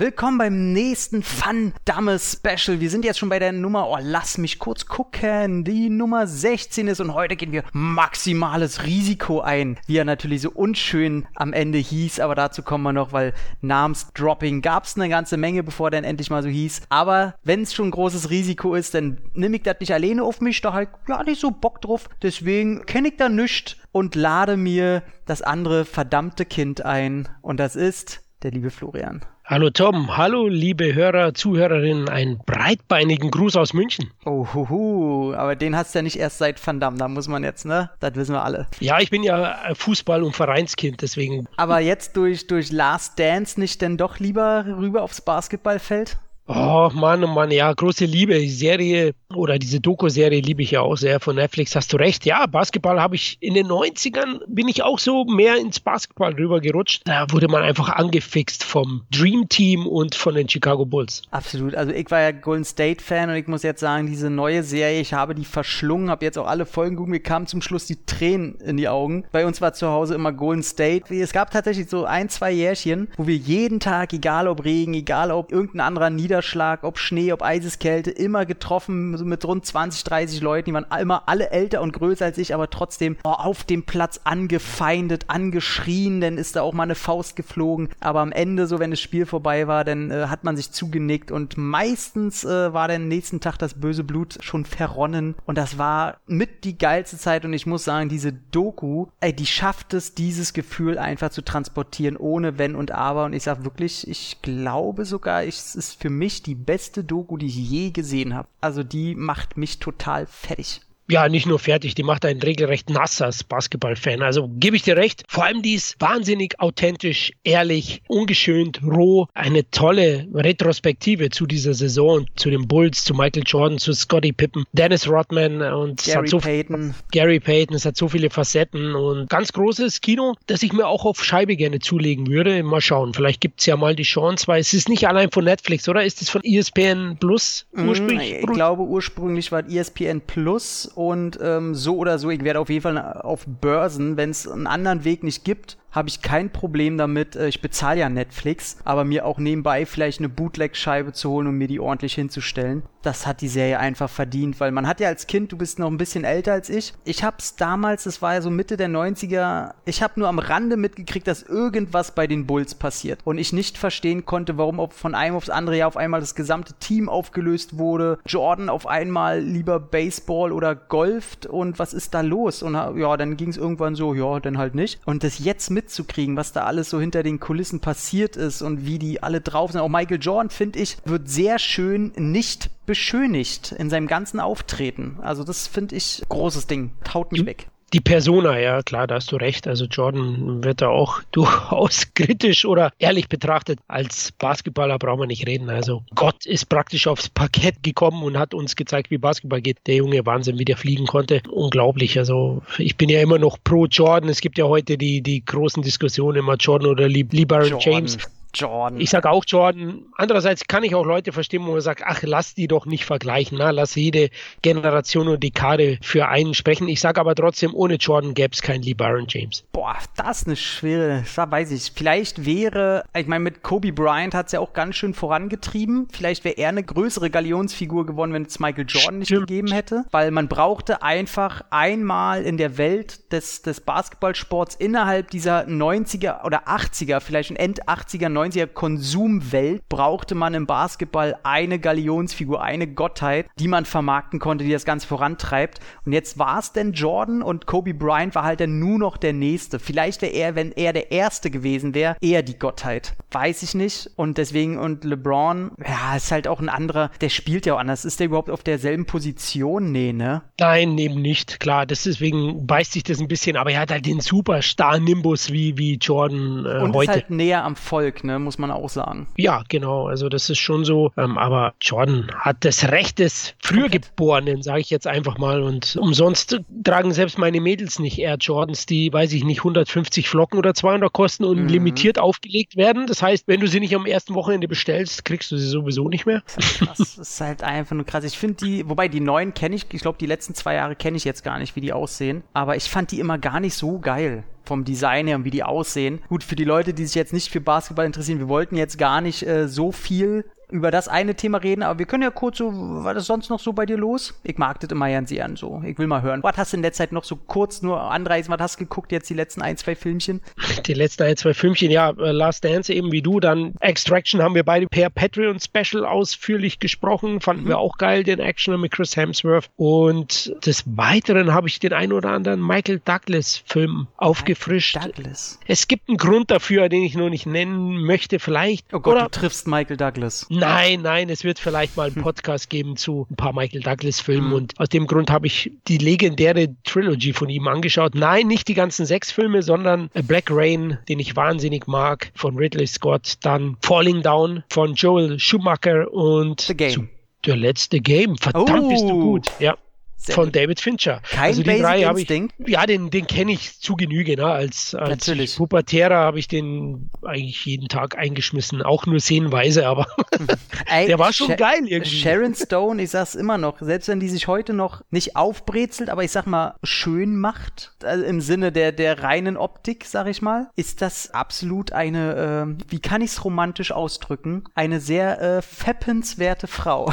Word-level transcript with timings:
Willkommen 0.00 0.38
beim 0.38 0.72
nächsten 0.72 1.24
Fun 1.24 1.72
Damme 1.84 2.20
Special. 2.20 2.78
Wir 2.78 2.88
sind 2.88 3.04
jetzt 3.04 3.18
schon 3.18 3.30
bei 3.30 3.40
der 3.40 3.50
Nummer, 3.50 3.88
oh, 3.88 3.98
lass 4.00 4.38
mich 4.38 4.60
kurz 4.60 4.86
gucken, 4.86 5.64
die 5.64 5.90
Nummer 5.90 6.28
16 6.28 6.86
ist 6.86 7.00
und 7.00 7.14
heute 7.14 7.34
gehen 7.34 7.50
wir 7.50 7.64
maximales 7.72 8.84
Risiko 8.84 9.40
ein. 9.40 9.76
Wie 9.88 9.96
er 9.96 10.04
natürlich 10.04 10.42
so 10.42 10.52
unschön 10.52 11.26
am 11.34 11.52
Ende 11.52 11.78
hieß, 11.78 12.20
aber 12.20 12.36
dazu 12.36 12.62
kommen 12.62 12.84
wir 12.84 12.92
noch, 12.92 13.12
weil 13.12 13.34
Namensdropping 13.60 14.62
gab 14.62 14.84
es 14.84 14.94
eine 14.94 15.08
ganze 15.08 15.36
Menge, 15.36 15.64
bevor 15.64 15.90
der 15.90 16.04
endlich 16.04 16.30
mal 16.30 16.44
so 16.44 16.48
hieß. 16.48 16.82
Aber 16.90 17.34
wenn 17.42 17.62
es 17.62 17.74
schon 17.74 17.90
großes 17.90 18.30
Risiko 18.30 18.76
ist, 18.76 18.94
dann 18.94 19.18
nimm 19.34 19.54
ich 19.54 19.64
das 19.64 19.80
nicht 19.80 19.92
alleine 19.92 20.22
auf 20.22 20.40
mich, 20.40 20.60
da 20.60 20.74
halt 20.74 20.90
gar 21.06 21.24
nicht 21.24 21.40
so 21.40 21.50
Bock 21.50 21.82
drauf. 21.82 22.08
Deswegen 22.22 22.86
kenne 22.86 23.08
ich 23.08 23.16
da 23.16 23.28
nichts 23.28 23.74
und 23.90 24.14
lade 24.14 24.56
mir 24.56 25.02
das 25.26 25.42
andere 25.42 25.84
verdammte 25.84 26.44
Kind 26.44 26.84
ein 26.84 27.28
und 27.42 27.58
das 27.58 27.74
ist 27.74 28.27
der 28.42 28.52
liebe 28.52 28.70
Florian. 28.70 29.24
Hallo 29.44 29.70
Tom, 29.70 30.16
hallo 30.16 30.46
liebe 30.46 30.94
Hörer, 30.94 31.32
Zuhörerinnen, 31.32 32.08
einen 32.08 32.38
breitbeinigen 32.38 33.30
Gruß 33.30 33.56
aus 33.56 33.72
München. 33.72 34.10
Oh, 34.24 34.46
huhu, 34.52 35.32
aber 35.32 35.56
den 35.56 35.74
hast 35.74 35.94
du 35.94 36.00
ja 36.00 36.02
nicht 36.02 36.16
erst 36.16 36.38
seit 36.38 36.64
Van 36.64 36.80
Damme, 36.80 36.98
da 36.98 37.08
muss 37.08 37.28
man 37.28 37.42
jetzt, 37.42 37.64
ne? 37.64 37.90
Das 38.00 38.14
wissen 38.14 38.34
wir 38.34 38.44
alle. 38.44 38.66
Ja, 38.80 39.00
ich 39.00 39.10
bin 39.10 39.22
ja 39.22 39.72
Fußball- 39.72 40.22
und 40.22 40.36
Vereinskind, 40.36 41.00
deswegen. 41.00 41.46
Aber 41.56 41.80
jetzt 41.80 42.16
durch, 42.16 42.46
durch 42.46 42.70
Last 42.70 43.18
Dance 43.18 43.58
nicht 43.58 43.80
denn 43.80 43.96
doch 43.96 44.18
lieber 44.18 44.66
rüber 44.66 45.02
aufs 45.02 45.22
Basketballfeld? 45.22 46.18
Oh 46.50 46.88
Mann, 46.94 47.22
oh 47.22 47.26
Mann, 47.26 47.50
ja, 47.50 47.70
große 47.70 48.06
Liebe. 48.06 48.38
Die 48.38 48.48
Serie 48.48 49.12
oder 49.34 49.58
diese 49.58 49.80
Doku-Serie 49.80 50.40
liebe 50.40 50.62
ich 50.62 50.70
ja 50.70 50.80
auch 50.80 50.96
sehr 50.96 51.20
von 51.20 51.36
Netflix. 51.36 51.76
Hast 51.76 51.92
du 51.92 51.98
recht. 51.98 52.24
Ja, 52.24 52.46
Basketball 52.46 52.98
habe 52.98 53.16
ich 53.16 53.36
in 53.40 53.52
den 53.52 53.66
90ern, 53.66 54.40
bin 54.46 54.66
ich 54.66 54.82
auch 54.82 54.98
so 54.98 55.26
mehr 55.26 55.58
ins 55.58 55.78
Basketball 55.78 56.32
rübergerutscht. 56.32 57.02
Da 57.04 57.26
wurde 57.30 57.48
man 57.48 57.62
einfach 57.64 57.90
angefixt 57.90 58.64
vom 58.64 59.02
Dream 59.10 59.46
Team 59.50 59.86
und 59.86 60.14
von 60.14 60.34
den 60.34 60.48
Chicago 60.48 60.86
Bulls. 60.86 61.20
Absolut. 61.30 61.74
Also 61.74 61.92
ich 61.92 62.10
war 62.10 62.22
ja 62.22 62.30
Golden 62.30 62.64
State-Fan 62.64 63.28
und 63.28 63.36
ich 63.36 63.46
muss 63.46 63.62
jetzt 63.62 63.80
sagen, 63.80 64.06
diese 64.06 64.30
neue 64.30 64.62
Serie, 64.62 65.02
ich 65.02 65.12
habe 65.12 65.34
die 65.34 65.44
verschlungen, 65.44 66.08
habe 66.08 66.24
jetzt 66.24 66.38
auch 66.38 66.46
alle 66.46 66.64
Folgen 66.64 66.96
geguckt. 66.96 67.10
Mir 67.10 67.20
kamen 67.20 67.46
zum 67.46 67.60
Schluss 67.60 67.84
die 67.84 68.06
Tränen 68.06 68.54
in 68.60 68.78
die 68.78 68.88
Augen. 68.88 69.26
Bei 69.32 69.44
uns 69.44 69.60
war 69.60 69.74
zu 69.74 69.88
Hause 69.88 70.14
immer 70.14 70.32
Golden 70.32 70.62
State. 70.62 71.14
Es 71.14 71.34
gab 71.34 71.50
tatsächlich 71.50 71.90
so 71.90 72.06
ein, 72.06 72.30
zwei 72.30 72.52
Jährchen, 72.52 73.08
wo 73.18 73.26
wir 73.26 73.36
jeden 73.36 73.80
Tag, 73.80 74.14
egal 74.14 74.48
ob 74.48 74.64
Regen, 74.64 74.94
egal 74.94 75.30
ob 75.30 75.52
irgendein 75.52 75.80
anderer 75.82 76.08
Nieder 76.08 76.37
Niederschlag, 76.38 76.84
ob 76.84 76.98
Schnee, 76.98 77.32
ob 77.32 77.42
Eiseskälte, 77.42 78.10
immer 78.12 78.46
getroffen 78.46 79.10
mit 79.28 79.44
rund 79.44 79.66
20, 79.66 80.04
30 80.04 80.40
Leuten. 80.40 80.66
Die 80.66 80.72
waren 80.72 80.86
immer 81.00 81.24
alle 81.26 81.50
älter 81.50 81.82
und 81.82 81.92
größer 81.92 82.26
als 82.26 82.38
ich, 82.38 82.54
aber 82.54 82.70
trotzdem 82.70 83.16
oh, 83.24 83.30
auf 83.30 83.64
dem 83.64 83.82
Platz 83.82 84.20
angefeindet, 84.22 85.24
angeschrien, 85.26 86.20
dann 86.20 86.38
ist 86.38 86.54
da 86.54 86.62
auch 86.62 86.72
mal 86.72 86.84
eine 86.84 86.94
Faust 86.94 87.34
geflogen. 87.34 87.88
Aber 87.98 88.20
am 88.20 88.30
Ende, 88.30 88.68
so 88.68 88.78
wenn 88.78 88.90
das 88.90 89.00
Spiel 89.00 89.26
vorbei 89.26 89.66
war, 89.66 89.82
dann 89.84 90.12
äh, 90.12 90.26
hat 90.28 90.44
man 90.44 90.56
sich 90.56 90.70
zugenickt 90.70 91.32
und 91.32 91.56
meistens 91.56 92.44
äh, 92.44 92.72
war 92.72 92.86
dann 92.86 93.08
nächsten 93.08 93.40
Tag 93.40 93.58
das 93.58 93.74
böse 93.74 94.04
Blut 94.04 94.38
schon 94.40 94.64
verronnen 94.64 95.34
und 95.44 95.58
das 95.58 95.76
war 95.76 96.18
mit 96.28 96.62
die 96.62 96.78
geilste 96.78 97.18
Zeit 97.18 97.44
und 97.44 97.52
ich 97.52 97.66
muss 97.66 97.84
sagen, 97.84 98.08
diese 98.08 98.32
Doku, 98.32 99.06
ey, 99.20 99.32
die 99.32 99.46
schafft 99.46 99.92
es, 99.92 100.14
dieses 100.14 100.52
Gefühl 100.52 100.98
einfach 100.98 101.30
zu 101.30 101.42
transportieren, 101.42 102.16
ohne 102.16 102.58
Wenn 102.58 102.76
und 102.76 102.92
Aber 102.92 103.24
und 103.24 103.32
ich 103.32 103.42
sag 103.42 103.64
wirklich, 103.64 104.06
ich 104.06 104.40
glaube 104.42 105.04
sogar, 105.04 105.42
ich, 105.42 105.56
es 105.56 105.74
ist 105.74 106.00
für 106.00 106.10
mich 106.10 106.27
mich 106.28 106.42
die 106.42 106.54
beste 106.54 107.04
Doku, 107.04 107.38
die 107.38 107.46
ich 107.46 107.56
je 107.56 107.90
gesehen 107.90 108.34
habe. 108.34 108.48
Also 108.60 108.82
die 108.82 109.14
macht 109.14 109.56
mich 109.56 109.78
total 109.78 110.26
fertig 110.26 110.82
ja, 111.10 111.28
nicht 111.28 111.46
nur 111.46 111.58
fertig, 111.58 111.94
die 111.94 112.02
macht 112.02 112.24
einen 112.24 112.42
regelrecht 112.42 112.90
nass 112.90 113.22
als 113.22 113.42
Basketballfan. 113.42 114.22
Also 114.22 114.48
gebe 114.48 114.76
ich 114.76 114.82
dir 114.82 114.96
recht. 114.96 115.24
Vor 115.26 115.44
allem 115.44 115.62
die 115.62 115.74
ist 115.74 115.98
wahnsinnig 116.00 116.60
authentisch, 116.60 117.32
ehrlich, 117.44 118.02
ungeschönt, 118.08 118.80
roh. 118.84 119.26
Eine 119.32 119.68
tolle 119.70 120.28
Retrospektive 120.34 121.30
zu 121.30 121.46
dieser 121.46 121.72
Saison 121.72 122.26
zu 122.36 122.50
den 122.50 122.68
Bulls, 122.68 123.04
zu 123.04 123.14
Michael 123.14 123.44
Jordan, 123.46 123.78
zu 123.78 123.94
Scottie 123.94 124.32
Pippen, 124.32 124.64
Dennis 124.72 125.08
Rodman 125.08 125.62
und 125.62 126.04
Gary 126.04 126.28
so 126.28 126.38
Payton. 126.38 126.94
Gary 127.10 127.40
Payton. 127.40 127.74
Es 127.74 127.86
hat 127.86 127.96
so 127.96 128.08
viele 128.08 128.28
Facetten 128.28 128.94
und 128.94 129.30
ganz 129.30 129.52
großes 129.52 130.02
Kino, 130.02 130.34
das 130.46 130.62
ich 130.62 130.74
mir 130.74 130.86
auch 130.86 131.06
auf 131.06 131.24
Scheibe 131.24 131.56
gerne 131.56 131.78
zulegen 131.78 132.26
würde. 132.26 132.62
Mal 132.62 132.82
schauen, 132.82 133.14
vielleicht 133.14 133.40
gibt 133.40 133.60
es 133.60 133.66
ja 133.66 133.76
mal 133.76 133.96
die 133.96 134.02
Chance, 134.02 134.46
weil 134.46 134.60
es 134.60 134.74
ist 134.74 134.90
nicht 134.90 135.08
allein 135.08 135.30
von 135.30 135.44
Netflix, 135.44 135.88
oder? 135.88 136.04
Ist 136.04 136.20
es 136.20 136.28
von 136.28 136.42
ESPN 136.44 137.16
Plus 137.18 137.66
mm, 137.72 137.88
ursprünglich? 137.88 138.32
Ich 138.34 138.46
glaube, 138.46 138.82
ursprünglich 138.82 139.50
war 139.52 139.66
ESPN 139.66 140.20
Plus 140.20 140.92
und 140.98 141.38
ähm, 141.40 141.76
so 141.76 141.96
oder 141.96 142.18
so, 142.18 142.28
ich 142.28 142.42
werde 142.42 142.58
auf 142.58 142.70
jeden 142.70 142.82
Fall 142.82 142.98
auf 142.98 143.44
Börsen, 143.46 144.16
wenn 144.16 144.30
es 144.30 144.48
einen 144.48 144.66
anderen 144.66 145.04
Weg 145.04 145.22
nicht 145.22 145.44
gibt, 145.44 145.78
habe 145.98 146.08
ich 146.08 146.22
kein 146.22 146.50
Problem 146.50 146.96
damit. 146.96 147.36
Äh, 147.36 147.48
ich 147.48 147.60
bezahle 147.60 148.00
ja 148.00 148.08
Netflix, 148.08 148.78
aber 148.84 149.04
mir 149.04 149.26
auch 149.26 149.38
nebenbei 149.38 149.84
vielleicht 149.84 150.20
eine 150.20 150.28
Bootleg-Scheibe 150.28 151.12
zu 151.12 151.30
holen 151.30 151.48
und 151.48 151.58
mir 151.58 151.68
die 151.68 151.80
ordentlich 151.80 152.14
hinzustellen. 152.14 152.82
Das 153.02 153.26
hat 153.26 153.40
die 153.40 153.48
Serie 153.48 153.78
einfach 153.78 154.10
verdient, 154.10 154.60
weil 154.60 154.72
man 154.72 154.86
hat 154.86 155.00
ja 155.00 155.08
als 155.08 155.26
Kind, 155.26 155.52
du 155.52 155.56
bist 155.56 155.78
noch 155.78 155.88
ein 155.88 155.98
bisschen 155.98 156.24
älter 156.24 156.52
als 156.52 156.68
ich. 156.68 156.94
Ich 157.04 157.22
hab's 157.22 157.56
damals, 157.56 158.04
das 158.04 158.22
war 158.22 158.34
ja 158.34 158.42
so 158.42 158.50
Mitte 158.50 158.76
der 158.76 158.88
90er, 158.88 159.74
ich 159.84 160.02
habe 160.02 160.18
nur 160.20 160.28
am 160.28 160.38
Rande 160.38 160.76
mitgekriegt, 160.76 161.26
dass 161.26 161.42
irgendwas 161.42 162.14
bei 162.14 162.26
den 162.26 162.46
Bulls 162.46 162.74
passiert 162.74 163.20
und 163.24 163.38
ich 163.38 163.52
nicht 163.52 163.78
verstehen 163.78 164.24
konnte, 164.24 164.58
warum 164.58 164.90
von 164.90 165.14
einem 165.14 165.36
aufs 165.36 165.50
andere 165.50 165.76
Jahr 165.76 165.88
auf 165.88 165.96
einmal 165.96 166.20
das 166.20 166.34
gesamte 166.34 166.74
Team 166.74 167.08
aufgelöst 167.08 167.78
wurde. 167.78 168.18
Jordan 168.26 168.68
auf 168.68 168.86
einmal 168.86 169.40
lieber 169.40 169.80
Baseball 169.80 170.52
oder 170.52 170.74
golft 170.74 171.46
und 171.46 171.78
was 171.78 171.94
ist 171.94 172.14
da 172.14 172.20
los? 172.20 172.62
Und 172.62 172.74
ja, 172.74 173.16
dann 173.16 173.36
ging 173.36 173.48
es 173.48 173.56
irgendwann 173.56 173.94
so, 173.94 174.14
ja, 174.14 174.40
dann 174.40 174.58
halt 174.58 174.74
nicht. 174.74 175.00
Und 175.04 175.24
das 175.24 175.38
jetzt 175.38 175.70
mitzukriegen, 175.88 176.36
was 176.36 176.52
da 176.52 176.64
alles 176.64 176.90
so 176.90 177.00
hinter 177.00 177.22
den 177.22 177.40
Kulissen 177.40 177.80
passiert 177.80 178.36
ist 178.36 178.60
und 178.60 178.84
wie 178.84 178.98
die 178.98 179.22
alle 179.22 179.40
drauf 179.40 179.72
sind. 179.72 179.80
Auch 179.80 179.88
Michael 179.88 180.20
Jordan, 180.20 180.50
finde 180.50 180.78
ich, 180.78 180.98
wird 181.04 181.28
sehr 181.28 181.58
schön 181.58 182.12
nicht 182.16 182.70
beschönigt 182.86 183.72
in 183.72 183.88
seinem 183.88 184.06
ganzen 184.06 184.38
Auftreten. 184.38 185.18
Also 185.22 185.44
das 185.44 185.66
finde 185.66 185.96
ich 185.96 186.22
großes 186.28 186.66
Ding. 186.66 186.92
Taut 187.04 187.32
mich 187.32 187.46
weg. 187.46 187.68
Die 187.92 188.00
Persona, 188.00 188.58
ja 188.58 188.82
klar, 188.82 189.06
da 189.06 189.14
hast 189.14 189.32
du 189.32 189.36
recht. 189.36 189.66
Also 189.66 189.86
Jordan 189.86 190.62
wird 190.62 190.82
da 190.82 190.88
auch 190.88 191.22
durchaus 191.32 192.12
kritisch 192.14 192.64
oder 192.64 192.92
ehrlich 192.98 193.28
betrachtet. 193.28 193.78
Als 193.88 194.32
Basketballer 194.32 194.98
brauchen 194.98 195.20
wir 195.20 195.26
nicht 195.26 195.46
reden. 195.46 195.70
Also 195.70 196.02
Gott 196.14 196.44
ist 196.44 196.68
praktisch 196.68 197.06
aufs 197.06 197.28
Parkett 197.28 197.82
gekommen 197.82 198.22
und 198.22 198.38
hat 198.38 198.54
uns 198.54 198.76
gezeigt, 198.76 199.10
wie 199.10 199.18
Basketball 199.18 199.62
geht. 199.62 199.78
Der 199.86 199.96
Junge 199.96 200.24
Wahnsinn, 200.26 200.58
wie 200.58 200.64
der 200.64 200.76
fliegen 200.76 201.06
konnte. 201.06 201.42
Unglaublich. 201.50 202.18
Also 202.18 202.62
ich 202.76 202.96
bin 202.96 203.08
ja 203.08 203.20
immer 203.20 203.38
noch 203.38 203.58
pro 203.62 203.86
Jordan. 203.86 204.28
Es 204.28 204.40
gibt 204.40 204.58
ja 204.58 204.66
heute 204.66 204.98
die, 204.98 205.22
die 205.22 205.44
großen 205.44 205.82
Diskussionen 205.82 206.38
immer 206.38 206.56
Jordan 206.56 206.90
oder 206.90 207.08
LeBron 207.08 207.78
James. 207.80 208.18
Jordan. 208.54 209.00
Ich 209.00 209.10
sage 209.10 209.30
auch 209.30 209.44
Jordan. 209.46 210.06
Andererseits 210.16 210.66
kann 210.66 210.84
ich 210.84 210.94
auch 210.94 211.04
Leute 211.04 211.32
verstehen, 211.32 211.64
wo 211.66 211.72
man 211.72 211.80
sagt, 211.80 212.02
ach, 212.04 212.22
lass 212.22 212.54
die 212.54 212.68
doch 212.68 212.86
nicht 212.86 213.04
vergleichen. 213.04 213.58
Na, 213.58 213.70
lass 213.70 213.94
jede 213.94 214.30
Generation 214.62 215.28
und 215.28 215.42
Dekade 215.42 215.98
für 216.02 216.28
einen 216.28 216.54
sprechen. 216.54 216.88
Ich 216.88 217.00
sage 217.00 217.20
aber 217.20 217.34
trotzdem, 217.34 217.74
ohne 217.74 217.94
Jordan 217.94 218.34
gäbe 218.34 218.50
es 218.52 218.62
keinen 218.62 218.82
LeBaron 218.82 219.26
James. 219.28 219.64
Boah, 219.72 219.96
das 220.16 220.42
ist 220.42 220.46
eine 220.46 220.56
schwere, 220.56 221.24
da 221.36 221.50
weiß 221.50 221.70
ich. 221.72 221.92
Vielleicht 221.94 222.44
wäre, 222.44 223.04
ich 223.16 223.26
meine, 223.26 223.44
mit 223.44 223.62
Kobe 223.62 223.92
Bryant 223.92 224.34
hat 224.34 224.46
es 224.46 224.52
ja 224.52 224.60
auch 224.60 224.72
ganz 224.72 224.96
schön 224.96 225.14
vorangetrieben. 225.14 226.08
Vielleicht 226.10 226.44
wäre 226.44 226.56
er 226.56 226.70
eine 226.70 226.82
größere 226.82 227.30
Galionsfigur 227.30 228.06
geworden, 228.06 228.32
wenn 228.32 228.44
es 228.44 228.58
Michael 228.58 228.86
Jordan 228.88 229.18
nicht 229.20 229.30
gegeben 229.30 229.72
hätte. 229.72 230.04
Weil 230.10 230.30
man 230.30 230.48
brauchte 230.48 231.02
einfach 231.02 231.62
einmal 231.70 232.42
in 232.42 232.56
der 232.56 232.78
Welt 232.78 233.32
des, 233.32 233.62
des 233.62 233.80
Basketballsports 233.80 234.74
innerhalb 234.74 235.30
dieser 235.30 235.66
90er 235.66 236.44
oder 236.44 236.68
80er, 236.68 237.20
vielleicht 237.20 237.50
ein 237.50 237.56
End 237.56 237.84
80er, 237.84 238.28
90er 238.38 238.66
Konsumwelt 238.66 239.88
brauchte 239.88 240.34
man 240.34 240.54
im 240.54 240.66
Basketball 240.66 241.36
eine 241.42 241.78
Galionsfigur, 241.78 242.62
eine 242.62 242.86
Gottheit, 242.86 243.46
die 243.58 243.68
man 243.68 243.84
vermarkten 243.84 244.38
konnte, 244.38 244.64
die 244.64 244.72
das 244.72 244.84
Ganze 244.84 245.06
vorantreibt. 245.06 245.80
Und 246.04 246.12
jetzt 246.12 246.38
war 246.38 246.58
es 246.58 246.72
denn 246.72 246.92
Jordan 246.92 247.42
und 247.42 247.66
Kobe 247.66 247.94
Bryant 247.94 248.34
war 248.34 248.44
halt 248.44 248.60
dann 248.60 248.78
nur 248.78 248.98
noch 248.98 249.16
der 249.16 249.32
Nächste. 249.32 249.78
Vielleicht 249.78 250.22
wäre 250.22 250.32
er, 250.32 250.54
wenn 250.54 250.72
er 250.72 250.92
der 250.92 251.10
Erste 251.10 251.50
gewesen 251.50 251.94
wäre, 251.94 252.16
eher 252.20 252.42
die 252.42 252.58
Gottheit. 252.58 253.14
Weiß 253.30 253.62
ich 253.62 253.74
nicht. 253.74 254.10
Und 254.16 254.38
deswegen, 254.38 254.78
und 254.78 255.04
LeBron, 255.04 255.72
ja, 255.84 256.16
ist 256.16 256.32
halt 256.32 256.48
auch 256.48 256.60
ein 256.60 256.68
anderer, 256.68 257.10
der 257.20 257.28
spielt 257.28 257.66
ja 257.66 257.74
auch 257.74 257.78
anders. 257.78 258.04
Ist 258.04 258.20
der 258.20 258.26
überhaupt 258.26 258.50
auf 258.50 258.62
derselben 258.62 259.06
Position? 259.06 259.92
Nee, 259.92 260.12
ne? 260.12 260.42
Nein, 260.60 260.96
eben 260.98 261.20
nicht. 261.20 261.60
Klar, 261.60 261.86
deswegen 261.86 262.66
beißt 262.66 262.92
sich 262.92 263.02
das 263.02 263.20
ein 263.20 263.28
bisschen, 263.28 263.56
aber 263.56 263.72
er 263.72 263.80
hat 263.80 263.90
halt 263.90 264.06
den 264.06 264.20
Superstar-Nimbus 264.20 265.52
wie, 265.52 265.76
wie 265.76 265.94
Jordan 265.96 266.66
äh, 266.66 266.82
und 266.82 266.94
heute. 266.94 267.10
ist 267.10 267.16
halt 267.16 267.30
näher 267.30 267.64
am 267.64 267.76
Volk, 267.76 268.24
ne, 268.24 268.27
muss 268.38 268.58
man 268.58 268.70
auch 268.70 268.88
sagen. 268.88 269.28
Ja, 269.36 269.62
genau. 269.68 270.06
Also 270.08 270.28
das 270.28 270.50
ist 270.50 270.58
schon 270.58 270.84
so. 270.84 271.12
Ähm, 271.16 271.38
aber 271.38 271.74
Jordan 271.80 272.30
hat 272.36 272.64
das 272.64 272.90
Recht 272.90 273.18
des 273.18 273.54
Frühgeborenen, 273.62 274.62
sage 274.62 274.80
ich 274.80 274.90
jetzt 274.90 275.06
einfach 275.06 275.38
mal. 275.38 275.62
Und 275.62 275.96
umsonst 275.96 276.60
tragen 276.84 277.12
selbst 277.12 277.38
meine 277.38 277.60
Mädels 277.60 277.98
nicht 277.98 278.18
Air 278.18 278.36
Jordans, 278.38 278.86
die, 278.86 279.12
weiß 279.12 279.32
ich 279.32 279.44
nicht, 279.44 279.60
150 279.60 280.28
Flocken 280.28 280.58
oder 280.58 280.74
200 280.74 281.12
kosten 281.12 281.44
und 281.44 281.62
mhm. 281.62 281.68
limitiert 281.68 282.18
aufgelegt 282.18 282.76
werden. 282.76 283.06
Das 283.06 283.22
heißt, 283.22 283.48
wenn 283.48 283.60
du 283.60 283.68
sie 283.68 283.80
nicht 283.80 283.94
am 283.94 284.06
ersten 284.06 284.34
Wochenende 284.34 284.68
bestellst, 284.68 285.24
kriegst 285.24 285.50
du 285.50 285.56
sie 285.56 285.68
sowieso 285.68 286.08
nicht 286.08 286.26
mehr. 286.26 286.42
Das 286.80 287.18
ist 287.18 287.40
halt 287.40 287.62
einfach 287.62 287.94
nur 287.94 288.04
krass. 288.04 288.24
Ich 288.24 288.38
finde 288.38 288.64
die, 288.64 288.88
wobei 288.88 289.08
die 289.08 289.20
neuen 289.20 289.54
kenne 289.54 289.74
ich, 289.76 289.86
ich 289.92 290.00
glaube, 290.00 290.18
die 290.18 290.26
letzten 290.26 290.54
zwei 290.54 290.74
Jahre 290.74 290.96
kenne 290.96 291.16
ich 291.16 291.24
jetzt 291.24 291.44
gar 291.44 291.58
nicht, 291.58 291.76
wie 291.76 291.80
die 291.80 291.92
aussehen. 291.92 292.42
Aber 292.52 292.76
ich 292.76 292.84
fand 292.84 293.10
die 293.10 293.20
immer 293.20 293.38
gar 293.38 293.60
nicht 293.60 293.74
so 293.74 293.98
geil 293.98 294.44
vom 294.68 294.84
Design 294.84 295.26
her 295.26 295.36
und 295.36 295.44
wie 295.44 295.50
die 295.50 295.64
aussehen. 295.64 296.20
Gut, 296.28 296.44
für 296.44 296.54
die 296.54 296.64
Leute, 296.64 296.94
die 296.94 297.06
sich 297.06 297.14
jetzt 297.14 297.32
nicht 297.32 297.50
für 297.50 297.60
Basketball 297.60 298.06
interessieren, 298.06 298.38
wir 298.38 298.48
wollten 298.48 298.76
jetzt 298.76 298.98
gar 298.98 299.20
nicht 299.20 299.44
äh, 299.44 299.66
so 299.66 299.90
viel 299.90 300.44
über 300.70 300.90
das 300.90 301.08
eine 301.08 301.34
Thema 301.34 301.58
reden, 301.58 301.82
aber 301.82 301.98
wir 301.98 302.06
können 302.06 302.22
ja 302.22 302.30
kurz 302.30 302.58
so, 302.58 302.70
was 302.72 303.16
ist 303.16 303.26
sonst 303.26 303.50
noch 303.50 303.60
so 303.60 303.72
bei 303.72 303.86
dir 303.86 303.96
los? 303.96 304.38
Ich 304.42 304.58
mag 304.58 304.80
das 304.80 304.90
immer 304.90 305.10
ganz 305.10 305.30
gern 305.30 305.56
so. 305.56 305.82
Ich 305.84 305.98
will 305.98 306.06
mal 306.06 306.22
hören. 306.22 306.42
Was 306.42 306.56
hast 306.56 306.72
du 306.72 306.76
in 306.76 306.82
der 306.82 306.92
Zeit 306.92 307.12
noch 307.12 307.24
so 307.24 307.36
kurz 307.36 307.82
nur 307.82 308.00
anreißen? 308.00 308.52
Was 308.52 308.60
hast 308.60 308.74
du 308.76 308.84
geguckt 308.84 309.12
jetzt 309.12 309.30
die 309.30 309.34
letzten 309.34 309.62
ein, 309.62 309.76
zwei 309.76 309.94
Filmchen? 309.94 310.40
Die 310.86 310.94
letzten 310.94 311.24
ein, 311.24 311.36
zwei 311.36 311.54
Filmchen, 311.54 311.90
ja, 311.90 312.10
äh, 312.10 312.32
Last 312.32 312.64
Dance 312.64 312.92
eben 312.92 313.12
wie 313.12 313.22
du, 313.22 313.40
dann 313.40 313.74
Extraction 313.80 314.42
haben 314.42 314.54
wir 314.54 314.64
beide 314.64 314.86
per 314.86 315.10
Patreon 315.10 315.58
Special 315.60 316.04
ausführlich 316.04 316.78
gesprochen, 316.78 317.40
fanden 317.40 317.64
mhm. 317.64 317.68
wir 317.68 317.78
auch 317.78 317.98
geil, 317.98 318.24
den 318.24 318.38
Action 318.38 318.80
mit 318.80 318.92
Chris 318.92 319.16
Hemsworth 319.16 319.70
und 319.76 320.54
des 320.64 320.84
Weiteren 320.96 321.52
habe 321.52 321.68
ich 321.68 321.78
den 321.78 321.92
ein 321.92 322.12
oder 322.12 322.30
anderen 322.30 322.64
Michael 322.64 323.00
Douglas 323.04 323.62
Film 323.66 324.06
aufgefrischt. 324.16 324.96
Michael 324.96 325.12
Douglas. 325.12 325.58
Es 325.66 325.88
gibt 325.88 326.08
einen 326.08 326.18
Grund 326.18 326.50
dafür, 326.50 326.88
den 326.88 327.02
ich 327.02 327.14
nur 327.14 327.30
nicht 327.30 327.46
nennen 327.46 328.02
möchte, 328.02 328.38
vielleicht. 328.38 328.86
Oh 328.92 329.00
Gott, 329.00 329.14
oder, 329.14 329.24
du 329.24 329.30
triffst 329.30 329.66
Michael 329.66 329.96
Douglas. 329.96 330.46
Nein, 330.58 331.02
nein, 331.02 331.30
es 331.30 331.44
wird 331.44 331.58
vielleicht 331.58 331.96
mal 331.96 332.06
einen 332.06 332.16
hm. 332.16 332.22
Podcast 332.22 332.70
geben 332.70 332.96
zu 332.96 333.26
ein 333.30 333.36
paar 333.36 333.52
Michael 333.52 333.80
Douglas-Filmen 333.80 334.48
mhm. 334.48 334.54
und 334.54 334.80
aus 334.80 334.88
dem 334.88 335.06
Grund 335.06 335.30
habe 335.30 335.46
ich 335.46 335.72
die 335.88 335.98
legendäre 335.98 336.68
Trilogy 336.84 337.32
von 337.32 337.48
ihm 337.48 337.68
angeschaut. 337.68 338.14
Nein, 338.14 338.46
nicht 338.46 338.68
die 338.68 338.74
ganzen 338.74 339.06
sechs 339.06 339.32
Filme, 339.32 339.62
sondern 339.62 340.10
Black 340.26 340.50
Rain, 340.50 340.98
den 341.08 341.18
ich 341.18 341.36
wahnsinnig 341.36 341.86
mag, 341.86 342.30
von 342.34 342.56
Ridley 342.56 342.86
Scott, 342.86 343.34
dann 343.42 343.76
Falling 343.82 344.22
Down 344.22 344.64
von 344.68 344.94
Joel 344.94 345.38
Schumacher 345.38 346.12
und 346.12 346.60
The 346.62 346.76
Game. 346.76 347.08
der 347.46 347.56
letzte 347.56 348.00
Game. 348.00 348.36
Verdammt 348.36 348.84
oh. 348.84 348.88
bist 348.88 349.04
du 349.04 349.14
oh. 349.14 349.20
gut. 349.20 349.50
Ja. 349.58 349.76
Sehr 350.18 350.34
von 350.34 350.46
gut. 350.46 350.56
David 350.56 350.80
Fincher. 350.80 351.22
Kein 351.30 351.44
also 351.44 351.62
die 351.62 351.78
drei 351.78 352.02
habe 352.02 352.20
ich, 352.20 352.28
ja, 352.66 352.86
den, 352.86 353.10
den 353.10 353.26
kenne 353.26 353.52
ich 353.52 353.80
zu 353.80 353.94
Genüge. 353.94 354.36
Ne? 354.36 354.46
Als, 354.46 354.94
als 354.94 355.10
Natürlich. 355.10 355.56
Pubertärer 355.56 356.16
habe 356.16 356.40
ich 356.40 356.48
den 356.48 357.10
eigentlich 357.24 357.64
jeden 357.64 357.88
Tag 357.88 358.18
eingeschmissen, 358.18 358.82
auch 358.82 359.06
nur 359.06 359.20
sehenweise, 359.20 359.86
aber 359.86 360.06
Ey, 360.86 361.06
der 361.06 361.18
war 361.20 361.32
schon 361.32 361.52
Sh 361.52 361.56
geil 361.56 361.86
irgendwie. 361.86 362.10
Sharon 362.10 362.54
Stone, 362.56 363.02
ich 363.02 363.10
sag's 363.10 363.36
immer 363.36 363.58
noch, 363.58 363.80
selbst 363.80 364.08
wenn 364.08 364.18
die 364.18 364.28
sich 364.28 364.48
heute 364.48 364.72
noch 364.72 365.02
nicht 365.10 365.36
aufbrezelt, 365.36 366.10
aber 366.10 366.24
ich 366.24 366.32
sag 366.32 366.46
mal 366.46 366.74
schön 366.82 367.38
macht, 367.38 367.92
also 368.02 368.24
im 368.24 368.40
Sinne 368.40 368.72
der, 368.72 368.90
der 368.90 369.22
reinen 369.22 369.56
Optik, 369.56 370.04
sag 370.04 370.26
ich 370.26 370.42
mal, 370.42 370.68
ist 370.74 371.00
das 371.00 371.30
absolut 371.30 371.92
eine, 371.92 372.76
äh, 372.78 372.84
wie 372.88 373.00
kann 373.00 373.22
ich's 373.22 373.44
romantisch 373.44 373.92
ausdrücken, 373.92 374.64
eine 374.74 375.00
sehr 375.00 375.40
äh, 375.40 375.62
feppenswerte 375.62 376.66
Frau. 376.66 377.12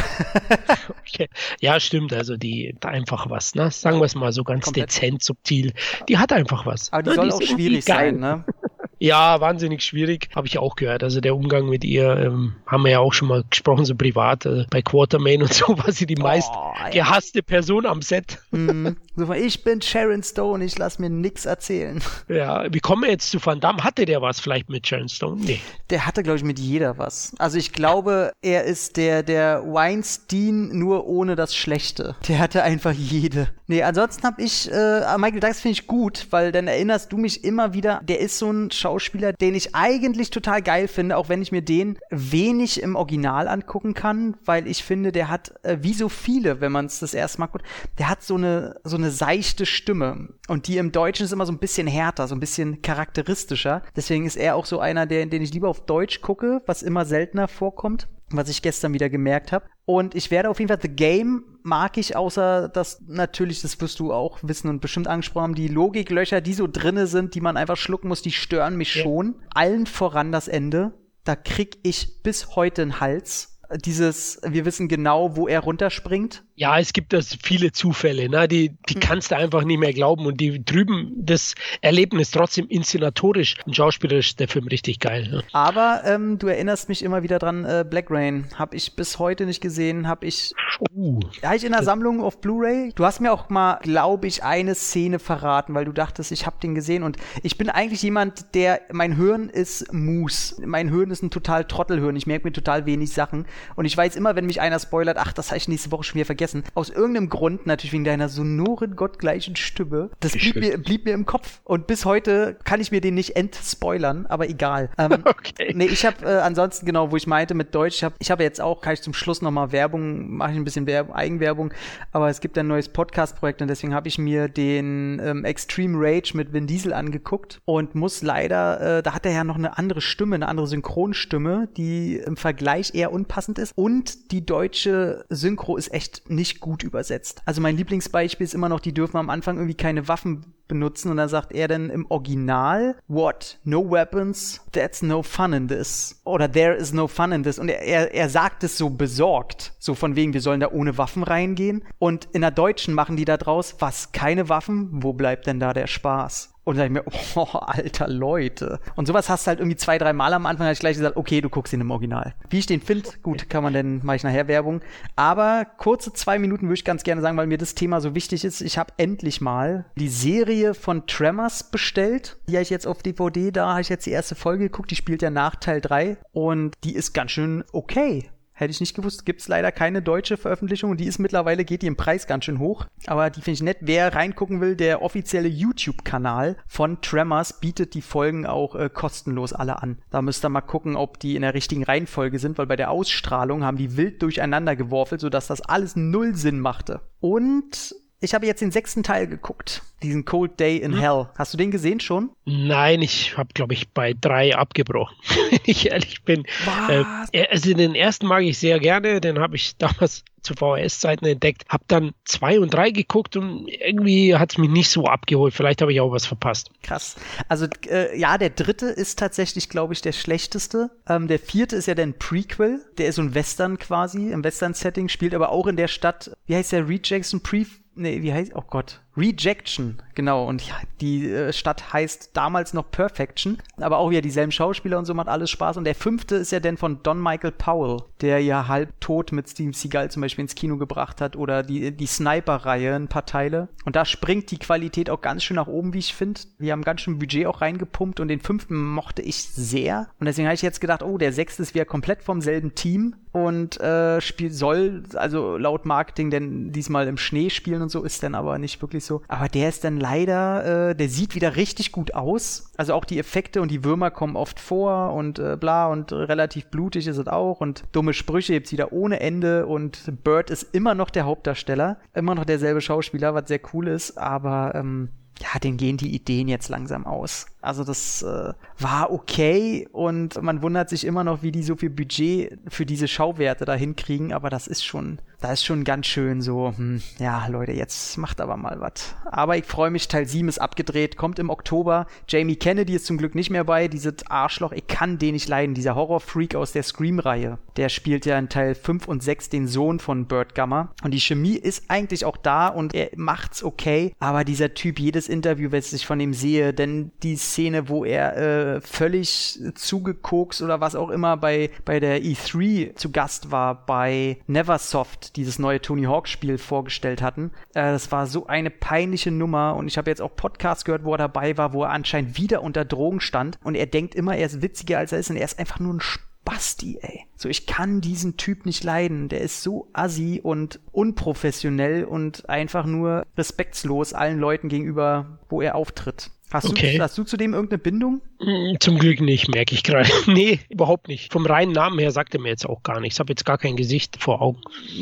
okay. 1.01 1.29
Ja, 1.59 1.79
stimmt, 1.79 2.11
also 2.11 2.35
die 2.35 2.75
einfach 2.95 3.29
was, 3.29 3.55
ne? 3.55 3.69
Sagen 3.71 3.99
wir 3.99 4.05
es 4.05 4.15
mal 4.15 4.31
so 4.31 4.43
ganz 4.43 4.65
Komplett. 4.65 4.89
dezent, 4.89 5.23
subtil. 5.23 5.73
Die 6.09 6.17
hat 6.17 6.33
einfach 6.33 6.65
was. 6.65 6.91
Aber 6.91 7.03
die 7.03 7.09
ne? 7.09 7.15
soll 7.15 7.27
die 7.27 7.33
auch 7.33 7.41
schwierig 7.41 7.85
sein, 7.85 8.19
ne? 8.19 8.43
Ja, 8.99 9.41
wahnsinnig 9.41 9.83
schwierig, 9.83 10.29
habe 10.35 10.47
ich 10.47 10.57
auch 10.57 10.75
gehört. 10.75 11.03
Also 11.03 11.19
der 11.19 11.35
Umgang 11.35 11.67
mit 11.67 11.83
ihr 11.83 12.15
ähm, 12.17 12.55
haben 12.65 12.83
wir 12.83 12.91
ja 12.91 12.99
auch 12.99 13.13
schon 13.13 13.27
mal 13.27 13.43
gesprochen, 13.49 13.85
so 13.85 13.95
privat 13.95 14.45
äh, 14.45 14.65
bei 14.69 14.81
Quartermain 14.81 15.41
und 15.43 15.53
so, 15.53 15.77
war 15.77 15.91
sie 15.91 16.05
die 16.05 16.17
oh, 16.17 16.23
meist 16.23 16.51
ja. 16.51 16.89
gehasste 16.89 17.43
Person 17.43 17.85
am 17.85 18.01
Set. 18.01 18.39
So, 19.17 19.31
ich 19.31 19.63
bin 19.63 19.81
Sharon 19.81 20.21
Stone, 20.23 20.65
ich 20.65 20.77
lasse 20.77 21.01
mir 21.01 21.09
nichts 21.09 21.45
erzählen. 21.45 22.03
Ja, 22.27 22.65
wie 22.73 22.81
kommen 22.81 23.03
wir 23.03 23.11
jetzt 23.11 23.31
zu 23.31 23.43
Van 23.45 23.61
Damme? 23.61 23.81
Hatte 23.81 24.03
der 24.03 24.21
was 24.21 24.41
vielleicht 24.41 24.69
mit 24.69 24.85
Sharon 24.85 25.07
Stone? 25.07 25.41
Nee. 25.41 25.61
Der 25.89 26.05
hatte, 26.05 26.21
glaube 26.21 26.37
ich, 26.37 26.43
mit 26.43 26.59
jeder 26.59 26.97
was. 26.97 27.33
Also 27.39 27.57
ich 27.57 27.71
glaube, 27.71 28.33
er 28.41 28.65
ist 28.65 28.97
der, 28.97 29.23
der 29.23 29.63
Weinstein 29.65 30.77
nur 30.77 31.07
ohne 31.07 31.37
das 31.37 31.55
Schlechte. 31.55 32.17
Der 32.27 32.39
hatte 32.39 32.63
einfach 32.63 32.84
jede. 32.91 33.49
Nee, 33.67 33.83
ansonsten 33.83 34.23
habe 34.23 34.41
ich, 34.41 34.71
äh, 34.71 35.17
Michael 35.17 35.39
Douglas 35.39 35.61
finde 35.61 35.73
ich 35.73 35.87
gut, 35.87 36.27
weil 36.31 36.51
dann 36.51 36.67
erinnerst 36.67 37.11
du 37.11 37.17
mich 37.17 37.43
immer 37.43 37.73
wieder, 37.73 38.01
der 38.03 38.19
ist 38.19 38.37
so 38.37 38.51
ein 38.51 38.71
Schauspieler, 38.71 39.33
den 39.33 39.55
ich 39.55 39.75
eigentlich 39.75 40.29
total 40.29 40.61
geil 40.61 40.87
finde, 40.87 41.17
auch 41.17 41.29
wenn 41.29 41.41
ich 41.41 41.51
mir 41.51 41.61
den 41.61 41.97
wenig 42.09 42.81
im 42.81 42.95
Original 42.95 43.47
angucken 43.47 43.93
kann, 43.93 44.37
weil 44.45 44.67
ich 44.67 44.83
finde, 44.83 45.11
der 45.11 45.29
hat, 45.29 45.53
äh, 45.63 45.77
wie 45.81 45.93
so 45.93 46.09
viele, 46.09 46.61
wenn 46.61 46.71
man 46.71 46.85
es 46.85 46.99
das 46.99 47.13
erste 47.13 47.39
Mal 47.39 47.47
guckt, 47.47 47.65
der 47.97 48.09
hat 48.09 48.23
so 48.23 48.35
eine, 48.35 48.79
so 48.83 48.97
eine 48.97 49.11
seichte 49.11 49.65
Stimme. 49.65 50.29
Und 50.47 50.67
die 50.67 50.77
im 50.77 50.91
Deutschen 50.91 51.25
ist 51.25 51.31
immer 51.31 51.45
so 51.45 51.51
ein 51.51 51.57
bisschen 51.57 51.87
härter, 51.87 52.27
so 52.27 52.35
ein 52.35 52.39
bisschen 52.39 52.81
charakteristischer. 52.81 53.81
Deswegen 53.95 54.25
ist 54.25 54.35
er 54.35 54.55
auch 54.55 54.65
so 54.65 54.79
einer, 54.79 55.05
der, 55.07 55.25
den 55.25 55.41
ich 55.41 55.53
lieber 55.53 55.69
auf 55.69 55.85
Deutsch 55.85 56.21
gucke, 56.21 56.61
was 56.65 56.83
immer 56.83 57.05
seltener 57.05 57.47
vorkommt 57.47 58.07
was 58.31 58.49
ich 58.49 58.61
gestern 58.61 58.93
wieder 58.93 59.09
gemerkt 59.09 59.51
habe. 59.51 59.65
Und 59.85 60.15
ich 60.15 60.31
werde 60.31 60.49
auf 60.49 60.59
jeden 60.59 60.69
Fall 60.69 60.79
The 60.81 60.89
Game 60.89 61.43
mag 61.63 61.97
ich, 61.97 62.15
außer 62.15 62.69
dass 62.69 63.01
natürlich, 63.07 63.61
das 63.61 63.79
wirst 63.81 63.99
du 63.99 64.11
auch 64.11 64.39
wissen 64.41 64.69
und 64.69 64.81
bestimmt 64.81 65.07
angesprochen 65.07 65.43
haben, 65.43 65.55
die 65.55 65.67
Logiklöcher, 65.67 66.41
die 66.41 66.53
so 66.53 66.67
drinne 66.67 67.07
sind, 67.07 67.35
die 67.35 67.41
man 67.41 67.57
einfach 67.57 67.77
schlucken 67.77 68.07
muss, 68.07 68.21
die 68.21 68.31
stören 68.31 68.77
mich 68.77 68.95
ja. 68.95 69.03
schon. 69.03 69.35
Allen 69.53 69.85
voran 69.85 70.31
das 70.31 70.47
Ende. 70.47 70.93
Da 71.23 71.35
krieg 71.35 71.77
ich 71.83 72.21
bis 72.21 72.55
heute 72.55 72.83
einen 72.83 72.99
Hals. 72.99 73.54
Dieses, 73.83 74.39
wir 74.45 74.65
wissen 74.65 74.87
genau, 74.87 75.35
wo 75.35 75.47
er 75.47 75.59
runterspringt 75.61 76.43
ja, 76.57 76.79
es 76.79 76.93
gibt 76.93 77.11
das 77.11 77.37
viele 77.43 77.73
Zufälle, 77.73 78.29
ne? 78.29 78.47
die, 78.47 78.77
die 78.87 78.93
hm. 78.93 79.01
kannst 79.01 79.31
du 79.31 79.35
einfach 79.35 79.65
nicht 79.65 79.77
mehr 79.77 79.91
glauben 79.91 80.25
und 80.25 80.39
die 80.39 80.63
drüben 80.63 81.11
das 81.17 81.53
Erlebnis 81.81 82.31
trotzdem 82.31 82.67
inszenatorisch 82.69 83.55
und 83.65 83.75
schauspielerisch 83.75 84.29
ist 84.29 84.39
der 84.39 84.47
Film 84.47 84.67
richtig 84.67 85.01
geil. 85.01 85.27
Ne? 85.29 85.43
Aber 85.51 86.01
ähm, 86.05 86.39
du 86.39 86.47
erinnerst 86.47 86.87
mich 86.87 87.03
immer 87.03 87.23
wieder 87.23 87.39
dran, 87.39 87.65
äh, 87.65 87.85
Black 87.87 88.09
Rain 88.09 88.45
habe 88.55 88.77
ich 88.77 88.95
bis 88.95 89.19
heute 89.19 89.45
nicht 89.45 89.59
gesehen, 89.59 90.07
habe 90.07 90.25
ich, 90.25 90.53
uh, 90.95 91.19
habe 91.43 91.57
ich 91.57 91.65
in 91.65 91.73
der 91.73 91.83
Sammlung 91.83 92.23
auf 92.23 92.39
Blu-ray. 92.39 92.93
Du 92.95 93.03
hast 93.03 93.19
mir 93.19 93.33
auch 93.33 93.49
mal, 93.49 93.79
glaube 93.81 94.27
ich, 94.27 94.43
eine 94.43 94.75
Szene 94.75 95.19
verraten, 95.19 95.73
weil 95.73 95.83
du 95.83 95.91
dachtest, 95.91 96.31
ich 96.31 96.45
habe 96.45 96.55
den 96.63 96.73
gesehen 96.73 97.03
und 97.03 97.17
ich 97.43 97.57
bin 97.57 97.69
eigentlich 97.69 98.01
jemand, 98.01 98.55
der, 98.55 98.79
mein 98.93 99.17
Hirn 99.17 99.49
ist 99.49 99.91
Mus. 99.91 100.55
Mein 100.65 100.89
Hirn 100.89 101.11
ist 101.11 101.21
ein 101.21 101.31
total 101.31 101.65
Trottelhirn. 101.65 102.15
Ich 102.15 102.27
merke 102.27 102.47
mir 102.47 102.53
total 102.53 102.85
wenig 102.85 103.11
Sachen 103.11 103.45
und 103.75 103.85
ich 103.85 103.95
weiß 103.95 104.15
immer, 104.15 104.35
wenn 104.35 104.45
mich 104.45 104.61
einer 104.61 104.79
spoilert, 104.79 105.17
ach, 105.17 105.33
das 105.33 105.49
habe 105.49 105.57
ich 105.57 105.67
nächste 105.67 105.91
Woche 105.91 106.03
schon 106.03 106.15
wieder 106.15 106.25
vergessen. 106.25 106.63
Aus 106.73 106.89
irgendeinem 106.89 107.29
Grund, 107.29 107.65
natürlich 107.65 107.93
wegen 107.93 108.03
deiner 108.03 108.29
sonoren, 108.29 108.95
gottgleichen 108.95 109.55
Stimme, 109.55 110.09
das 110.19 110.33
blieb 110.33 110.55
mir, 110.55 110.77
blieb 110.77 111.05
mir, 111.05 111.13
im 111.13 111.25
Kopf. 111.25 111.61
Und 111.63 111.87
bis 111.87 112.05
heute 112.05 112.57
kann 112.63 112.81
ich 112.81 112.91
mir 112.91 113.01
den 113.01 113.15
nicht 113.15 113.35
entspoilern, 113.35 114.25
aber 114.27 114.49
egal. 114.49 114.89
Ähm, 115.05 115.23
okay. 115.25 115.73
Nee, 115.75 115.85
ich 115.85 116.05
habe 116.05 116.25
äh, 116.25 116.39
ansonsten, 116.39 116.85
genau, 116.85 117.11
wo 117.11 117.17
ich 117.17 117.27
meinte 117.27 117.53
mit 117.53 117.75
Deutsch, 117.75 117.97
ich 117.97 118.03
habe 118.03 118.15
ich 118.17 118.31
hab 118.31 118.39
jetzt 118.39 118.61
auch, 118.61 118.81
kann 118.81 118.93
ich 118.93 119.01
zum 119.01 119.13
Schluss 119.13 119.41
nochmal 119.41 119.71
Werbung, 119.71 120.37
mache 120.37 120.51
ich 120.51 120.57
ein 120.57 120.63
bisschen 120.63 120.87
Werb 120.87 121.13
Eigenwerbung, 121.13 121.73
aber 122.11 122.29
es 122.29 122.39
gibt 122.39 122.57
ein 122.57 122.67
neues 122.67 122.89
Podcast-Projekt 122.89 123.61
und 123.61 123.67
deswegen 123.67 123.93
habe 123.93 124.07
ich 124.07 124.17
mir 124.17 124.47
den 124.47 125.21
ähm, 125.23 125.43
Extreme 125.43 125.97
Rage 125.99 126.31
mit 126.35 126.53
Vin 126.53 126.65
Diesel 126.65 126.93
angeguckt 126.93 127.59
und 127.65 127.93
muss 127.93 128.21
leider, 128.21 128.99
äh, 128.99 129.03
da 129.03 129.13
hat 129.13 129.25
er 129.25 129.33
ja 129.33 129.43
noch 129.43 129.57
eine 129.57 129.77
andere 129.77 130.01
Stimme, 130.01 130.35
eine 130.35 130.47
andere 130.47 130.67
Synchronstimme, 130.67 131.67
die 131.75 132.17
im 132.17 132.37
Vergleich 132.37 132.95
eher 132.95 133.11
unpassend 133.11 133.44
ist 133.53 133.73
und 133.75 134.31
die 134.31 134.45
deutsche 134.45 135.25
Synchro 135.29 135.77
ist 135.77 135.93
echt 135.93 136.29
nicht 136.29 136.59
gut 136.59 136.83
übersetzt. 136.83 137.41
Also 137.45 137.61
mein 137.61 137.77
Lieblingsbeispiel 137.77 138.43
ist 138.45 138.53
immer 138.53 138.69
noch, 138.69 138.79
die 138.79 138.93
dürfen 138.93 139.17
am 139.17 139.29
Anfang 139.29 139.57
irgendwie 139.57 139.75
keine 139.75 140.07
Waffen 140.07 140.55
benutzen 140.67 141.11
und 141.11 141.17
dann 141.17 141.29
sagt 141.29 141.51
er 141.53 141.67
dann 141.67 141.89
im 141.89 142.05
Original, 142.09 142.95
what? 143.07 143.59
No 143.63 143.89
weapons? 143.89 144.61
That's 144.71 145.01
no 145.01 145.21
fun 145.21 145.53
in 145.53 145.67
this. 145.67 146.21
Oder 146.23 146.51
there 146.51 146.75
is 146.75 146.93
no 146.93 147.07
fun 147.07 147.31
in 147.31 147.43
this. 147.43 147.59
Und 147.59 147.69
er, 147.69 147.81
er, 147.81 148.13
er 148.13 148.29
sagt 148.29 148.63
es 148.63 148.77
so 148.77 148.89
besorgt. 148.89 149.73
So 149.79 149.95
von 149.95 150.15
wegen, 150.15 150.33
wir 150.33 150.41
sollen 150.41 150.59
da 150.59 150.71
ohne 150.71 150.97
Waffen 150.97 151.23
reingehen. 151.23 151.83
Und 151.99 152.27
in 152.33 152.41
der 152.41 152.51
Deutschen 152.51 152.93
machen 152.93 153.15
die 153.15 153.25
da 153.25 153.37
draus, 153.37 153.75
was? 153.79 154.11
Keine 154.11 154.49
Waffen? 154.49 154.89
Wo 154.91 155.13
bleibt 155.13 155.47
denn 155.47 155.59
da 155.59 155.73
der 155.73 155.87
Spaß? 155.87 156.54
Und 156.65 156.77
dann 156.77 156.93
sag 156.93 157.05
ich 157.05 157.15
mir, 157.15 157.21
oh, 157.35 157.57
alter 157.59 158.07
Leute. 158.07 158.79
Und 158.95 159.05
sowas 159.07 159.29
hast 159.29 159.45
du 159.45 159.49
halt 159.49 159.59
irgendwie 159.59 159.77
zwei, 159.77 159.97
drei 159.97 160.13
Mal 160.13 160.33
am 160.33 160.45
Anfang, 160.45 160.65
habe 160.65 160.73
ich 160.73 160.79
gleich 160.79 160.97
gesagt, 160.97 161.15
okay, 161.15 161.39
du 161.39 161.49
guckst 161.49 161.71
ihn 161.73 161.81
im 161.81 161.91
Original. 161.91 162.33
Wie 162.49 162.59
ich 162.59 162.65
den 162.65 162.81
finde, 162.81 163.09
gut, 163.23 163.49
kann 163.49 163.63
man 163.63 163.73
denn, 163.73 164.01
mache 164.03 164.17
ich 164.17 164.23
nachher 164.23 164.47
Werbung. 164.47 164.81
Aber 165.15 165.65
kurze 165.77 166.11
zwei 166.11 166.39
Minuten 166.39 166.63
würde 166.63 166.73
ich 166.73 166.83
ganz 166.83 167.03
gerne 167.03 167.21
sagen, 167.21 167.37
weil 167.37 167.47
mir 167.47 167.57
das 167.57 167.75
Thema 167.75 168.01
so 168.01 168.15
wichtig 168.15 168.43
ist. 168.43 168.61
Ich 168.61 168.77
habe 168.77 168.93
endlich 168.97 169.41
mal 169.41 169.85
die 169.95 170.09
Serie 170.09 170.73
von 170.73 171.05
Tremors 171.07 171.63
bestellt. 171.63 172.37
Die 172.49 172.53
habe 172.53 172.63
ich 172.63 172.69
jetzt 172.71 172.87
auf 172.87 173.03
DVD, 173.03 173.51
da 173.51 173.69
habe 173.69 173.81
ich 173.81 173.89
jetzt 173.89 174.05
die 174.05 174.11
erste 174.11 174.35
Folge 174.35 174.65
geguckt, 174.65 174.91
die 174.91 174.95
spielt 174.95 175.21
ja 175.21 175.29
nach 175.29 175.55
Teil 175.55 175.81
3 175.81 176.17
und 176.33 176.73
die 176.83 176.95
ist 176.95 177.13
ganz 177.13 177.31
schön 177.31 177.63
okay 177.71 178.29
Hätte 178.57 178.71
ich 178.71 178.79
nicht 178.79 178.95
gewusst. 178.95 179.25
Gibt 179.25 179.41
es 179.41 179.49
leider 179.49 179.73
keine 179.73 180.01
deutsche 180.01 180.37
Veröffentlichung. 180.37 180.95
Die 180.95 181.07
ist 181.07 181.19
mittlerweile, 181.19 181.65
geht 181.65 181.81
die 181.81 181.87
im 181.87 181.97
Preis 181.97 182.25
ganz 182.25 182.45
schön 182.45 182.59
hoch. 182.59 182.85
Aber 183.05 183.29
die 183.29 183.41
finde 183.41 183.55
ich 183.55 183.63
nett. 183.63 183.77
Wer 183.81 184.15
reingucken 184.15 184.61
will, 184.61 184.77
der 184.77 185.01
offizielle 185.01 185.49
YouTube-Kanal 185.49 186.55
von 186.65 187.01
Tremors 187.01 187.59
bietet 187.59 187.93
die 187.93 188.01
Folgen 188.01 188.45
auch 188.45 188.75
äh, 188.75 188.89
kostenlos 188.89 189.51
alle 189.51 189.83
an. 189.83 189.97
Da 190.09 190.21
müsst 190.21 190.45
ihr 190.45 190.49
mal 190.49 190.61
gucken, 190.61 190.95
ob 190.95 191.19
die 191.19 191.35
in 191.35 191.41
der 191.41 191.53
richtigen 191.53 191.83
Reihenfolge 191.83 192.39
sind, 192.39 192.57
weil 192.57 192.65
bei 192.65 192.77
der 192.77 192.91
Ausstrahlung 192.91 193.65
haben 193.65 193.77
die 193.77 193.97
wild 193.97 194.21
durcheinander 194.21 194.77
geworfelt, 194.77 195.19
sodass 195.19 195.47
das 195.47 195.61
alles 195.61 195.97
null 195.97 196.35
Sinn 196.35 196.61
machte. 196.61 197.01
Und 197.19 197.93
ich 198.25 198.33
habe 198.33 198.45
jetzt 198.45 198.61
den 198.61 198.71
sechsten 198.71 199.03
Teil 199.03 199.27
geguckt, 199.27 199.83
diesen 200.01 200.25
Cold 200.25 200.59
Day 200.59 200.77
in 200.77 200.93
hm. 200.93 200.99
Hell. 200.99 201.27
Hast 201.37 201.53
du 201.53 201.57
den 201.57 201.71
gesehen 201.71 201.99
schon? 201.99 202.31
Nein, 202.43 203.01
ich 203.01 203.37
habe, 203.37 203.49
glaube 203.53 203.73
ich, 203.73 203.89
bei 203.89 204.13
drei 204.19 204.55
abgebrochen, 204.55 205.15
wenn 205.51 205.59
ich 205.63 205.91
ehrlich 205.91 206.23
bin. 206.23 206.43
Was? 206.65 207.29
Äh, 207.31 207.47
also 207.49 207.73
den 207.73 207.95
ersten 207.95 208.27
mag 208.27 208.43
ich 208.43 208.57
sehr 208.57 208.79
gerne, 208.79 209.21
den 209.21 209.39
habe 209.39 209.55
ich 209.55 209.77
damals 209.77 210.23
zu 210.41 210.53
VHS-Zeiten 210.53 211.25
entdeckt, 211.25 211.65
habe 211.69 211.83
dann 211.87 212.13
zwei 212.23 212.59
und 212.59 212.73
drei 212.73 212.91
geguckt 212.91 213.35
und 213.35 213.67
irgendwie 213.67 214.35
hat 214.35 214.51
es 214.51 214.57
mich 214.57 214.69
nicht 214.69 214.89
so 214.89 215.05
abgeholt. 215.05 215.53
Vielleicht 215.53 215.81
habe 215.81 215.91
ich 215.91 215.99
auch 216.01 216.11
was 216.11 216.25
verpasst. 216.25 216.69
Krass. 216.83 217.15
Also 217.49 217.67
äh, 217.89 218.17
ja, 218.17 218.37
der 218.37 218.51
dritte 218.51 218.87
ist 218.87 219.19
tatsächlich, 219.19 219.69
glaube 219.69 219.93
ich, 219.93 220.01
der 220.01 220.11
schlechteste. 220.11 220.91
Ähm, 221.07 221.27
der 221.27 221.39
vierte 221.39 221.75
ist 221.75 221.87
ja 221.87 221.95
der 221.95 222.07
Prequel. 222.07 222.85
Der 222.97 223.07
ist 223.07 223.15
so 223.15 223.23
ein 223.23 223.33
Western 223.33 223.79
quasi, 223.79 224.31
im 224.31 224.43
Western-Setting, 224.43 225.09
spielt 225.09 225.33
aber 225.33 225.49
auch 225.49 225.67
in 225.67 225.75
der 225.75 225.87
Stadt, 225.87 226.31
wie 226.45 226.55
heißt 226.55 226.71
der, 226.71 226.87
Reed 226.87 227.09
Jackson 227.09 227.41
Pre 227.41 227.65
nee, 227.95 228.21
wie 228.21 228.33
heißt, 228.33 228.55
oh 228.55 228.63
Gott, 228.67 229.01
Rejection, 229.17 230.01
genau. 230.13 230.45
Und 230.47 230.67
ja, 230.67 230.75
die 231.01 231.29
äh, 231.29 231.53
Stadt 231.53 231.93
heißt 231.93 232.31
damals 232.33 232.73
noch 232.73 232.89
Perfection, 232.91 233.57
aber 233.77 233.97
auch 233.97 234.09
wieder 234.09 234.21
dieselben 234.21 234.51
Schauspieler 234.51 234.97
und 234.97 235.05
so 235.05 235.13
macht 235.13 235.27
alles 235.27 235.49
Spaß. 235.49 235.77
Und 235.77 235.85
der 235.85 235.95
fünfte 235.95 236.35
ist 236.35 236.51
ja 236.51 236.59
dann 236.59 236.77
von 236.77 237.01
Don 237.03 237.21
Michael 237.21 237.51
Powell, 237.51 238.01
der 238.21 238.39
ja 238.39 238.67
halb 238.67 238.99
tot 238.99 239.31
mit 239.31 239.49
Steve 239.49 239.73
Seagal 239.73 240.11
zum 240.11 240.21
Beispiel 240.21 240.43
ins 240.43 240.55
Kino 240.55 240.77
gebracht 240.77 241.21
hat 241.21 241.35
oder 241.35 241.63
die, 241.63 241.91
die 241.91 242.05
Sniper-Reihe, 242.05 242.95
ein 242.95 243.07
paar 243.07 243.25
Teile. 243.25 243.69
Und 243.85 243.95
da 243.95 244.05
springt 244.05 244.51
die 244.51 244.59
Qualität 244.59 245.09
auch 245.09 245.21
ganz 245.21 245.43
schön 245.43 245.55
nach 245.55 245.67
oben, 245.67 245.93
wie 245.93 245.99
ich 245.99 246.13
finde. 246.13 246.41
Wir 246.57 246.73
haben 246.73 246.83
ganz 246.83 247.01
schön 247.01 247.19
Budget 247.19 247.47
auch 247.47 247.61
reingepumpt 247.61 248.19
und 248.19 248.27
den 248.27 248.41
fünften 248.41 248.75
mochte 248.75 249.21
ich 249.21 249.37
sehr. 249.37 250.07
Und 250.19 250.25
deswegen 250.25 250.47
habe 250.47 250.55
ich 250.55 250.61
jetzt 250.61 250.81
gedacht, 250.81 251.03
oh, 251.03 251.17
der 251.17 251.31
sechste 251.31 251.61
ist 251.63 251.73
wieder 251.73 251.85
komplett 251.85 252.23
vom 252.23 252.41
selben 252.41 252.75
Team 252.75 253.15
und 253.31 253.79
äh, 253.81 254.21
spielt 254.21 254.53
soll, 254.53 255.03
also 255.15 255.57
laut 255.57 255.85
Marketing, 255.85 256.29
denn 256.31 256.71
diesmal 256.71 257.07
im 257.07 257.17
Schnee 257.17 257.49
spielen 257.49 257.81
und 257.81 257.89
so 257.89 258.03
ist 258.03 258.23
dann 258.23 258.33
aber 258.33 258.57
nicht 258.57 258.81
wirklich 258.81 259.03
so. 259.05 259.21
Aber 259.27 259.47
der 259.47 259.69
ist 259.69 259.83
dann 259.83 259.99
leider, 259.99 260.89
äh, 260.89 260.95
der 260.95 261.09
sieht 261.09 261.35
wieder 261.35 261.55
richtig 261.55 261.91
gut 261.91 262.13
aus. 262.13 262.71
Also 262.77 262.93
auch 262.93 263.05
die 263.05 263.19
Effekte 263.19 263.61
und 263.61 263.71
die 263.71 263.83
Würmer 263.83 264.11
kommen 264.11 264.35
oft 264.35 264.59
vor 264.59 265.13
und 265.13 265.39
äh, 265.39 265.57
bla 265.59 265.87
und 265.87 266.11
relativ 266.11 266.67
blutig 266.67 267.07
ist 267.07 267.17
es 267.17 267.27
auch 267.27 267.61
und 267.61 267.83
dumme 267.91 268.13
Sprüche 268.13 268.53
gibt's 268.53 268.71
wieder 268.71 268.91
ohne 268.91 269.19
Ende 269.19 269.65
und 269.65 270.23
Bird 270.23 270.49
ist 270.49 270.75
immer 270.75 270.95
noch 270.95 271.09
der 271.09 271.25
Hauptdarsteller, 271.25 271.97
immer 272.13 272.35
noch 272.35 272.45
derselbe 272.45 272.81
Schauspieler, 272.81 273.33
was 273.33 273.47
sehr 273.47 273.61
cool 273.73 273.87
ist, 273.87 274.17
aber 274.17 274.73
ähm, 274.75 275.09
ja, 275.39 275.59
denen 275.59 275.77
gehen 275.77 275.97
die 275.97 276.15
Ideen 276.15 276.47
jetzt 276.47 276.69
langsam 276.69 277.05
aus. 277.05 277.47
Also 277.61 277.83
das 277.83 278.21
äh, 278.21 278.53
war 278.79 279.11
okay 279.11 279.87
und 279.91 280.41
man 280.41 280.61
wundert 280.61 280.89
sich 280.89 281.03
immer 281.05 281.23
noch, 281.23 281.43
wie 281.43 281.51
die 281.51 281.63
so 281.63 281.75
viel 281.75 281.89
Budget 281.89 282.57
für 282.67 282.85
diese 282.85 283.07
Schauwerte 283.07 283.65
da 283.65 283.73
hinkriegen, 283.73 284.31
aber 284.31 284.49
das 284.49 284.67
ist 284.67 284.85
schon, 284.85 285.19
da 285.45 285.51
ist 285.51 285.63
schon 285.63 285.83
ganz 285.83 286.07
schön 286.07 286.41
so, 286.41 286.73
hm, 286.75 287.03
ja 287.19 287.45
Leute, 287.45 287.71
jetzt 287.71 288.17
macht 288.17 288.41
aber 288.41 288.57
mal 288.57 288.81
was. 288.81 289.13
Aber 289.25 289.55
ich 289.55 289.65
freue 289.65 289.91
mich, 289.91 290.07
Teil 290.07 290.25
7 290.25 290.47
ist 290.47 290.57
abgedreht, 290.57 291.17
kommt 291.17 291.37
im 291.37 291.51
Oktober. 291.51 292.07
Jamie 292.27 292.55
Kennedy 292.55 292.95
ist 292.95 293.05
zum 293.05 293.19
Glück 293.19 293.35
nicht 293.35 293.51
mehr 293.51 293.63
bei, 293.63 293.87
dieses 293.87 294.25
Arschloch, 294.27 294.71
ich 294.71 294.87
kann 294.87 295.19
den 295.19 295.35
nicht 295.35 295.47
leiden, 295.47 295.75
dieser 295.75 295.93
Horrorfreak 295.93 296.55
aus 296.55 296.71
der 296.71 296.81
Scream-Reihe. 296.81 297.59
Der 297.77 297.89
spielt 297.89 298.25
ja 298.25 298.39
in 298.39 298.49
Teil 298.49 298.73
5 298.73 299.07
und 299.07 299.21
6 299.21 299.49
den 299.49 299.67
Sohn 299.67 299.99
von 299.99 300.25
Burt 300.25 300.55
Gummer 300.55 300.89
und 301.03 301.13
die 301.13 301.19
Chemie 301.19 301.57
ist 301.57 301.83
eigentlich 301.89 302.25
auch 302.25 302.37
da 302.37 302.67
und 302.67 302.95
er 302.95 303.11
macht's 303.15 303.63
okay, 303.63 304.15
aber 304.19 304.45
dieser 304.45 304.73
Typ, 304.73 304.97
jedes 304.97 305.27
Interview, 305.29 305.71
was 305.71 305.93
ich 305.93 306.07
von 306.07 306.19
ihm 306.19 306.33
sehe, 306.33 306.73
denn 306.73 307.11
die 307.21 307.35
Szene, 307.35 307.87
wo 307.87 308.03
er 308.03 308.37
äh, 308.37 308.81
völlig 308.81 309.59
zugekokst 309.75 310.63
oder 310.63 310.81
was 310.81 310.95
auch 310.95 311.11
immer 311.11 311.37
bei, 311.37 311.69
bei 311.83 311.99
der 311.99 312.23
E3 312.23 312.95
zu 312.95 313.11
Gast 313.11 313.51
war, 313.51 313.85
bei 313.85 314.39
Neversoft, 314.47 315.34
dieses 315.35 315.59
neue 315.59 315.81
Tony 315.81 316.03
Hawk 316.03 316.27
Spiel 316.27 316.57
vorgestellt 316.57 317.21
hatten. 317.21 317.51
Äh, 317.73 317.91
das 317.91 318.11
war 318.11 318.27
so 318.27 318.47
eine 318.47 318.69
peinliche 318.69 319.31
Nummer 319.31 319.75
und 319.75 319.87
ich 319.87 319.97
habe 319.97 320.09
jetzt 320.09 320.21
auch 320.21 320.35
Podcasts 320.35 320.85
gehört, 320.85 321.03
wo 321.03 321.13
er 321.13 321.17
dabei 321.17 321.57
war, 321.57 321.73
wo 321.73 321.83
er 321.83 321.91
anscheinend 321.91 322.37
wieder 322.37 322.61
unter 322.63 322.85
Drogen 322.85 323.19
stand 323.19 323.59
und 323.63 323.75
er 323.75 323.85
denkt 323.85 324.15
immer, 324.15 324.35
er 324.35 324.45
ist 324.45 324.61
witziger 324.61 324.97
als 324.97 325.11
er 325.11 325.19
ist 325.19 325.29
und 325.29 325.37
er 325.37 325.45
ist 325.45 325.59
einfach 325.59 325.79
nur 325.79 325.93
ein 325.93 326.01
Basti, 326.45 326.99
ey. 327.01 327.25
So, 327.35 327.49
ich 327.49 327.65
kann 327.65 328.01
diesen 328.01 328.37
Typ 328.37 328.67
nicht 328.67 328.83
leiden. 328.83 329.29
Der 329.29 329.41
ist 329.41 329.63
so 329.63 329.89
assi 329.93 330.39
und 330.41 330.79
unprofessionell 330.91 332.05
und 332.05 332.47
einfach 332.47 332.85
nur 332.85 333.25
respektslos 333.35 334.13
allen 334.13 334.39
Leuten 334.39 334.69
gegenüber, 334.69 335.39
wo 335.49 335.61
er 335.61 335.75
auftritt. 335.75 336.29
Hast, 336.55 336.69
okay. 336.69 336.97
du, 336.97 337.03
hast 337.03 337.17
du 337.17 337.23
zu 337.23 337.35
dem 337.35 337.53
irgendeine 337.53 337.79
Bindung? 337.79 338.21
Mm, 338.39 338.75
zum 338.79 338.97
Glück 338.97 339.19
nicht, 339.19 339.49
merke 339.49 339.75
ich 339.75 339.83
gerade. 339.83 340.09
nee, 340.27 340.59
überhaupt 340.69 341.09
nicht. 341.09 341.33
Vom 341.33 341.45
reinen 341.45 341.73
Namen 341.73 341.99
her 341.99 342.11
sagt 342.11 342.33
er 342.33 342.39
mir 342.39 342.47
jetzt 342.47 342.65
auch 342.65 342.81
gar 342.81 343.01
nichts. 343.01 343.17
Ich 343.17 343.19
habe 343.19 343.33
jetzt 343.33 343.43
gar 343.43 343.57
kein 343.57 343.75
Gesicht 343.75 344.21
vor 344.21 344.41
Augen. 344.41 344.61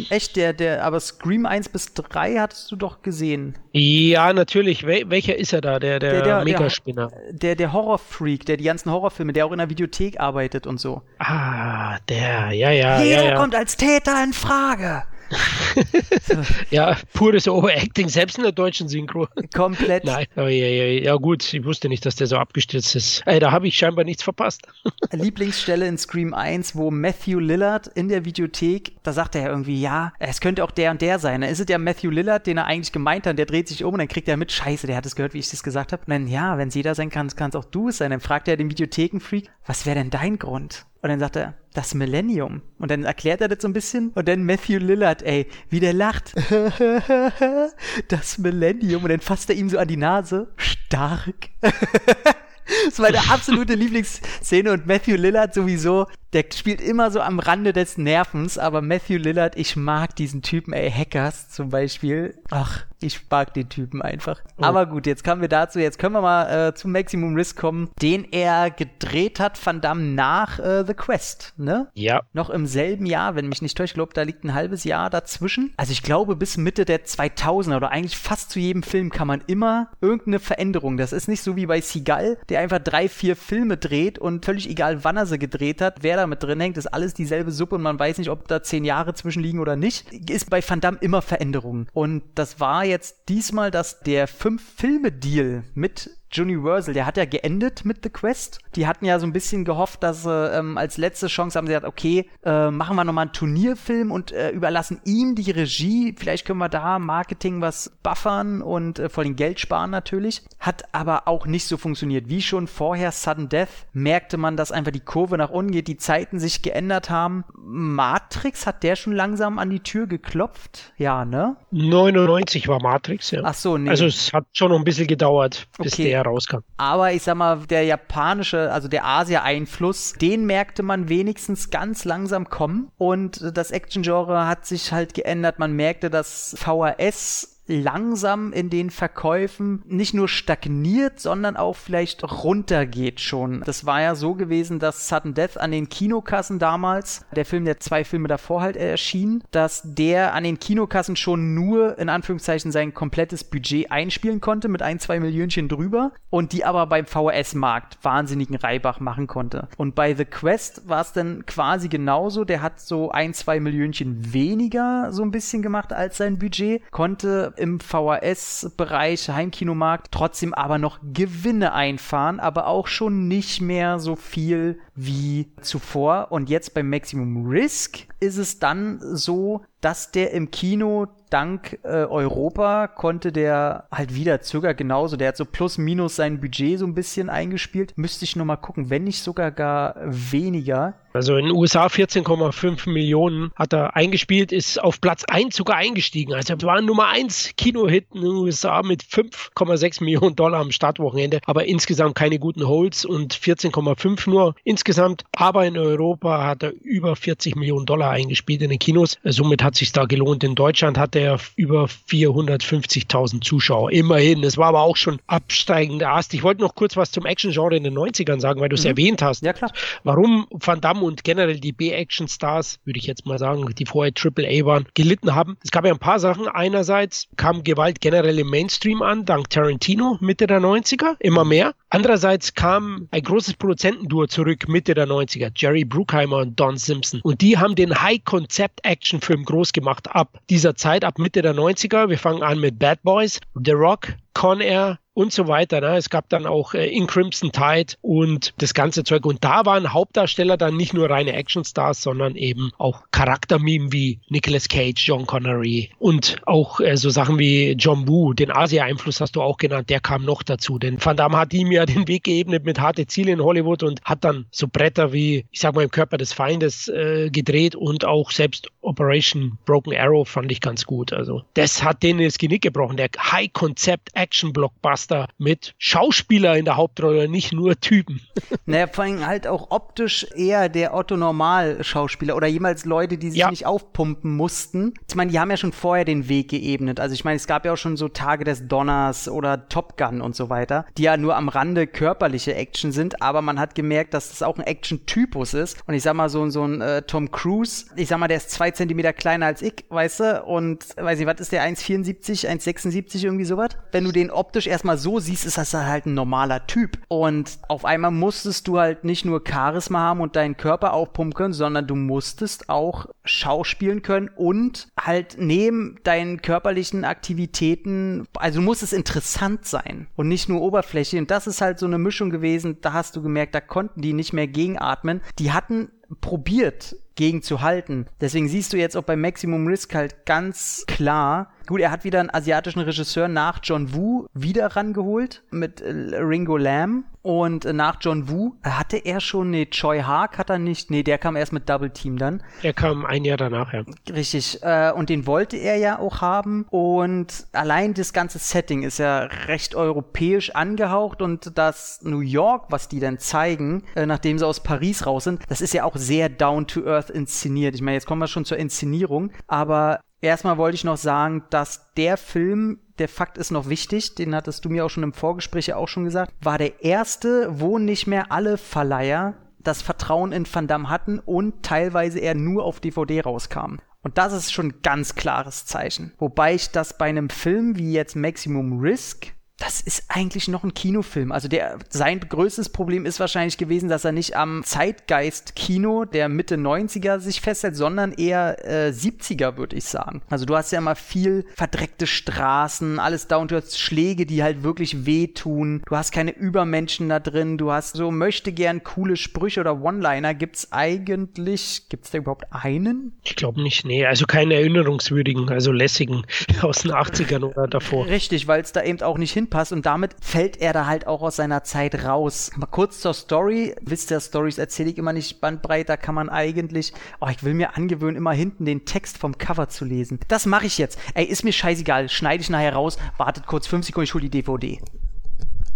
Echt, 0.10 0.36
der, 0.36 0.54
der, 0.54 0.84
aber 0.84 1.00
Scream 1.00 1.46
1 1.46 1.70
bis 1.70 1.94
3 1.94 2.38
hattest 2.40 2.72
du 2.72 2.76
doch 2.76 3.04
gesehen. 3.04 3.56
Ja, 3.72 4.34
natürlich. 4.34 4.88
Wel 4.88 5.10
welcher 5.12 5.38
ist 5.38 5.54
er 5.54 5.62
da, 5.62 5.80
der, 5.80 6.00
der, 6.00 6.12
der, 6.12 6.24
der 6.24 6.44
Megaspinner? 6.44 7.12
Der, 7.30 7.56
der 7.56 7.72
Horrorfreak, 7.72 8.48
der 8.48 8.58
die 8.58 8.64
ganzen 8.64 8.92
Horrorfilme, 8.92 9.32
der 9.32 9.46
auch 9.46 9.52
in 9.52 9.60
der 9.60 9.70
Videothek 9.70 10.20
arbeitet 10.20 10.66
und 10.66 10.80
so. 10.80 11.04
Ah, 11.20 12.00
der, 12.10 12.52
ja, 12.52 12.72
ja. 12.72 13.04
Jeder 13.04 13.24
ja, 13.24 13.30
ja. 13.30 13.36
kommt 13.36 13.54
als 13.54 13.78
Täter 13.78 14.24
in 14.24 14.34
Frage. 14.34 15.04
ja, 16.70 16.98
pures 17.13 17.48
Overacting, 17.48 18.10
selbst 18.10 18.38
in 18.38 18.44
der 18.44 18.52
deutschen 18.52 18.88
Synchro. 18.88 19.28
Komplett. 19.54 20.04
Nein, 20.04 20.25
ja, 20.36 20.48
ja, 20.48 20.86
ja, 20.86 21.16
gut, 21.16 21.54
ich 21.54 21.63
wusste 21.66 21.90
nicht, 21.90 22.06
dass 22.06 22.16
der 22.16 22.28
so 22.28 22.38
abgestürzt 22.38 22.96
ist. 22.96 23.24
Ey, 23.25 23.40
da 23.40 23.52
habe 23.52 23.68
ich 23.68 23.75
scheinbar 23.75 24.06
nichts 24.06 24.24
verpasst. 24.24 24.68
Lieblingsstelle 25.12 25.88
in 25.88 25.98
Scream 25.98 26.34
1, 26.34 26.75
wo 26.75 26.92
Matthew 26.92 27.40
Lillard 27.40 27.88
in 27.88 28.10
der 28.10 28.25
Videothek, 28.25 28.94
da 29.04 29.13
sagt 29.13 29.36
er 29.36 29.44
ja 29.44 29.50
irgendwie, 29.50 29.80
ja, 29.80 30.13
es 30.20 30.42
könnte 30.42 30.63
auch 30.63 30.72
der 30.72 30.92
und 30.92 31.02
der 31.02 31.20
sein. 31.20 31.42
Dann 31.42 31.50
ist 31.50 31.60
es 31.60 31.68
ja 31.70 31.78
Matthew 31.78 32.10
Lillard, 32.10 32.48
den 32.48 32.58
er 32.58 32.66
eigentlich 32.66 32.92
gemeint 32.92 33.28
hat, 33.28 33.38
der 33.38 33.46
dreht 33.46 33.68
sich 33.68 33.84
um 33.84 33.94
und 33.94 34.00
dann 34.00 34.08
kriegt 34.08 34.28
er 34.28 34.38
mit, 34.38 34.52
scheiße, 34.52 34.88
der 34.88 34.96
hat 34.96 35.06
es 35.06 35.16
gehört, 35.16 35.34
wie 35.34 35.40
ich 35.40 35.50
das 35.50 35.63
gesagt 35.63 35.92
habe. 35.92 36.04
Und 36.06 36.12
dann, 36.12 36.28
ja, 36.28 36.58
wenn 36.58 36.68
es 36.68 36.75
jeder 36.75 36.96
sein 36.96 37.10
kann, 37.10 37.28
kann 37.30 37.50
es 37.50 37.56
auch 37.56 37.66
du 37.66 37.92
sein. 37.92 38.12
Dann 38.12 38.20
fragt 38.20 38.48
er 38.48 38.58
den 38.58 38.70
Videothekenfreak, 38.70 39.50
was 39.66 39.86
wäre 39.86 39.98
denn 39.98 40.10
dein 40.10 40.38
Grund? 40.38 40.86
Und 41.04 41.10
dann 41.10 41.20
sagt 41.20 41.36
er, 41.36 41.56
das 41.74 41.94
Millennium. 41.96 42.62
Und 42.80 42.90
dann 42.90 43.04
erklärt 43.04 43.42
er 43.42 43.50
das 43.50 43.62
so 43.62 43.68
ein 43.68 43.74
bisschen. 43.74 44.12
Und 44.16 44.26
dann 44.26 44.46
Matthew 44.46 44.78
Lillard, 44.78 45.22
ey, 45.22 45.48
wie 45.70 45.82
der 45.82 45.92
lacht. 45.92 46.34
das 48.08 48.38
Millennium. 48.38 49.04
Und 49.04 49.10
dann 49.10 49.20
fasst 49.20 49.50
er 49.50 49.58
ihm 49.58 49.68
so 49.68 49.78
an 49.78 49.90
die 49.90 49.98
Nase. 49.98 50.54
Stark. 50.56 51.50
das 51.62 53.00
war 53.00 53.12
meine 53.12 53.30
absolute 53.30 53.74
Lieblingsszene 53.74 54.72
und 54.72 54.88
Matthew 54.88 55.18
Lillard 55.18 55.54
sowieso, 55.54 56.08
der 56.32 56.46
spielt 56.56 56.80
immer 56.80 57.12
so 57.12 57.20
am 57.20 57.40
Rande 57.40 57.74
des 57.74 57.98
Nervens, 57.98 58.58
aber 58.58 58.82
Matthew 58.82 59.18
Lillard, 59.18 59.58
ich 59.58 59.76
mag 59.76 60.16
diesen 60.16 60.42
Typen, 60.42 60.72
ey, 60.72 60.90
Hackers 60.90 61.50
zum 61.50 61.68
Beispiel. 61.68 62.38
Ach, 62.50 62.86
ich 63.04 63.22
mag 63.30 63.54
den 63.54 63.70
Typen 63.70 64.02
einfach. 64.02 64.42
Oh. 64.58 64.64
Aber 64.64 64.86
gut, 64.86 65.06
jetzt 65.06 65.24
kommen 65.24 65.42
wir 65.42 65.50
dazu. 65.50 65.80
Jetzt 65.80 66.00
können 66.00 66.14
wir 66.14 66.22
mal 66.22 66.70
äh, 66.70 66.74
zu 66.74 66.88
Maximum 66.88 67.36
Risk 67.36 67.58
kommen, 67.58 67.90
den 68.02 68.26
er 68.32 68.72
gedreht 68.72 69.40
hat, 69.40 69.64
Van 69.64 69.82
Damme 69.82 70.02
nach 70.04 70.60
äh, 70.60 70.84
The 70.86 70.94
Quest, 70.94 71.54
ne? 71.58 71.88
Ja. 71.94 72.22
Noch 72.34 72.50
im 72.50 72.66
selben 72.66 73.06
Jahr, 73.06 73.36
wenn 73.36 73.50
mich 73.50 73.62
nicht 73.62 73.78
täuscht, 73.78 73.92
ich 73.92 73.96
glaube, 73.96 74.14
da 74.14 74.24
liegt 74.24 74.44
ein 74.44 74.54
halbes 74.54 74.84
Jahr 74.84 75.10
dazwischen. 75.10 75.74
Also 75.78 75.92
ich 75.92 76.04
glaube, 76.04 76.36
bis 76.36 76.58
Mitte 76.58 76.86
der 76.86 77.06
2000er 77.06 77.78
oder 77.78 77.92
eigentlich 77.92 78.18
fast 78.18 78.52
zu 78.52 78.60
jedem 78.60 78.84
Film 78.84 79.10
kann 79.10 79.28
man 79.28 79.44
immer 79.48 79.90
irgendeine 80.02 80.40
Veränderung. 80.40 80.98
Das 80.98 81.14
ist 81.14 81.28
nicht 81.28 81.44
so 81.44 81.56
wie 81.56 81.66
bei 81.66 81.82
Seagal, 81.82 82.38
der 82.50 82.62
einfach 82.62 82.80
drei, 82.80 83.10
vier 83.10 83.36
Filme 83.36 83.78
dreht 83.78 84.18
und 84.20 84.46
völlig 84.46 84.70
egal, 84.70 85.04
wann 85.04 85.18
er 85.18 85.26
sie 85.26 85.38
gedreht 85.38 85.82
hat, 85.82 85.98
wer 86.02 86.18
da 86.18 86.28
mit 86.28 86.42
drin 86.42 86.60
hängt, 86.60 86.78
ist 86.78 86.88
alles 86.88 87.14
dieselbe 87.14 87.52
Suppe 87.52 87.76
und 87.76 87.82
man 87.82 88.00
weiß 88.00 88.18
nicht, 88.18 88.30
ob 88.30 88.48
da 88.48 88.64
zehn 88.64 88.86
Jahre 88.86 89.14
zwischenliegen 89.14 89.60
oder 89.60 89.76
nicht. 89.76 90.12
Ist 90.30 90.50
bei 90.50 90.62
Van 90.68 90.80
Damme 90.82 90.98
immer 91.02 91.22
Veränderungen. 91.22 91.88
Und 91.94 92.24
das 92.36 92.60
war 92.60 92.86
jetzt 92.86 92.93
diesmal, 93.30 93.72
dass 93.72 94.00
der 94.02 94.28
Fünf-Filme-Deal 94.28 95.64
mit 95.74 96.10
Universal, 96.38 96.94
der 96.94 97.06
hat 97.06 97.18
ja 97.18 97.25
geendet 97.25 97.86
mit 97.86 98.00
The 98.04 98.10
Quest. 98.10 98.60
Die 98.75 98.88
hatten 98.88 99.06
ja 99.06 99.20
so 99.20 99.25
ein 99.25 99.34
bisschen 99.34 99.66
gehofft, 99.66 100.04
dass 100.04 100.24
sie 100.24 100.52
ähm, 100.54 100.78
als 100.78 100.98
letzte 100.98 101.28
Chance 101.28 101.58
haben 101.58 101.68
sie 101.68 101.74
gesagt, 101.74 101.88
okay, 101.88 102.30
äh, 102.44 102.72
machen 102.72 102.96
wir 102.96 103.04
nochmal 103.04 103.24
einen 103.24 103.34
Turnierfilm 103.34 104.12
und 104.12 104.32
äh, 104.32 104.50
überlassen 104.52 105.00
ihm 105.06 105.36
die 105.36 105.52
Regie. 105.52 106.16
Vielleicht 106.18 106.46
können 106.46 106.60
wir 106.60 106.70
da 106.70 107.00
Marketing 107.00 107.62
was 107.62 107.92
buffern 108.04 108.62
und 108.62 109.00
äh, 109.00 109.10
vor 109.10 109.24
allem 109.24 109.36
Geld 109.36 109.60
sparen 109.60 109.92
natürlich. 109.92 110.42
Hat 110.60 110.84
aber 110.94 111.28
auch 111.28 111.46
nicht 111.46 111.68
so 111.68 111.78
funktioniert. 111.78 112.30
Wie 112.30 112.42
schon 112.42 112.68
vorher 112.68 113.12
Sudden 113.12 113.50
Death 113.50 113.70
merkte 113.94 114.38
man, 114.38 114.58
dass 114.58 114.72
einfach 114.72 114.92
die 114.92 115.00
Kurve 115.00 115.38
nach 115.38 115.50
unten 115.50 115.72
geht, 115.72 115.88
die 115.88 115.98
Zeiten 115.98 116.40
sich 116.40 116.62
geändert 116.62 117.10
haben. 117.10 117.44
Matrix 117.58 118.66
hat 118.66 118.84
der 118.84 118.96
schon 118.96 119.13
langsam 119.13 119.60
an 119.60 119.70
die 119.70 119.82
Tür 119.82 120.08
geklopft? 120.08 120.94
Ja, 120.98 121.25
ne? 121.25 121.56
99 121.72 122.68
war 122.68 122.82
Matrix, 122.82 123.32
ja. 123.32 123.42
Ach 123.44 123.54
so, 123.54 123.78
nee. 123.78 123.90
Also 123.90 124.06
es 124.06 124.34
hat 124.34 124.46
schon 124.54 124.72
noch 124.72 124.78
ein 124.78 124.84
bisschen 124.84 125.08
gedauert, 125.08 125.68
bis 125.78 125.94
okay. 125.94 126.04
der 126.06 126.23
rauskam. 126.24 126.60
Aber 126.77 127.12
ich 127.12 127.24
sag 127.24 127.36
mal, 127.36 127.60
der 127.68 127.84
japanische, 127.84 128.72
also 128.72 128.88
der 128.88 129.06
Asia-Einfluss, 129.06 130.13
den 130.13 130.46
merkte 130.46 130.84
man 130.84 131.10
wenigstens 131.10 131.70
ganz 131.70 132.06
langsam 132.06 132.50
kommen. 132.50 132.92
Und 132.98 133.58
das 133.58 133.72
Action-Genre 133.72 134.48
hat 134.48 134.65
sich 134.65 134.92
halt 134.92 135.13
geändert. 135.13 135.60
Man 135.60 135.74
merkte, 135.74 136.10
dass 136.10 136.56
VHS 136.58 137.53
langsam 137.67 138.51
in 138.51 138.70
den 138.70 138.89
Verkäufen 138.89 139.84
nicht 139.86 140.13
nur 140.13 140.27
stagniert, 140.27 141.20
sondern 141.20 141.55
auch 141.55 141.75
vielleicht 141.75 142.24
runtergeht 142.43 143.20
schon. 143.20 143.62
Das 143.65 143.86
war 143.86 144.01
ja 144.01 144.15
so 144.15 144.36
gewesen, 144.36 144.79
dass 144.79 145.08
Sudden 145.08 145.34
Death 145.34 145.58
an 145.58 145.72
den 145.72 145.88
Kinokassen 145.88 146.60
damals, 146.60 147.25
der 147.36 147.46
Film, 147.46 147.65
der 147.65 147.79
zwei 147.79 148.03
Filme 148.03 148.27
davor 148.27 148.62
halt 148.62 148.75
erschien, 148.75 149.43
dass 149.51 149.82
der 149.86 150.34
an 150.34 150.43
den 150.43 150.60
Kinokassen 150.60 151.15
schon 151.15 151.53
nur 151.53 151.98
in 151.98 152.10
Anführungszeichen 152.10 152.72
sein 152.72 152.93
komplettes 152.93 153.43
Budget 153.43 153.91
einspielen 153.91 154.41
konnte 154.41 154.67
mit 154.67 154.82
ein, 154.82 155.00
zwei 155.00 155.20
Millionchen 155.20 155.70
drüber 155.70 156.12
und 156.29 156.51
die 156.51 156.65
aber 156.65 156.88
beim 156.88 157.05
VHS-Markt 157.05 157.98
wahnsinnigen 158.01 158.55
Reibach 158.55 159.00
machen 159.00 159.27
konnte. 159.27 159.70
Und 159.77 159.96
bei 159.96 160.13
The 160.13 160.25
Quest 160.25 160.88
war 160.89 161.01
es 161.01 161.13
dann 161.13 161.46
quasi 161.46 161.88
genauso. 161.88 162.43
Der 162.43 162.62
hat 162.62 162.79
so 162.79 163.12
ein, 163.12 163.34
zwei 163.34 163.60
Millionchen 163.60 164.34
weniger 164.34 165.12
so 165.12 165.24
ein 165.24 165.32
bisschen 165.32 165.62
gemacht 165.62 165.93
als 165.93 166.17
sein 166.17 166.38
Budget, 166.39 166.82
konnte 166.91 167.53
im 167.58 167.80
VHS-Bereich, 167.80 169.30
Heimkinomarkt, 169.30 170.12
trotzdem 170.12 170.54
aber 170.54 170.78
noch 170.78 171.00
Gewinne 171.14 171.74
einfahren, 171.74 172.40
aber 172.40 172.68
auch 172.68 172.88
schon 172.88 173.28
nicht 173.28 173.62
mehr 173.62 174.00
so 174.00 174.16
viel 174.16 174.80
wie 174.96 175.52
zuvor. 175.62 176.32
Und 176.32 176.50
jetzt 176.50 176.74
beim 176.74 176.90
Maximum 176.90 177.48
Risk 177.48 178.08
ist 178.20 178.38
es 178.38 178.60
dann 178.60 179.00
so, 179.02 179.64
dass 179.84 180.12
der 180.12 180.32
im 180.32 180.50
Kino 180.50 181.08
dank 181.34 181.80
äh, 181.84 181.88
Europa 181.88 182.88
konnte 182.88 183.32
der 183.32 183.88
halt 183.92 184.13
wieder 184.13 184.42
zögern 184.42 184.78
genauso. 184.78 185.18
Der 185.18 185.30
hat 185.30 185.38
so 185.38 185.46
plus 185.46 185.80
minus 185.80 186.16
sein 186.16 186.40
Budget 186.40 186.80
so 186.80 186.86
ein 186.86 186.94
bisschen 186.94 187.30
eingespielt. 187.30 187.94
Müsste 187.98 188.24
ich 188.24 188.36
nochmal 188.36 188.58
gucken, 188.58 188.92
wenn 188.92 189.04
nicht 189.04 189.24
sogar 189.24 189.52
gar 189.52 189.96
weniger. 190.06 190.94
Also 191.13 191.36
in 191.38 191.46
den 191.46 191.56
USA 191.56 191.86
14,5 191.88 192.90
Millionen 192.90 193.52
hat 193.56 193.74
er 193.74 193.96
eingespielt, 193.96 194.52
ist 194.52 194.82
auf 194.82 195.00
Platz 195.00 195.24
1 195.25 195.56
sogar 195.56 195.78
eingestiegen. 195.78 196.34
Also 196.34 196.56
war 196.63 196.82
Nummer 196.82 197.08
1 197.10 197.52
Kino-Hit 197.56 198.08
in 198.13 198.22
den 198.22 198.32
USA 198.32 198.82
mit 198.82 199.04
5,6 199.04 200.04
Millionen 200.04 200.36
Dollar 200.36 200.60
am 200.60 200.72
Startwochenende, 200.72 201.40
aber 201.46 201.66
insgesamt 201.66 202.16
keine 202.16 202.40
guten 202.40 202.68
Holds 202.68 203.06
und 203.06 203.36
14,5 203.36 204.28
nur 204.28 204.56
insgesamt. 204.63 205.24
Aber 205.36 205.66
in 205.68 205.78
Europa 205.78 206.46
hat 206.46 206.63
er 206.63 206.74
über 206.82 207.16
40 207.16 207.56
Millionen 207.56 207.86
Dollar 207.86 208.10
eingespielt 208.10 208.63
in 208.63 208.72
den 208.72 208.80
Kinos. 208.80 209.18
Somit 209.24 209.63
hat 209.63 209.73
sich 209.75 209.92
da 209.92 210.06
gelohnt. 210.06 210.44
In 210.44 210.56
Deutschland 210.56 210.98
hat 210.98 211.15
er 211.15 211.39
über 211.56 211.86
450.000 211.86 213.42
Zuschauer. 213.42 213.92
Immerhin. 213.92 214.44
Es 214.44 214.58
war 214.58 214.68
aber 214.68 214.82
auch 214.82 214.98
schon 214.98 215.20
absteigender 215.27 216.10
Ast. 216.10 216.34
Ich 216.34 216.44
wollte 216.44 216.62
noch 216.62 216.75
kurz 216.75 216.96
was 216.96 217.12
zum 217.12 217.25
Action-Genre 217.25 217.75
in 217.75 217.84
den 217.84 217.98
90ern 217.98 218.39
sagen, 218.39 218.62
weil 218.62 218.70
du 218.70 218.75
es 218.75 218.84
mhm. 218.84 218.92
erwähnt 218.92 219.22
hast. 219.22 219.44
Ja, 219.44 219.53
klar. 219.53 219.72
Warum 220.03 220.48
Van 220.51 220.82
Damme 220.82 221.01
und 221.01 221.24
generell 221.24 221.60
die 221.60 221.72
B-Action-Stars, 221.72 222.80
würde 222.86 223.00
ich 223.00 223.06
jetzt 223.06 223.25
mal 223.25 223.39
sagen, 223.39 223.65
die 223.77 223.86
vorher 223.86 224.13
AAA 224.13 224.65
waren, 224.65 224.86
gelitten 224.94 225.36
haben. 225.36 225.58
Es 225.63 225.72
gab 225.72 225.86
ja 225.86 225.92
ein 225.92 226.00
paar 226.00 226.20
Sachen. 226.20 226.48
Einerseits 226.48 227.27
kam 227.36 227.63
Gewalt 227.63 228.01
generell 228.01 228.39
im 228.39 228.50
Mainstream 228.50 229.01
an, 229.01 229.25
dank 229.25 229.50
Tarantino 229.50 230.18
Mitte 230.20 230.48
der 230.48 230.60
90er, 230.60 231.15
immer 231.20 231.46
mehr. 231.46 231.74
Andererseits 231.94 232.56
kam 232.56 233.08
ein 233.12 233.22
großes 233.22 233.54
Produzentenduo 233.54 234.26
zurück 234.26 234.68
Mitte 234.68 234.96
der 234.96 235.08
90er, 235.08 235.52
Jerry 235.56 235.86
Bruckheimer 235.86 236.38
und 236.38 236.60
Don 236.60 236.76
Simpson. 236.76 237.22
Und 237.22 237.42
die 237.42 237.60
haben 237.60 237.76
den 237.76 238.02
High-Concept-Action-Film 238.02 239.46
groß 239.46 239.74
gemacht 239.74 240.08
ab 240.10 240.40
dieser 240.50 240.76
Zeit, 240.76 241.06
ab 241.06 241.20
Mitte 241.20 241.44
der 241.44 241.54
90er. 241.54 242.10
Wir 242.10 242.18
fangen 242.18 242.42
an 242.42 242.60
mit 242.60 242.80
Bad 242.80 243.04
Boys, 243.04 243.40
The 243.64 243.74
Rock, 243.74 244.08
Con 244.34 244.60
Air, 244.60 244.98
und 245.13 245.32
so 245.32 245.48
weiter. 245.48 245.82
Ne? 245.82 245.98
Es 245.98 246.10
gab 246.10 246.29
dann 246.29 246.46
auch 246.46 246.74
äh, 246.74 246.88
In 246.88 247.08
Crimson 247.08 247.51
Tide 247.51 247.93
und 248.01 248.53
das 248.58 248.74
ganze 248.74 249.03
Zeug. 249.03 249.25
Und 249.25 249.43
da 249.43 249.65
waren 249.65 249.93
Hauptdarsteller 249.93 250.58
dann 250.58 250.75
nicht 250.75 250.93
nur 250.93 251.10
reine 251.10 251.34
Actionstars, 251.34 252.01
sondern 252.01 252.36
eben 252.36 252.72
auch 252.77 253.03
Charaktermeme 253.12 253.91
wie 253.91 254.20
Nicolas 254.29 254.67
Cage, 254.67 255.08
John 255.08 255.25
Connery 255.25 255.89
und 256.00 256.38
auch 256.46 256.79
äh, 256.79 256.98
so 256.98 257.10
Sachen 257.10 257.38
wie 257.39 257.72
John 257.74 258.08
Woo. 258.08 258.34
Den 258.34 258.51
Asia-Einfluss 258.51 259.22
hast 259.22 259.36
du 259.36 259.41
auch 259.41 259.58
genannt, 259.58 259.89
der 259.89 260.00
kam 260.00 260.25
noch 260.25 260.43
dazu. 260.43 260.79
Denn 260.79 261.03
Van 261.03 261.17
Damme 261.17 261.38
hat 261.38 261.53
ihm 261.53 261.72
ja 261.72 261.86
den 261.93 262.08
Weg 262.08 262.24
geebnet 262.24 262.65
mit 262.65 262.79
harte 262.79 263.05
Ziele 263.05 263.32
in 263.32 263.41
Hollywood 263.41 263.84
und 263.84 264.01
hat 264.03 264.24
dann 264.24 264.46
so 264.51 264.67
Bretter 264.67 265.13
wie, 265.13 265.46
ich 265.51 265.60
sag 265.60 265.75
mal, 265.75 265.84
im 265.84 265.91
Körper 265.91 266.17
des 266.17 266.34
Feindes 266.34 266.88
äh, 266.88 267.29
gedreht 267.29 267.75
und 267.75 268.05
auch 268.05 268.32
selbst 268.32 268.70
Operation 268.82 269.58
Broken 269.65 269.96
Arrow 269.96 270.27
fand 270.27 270.51
ich 270.51 270.60
ganz 270.60 270.86
gut. 270.86 271.13
Also 271.13 271.43
das 271.53 271.84
hat 271.84 272.03
denen 272.03 272.24
das 272.24 272.38
Genick 272.38 272.63
gebrochen. 272.63 272.98
Der 272.98 273.10
High-Concept-Action-Blockbuster 273.17 275.03
Blockbuster 275.08 275.28
mit 275.38 275.74
Schauspieler 275.78 276.58
in 276.58 276.66
der 276.66 276.78
Hauptrolle, 276.78 277.28
nicht 277.28 277.54
nur 277.54 277.80
Typen. 277.80 278.22
Naja, 278.66 278.88
vor 278.88 279.04
allem 279.04 279.26
halt 279.26 279.46
auch 279.46 279.72
optisch 279.72 280.26
eher 280.36 280.70
der 280.70 280.94
Otto-Normal-Schauspieler 280.94 282.36
oder 282.36 282.48
jemals 282.48 282.86
Leute, 282.86 283.18
die 283.18 283.30
sich 283.30 283.40
ja. 283.40 283.50
nicht 283.50 283.66
aufpumpen 283.66 284.38
mussten. 284.38 284.94
Ich 285.10 285.16
meine, 285.16 285.32
die 285.32 285.40
haben 285.40 285.52
ja 285.52 285.58
schon 285.58 285.74
vorher 285.74 286.06
den 286.06 286.30
Weg 286.30 286.50
geebnet. 286.50 287.00
Also 287.00 287.13
ich 287.13 287.26
meine, 287.26 287.36
es 287.36 287.46
gab 287.46 287.66
ja 287.66 287.74
auch 287.74 287.78
schon 287.78 287.98
so 287.98 288.08
Tage 288.08 288.46
des 288.46 288.68
Donners 288.68 289.28
oder 289.28 289.68
Top 289.68 289.98
Gun 289.98 290.22
und 290.22 290.36
so 290.36 290.50
weiter, 290.50 290.86
die 290.98 291.04
ja 291.04 291.18
nur 291.18 291.36
am 291.36 291.50
Rande 291.50 291.88
körperliche 291.88 292.56
Action 292.56 292.94
sind, 292.94 293.22
aber 293.22 293.42
man 293.42 293.60
hat 293.60 293.76
gemerkt, 293.76 294.13
dass 294.13 294.30
das 294.30 294.44
auch 294.44 294.58
ein 294.58 294.63
Action-Typus 294.63 295.54
ist. 295.54 295.78
Und 295.86 295.94
ich 295.94 296.04
sag 296.04 296.13
mal, 296.13 296.30
so, 296.30 296.50
so 296.50 296.63
ein 296.63 296.80
äh, 296.80 297.02
Tom 297.02 297.32
Cruise, 297.32 297.88
ich 297.98 298.08
sag 298.08 298.20
mal, 298.20 298.30
der 298.30 298.38
ist 298.38 298.52
zwei 298.52 298.72
Zentimeter 298.72 299.12
kleiner 299.12 299.48
als 299.48 299.62
ich, 299.62 299.84
weißt 299.89 300.20
du? 300.22 300.44
Und 300.44 300.86
weiß 300.96 301.20
ich, 301.20 301.26
was 301.26 301.42
ist 301.42 301.52
der 301.52 301.63
1,74, 301.63 302.48
1,76 302.48 303.26
irgendwie 303.26 303.46
sowas? 303.46 303.72
Wenn 303.92 304.06
du 304.06 304.12
den 304.12 304.32
optisch 304.32 304.68
erstmal 304.68 304.92
mal 304.93 304.97
so 304.97 305.19
siehst, 305.19 305.45
ist 305.45 305.58
das 305.58 305.73
halt 305.73 306.06
ein 306.06 306.13
normaler 306.13 306.67
Typ. 306.67 306.99
Und 307.08 307.58
auf 307.67 307.84
einmal 307.84 308.12
musstest 308.12 308.67
du 308.67 308.79
halt 308.79 309.03
nicht 309.03 309.25
nur 309.25 309.41
Charisma 309.47 309.99
haben 309.99 310.21
und 310.21 310.36
deinen 310.36 310.56
Körper 310.56 310.93
aufpumpen 310.93 311.34
können, 311.34 311.53
sondern 311.53 311.88
du 311.88 311.95
musstest 311.95 312.69
auch 312.69 313.08
schauspielen 313.25 314.03
können 314.03 314.29
und 314.36 314.89
halt 314.99 315.38
neben 315.39 315.97
deinen 316.03 316.41
körperlichen 316.41 317.06
Aktivitäten, 317.06 318.27
also 318.38 318.62
muss 318.62 318.84
es 318.84 318.93
interessant 318.93 319.65
sein 319.65 320.08
und 320.15 320.27
nicht 320.27 320.47
nur 320.47 320.62
Oberfläche. 320.62 321.17
Und 321.17 321.32
das 321.32 321.47
ist 321.47 321.62
halt 321.62 321.79
so 321.79 321.88
eine 321.88 321.97
Mischung 321.97 322.29
gewesen, 322.29 322.77
da 322.82 322.93
hast 322.93 323.15
du 323.15 323.23
gemerkt, 323.23 323.56
da 323.56 323.62
konnten 323.62 324.01
die 324.01 324.13
nicht 324.13 324.34
mehr 324.34 324.47
gegenatmen. 324.47 325.21
Die 325.39 325.51
hatten 325.51 325.89
probiert, 326.21 326.95
gegen 327.15 327.41
zu 327.41 327.62
halten. 327.62 328.08
Deswegen 328.21 328.47
siehst 328.47 328.73
du 328.73 328.78
jetzt 328.78 328.97
auch 328.97 329.04
bei 329.04 329.15
Maximum 329.15 329.67
Risk 329.67 329.95
halt 329.95 330.26
ganz 330.26 330.86
klar, 330.88 331.54
Gut, 331.65 331.80
er 331.80 331.91
hat 331.91 332.04
wieder 332.04 332.19
einen 332.19 332.34
asiatischen 332.34 332.82
Regisseur 332.82 333.28
nach 333.28 333.60
John 333.63 333.93
Woo 333.93 334.28
wieder 334.34 334.76
rangeholt 334.76 335.43
mit 335.49 335.80
äh, 335.80 335.91
Ringo 336.17 336.58
Lam. 336.58 337.06
Und 337.21 337.63
äh, 337.63 337.71
nach 337.71 337.99
John 338.02 338.30
Woo 338.30 338.56
hatte 338.65 338.97
er 338.97 339.21
schon, 339.21 339.52
nee, 339.52 339.67
Choi 339.67 340.02
Haag 340.02 340.38
hat 340.38 340.49
er 340.49 340.58
nicht, 340.58 340.91
nee, 340.91 341.04
der 341.04 341.17
kam 341.17 341.38
erst 341.38 341.54
mit 341.54 341.69
Double 341.69 341.89
Team 341.89 342.17
dann. 342.17 342.43
Er 342.63 342.73
kam 342.73 343.06
ein 343.06 343.23
Jahr 343.23 343.38
danach, 343.38 343.71
ja. 343.71 343.86
Richtig, 344.13 344.62
äh, 344.62 344.91
und 344.91 345.10
den 345.10 345.26
wollte 345.26 345.56
er 345.56 345.78
ja 345.78 345.99
auch 345.99 346.19
haben. 346.19 346.65
Und 346.69 347.47
allein 347.54 347.93
das 347.93 348.12
ganze 348.12 348.39
Setting 348.39 348.84
ist 348.84 348.97
ja 348.97 349.19
recht 349.47 349.73
europäisch 349.73 350.54
angehaucht 350.54 351.21
und 351.21 351.58
das 351.58 352.02
New 352.04 352.19
York, 352.19 352.65
was 352.71 352.89
die 352.89 352.99
dann 352.99 353.19
zeigen, 353.19 353.84
äh, 353.95 354.06
nachdem 354.06 354.38
sie 354.38 354.45
aus 354.45 354.62
Paris 354.62 355.06
raus 355.06 355.23
sind, 355.23 355.43
das 355.47 355.62
ist 355.62 355.73
ja 355.73 355.86
auch 355.86 355.95
sehr 355.95 356.28
down 356.28 356.67
to 356.67 356.86
earth 356.86 357.03
inszeniert. 357.10 357.76
Ich 357.76 357.82
meine, 357.82 357.96
jetzt 357.96 358.06
kommen 358.06 358.22
wir 358.22 358.28
schon 358.28 358.46
zur 358.46 358.58
Inszenierung, 358.58 359.32
aber 359.48 360.00
Erstmal 360.24 360.58
wollte 360.58 360.76
ich 360.76 360.86
noch 360.86 360.96
sagen, 360.96 361.44
dass 361.50 361.94
der 361.96 362.16
Film, 362.16 362.80
der 362.98 363.10
Fakt 363.10 363.38
ist 363.38 363.52
noch 363.52 363.68
wichtig, 363.68 364.16
den 364.16 364.34
hattest 364.34 364.63
du 364.63 364.70
mir 364.70 364.86
auch 364.86 364.89
schon 364.89 365.04
im 365.04 365.12
Vorgespräch 365.12 365.74
auch 365.74 365.89
schon 365.89 366.06
gesagt, 366.06 366.32
war 366.42 366.58
der 366.58 366.82
erste, 366.82 367.60
wo 367.60 367.78
nicht 367.78 368.08
mehr 368.08 368.32
alle 368.32 368.58
Verleiher 368.58 369.34
das 369.60 369.82
Vertrauen 369.82 370.32
in 370.32 370.48
Van 370.50 370.66
Damme 370.66 370.89
hatten 370.89 371.20
und 371.20 371.63
teilweise 371.63 372.20
er 372.20 372.36
nur 372.36 372.63
auf 372.63 372.80
DVD 372.80 373.20
rauskam. 373.20 373.80
Und 374.02 374.18
das 374.18 374.32
ist 374.32 374.54
schon 374.54 374.68
ein 374.68 374.82
ganz 374.82 375.16
klares 375.16 375.66
Zeichen. 375.66 376.13
Wobei 376.20 376.54
ich 376.56 376.72
das 376.72 376.98
bei 376.98 377.06
einem 377.06 377.30
Film 377.30 377.78
wie 377.78 377.92
jetzt 377.92 378.16
Maximum 378.16 378.80
Risk 378.80 379.34
das 379.63 379.80
ist 379.80 380.06
eigentlich 380.10 380.49
noch 380.49 380.65
ein 380.65 380.73
Kinofilm. 380.73 381.32
Also 381.32 381.47
der, 381.47 381.78
sein 381.88 382.19
größtes 382.19 382.69
Problem 382.69 383.06
ist 383.06 383.21
wahrscheinlich 383.21 383.58
gewesen, 383.58 383.88
dass 383.88 384.04
er 384.04 384.12
nicht 384.12 384.36
am 384.36 384.62
Zeitgeist-Kino 384.65 386.04
der 386.04 386.28
Mitte 386.28 386.56
90er 386.56 387.19
sich 387.19 387.39
festhält, 387.39 387.78
sondern 387.78 388.12
eher 388.12 388.58
äh, 388.65 388.89
70er, 388.89 389.56
würde 389.56 389.78
ich 389.78 389.86
sagen. 389.86 390.21
Also 390.30 390.45
du 390.45 390.58
hast 390.58 390.71
ja 390.71 390.80
immer 390.80 390.95
viel 390.95 391.45
verdreckte 391.56 392.08
Straßen, 392.08 392.99
alles 392.99 393.28
da 393.28 393.38
und 393.38 393.52
du 393.52 393.56
hast 393.56 393.80
Schläge, 393.80 394.26
die 394.26 394.43
halt 394.43 394.63
wirklich 394.63 395.06
wehtun. 395.06 395.82
Du 395.88 395.95
hast 395.95 396.12
keine 396.12 396.32
Übermenschen 396.32 397.08
da 397.08 397.21
drin. 397.21 397.58
Du 397.58 397.71
hast 397.71 397.95
so 397.95 398.12
möchte 398.12 398.52
gern 398.52 398.84
coole 398.84 399.15
Sprüche 399.15 399.62
oder 399.62 399.82
One-Liner. 399.82 400.34
Gibt's 400.34 400.73
eigentlich, 400.73 401.84
gibt's 401.88 402.12
da 402.12 402.17
überhaupt 402.17 402.47
einen? 402.52 403.13
Ich 403.23 403.38
glaube 403.38 403.62
nicht, 403.62 403.86
nee. 403.86 404.06
Also 404.06 404.26
keine 404.26 404.56
erinnerungswürdigen, 404.56 405.49
also 405.49 405.71
lässigen 405.71 406.26
aus 406.62 406.82
den 406.82 406.91
80ern 406.91 407.43
oder 407.43 407.67
davor. 407.67 408.08
Richtig, 408.08 408.49
weil 408.49 408.62
es 408.62 408.73
da 408.73 408.84
eben 408.84 409.02
auch 409.02 409.17
nicht 409.17 409.32
hin 409.32 409.47
hinpasst 409.54 409.72
und 409.72 409.86
damit 409.86 410.16
fällt 410.20 410.58
er 410.58 410.74
da 410.74 410.88
halt 410.88 411.08
auch 411.08 411.22
aus 411.22 411.36
seiner 411.36 411.63
Zeit 411.63 412.04
raus. 412.04 412.52
Mal 412.56 412.66
kurz 412.66 413.00
zur 413.00 413.13
Story. 413.13 413.76
Wisst 413.82 414.12
ihr, 414.12 414.20
Stories 414.20 414.58
erzähle 414.58 414.89
ich 414.89 414.98
immer 414.98 415.13
nicht 415.13 415.39
bandbreit, 415.42 415.89
da 415.89 415.98
kann 415.98 416.16
man 416.16 416.30
eigentlich, 416.30 416.94
oh, 417.22 417.28
ich 417.30 417.44
will 417.44 417.54
mir 417.54 417.78
angewöhnen, 417.78 418.16
immer 418.16 418.34
hinten 418.34 418.66
den 418.66 418.86
Text 418.86 419.18
vom 419.18 419.38
Cover 419.38 419.70
zu 419.70 419.86
lesen. 419.86 420.20
Das 420.28 420.46
mache 420.46 420.66
ich 420.66 420.78
jetzt. 420.78 421.00
Ey, 421.13 421.26
ist 421.26 421.44
mir 421.44 421.54
scheißegal, 421.54 422.10
schneide 422.10 422.42
ich 422.42 422.50
nachher 422.50 422.74
raus, 422.74 422.98
wartet 423.18 423.46
kurz 423.46 423.68
fünf 423.68 423.86
Sekunden, 423.86 424.06
ich 424.06 424.13
hole 424.13 424.24
die 424.24 424.42
DVD. 424.42 424.80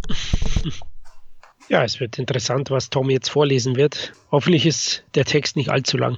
Ja, 1.69 1.83
es 1.83 1.99
wird 1.99 2.17
interessant, 2.17 2.71
was 2.71 2.89
Tom 2.89 3.09
jetzt 3.09 3.27
vorlesen 3.27 3.75
wird. 3.75 4.13
Hoffentlich 4.31 4.65
ist 4.65 5.03
der 5.15 5.25
Text 5.25 5.57
nicht 5.57 5.69
allzu 5.69 5.97
lang. 5.97 6.17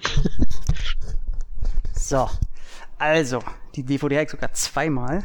so, 1.96 2.30
also, 3.00 3.42
die 3.74 3.82
DVD 3.82 4.18
habe 4.18 4.26
ich 4.26 4.30
sogar 4.30 4.54
zweimal. 4.54 5.24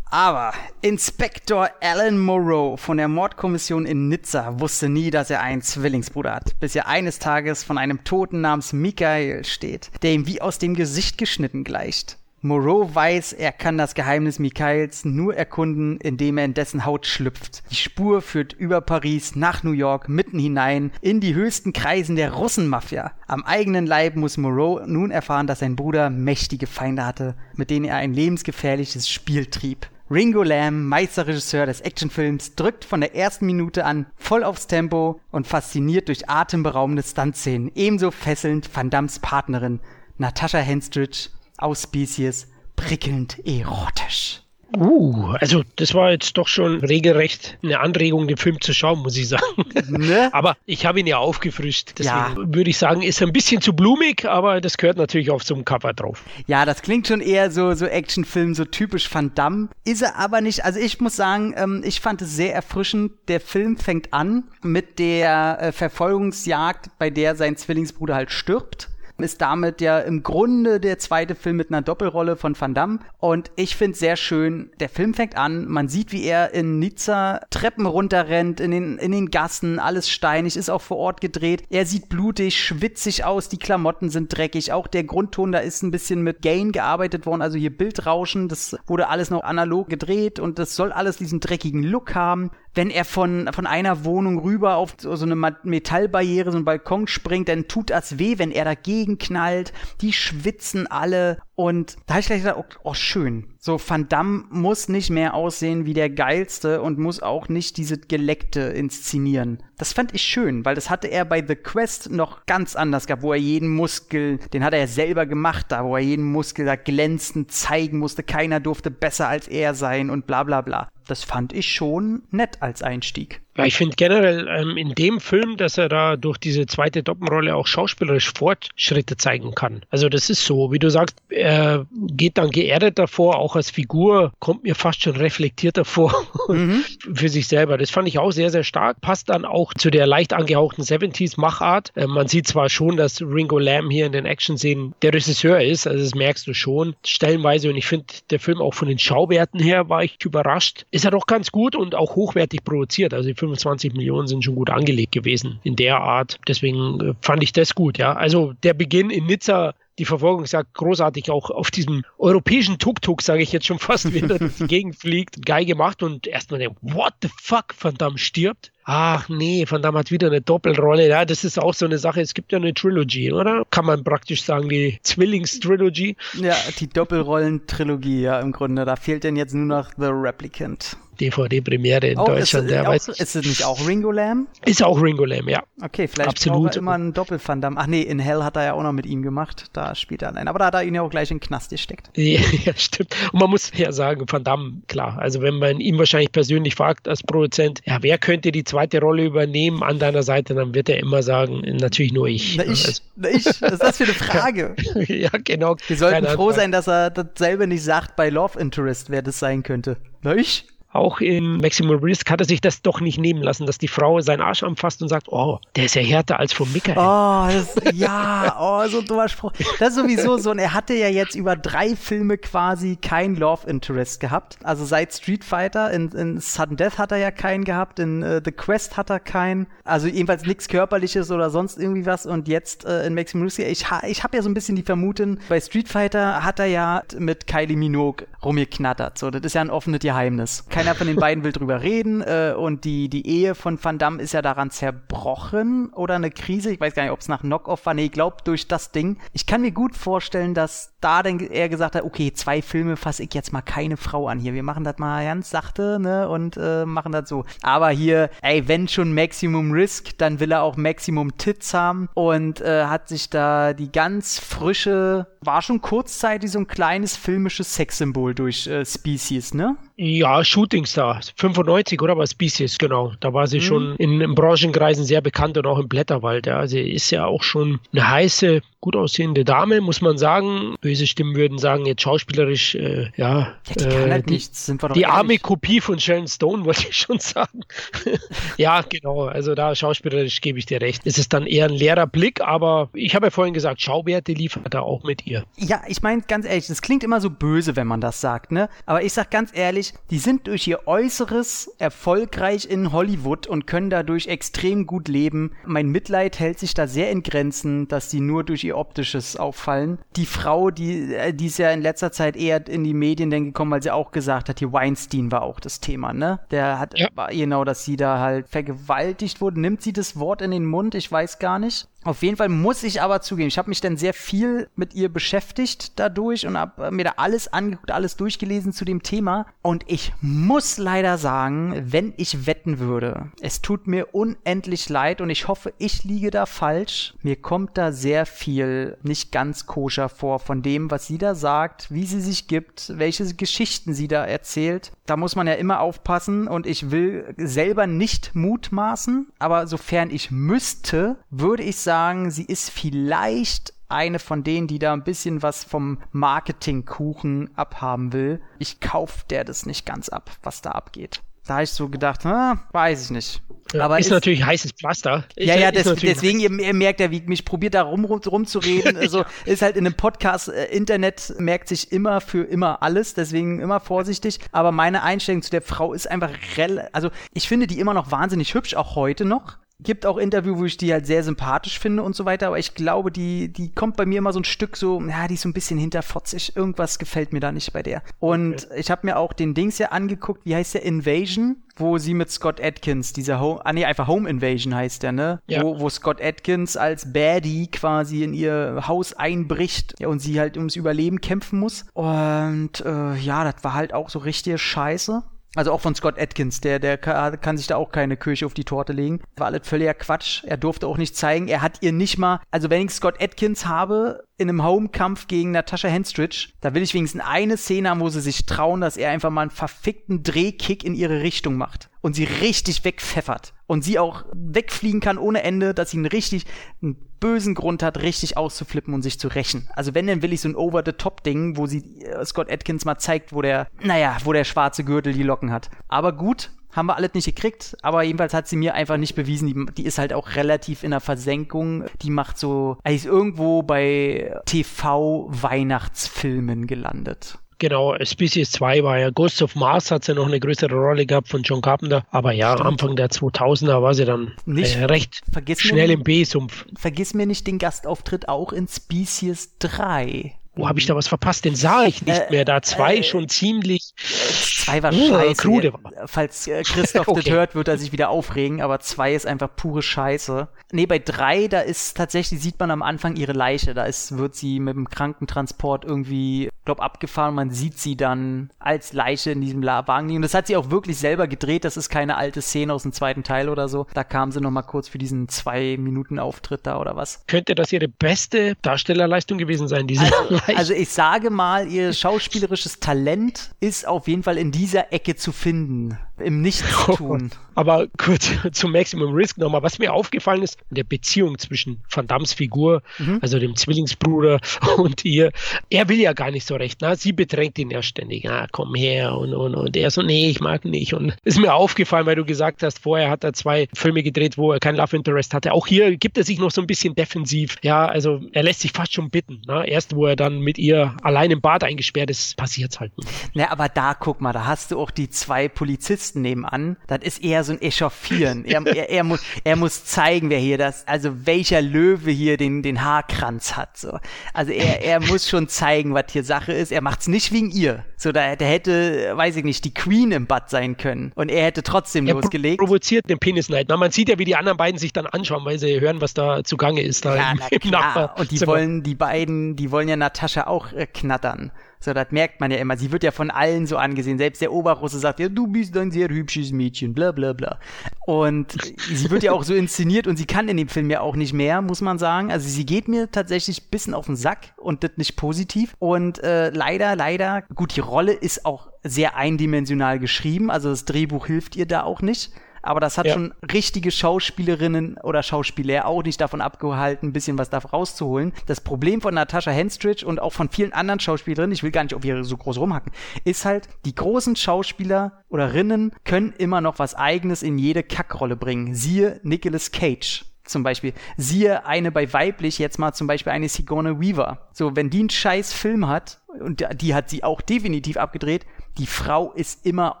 Aber 0.12 0.52
Inspektor 0.82 1.70
Alan 1.80 2.18
Moreau 2.18 2.76
von 2.76 2.98
der 2.98 3.08
Mordkommission 3.08 3.86
in 3.86 4.10
Nizza 4.10 4.60
wusste 4.60 4.90
nie, 4.90 5.10
dass 5.10 5.30
er 5.30 5.40
einen 5.40 5.62
Zwillingsbruder 5.62 6.34
hat, 6.34 6.60
bis 6.60 6.76
er 6.76 6.86
eines 6.86 7.18
Tages 7.18 7.64
von 7.64 7.78
einem 7.78 8.04
Toten 8.04 8.42
namens 8.42 8.74
Michael 8.74 9.42
steht, 9.46 9.90
der 10.02 10.12
ihm 10.12 10.26
wie 10.26 10.42
aus 10.42 10.58
dem 10.58 10.74
Gesicht 10.74 11.16
geschnitten 11.16 11.64
gleicht. 11.64 12.18
Moreau 12.42 12.94
weiß, 12.94 13.32
er 13.32 13.52
kann 13.52 13.78
das 13.78 13.94
Geheimnis 13.94 14.38
Michaels 14.38 15.06
nur 15.06 15.34
erkunden, 15.34 15.96
indem 15.98 16.36
er 16.36 16.44
in 16.44 16.54
dessen 16.54 16.84
Haut 16.84 17.06
schlüpft. 17.06 17.62
Die 17.70 17.76
Spur 17.76 18.20
führt 18.20 18.52
über 18.52 18.82
Paris 18.82 19.34
nach 19.34 19.62
New 19.62 19.72
York 19.72 20.10
mitten 20.10 20.38
hinein 20.38 20.90
in 21.00 21.20
die 21.20 21.34
höchsten 21.34 21.72
Kreisen 21.72 22.16
der 22.16 22.32
Russenmafia. 22.32 23.12
Am 23.28 23.44
eigenen 23.44 23.86
Leib 23.86 24.16
muss 24.16 24.36
Moreau 24.36 24.80
nun 24.84 25.10
erfahren, 25.10 25.46
dass 25.46 25.60
sein 25.60 25.76
Bruder 25.76 26.10
mächtige 26.10 26.66
Feinde 26.66 27.06
hatte, 27.06 27.34
mit 27.54 27.70
denen 27.70 27.86
er 27.86 27.96
ein 27.96 28.12
lebensgefährliches 28.12 29.08
Spiel 29.08 29.46
trieb. 29.46 29.86
Ringo 30.10 30.42
Lamb, 30.42 30.88
Meisterregisseur 30.88 31.66
des 31.66 31.80
Actionfilms, 31.80 32.54
drückt 32.54 32.84
von 32.84 33.00
der 33.00 33.14
ersten 33.14 33.46
Minute 33.46 33.84
an 33.84 34.06
voll 34.16 34.44
aufs 34.44 34.66
Tempo 34.66 35.20
und 35.30 35.46
fasziniert 35.46 36.08
durch 36.08 36.28
atemberaubende 36.28 37.02
Stuntszenen. 37.02 37.70
Ebenso 37.74 38.10
fesselnd 38.10 38.68
Van 38.74 38.90
Dams 38.90 39.18
Partnerin 39.20 39.80
Natasha 40.18 40.58
Henstridge 40.58 41.30
aus 41.56 41.82
Species 41.82 42.48
prickelnd 42.76 43.38
erotisch. 43.46 44.41
Uh, 44.76 45.34
also 45.40 45.62
das 45.76 45.94
war 45.94 46.10
jetzt 46.10 46.36
doch 46.38 46.48
schon 46.48 46.80
regelrecht 46.80 47.58
eine 47.62 47.80
Anregung, 47.80 48.26
den 48.26 48.36
Film 48.36 48.60
zu 48.60 48.72
schauen, 48.72 49.00
muss 49.00 49.16
ich 49.16 49.28
sagen. 49.28 49.42
Ne? 49.88 50.30
aber 50.32 50.56
ich 50.66 50.86
habe 50.86 51.00
ihn 51.00 51.06
ja 51.06 51.18
aufgefrischt. 51.18 51.92
Deswegen 51.98 52.16
ja. 52.16 52.54
würde 52.54 52.70
ich 52.70 52.78
sagen, 52.78 53.02
ist 53.02 53.22
ein 53.22 53.32
bisschen 53.32 53.60
zu 53.60 53.74
blumig, 53.74 54.24
aber 54.26 54.60
das 54.60 54.76
gehört 54.76 54.96
natürlich 54.96 55.30
auf 55.30 55.42
so 55.42 55.54
einem 55.54 55.64
Cover 55.64 55.92
drauf. 55.92 56.22
Ja, 56.46 56.64
das 56.64 56.82
klingt 56.82 57.06
schon 57.08 57.20
eher 57.20 57.50
so, 57.50 57.74
so 57.74 57.86
Actionfilm, 57.86 58.54
so 58.54 58.64
typisch 58.64 59.12
Van 59.12 59.34
Damme. 59.34 59.68
Ist 59.84 60.02
er 60.02 60.16
aber 60.16 60.40
nicht. 60.40 60.64
Also 60.64 60.80
ich 60.80 61.00
muss 61.00 61.16
sagen, 61.16 61.54
ähm, 61.56 61.82
ich 61.84 62.00
fand 62.00 62.22
es 62.22 62.34
sehr 62.36 62.54
erfrischend. 62.54 63.12
Der 63.28 63.40
Film 63.40 63.76
fängt 63.76 64.12
an 64.12 64.44
mit 64.62 64.98
der 64.98 65.58
äh, 65.60 65.72
Verfolgungsjagd, 65.72 66.90
bei 66.98 67.10
der 67.10 67.36
sein 67.36 67.56
Zwillingsbruder 67.56 68.14
halt 68.14 68.30
stirbt 68.30 68.88
ist 69.22 69.40
damit 69.40 69.80
ja 69.80 69.98
im 69.98 70.22
Grunde 70.22 70.80
der 70.80 70.98
zweite 70.98 71.34
Film 71.34 71.56
mit 71.56 71.70
einer 71.70 71.82
Doppelrolle 71.82 72.36
von 72.36 72.58
Van 72.58 72.74
Damme. 72.74 73.00
Und 73.18 73.50
ich 73.56 73.76
finde 73.76 73.96
sehr 73.96 74.16
schön, 74.16 74.70
der 74.80 74.88
Film 74.88 75.14
fängt 75.14 75.36
an, 75.36 75.66
man 75.66 75.88
sieht, 75.88 76.12
wie 76.12 76.24
er 76.24 76.54
in 76.54 76.78
Nizza 76.78 77.40
Treppen 77.50 77.86
runterrennt, 77.86 78.60
in 78.60 78.70
den, 78.70 78.98
in 78.98 79.12
den 79.12 79.30
Gassen, 79.30 79.78
alles 79.78 80.08
steinig, 80.08 80.56
ist 80.56 80.70
auch 80.70 80.82
vor 80.82 80.96
Ort 80.98 81.20
gedreht. 81.20 81.64
Er 81.70 81.86
sieht 81.86 82.08
blutig, 82.08 82.56
schwitzig 82.56 83.24
aus, 83.24 83.48
die 83.48 83.58
Klamotten 83.58 84.10
sind 84.10 84.36
dreckig, 84.36 84.72
auch 84.72 84.86
der 84.86 85.04
Grundton, 85.04 85.52
da 85.52 85.58
ist 85.58 85.82
ein 85.82 85.90
bisschen 85.90 86.22
mit 86.22 86.42
Gain 86.42 86.72
gearbeitet 86.72 87.26
worden, 87.26 87.42
also 87.42 87.58
hier 87.58 87.76
Bildrauschen, 87.76 88.48
das 88.48 88.76
wurde 88.86 89.08
alles 89.08 89.30
noch 89.30 89.42
analog 89.42 89.88
gedreht 89.88 90.38
und 90.38 90.58
das 90.58 90.76
soll 90.76 90.92
alles 90.92 91.16
diesen 91.16 91.40
dreckigen 91.40 91.82
Look 91.82 92.14
haben 92.14 92.50
wenn 92.74 92.90
er 92.90 93.04
von, 93.04 93.50
von 93.52 93.66
einer 93.66 94.04
Wohnung 94.04 94.38
rüber 94.38 94.76
auf 94.76 94.94
so 94.98 95.24
eine 95.24 95.36
Metallbarriere, 95.62 96.50
so 96.50 96.56
einen 96.56 96.64
Balkon 96.64 97.06
springt, 97.06 97.48
dann 97.48 97.68
tut 97.68 97.90
das 97.90 98.18
weh, 98.18 98.38
wenn 98.38 98.50
er 98.50 98.64
dagegen 98.64 99.18
knallt. 99.18 99.72
Die 100.00 100.12
schwitzen 100.12 100.86
alle. 100.86 101.38
Und 101.54 101.96
da 102.06 102.14
habe 102.14 102.20
ich 102.20 102.26
gleich 102.26 102.42
gedacht, 102.42 102.58
oh, 102.58 102.90
oh, 102.90 102.94
schön. 102.94 103.51
So, 103.64 103.78
Van 103.78 104.08
Damme 104.08 104.42
muss 104.50 104.88
nicht 104.88 105.10
mehr 105.10 105.34
aussehen 105.34 105.86
wie 105.86 105.94
der 105.94 106.10
Geilste 106.10 106.82
und 106.82 106.98
muss 106.98 107.22
auch 107.22 107.48
nicht 107.48 107.76
diese 107.76 107.96
Geleckte 107.96 108.58
inszenieren. 108.60 109.62
Das 109.78 109.92
fand 109.92 110.12
ich 110.12 110.22
schön, 110.22 110.64
weil 110.64 110.74
das 110.74 110.90
hatte 110.90 111.06
er 111.06 111.24
bei 111.24 111.46
The 111.46 111.54
Quest 111.54 112.10
noch 112.10 112.44
ganz 112.46 112.74
anders 112.74 113.06
gehabt, 113.06 113.22
wo 113.22 113.32
er 113.32 113.38
jeden 113.38 113.68
Muskel, 113.68 114.38
den 114.52 114.64
hat 114.64 114.72
er 114.72 114.80
ja 114.80 114.86
selber 114.88 115.26
gemacht, 115.26 115.66
da 115.68 115.84
wo 115.84 115.94
er 115.94 116.02
jeden 116.02 116.24
Muskel 116.24 116.66
da 116.66 116.74
glänzend 116.74 117.52
zeigen 117.52 117.98
musste, 117.98 118.24
keiner 118.24 118.58
durfte 118.58 118.90
besser 118.90 119.28
als 119.28 119.46
er 119.46 119.74
sein 119.74 120.10
und 120.10 120.26
bla 120.26 120.42
bla 120.42 120.60
bla. 120.60 120.88
Das 121.06 121.22
fand 121.22 121.52
ich 121.52 121.70
schon 121.70 122.22
nett 122.32 122.62
als 122.62 122.82
Einstieg. 122.82 123.42
Ja, 123.56 123.66
ich 123.66 123.76
finde 123.76 123.96
generell 123.96 124.48
ähm, 124.48 124.78
in 124.78 124.94
dem 124.94 125.20
Film, 125.20 125.58
dass 125.58 125.76
er 125.76 125.90
da 125.90 126.16
durch 126.16 126.38
diese 126.38 126.64
zweite 126.66 127.02
Doppelrolle 127.02 127.54
auch 127.54 127.66
schauspielerisch 127.66 128.32
Fortschritte 128.32 129.18
zeigen 129.18 129.54
kann. 129.54 129.82
Also 129.90 130.08
das 130.08 130.30
ist 130.30 130.44
so, 130.44 130.72
wie 130.72 130.78
du 130.78 130.90
sagst, 130.90 131.18
er 131.28 131.86
geht 131.90 132.38
dann 132.38 132.50
geerdet 132.50 132.98
davor, 132.98 133.38
auch 133.38 133.54
als 133.54 133.70
Figur, 133.70 134.32
kommt 134.38 134.62
mir 134.64 134.74
fast 134.74 135.02
schon 135.02 135.16
reflektierter 135.16 135.84
vor 135.84 136.14
mhm. 136.48 136.82
für 137.14 137.28
sich 137.28 137.46
selber. 137.46 137.76
Das 137.76 137.90
fand 137.90 138.08
ich 138.08 138.18
auch 138.18 138.30
sehr, 138.30 138.50
sehr 138.50 138.64
stark. 138.64 139.02
Passt 139.02 139.28
dann 139.28 139.44
auch 139.44 139.74
zu 139.74 139.90
der 139.90 140.06
leicht 140.06 140.32
angehauchten 140.32 140.82
70s-Machart. 140.82 141.92
Äh, 141.94 142.06
man 142.06 142.28
sieht 142.28 142.46
zwar 142.46 142.70
schon, 142.70 142.96
dass 142.96 143.20
Ringo 143.20 143.58
Lamb 143.58 143.92
hier 143.92 144.06
in 144.06 144.12
den 144.12 144.24
Action-Szenen 144.24 144.94
der 145.02 145.12
Regisseur 145.12 145.60
ist, 145.60 145.86
also 145.86 146.02
das 146.02 146.14
merkst 146.14 146.46
du 146.46 146.54
schon, 146.54 146.94
stellenweise. 147.04 147.68
Und 147.68 147.76
ich 147.76 147.86
finde, 147.86 148.06
der 148.30 148.40
Film 148.40 148.62
auch 148.62 148.72
von 148.72 148.88
den 148.88 148.98
Schauwerten 148.98 149.60
her 149.60 149.90
war 149.90 150.04
ich 150.04 150.16
überrascht. 150.24 150.86
Ist 150.90 151.04
er 151.04 151.10
doch 151.10 151.26
ganz 151.26 151.52
gut 151.52 151.76
und 151.76 151.94
auch 151.94 152.16
hochwertig 152.16 152.64
produziert. 152.64 153.12
Also 153.12 153.28
25 153.42 153.94
Millionen 153.94 154.28
sind 154.28 154.44
schon 154.44 154.54
gut 154.54 154.70
angelegt 154.70 155.12
gewesen 155.12 155.58
in 155.64 155.74
der 155.74 155.98
Art. 155.98 156.38
Deswegen 156.46 157.00
äh, 157.00 157.14
fand 157.20 157.42
ich 157.42 157.52
das 157.52 157.74
gut, 157.74 157.98
ja. 157.98 158.12
Also 158.12 158.52
der 158.62 158.74
Beginn 158.74 159.10
in 159.10 159.26
Nizza 159.26 159.74
die 159.98 160.04
Verfolgungsjagd 160.04 160.74
großartig 160.74 161.30
auch 161.30 161.50
auf 161.50 161.70
diesem 161.70 162.02
europäischen 162.18 162.78
Tuk-Tuk, 162.78 163.20
sage 163.22 163.42
ich 163.42 163.52
jetzt 163.52 163.66
schon 163.66 163.78
fast, 163.90 164.12
wie 164.12 164.20
er 164.20 164.38
durch 164.38 164.56
die 164.56 164.66
Gegend 164.66 164.96
fliegt, 164.96 165.44
geil 165.44 165.64
gemacht 165.64 166.02
und 166.02 166.26
erstmal 166.26 166.60
der 166.60 166.70
What 166.80 167.14
the 167.22 167.28
fuck, 167.40 167.66
Van 167.78 167.94
Damme 167.94 168.18
stirbt. 168.18 168.72
Ach 168.84 169.28
nee, 169.28 169.64
Van 169.68 169.82
Damme 169.82 170.00
hat 170.00 170.10
wieder 170.10 170.26
eine 170.26 170.40
Doppelrolle. 170.40 171.08
Ja, 171.08 171.24
das 171.24 171.44
ist 171.44 171.58
auch 171.58 171.74
so 171.74 171.84
eine 171.84 171.98
Sache. 171.98 172.20
Es 172.20 172.34
gibt 172.34 172.50
ja 172.50 172.58
eine 172.58 172.74
Trilogy, 172.74 173.32
oder? 173.32 173.64
Kann 173.70 173.84
man 173.84 174.02
praktisch 174.02 174.42
sagen, 174.42 174.68
die 174.68 174.98
Zwillings-Trilogy. 175.02 176.16
Ja, 176.40 176.56
die 176.80 176.88
Doppelrollen-Trilogie, 176.88 178.22
ja, 178.22 178.40
im 178.40 178.50
Grunde. 178.50 178.84
Da 178.84 178.96
fehlt 178.96 179.22
denn 179.22 179.36
jetzt 179.36 179.54
nur 179.54 179.66
noch 179.66 179.90
The 179.96 180.06
Replicant. 180.06 180.96
DVD-Premiere 181.22 182.08
in 182.08 182.18
oh, 182.18 182.26
Deutschland. 182.26 182.70
Ist, 182.70 183.08
auch, 183.08 183.14
ist 183.14 183.36
es 183.36 183.46
nicht 183.46 183.64
auch 183.64 183.86
Ringo 183.86 184.10
Lamb? 184.10 184.48
Ist 184.64 184.82
auch 184.82 185.00
Ringo 185.00 185.24
Lamb, 185.24 185.48
ja. 185.48 185.62
Okay, 185.80 186.08
vielleicht 186.08 186.30
Absolut. 186.30 186.62
braucht 186.62 186.76
er 186.76 186.78
immer 186.78 186.92
einen 186.92 187.12
doppel 187.12 187.38
-Van 187.38 187.74
Ach 187.76 187.86
nee, 187.86 188.02
in 188.02 188.18
Hell 188.18 188.42
hat 188.42 188.56
er 188.56 188.64
ja 188.64 188.72
auch 188.74 188.82
noch 188.82 188.92
mit 188.92 189.06
ihm 189.06 189.22
gemacht. 189.22 189.66
Da 189.72 189.94
spielt 189.94 190.22
er 190.22 190.28
allein. 190.28 190.48
Aber 190.48 190.58
da 190.58 190.66
hat 190.66 190.74
er 190.74 190.84
ihn 190.84 190.94
ja 190.94 191.02
auch 191.02 191.10
gleich 191.10 191.30
in 191.30 191.38
den 191.38 191.42
Knast 191.42 191.70
gesteckt. 191.70 192.10
Ja, 192.22 192.40
ja, 192.64 192.72
stimmt. 192.76 193.14
Und 193.32 193.40
man 193.40 193.50
muss 193.50 193.72
ja 193.74 193.92
sagen, 193.92 194.24
Van 194.28 194.44
Damme, 194.44 194.74
klar. 194.88 195.18
Also 195.18 195.42
wenn 195.42 195.58
man 195.58 195.80
ihn 195.80 195.98
wahrscheinlich 195.98 196.32
persönlich 196.32 196.76
fragt 196.76 197.08
als 197.08 197.22
Produzent, 197.22 197.80
ja, 197.84 197.98
wer 198.00 198.16
könnte 198.16 198.52
die 198.52 198.64
zweite 198.64 199.00
Rolle 199.00 199.24
übernehmen 199.24 199.82
an 199.82 199.98
deiner 199.98 200.22
Seite, 200.22 200.54
dann 200.54 200.74
wird 200.74 200.88
er 200.88 200.98
immer 200.98 201.22
sagen, 201.22 201.60
natürlich 201.78 202.12
nur 202.12 202.28
ich. 202.28 202.56
Na 202.56 202.64
ich, 202.64 202.86
also. 202.86 203.02
na 203.16 203.28
ich. 203.28 203.44
Was 203.44 203.72
ist 203.72 203.82
das 203.82 203.96
für 203.98 204.04
eine 204.04 204.12
Frage? 204.14 204.76
ja, 205.08 205.30
genau. 205.44 205.76
Wir 205.86 205.96
sollten 205.96 206.26
froh 206.26 206.52
sein, 206.52 206.72
dass 206.72 206.86
er 206.86 207.10
dasselbe 207.10 207.66
nicht 207.66 207.82
sagt 207.82 208.16
bei 208.16 208.30
Love 208.30 208.58
Interest, 208.58 209.10
wer 209.10 209.22
das 209.22 209.38
sein 209.38 209.62
könnte. 209.62 209.96
Na 210.22 210.36
ich? 210.36 210.66
Auch 210.92 211.20
in 211.20 211.56
Maximum 211.56 211.98
Risk 212.02 212.30
hat 212.30 212.40
er 212.40 212.46
sich 212.46 212.60
das 212.60 212.82
doch 212.82 213.00
nicht 213.00 213.18
nehmen 213.18 213.42
lassen, 213.42 213.66
dass 213.66 213.78
die 213.78 213.88
Frau 213.88 214.20
seinen 214.20 214.40
Arsch 214.40 214.62
anfasst 214.62 215.02
und 215.02 215.08
sagt, 215.08 215.28
oh, 215.28 215.58
der 215.76 215.86
ist 215.86 215.94
ja 215.94 216.02
härter 216.02 216.38
als 216.38 216.52
von 216.52 216.70
Michael. 216.72 216.96
Oh, 216.98 217.48
das, 217.50 217.94
ja, 217.94 218.56
oh, 218.60 218.86
so 218.88 219.00
ein 219.00 219.06
dummer 219.06 219.28
Spruch. 219.28 219.52
Das 219.78 219.90
ist 219.90 219.94
sowieso 219.96 220.36
so, 220.36 220.50
und 220.50 220.58
er 220.58 220.74
hatte 220.74 220.94
ja 220.94 221.08
jetzt 221.08 221.34
über 221.34 221.56
drei 221.56 221.96
Filme 221.96 222.36
quasi 222.38 222.96
kein 222.96 223.36
Love 223.36 223.68
Interest 223.68 224.20
gehabt. 224.20 224.58
Also 224.62 224.84
seit 224.84 225.14
Street 225.14 225.44
Fighter, 225.44 225.90
in, 225.90 226.10
in 226.10 226.40
Sudden 226.40 226.76
Death 226.76 226.98
hat 226.98 227.12
er 227.12 227.18
ja 227.18 227.30
keinen 227.30 227.64
gehabt, 227.64 227.98
in 227.98 228.22
uh, 228.22 228.40
The 228.44 228.52
Quest 228.52 228.96
hat 228.96 229.10
er 229.10 229.20
keinen. 229.20 229.66
Also 229.84 230.08
jedenfalls 230.08 230.44
nichts 230.44 230.68
Körperliches 230.68 231.30
oder 231.30 231.50
sonst 231.50 231.78
irgendwie 231.78 232.06
was. 232.06 232.26
Und 232.26 232.48
jetzt 232.48 232.84
uh, 232.84 233.00
in 233.06 233.14
Maximum 233.14 233.44
Risk, 233.44 233.60
ich, 233.60 233.90
ha, 233.90 234.02
ich 234.06 234.22
habe 234.22 234.36
ja 234.36 234.42
so 234.42 234.50
ein 234.50 234.54
bisschen 234.54 234.76
die 234.76 234.82
Vermutung, 234.82 235.38
bei 235.48 235.60
Street 235.60 235.88
Fighter 235.88 236.44
hat 236.44 236.58
er 236.58 236.66
ja 236.66 237.02
mit 237.18 237.46
Kylie 237.46 237.76
Minogue 237.76 238.26
rumgeknattert. 238.44 239.18
So, 239.18 239.30
das 239.30 239.42
ist 239.42 239.54
ja 239.54 239.60
ein 239.60 239.70
offenes 239.70 240.00
Geheimnis. 240.00 240.64
Kein 240.68 240.81
keiner 240.82 240.94
von 240.96 241.06
den 241.06 241.14
beiden 241.14 241.44
will 241.44 241.52
drüber 241.52 241.80
reden 241.80 242.22
äh, 242.22 242.54
und 242.56 242.82
die, 242.82 243.08
die 243.08 243.24
Ehe 243.24 243.54
von 243.54 243.78
Van 243.80 243.98
Damme 243.98 244.20
ist 244.20 244.32
ja 244.32 244.42
daran 244.42 244.72
zerbrochen 244.72 245.92
oder 245.92 246.16
eine 246.16 246.32
Krise. 246.32 246.72
Ich 246.72 246.80
weiß 246.80 246.94
gar 246.94 247.04
nicht, 247.04 247.12
ob 247.12 247.20
es 247.20 247.28
nach 247.28 247.42
Knockoff 247.42 247.86
war. 247.86 247.94
Nee, 247.94 248.06
ich 248.06 248.10
glaube 248.10 248.38
durch 248.42 248.66
das 248.66 248.90
Ding. 248.90 249.16
Ich 249.32 249.46
kann 249.46 249.60
mir 249.60 249.70
gut 249.70 249.96
vorstellen, 249.96 250.54
dass 250.54 250.92
da 251.00 251.22
dann 251.22 251.38
er 251.38 251.68
gesagt 251.68 251.94
hat, 251.94 252.02
okay, 252.02 252.32
zwei 252.32 252.62
Filme 252.62 252.96
fasse 252.96 253.22
ich 253.22 253.32
jetzt 253.32 253.52
mal 253.52 253.62
keine 253.62 253.96
Frau 253.96 254.26
an 254.26 254.40
hier. 254.40 254.54
Wir 254.54 254.64
machen 254.64 254.82
das 254.82 254.98
mal 254.98 255.24
ganz 255.24 255.50
sachte, 255.50 256.00
ne, 256.00 256.28
und 256.28 256.56
äh, 256.56 256.84
machen 256.84 257.12
das 257.12 257.28
so. 257.28 257.44
Aber 257.62 257.90
hier, 257.90 258.28
ey, 258.42 258.66
wenn 258.66 258.88
schon 258.88 259.14
Maximum 259.14 259.70
Risk, 259.70 260.18
dann 260.18 260.40
will 260.40 260.50
er 260.50 260.62
auch 260.62 260.76
Maximum 260.76 261.38
Tits 261.38 261.74
haben 261.74 262.08
und 262.14 262.60
äh, 262.60 262.86
hat 262.86 263.06
sich 263.06 263.30
da 263.30 263.72
die 263.72 263.92
ganz 263.92 264.40
frische, 264.40 265.28
war 265.44 265.62
schon 265.62 265.80
kurzzeitig 265.80 266.50
so 266.50 266.58
ein 266.58 266.66
kleines 266.66 267.16
filmisches 267.16 267.74
Sexsymbol 267.74 268.34
durch 268.34 268.66
äh, 268.66 268.84
Species, 268.84 269.54
ne? 269.54 269.76
Ja, 269.96 270.42
Shootingstar, 270.44 271.20
95 271.36 272.00
oder 272.00 272.16
was 272.16 272.30
Species, 272.30 272.78
genau. 272.78 273.12
Da 273.20 273.32
war 273.32 273.46
sie 273.46 273.58
mhm. 273.58 273.62
schon 273.62 273.96
in, 273.96 274.20
in 274.20 274.34
Branchenkreisen 274.34 275.04
sehr 275.04 275.20
bekannt 275.20 275.56
und 275.58 275.66
auch 275.66 275.78
im 275.78 275.88
Blätterwald. 275.88 276.46
Ja. 276.46 276.66
Sie 276.66 276.80
ist 276.80 277.10
ja 277.10 277.26
auch 277.26 277.42
schon 277.42 277.80
eine 277.92 278.08
heiße 278.08 278.62
gut 278.82 278.96
aussehende 278.96 279.44
Dame, 279.44 279.80
muss 279.80 280.00
man 280.00 280.18
sagen. 280.18 280.74
Böse 280.80 281.06
Stimmen 281.06 281.36
würden 281.36 281.58
sagen, 281.58 281.86
jetzt 281.86 282.02
schauspielerisch, 282.02 282.74
äh, 282.74 283.12
ja. 283.16 283.38
ja 283.38 283.54
die 283.68 283.74
kann 283.74 284.08
äh, 284.08 284.10
halt 284.10 284.28
nichts, 284.28 284.66
sind 284.66 284.82
wir 284.82 284.88
doch 284.88 284.94
Die 284.94 285.02
ehrlich. 285.02 285.14
arme 285.14 285.38
Kopie 285.38 285.80
von 285.80 286.00
Sharon 286.00 286.26
Stone, 286.26 286.64
wollte 286.66 286.88
ich 286.90 286.96
schon 286.96 287.20
sagen. 287.20 287.60
ja, 288.58 288.82
genau. 288.82 289.26
Also 289.26 289.54
da 289.54 289.74
schauspielerisch 289.74 290.40
gebe 290.40 290.58
ich 290.58 290.66
dir 290.66 290.80
recht. 290.80 291.02
Es 291.04 291.16
ist 291.16 291.32
dann 291.32 291.46
eher 291.46 291.66
ein 291.66 291.74
leerer 291.74 292.08
Blick, 292.08 292.40
aber 292.40 292.90
ich 292.92 293.14
habe 293.14 293.26
ja 293.26 293.30
vorhin 293.30 293.54
gesagt, 293.54 293.80
Schauwerte 293.80 294.32
liefert 294.32 294.74
er 294.74 294.82
auch 294.82 295.04
mit 295.04 295.26
ihr. 295.28 295.31
Ja, 295.56 295.82
ich 295.86 296.02
meine 296.02 296.22
ganz 296.22 296.46
ehrlich, 296.46 296.66
das 296.66 296.82
klingt 296.82 297.04
immer 297.04 297.20
so 297.20 297.30
böse, 297.30 297.76
wenn 297.76 297.86
man 297.86 298.00
das 298.00 298.20
sagt, 298.20 298.52
ne? 298.52 298.68
Aber 298.86 299.02
ich 299.02 299.12
sag 299.12 299.30
ganz 299.30 299.50
ehrlich, 299.54 299.94
die 300.10 300.18
sind 300.18 300.46
durch 300.46 300.66
ihr 300.66 300.86
Äußeres 300.86 301.74
erfolgreich 301.78 302.68
in 302.68 302.92
Hollywood 302.92 303.46
und 303.46 303.66
können 303.66 303.90
dadurch 303.90 304.26
extrem 304.26 304.86
gut 304.86 305.08
leben. 305.08 305.52
Mein 305.64 305.88
Mitleid 305.88 306.38
hält 306.38 306.58
sich 306.58 306.74
da 306.74 306.86
sehr 306.86 307.10
in 307.10 307.22
Grenzen, 307.22 307.88
dass 307.88 308.10
sie 308.10 308.20
nur 308.20 308.44
durch 308.44 308.64
ihr 308.64 308.76
Optisches 308.76 309.36
auffallen. 309.36 309.98
Die 310.16 310.26
Frau, 310.26 310.70
die, 310.70 311.14
äh, 311.14 311.32
die 311.32 311.46
ist 311.46 311.58
ja 311.58 311.70
in 311.70 311.82
letzter 311.82 312.12
Zeit 312.12 312.36
eher 312.36 312.66
in 312.68 312.84
die 312.84 312.94
Medien 312.94 313.30
denn 313.30 313.44
gekommen, 313.44 313.70
weil 313.70 313.82
sie 313.82 313.90
auch 313.90 314.10
gesagt 314.10 314.48
hat, 314.48 314.58
hier 314.58 314.72
Weinstein 314.72 315.32
war 315.32 315.42
auch 315.42 315.60
das 315.60 315.80
Thema, 315.80 316.12
ne? 316.12 316.40
Der 316.50 316.78
hat 316.78 316.98
ja. 316.98 317.08
genau, 317.30 317.64
dass 317.64 317.84
sie 317.84 317.96
da 317.96 318.18
halt 318.18 318.48
vergewaltigt 318.48 319.40
wurde. 319.40 319.60
Nimmt 319.60 319.82
sie 319.82 319.92
das 319.92 320.18
Wort 320.18 320.42
in 320.42 320.50
den 320.50 320.66
Mund? 320.66 320.94
Ich 320.94 321.10
weiß 321.10 321.38
gar 321.38 321.58
nicht. 321.58 321.88
Auf 322.04 322.22
jeden 322.22 322.36
Fall 322.36 322.48
muss 322.48 322.82
ich 322.82 323.00
aber 323.00 323.20
zugeben, 323.20 323.48
ich 323.48 323.58
habe 323.58 323.68
mich 323.68 323.80
dann 323.80 323.96
sehr 323.96 324.12
viel 324.12 324.68
mit 324.74 324.94
ihr 324.94 325.08
beschäftigt 325.08 325.98
dadurch 326.00 326.46
und 326.46 326.58
habe 326.58 326.90
mir 326.90 327.04
da 327.04 327.14
alles 327.16 327.52
angeguckt, 327.52 327.90
alles 327.92 328.16
durchgelesen 328.16 328.72
zu 328.72 328.84
dem 328.84 329.02
Thema. 329.02 329.46
Und 329.62 329.84
ich 329.86 330.12
muss 330.20 330.78
leider 330.78 331.16
sagen, 331.16 331.80
wenn 331.86 332.12
ich 332.16 332.46
wetten 332.46 332.80
würde, 332.80 333.30
es 333.40 333.62
tut 333.62 333.86
mir 333.86 334.14
unendlich 334.14 334.88
leid 334.88 335.20
und 335.20 335.30
ich 335.30 335.46
hoffe, 335.46 335.72
ich 335.78 336.02
liege 336.02 336.30
da 336.30 336.46
falsch. 336.46 337.14
Mir 337.22 337.36
kommt 337.36 337.78
da 337.78 337.92
sehr 337.92 338.26
viel 338.26 338.98
nicht 339.02 339.30
ganz 339.30 339.66
koscher 339.66 340.08
vor 340.08 340.40
von 340.40 340.62
dem, 340.62 340.90
was 340.90 341.06
sie 341.06 341.18
da 341.18 341.34
sagt, 341.34 341.92
wie 341.92 342.06
sie 342.06 342.20
sich 342.20 342.48
gibt, 342.48 342.92
welche 342.98 343.32
Geschichten 343.34 343.94
sie 343.94 344.08
da 344.08 344.24
erzählt. 344.24 344.92
Da 345.06 345.16
muss 345.16 345.36
man 345.36 345.46
ja 345.46 345.54
immer 345.54 345.80
aufpassen 345.80 346.48
und 346.48 346.66
ich 346.66 346.90
will 346.90 347.34
selber 347.36 347.86
nicht 347.86 348.34
mutmaßen, 348.34 349.28
aber 349.38 349.66
sofern 349.66 350.10
ich 350.10 350.30
müsste, 350.30 351.16
würde 351.30 351.62
ich 351.62 351.76
sagen, 351.76 351.91
sagen, 351.92 352.30
sie 352.30 352.46
ist 352.46 352.70
vielleicht 352.70 353.74
eine 353.90 354.18
von 354.18 354.42
denen, 354.42 354.66
die 354.66 354.78
da 354.78 354.94
ein 354.94 355.04
bisschen 355.04 355.42
was 355.42 355.62
vom 355.62 355.98
Marketingkuchen 356.10 357.50
abhaben 357.54 358.14
will. 358.14 358.40
Ich 358.58 358.80
kaufe 358.80 359.26
der 359.28 359.44
das 359.44 359.66
nicht 359.66 359.84
ganz 359.84 360.08
ab, 360.08 360.30
was 360.42 360.62
da 360.62 360.70
abgeht. 360.70 361.20
Da 361.46 361.54
habe 361.54 361.64
ich 361.64 361.70
so 361.70 361.90
gedacht, 361.90 362.24
hm, 362.24 362.60
weiß 362.72 363.04
ich 363.04 363.10
nicht. 363.10 363.42
Ja, 363.74 363.84
aber 363.84 363.98
ist, 363.98 364.06
ist, 364.06 364.12
natürlich 364.12 364.42
heißes 364.42 364.72
Pflaster. 364.72 365.24
Ist, 365.36 365.46
ja, 365.46 365.56
ja, 365.56 365.70
das, 365.70 365.84
deswegen, 365.96 366.40
ihr, 366.40 366.50
ihr, 366.50 366.72
merkt 366.72 367.00
ja, 367.00 367.10
wie 367.10 367.18
ich 367.18 367.26
mich 367.26 367.44
probiert 367.44 367.74
da 367.74 367.82
rum, 367.82 368.06
rum, 368.06 368.20
rumzureden. 368.24 368.96
Also 369.02 369.18
ja. 369.18 369.26
ist 369.44 369.60
halt 369.60 369.76
in 369.76 369.84
einem 369.84 369.94
Podcast, 369.94 370.48
äh, 370.48 370.64
Internet 370.74 371.34
merkt 371.38 371.68
sich 371.68 371.92
immer 371.92 372.22
für 372.22 372.44
immer 372.44 372.82
alles, 372.82 373.12
deswegen 373.12 373.60
immer 373.60 373.80
vorsichtig. 373.80 374.38
Aber 374.50 374.72
meine 374.72 375.02
Einstellung 375.02 375.42
zu 375.42 375.50
der 375.50 375.60
Frau 375.60 375.92
ist 375.92 376.10
einfach 376.10 376.30
relativ, 376.56 376.88
also 376.94 377.10
ich 377.34 377.48
finde 377.48 377.66
die 377.66 377.80
immer 377.80 377.92
noch 377.92 378.10
wahnsinnig 378.10 378.54
hübsch, 378.54 378.76
auch 378.76 378.96
heute 378.96 379.26
noch 379.26 379.58
gibt 379.82 380.06
auch 380.06 380.18
Interview, 380.18 380.58
wo 380.58 380.64
ich 380.64 380.76
die 380.76 380.92
halt 380.92 381.06
sehr 381.06 381.22
sympathisch 381.22 381.78
finde 381.78 382.02
und 382.02 382.14
so 382.14 382.24
weiter, 382.24 382.48
aber 382.48 382.58
ich 382.58 382.74
glaube, 382.74 383.10
die, 383.10 383.52
die 383.52 383.74
kommt 383.74 383.96
bei 383.96 384.06
mir 384.06 384.18
immer 384.18 384.32
so 384.32 384.40
ein 384.40 384.44
Stück 384.44 384.76
so, 384.76 385.00
ja, 385.02 385.28
die 385.28 385.34
ist 385.34 385.42
so 385.42 385.48
ein 385.48 385.52
bisschen 385.52 385.78
hinterfotzig. 385.78 386.56
Irgendwas 386.56 386.98
gefällt 386.98 387.32
mir 387.32 387.40
da 387.40 387.52
nicht 387.52 387.72
bei 387.72 387.82
der. 387.82 388.02
Und 388.18 388.66
okay. 388.66 388.80
ich 388.80 388.90
habe 388.90 389.06
mir 389.06 389.18
auch 389.18 389.32
den 389.32 389.54
Dings 389.54 389.78
ja 389.78 389.88
angeguckt, 389.88 390.44
wie 390.44 390.54
heißt 390.54 390.74
der 390.74 390.82
Invasion? 390.82 391.56
Wo 391.76 391.96
sie 391.96 392.12
mit 392.12 392.30
Scott 392.30 392.62
Atkins, 392.62 393.14
dieser 393.14 393.40
Home, 393.40 393.64
ah 393.64 393.72
nee, 393.72 393.86
einfach 393.86 394.06
Home 394.06 394.28
Invasion 394.28 394.74
heißt 394.74 395.02
der, 395.02 395.12
ne? 395.12 395.40
Ja. 395.46 395.62
Wo, 395.62 395.80
wo 395.80 395.88
Scott 395.88 396.20
Atkins 396.20 396.76
als 396.76 397.14
Baddie 397.14 397.70
quasi 397.70 398.24
in 398.24 398.34
ihr 398.34 398.84
Haus 398.86 399.14
einbricht 399.14 399.94
ja, 399.98 400.08
und 400.08 400.18
sie 400.18 400.38
halt 400.38 400.58
ums 400.58 400.76
Überleben 400.76 401.22
kämpfen 401.22 401.58
muss. 401.58 401.86
Und 401.94 402.84
äh, 402.84 403.14
ja, 403.14 403.50
das 403.50 403.64
war 403.64 403.72
halt 403.72 403.94
auch 403.94 404.10
so 404.10 404.18
richtig 404.18 404.60
scheiße. 404.60 405.22
Also 405.54 405.70
auch 405.72 405.80
von 405.80 405.94
Scott 405.94 406.18
Atkins, 406.18 406.60
der, 406.60 406.78
der 406.78 406.96
kann, 406.96 407.58
sich 407.58 407.66
da 407.66 407.76
auch 407.76 407.92
keine 407.92 408.16
Kirche 408.16 408.46
auf 408.46 408.54
die 408.54 408.64
Torte 408.64 408.92
legen. 408.92 409.20
War 409.36 409.48
alles 409.48 409.68
völliger 409.68 409.94
Quatsch. 409.94 410.44
Er 410.44 410.56
durfte 410.56 410.86
auch 410.86 410.96
nicht 410.96 411.14
zeigen. 411.14 411.48
Er 411.48 411.60
hat 411.60 411.78
ihr 411.82 411.92
nicht 411.92 412.16
mal, 412.16 412.40
also 412.50 412.70
wenn 412.70 412.86
ich 412.86 412.90
Scott 412.90 413.20
Atkins 413.20 413.66
habe 413.66 414.24
in 414.38 414.48
einem 414.48 414.64
Home-Kampf 414.64 415.28
gegen 415.28 415.50
Natasha 415.50 415.88
Henstridge, 415.88 416.48
da 416.60 416.74
will 416.74 416.82
ich 416.82 416.94
wenigstens 416.94 417.22
eine 417.22 417.56
Szene 417.56 417.90
haben, 417.90 418.00
wo 418.00 418.08
sie 418.08 418.20
sich 418.20 418.46
trauen, 418.46 418.80
dass 418.80 418.96
er 418.96 419.10
einfach 419.10 419.30
mal 419.30 419.42
einen 419.42 419.50
verfickten 419.50 420.22
Drehkick 420.22 420.84
in 420.84 420.94
ihre 420.94 421.20
Richtung 421.20 421.56
macht 421.56 421.90
und 422.02 422.14
sie 422.14 422.24
richtig 422.24 422.84
wegpfeffert 422.84 423.54
und 423.66 423.82
sie 423.82 423.98
auch 423.98 424.24
wegfliegen 424.34 425.00
kann 425.00 425.16
ohne 425.16 425.42
Ende, 425.42 425.72
dass 425.72 425.90
sie 425.90 425.96
einen 425.96 426.06
richtig 426.06 426.44
einen 426.82 426.96
bösen 427.20 427.54
Grund 427.54 427.82
hat, 427.82 428.02
richtig 428.02 428.36
auszuflippen 428.36 428.92
und 428.92 429.02
sich 429.02 429.18
zu 429.18 429.28
rächen. 429.28 429.68
Also 429.74 429.94
wenn, 429.94 430.08
dann 430.08 430.22
will 430.22 430.32
ich 430.32 430.42
so 430.42 430.48
ein 430.48 430.56
Over-the-Top-Ding, 430.56 431.56
wo 431.56 431.66
sie 431.66 432.02
äh, 432.02 432.24
Scott 432.24 432.50
Atkins 432.50 432.84
mal 432.84 432.98
zeigt, 432.98 433.32
wo 433.32 433.40
der, 433.40 433.68
naja, 433.80 434.16
wo 434.24 434.32
der 434.32 434.44
schwarze 434.44 434.84
Gürtel 434.84 435.14
die 435.14 435.22
Locken 435.22 435.52
hat. 435.52 435.70
Aber 435.88 436.12
gut, 436.12 436.50
haben 436.72 436.86
wir 436.86 436.96
alles 436.96 437.14
nicht 437.14 437.26
gekriegt, 437.26 437.76
aber 437.82 438.02
jedenfalls 438.02 438.34
hat 438.34 438.48
sie 438.48 438.56
mir 438.56 438.74
einfach 438.74 438.96
nicht 438.96 439.14
bewiesen. 439.14 439.46
Die, 439.46 439.66
die 439.74 439.84
ist 439.84 439.98
halt 439.98 440.12
auch 440.12 440.34
relativ 440.34 440.82
in 440.82 440.90
der 440.90 440.98
Versenkung. 441.00 441.84
Die 442.00 442.10
macht 442.10 442.36
so, 442.38 442.78
also 442.82 442.96
ist 442.96 443.06
irgendwo 443.06 443.62
bei 443.62 444.34
TV-Weihnachtsfilmen 444.46 446.66
gelandet. 446.66 447.38
Genau, 447.62 447.94
Species 448.02 448.50
2 448.50 448.82
war 448.82 448.98
ja 448.98 449.10
Ghosts 449.10 449.40
of 449.40 449.54
Mars, 449.54 449.92
hat 449.92 450.02
sie 450.02 450.14
noch 450.14 450.26
eine 450.26 450.40
größere 450.40 450.74
Rolle 450.74 451.06
gehabt 451.06 451.28
von 451.28 451.44
John 451.44 451.60
Carpenter. 451.60 452.04
Aber 452.10 452.32
ja, 452.32 452.54
Stimmt. 452.54 452.66
Anfang 452.66 452.96
der 452.96 453.08
2000er 453.08 453.80
war 453.80 453.94
sie 453.94 454.04
dann 454.04 454.32
nicht, 454.46 454.74
äh, 454.74 454.86
recht 454.86 455.22
schnell 455.58 455.86
mir, 455.86 455.94
im 455.94 456.02
B-Sumpf. 456.02 456.66
Vergiss 456.76 457.14
mir 457.14 457.24
nicht 457.24 457.46
den 457.46 457.60
Gastauftritt 457.60 458.28
auch 458.28 458.52
in 458.52 458.66
Species 458.66 459.58
3. 459.60 460.34
Wo 460.54 460.68
habe 460.68 460.78
ich 460.78 460.86
da 460.86 460.94
was 460.94 461.08
verpasst? 461.08 461.46
Den 461.46 461.54
sah 461.54 461.84
ich 461.84 462.04
nicht 462.04 462.20
äh, 462.20 462.30
mehr. 462.30 462.44
Da 462.44 462.60
zwei 462.60 462.98
äh, 462.98 463.02
schon 463.02 463.28
ziemlich. 463.28 463.94
Zwei 463.96 464.82
war 464.82 464.92
scheiße. 464.92 465.42
Krude 465.42 465.72
war. 465.72 465.80
Falls 466.06 466.46
äh, 466.46 466.62
Christoph 466.62 467.08
okay. 467.08 467.22
das 467.24 467.32
hört, 467.32 467.54
wird 467.54 467.68
er 467.68 467.78
sich 467.78 467.92
wieder 467.92 468.10
aufregen, 468.10 468.60
aber 468.60 468.78
zwei 468.80 469.14
ist 469.14 469.26
einfach 469.26 469.48
pure 469.56 469.80
Scheiße. 469.80 470.48
Nee, 470.72 470.84
bei 470.84 470.98
drei, 470.98 471.48
da 471.48 471.60
ist 471.60 471.96
tatsächlich, 471.96 472.40
sieht 472.40 472.60
man 472.60 472.70
am 472.70 472.82
Anfang 472.82 473.16
ihre 473.16 473.32
Leiche. 473.32 473.72
Da 473.72 473.84
ist, 473.84 474.18
wird 474.18 474.34
sie 474.34 474.60
mit 474.60 474.76
dem 474.76 474.90
Krankentransport 474.90 475.86
irgendwie, 475.86 476.50
glaub, 476.64 476.80
abgefahren. 476.80 477.34
Man 477.34 477.50
sieht 477.50 477.78
sie 477.78 477.96
dann 477.96 478.50
als 478.58 478.92
Leiche 478.92 479.30
in 479.30 479.40
diesem 479.40 479.62
Wagen 479.64 480.08
liegen. 480.08 480.18
Und 480.18 480.22
das 480.22 480.34
hat 480.34 480.46
sie 480.46 480.56
auch 480.56 480.70
wirklich 480.70 480.98
selber 480.98 481.26
gedreht. 481.26 481.64
Das 481.64 481.76
ist 481.76 481.88
keine 481.88 482.16
alte 482.16 482.42
Szene 482.42 482.72
aus 482.72 482.82
dem 482.82 482.92
zweiten 482.92 483.22
Teil 483.22 483.48
oder 483.48 483.68
so. 483.68 483.86
Da 483.94 484.04
kam 484.04 484.32
sie 484.32 484.40
noch 484.40 484.50
mal 484.50 484.62
kurz 484.62 484.88
für 484.88 484.98
diesen 484.98 485.28
zwei 485.28 485.76
Minuten 485.78 486.18
Auftritt 486.18 486.66
da 486.66 486.78
oder 486.78 486.96
was. 486.96 487.24
Könnte 487.26 487.54
das 487.54 487.72
ihre 487.72 487.88
beste 487.88 488.56
Darstellerleistung 488.62 489.38
gewesen 489.38 489.68
sein, 489.68 489.86
diese 489.86 490.04
also, 490.04 490.40
also 490.56 490.74
ich 490.74 490.88
sage 490.88 491.30
mal, 491.30 491.68
ihr 491.68 491.92
schauspielerisches 491.92 492.80
Talent 492.80 493.50
ist 493.60 493.86
auf 493.86 494.08
jeden 494.08 494.22
Fall 494.22 494.38
in 494.38 494.52
dieser 494.52 494.92
Ecke 494.92 495.16
zu 495.16 495.32
finden 495.32 495.98
im 496.22 496.40
Nichtstun. 496.40 497.30
Aber 497.54 497.86
kurz 497.98 498.30
zum 498.52 498.72
Maximum 498.72 499.14
Risk 499.14 499.38
nochmal. 499.38 499.62
Was 499.62 499.78
mir 499.78 499.92
aufgefallen 499.92 500.42
ist, 500.42 500.58
in 500.70 500.76
der 500.76 500.84
Beziehung 500.84 501.38
zwischen 501.38 501.80
Van 501.90 502.06
Dams 502.06 502.32
Figur, 502.32 502.82
mhm. 502.98 503.18
also 503.20 503.38
dem 503.38 503.56
Zwillingsbruder 503.56 504.40
und 504.76 505.04
ihr, 505.04 505.32
er 505.70 505.88
will 505.88 506.00
ja 506.00 506.12
gar 506.12 506.30
nicht 506.30 506.46
so 506.46 506.56
recht. 506.56 506.78
Na? 506.80 506.96
Sie 506.96 507.12
bedrängt 507.12 507.58
ihn 507.58 507.70
ja 507.70 507.82
ständig. 507.82 508.28
Ah, 508.28 508.46
komm 508.50 508.74
her. 508.74 509.16
Und, 509.16 509.34
und, 509.34 509.54
und 509.54 509.76
er 509.76 509.90
so, 509.90 510.02
nee, 510.02 510.30
ich 510.30 510.40
mag 510.40 510.64
nicht. 510.64 510.94
Und 510.94 511.16
ist 511.24 511.38
mir 511.38 511.54
aufgefallen, 511.54 512.06
weil 512.06 512.16
du 512.16 512.24
gesagt 512.24 512.62
hast, 512.62 512.78
vorher 512.78 513.10
hat 513.10 513.24
er 513.24 513.32
zwei 513.32 513.68
Filme 513.74 514.02
gedreht, 514.02 514.38
wo 514.38 514.52
er 514.52 514.60
kein 514.60 514.76
Love 514.76 514.96
Interest 514.96 515.34
hatte. 515.34 515.52
Auch 515.52 515.66
hier 515.66 515.96
gibt 515.96 516.18
er 516.18 516.24
sich 516.24 516.38
noch 516.38 516.50
so 516.50 516.60
ein 516.60 516.66
bisschen 516.66 516.94
defensiv. 516.94 517.56
Ja, 517.62 517.86
also 517.86 518.20
er 518.32 518.42
lässt 518.42 518.60
sich 518.60 518.72
fast 518.72 518.94
schon 518.94 519.10
bitten. 519.10 519.42
Na? 519.46 519.64
Erst, 519.64 519.94
wo 519.94 520.06
er 520.06 520.16
dann 520.16 520.40
mit 520.40 520.58
ihr 520.58 520.96
allein 521.02 521.30
im 521.30 521.40
Bad 521.40 521.64
eingesperrt 521.64 522.10
ist, 522.10 522.36
passiert 522.36 522.72
es 522.72 522.80
halt 522.80 522.96
nicht. 522.96 523.10
Na, 523.34 523.50
aber 523.50 523.68
da, 523.68 523.94
guck 523.94 524.20
mal, 524.20 524.32
da 524.32 524.46
hast 524.46 524.70
du 524.70 524.80
auch 524.80 524.90
die 524.90 525.10
zwei 525.10 525.48
Polizisten 525.48 526.11
Polizisten 526.12 526.22
nebenan, 526.22 526.76
das 526.86 527.00
ist 527.02 527.22
eher 527.22 527.44
so 527.44 527.52
ein 527.52 527.62
Echauffieren. 527.62 528.44
er, 528.44 528.64
er, 528.66 528.90
er, 528.90 529.04
muss, 529.04 529.22
er 529.44 529.56
muss 529.56 529.84
zeigen, 529.84 530.30
wer 530.30 530.38
hier 530.38 530.58
das, 530.58 530.86
also 530.86 531.26
welcher 531.26 531.62
Löwe 531.62 532.10
hier 532.10 532.36
den, 532.36 532.62
den 532.62 532.82
Haarkranz 532.82 533.56
hat. 533.56 533.76
So. 533.76 533.98
Also 534.34 534.52
er, 534.52 534.82
er 534.82 535.00
muss 535.00 535.28
schon 535.28 535.48
zeigen, 535.48 535.94
was 535.94 536.04
hier 536.10 536.24
Sache 536.24 536.52
ist. 536.52 536.72
Er 536.72 536.82
macht's 536.82 537.08
nicht 537.08 537.32
wegen 537.32 537.50
ihr. 537.50 537.84
So, 537.96 538.12
da, 538.12 538.36
da 538.36 538.44
hätte, 538.44 539.12
weiß 539.16 539.36
ich 539.36 539.44
nicht, 539.44 539.64
die 539.64 539.74
Queen 539.74 540.12
im 540.12 540.26
Bad 540.26 540.50
sein 540.50 540.76
können. 540.76 541.12
Und 541.14 541.30
er 541.30 541.44
hätte 541.44 541.62
trotzdem 541.62 542.06
er 542.06 542.14
losgelegt. 542.14 542.58
provoziert 542.58 543.08
den 543.08 543.18
Penisneid. 543.18 543.66
Na, 543.68 543.76
man 543.76 543.90
sieht 543.90 544.08
ja, 544.08 544.18
wie 544.18 544.24
die 544.24 544.36
anderen 544.36 544.58
beiden 544.58 544.78
sich 544.78 544.92
dann 544.92 545.06
anschauen, 545.06 545.44
weil 545.44 545.58
sie 545.58 545.80
hören, 545.80 546.00
was 546.00 546.14
da 546.14 546.44
zugange 546.44 546.82
ist. 546.82 547.04
Da 547.04 547.16
ja, 547.16 547.32
im, 547.32 547.38
na 547.38 547.58
klar. 547.58 548.14
Und 548.18 548.30
die 548.30 548.44
wollen, 548.46 548.82
die 548.82 548.94
beiden, 548.94 549.56
die 549.56 549.70
wollen 549.70 549.88
ja 549.88 549.96
Natascha 549.96 550.46
auch 550.46 550.72
äh, 550.72 550.86
knattern. 550.86 551.52
So, 551.84 551.92
das 551.92 552.10
merkt 552.10 552.40
man 552.40 552.50
ja 552.50 552.58
immer. 552.58 552.76
Sie 552.76 552.92
wird 552.92 553.02
ja 553.02 553.10
von 553.10 553.30
allen 553.30 553.66
so 553.66 553.76
angesehen. 553.76 554.18
Selbst 554.18 554.40
der 554.40 554.52
Oberrusse 554.52 554.98
sagt 554.98 555.20
ja, 555.20 555.28
du 555.28 555.46
bist 555.48 555.76
ein 555.76 555.90
sehr 555.90 556.08
hübsches 556.08 556.52
Mädchen, 556.52 556.94
bla 556.94 557.12
bla 557.12 557.32
bla. 557.32 557.58
Und 558.06 558.56
sie 558.76 559.10
wird 559.10 559.22
ja 559.22 559.32
auch 559.32 559.42
so 559.42 559.54
inszeniert 559.54 560.06
und 560.06 560.16
sie 560.16 560.26
kann 560.26 560.48
in 560.48 560.56
dem 560.56 560.68
Film 560.68 560.90
ja 560.90 561.00
auch 561.00 561.16
nicht 561.16 561.32
mehr, 561.32 561.60
muss 561.60 561.80
man 561.80 561.98
sagen. 561.98 562.30
Also 562.30 562.48
sie 562.48 562.64
geht 562.64 562.86
mir 562.86 563.10
tatsächlich 563.10 563.62
ein 563.62 563.70
bisschen 563.70 563.94
auf 563.94 564.06
den 564.06 564.16
Sack 564.16 564.54
und 564.56 564.84
das 564.84 564.92
nicht 564.96 565.16
positiv. 565.16 565.74
Und 565.78 566.22
äh, 566.22 566.50
leider, 566.50 566.94
leider, 566.94 567.42
gut, 567.54 567.76
die 567.76 567.80
Rolle 567.80 568.12
ist 568.12 568.46
auch 568.46 568.68
sehr 568.84 569.16
eindimensional 569.16 569.98
geschrieben. 569.98 570.50
Also 570.50 570.70
das 570.70 570.84
Drehbuch 570.84 571.26
hilft 571.26 571.56
ihr 571.56 571.66
da 571.66 571.82
auch 571.82 572.00
nicht 572.00 572.32
aber 572.62 572.80
das 572.80 572.96
hat 572.96 573.06
ja. 573.06 573.14
schon 573.14 573.34
richtige 573.52 573.90
Schauspielerinnen 573.90 574.96
oder 575.02 575.22
Schauspieler 575.22 575.86
auch 575.86 576.02
nicht 576.02 576.20
davon 576.20 576.40
abgehalten, 576.40 577.08
ein 577.08 577.12
bisschen 577.12 577.38
was 577.38 577.50
da 577.50 577.58
rauszuholen. 577.58 578.32
Das 578.46 578.60
Problem 578.60 579.00
von 579.00 579.14
Natascha 579.14 579.50
Henstridge 579.50 580.06
und 580.06 580.20
auch 580.20 580.32
von 580.32 580.48
vielen 580.48 580.72
anderen 580.72 581.00
Schauspielerinnen, 581.00 581.52
ich 581.52 581.62
will 581.62 581.72
gar 581.72 581.82
nicht 581.82 581.94
auf 581.94 582.04
ihre 582.04 582.24
so 582.24 582.36
groß 582.36 582.58
rumhacken, 582.58 582.92
ist 583.24 583.44
halt, 583.44 583.68
die 583.84 583.94
großen 583.94 584.36
Schauspieler 584.36 585.22
oder 585.28 585.54
Rinnen 585.54 585.92
können 586.04 586.32
immer 586.38 586.60
noch 586.60 586.78
was 586.78 586.94
Eigenes 586.94 587.42
in 587.42 587.58
jede 587.58 587.82
Kackrolle 587.82 588.36
bringen. 588.36 588.74
Siehe 588.74 589.20
Nicolas 589.22 589.72
Cage 589.72 590.24
zum 590.44 590.62
Beispiel. 590.62 590.92
Siehe 591.16 591.66
eine 591.66 591.90
bei 591.90 592.12
weiblich, 592.12 592.58
jetzt 592.58 592.78
mal 592.78 592.92
zum 592.92 593.06
Beispiel 593.06 593.32
eine 593.32 593.48
Sigourney 593.48 594.00
Weaver. 594.00 594.48
So, 594.52 594.76
wenn 594.76 594.90
die 594.90 595.00
einen 595.00 595.10
scheiß 595.10 595.52
Film 595.52 595.88
hat, 595.88 596.20
und 596.40 596.66
die 596.80 596.94
hat 596.94 597.10
sie 597.10 597.24
auch 597.24 597.40
definitiv 597.40 597.96
abgedreht, 597.96 598.46
die 598.78 598.86
Frau 598.86 599.32
ist 599.32 599.66
immer 599.66 600.00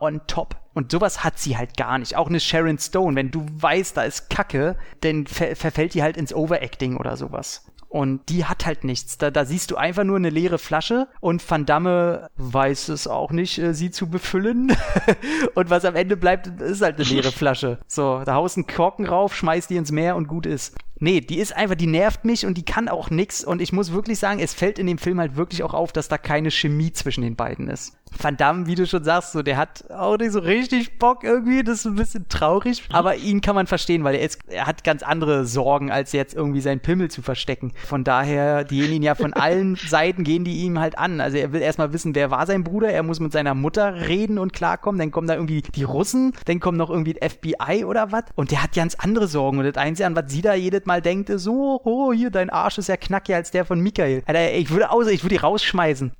on 0.00 0.20
top. 0.26 0.56
Und 0.74 0.90
sowas 0.90 1.22
hat 1.22 1.38
sie 1.38 1.58
halt 1.58 1.76
gar 1.76 1.98
nicht. 1.98 2.16
Auch 2.16 2.28
eine 2.28 2.40
Sharon 2.40 2.78
Stone, 2.78 3.14
wenn 3.14 3.30
du 3.30 3.44
weißt, 3.58 3.96
da 3.96 4.04
ist 4.04 4.30
Kacke, 4.30 4.76
dann 5.02 5.26
ver 5.26 5.54
verfällt 5.54 5.94
die 5.94 6.02
halt 6.02 6.16
ins 6.16 6.32
Overacting 6.32 6.96
oder 6.96 7.16
sowas. 7.16 7.66
Und 7.92 8.30
die 8.30 8.46
hat 8.46 8.64
halt 8.64 8.84
nichts. 8.84 9.18
Da, 9.18 9.30
da 9.30 9.44
siehst 9.44 9.70
du 9.70 9.76
einfach 9.76 10.04
nur 10.04 10.16
eine 10.16 10.30
leere 10.30 10.56
Flasche 10.56 11.08
und 11.20 11.48
Van 11.48 11.66
Damme 11.66 12.30
weiß 12.38 12.88
es 12.88 13.06
auch 13.06 13.32
nicht, 13.32 13.58
äh, 13.58 13.74
sie 13.74 13.90
zu 13.90 14.08
befüllen. 14.08 14.74
und 15.54 15.68
was 15.68 15.84
am 15.84 15.94
Ende 15.94 16.16
bleibt, 16.16 16.46
ist 16.62 16.80
halt 16.80 16.96
eine 16.96 17.04
leere 17.04 17.32
Flasche. 17.32 17.80
So, 17.86 18.22
da 18.24 18.32
haust 18.32 18.56
einen 18.56 18.66
Korken 18.66 19.06
rauf, 19.06 19.36
schmeißt 19.36 19.68
die 19.68 19.76
ins 19.76 19.92
Meer 19.92 20.16
und 20.16 20.26
gut 20.26 20.46
ist. 20.46 20.74
Nee, 21.02 21.20
die 21.20 21.40
ist 21.40 21.56
einfach, 21.56 21.74
die 21.74 21.88
nervt 21.88 22.24
mich 22.24 22.46
und 22.46 22.56
die 22.56 22.64
kann 22.64 22.88
auch 22.88 23.10
nix. 23.10 23.42
Und 23.42 23.60
ich 23.60 23.72
muss 23.72 23.92
wirklich 23.92 24.20
sagen, 24.20 24.38
es 24.38 24.54
fällt 24.54 24.78
in 24.78 24.86
dem 24.86 24.98
Film 24.98 25.18
halt 25.18 25.34
wirklich 25.34 25.64
auch 25.64 25.74
auf, 25.74 25.90
dass 25.92 26.06
da 26.06 26.16
keine 26.16 26.52
Chemie 26.52 26.92
zwischen 26.92 27.22
den 27.22 27.34
beiden 27.34 27.66
ist. 27.66 27.96
Van 28.20 28.36
Damme, 28.36 28.66
wie 28.66 28.74
du 28.74 28.86
schon 28.86 29.04
sagst, 29.04 29.32
so, 29.32 29.42
der 29.42 29.56
hat 29.56 29.90
auch 29.90 30.18
nicht 30.18 30.32
so 30.32 30.40
richtig 30.40 30.98
Bock 30.98 31.24
irgendwie, 31.24 31.62
das 31.62 31.80
ist 31.80 31.86
ein 31.86 31.94
bisschen 31.94 32.28
traurig, 32.28 32.82
aber 32.92 33.16
ihn 33.16 33.40
kann 33.40 33.54
man 33.54 33.66
verstehen, 33.66 34.04
weil 34.04 34.16
er, 34.16 34.22
ist, 34.22 34.38
er 34.48 34.66
hat 34.66 34.84
ganz 34.84 35.02
andere 35.02 35.46
Sorgen, 35.46 35.90
als 35.90 36.12
jetzt 36.12 36.34
irgendwie 36.34 36.60
seinen 36.60 36.80
Pimmel 36.80 37.10
zu 37.10 37.22
verstecken. 37.22 37.72
Von 37.86 38.04
daher, 38.04 38.64
die 38.64 38.80
gehen 38.80 38.92
ihn 38.92 39.02
ja 39.02 39.14
von 39.14 39.32
allen 39.32 39.76
Seiten, 39.86 40.24
gehen 40.24 40.44
die 40.44 40.58
ihm 40.58 40.78
halt 40.78 40.98
an. 40.98 41.20
Also 41.20 41.38
er 41.38 41.52
will 41.52 41.62
erstmal 41.62 41.92
wissen, 41.92 42.14
wer 42.14 42.30
war 42.30 42.46
sein 42.46 42.64
Bruder, 42.64 42.90
er 42.90 43.02
muss 43.02 43.20
mit 43.20 43.32
seiner 43.32 43.54
Mutter 43.54 44.08
reden 44.08 44.38
und 44.38 44.52
klarkommen, 44.52 44.98
dann 44.98 45.10
kommen 45.10 45.26
da 45.26 45.34
irgendwie 45.34 45.62
die 45.62 45.84
Russen, 45.84 46.32
dann 46.44 46.60
kommt 46.60 46.78
noch 46.78 46.90
irgendwie 46.90 47.14
FBI 47.14 47.84
oder 47.84 48.12
was 48.12 48.24
und 48.34 48.50
der 48.50 48.62
hat 48.62 48.72
ganz 48.74 48.94
andere 48.96 49.26
Sorgen 49.26 49.58
und 49.58 49.64
das 49.64 49.76
Einzige, 49.76 50.06
an 50.06 50.16
was 50.16 50.30
sie 50.30 50.42
da 50.42 50.54
jedes 50.54 50.84
Mal 50.84 50.91
denkt, 51.00 51.30
ist 51.30 51.44
so, 51.44 51.80
oh, 51.84 52.12
hier, 52.12 52.30
dein 52.30 52.50
Arsch 52.50 52.78
ist 52.78 52.88
ja 52.88 52.96
knackiger 52.96 53.36
als 53.36 53.50
der 53.50 53.64
von 53.64 53.80
Michael. 53.80 54.22
Alter, 54.26 54.52
ich 54.52 54.70
würde 54.70 54.90
außer, 54.90 55.10
ich 55.10 55.22
würde 55.24 55.36
die 55.36 55.40
rausschmeißen. 55.40 56.12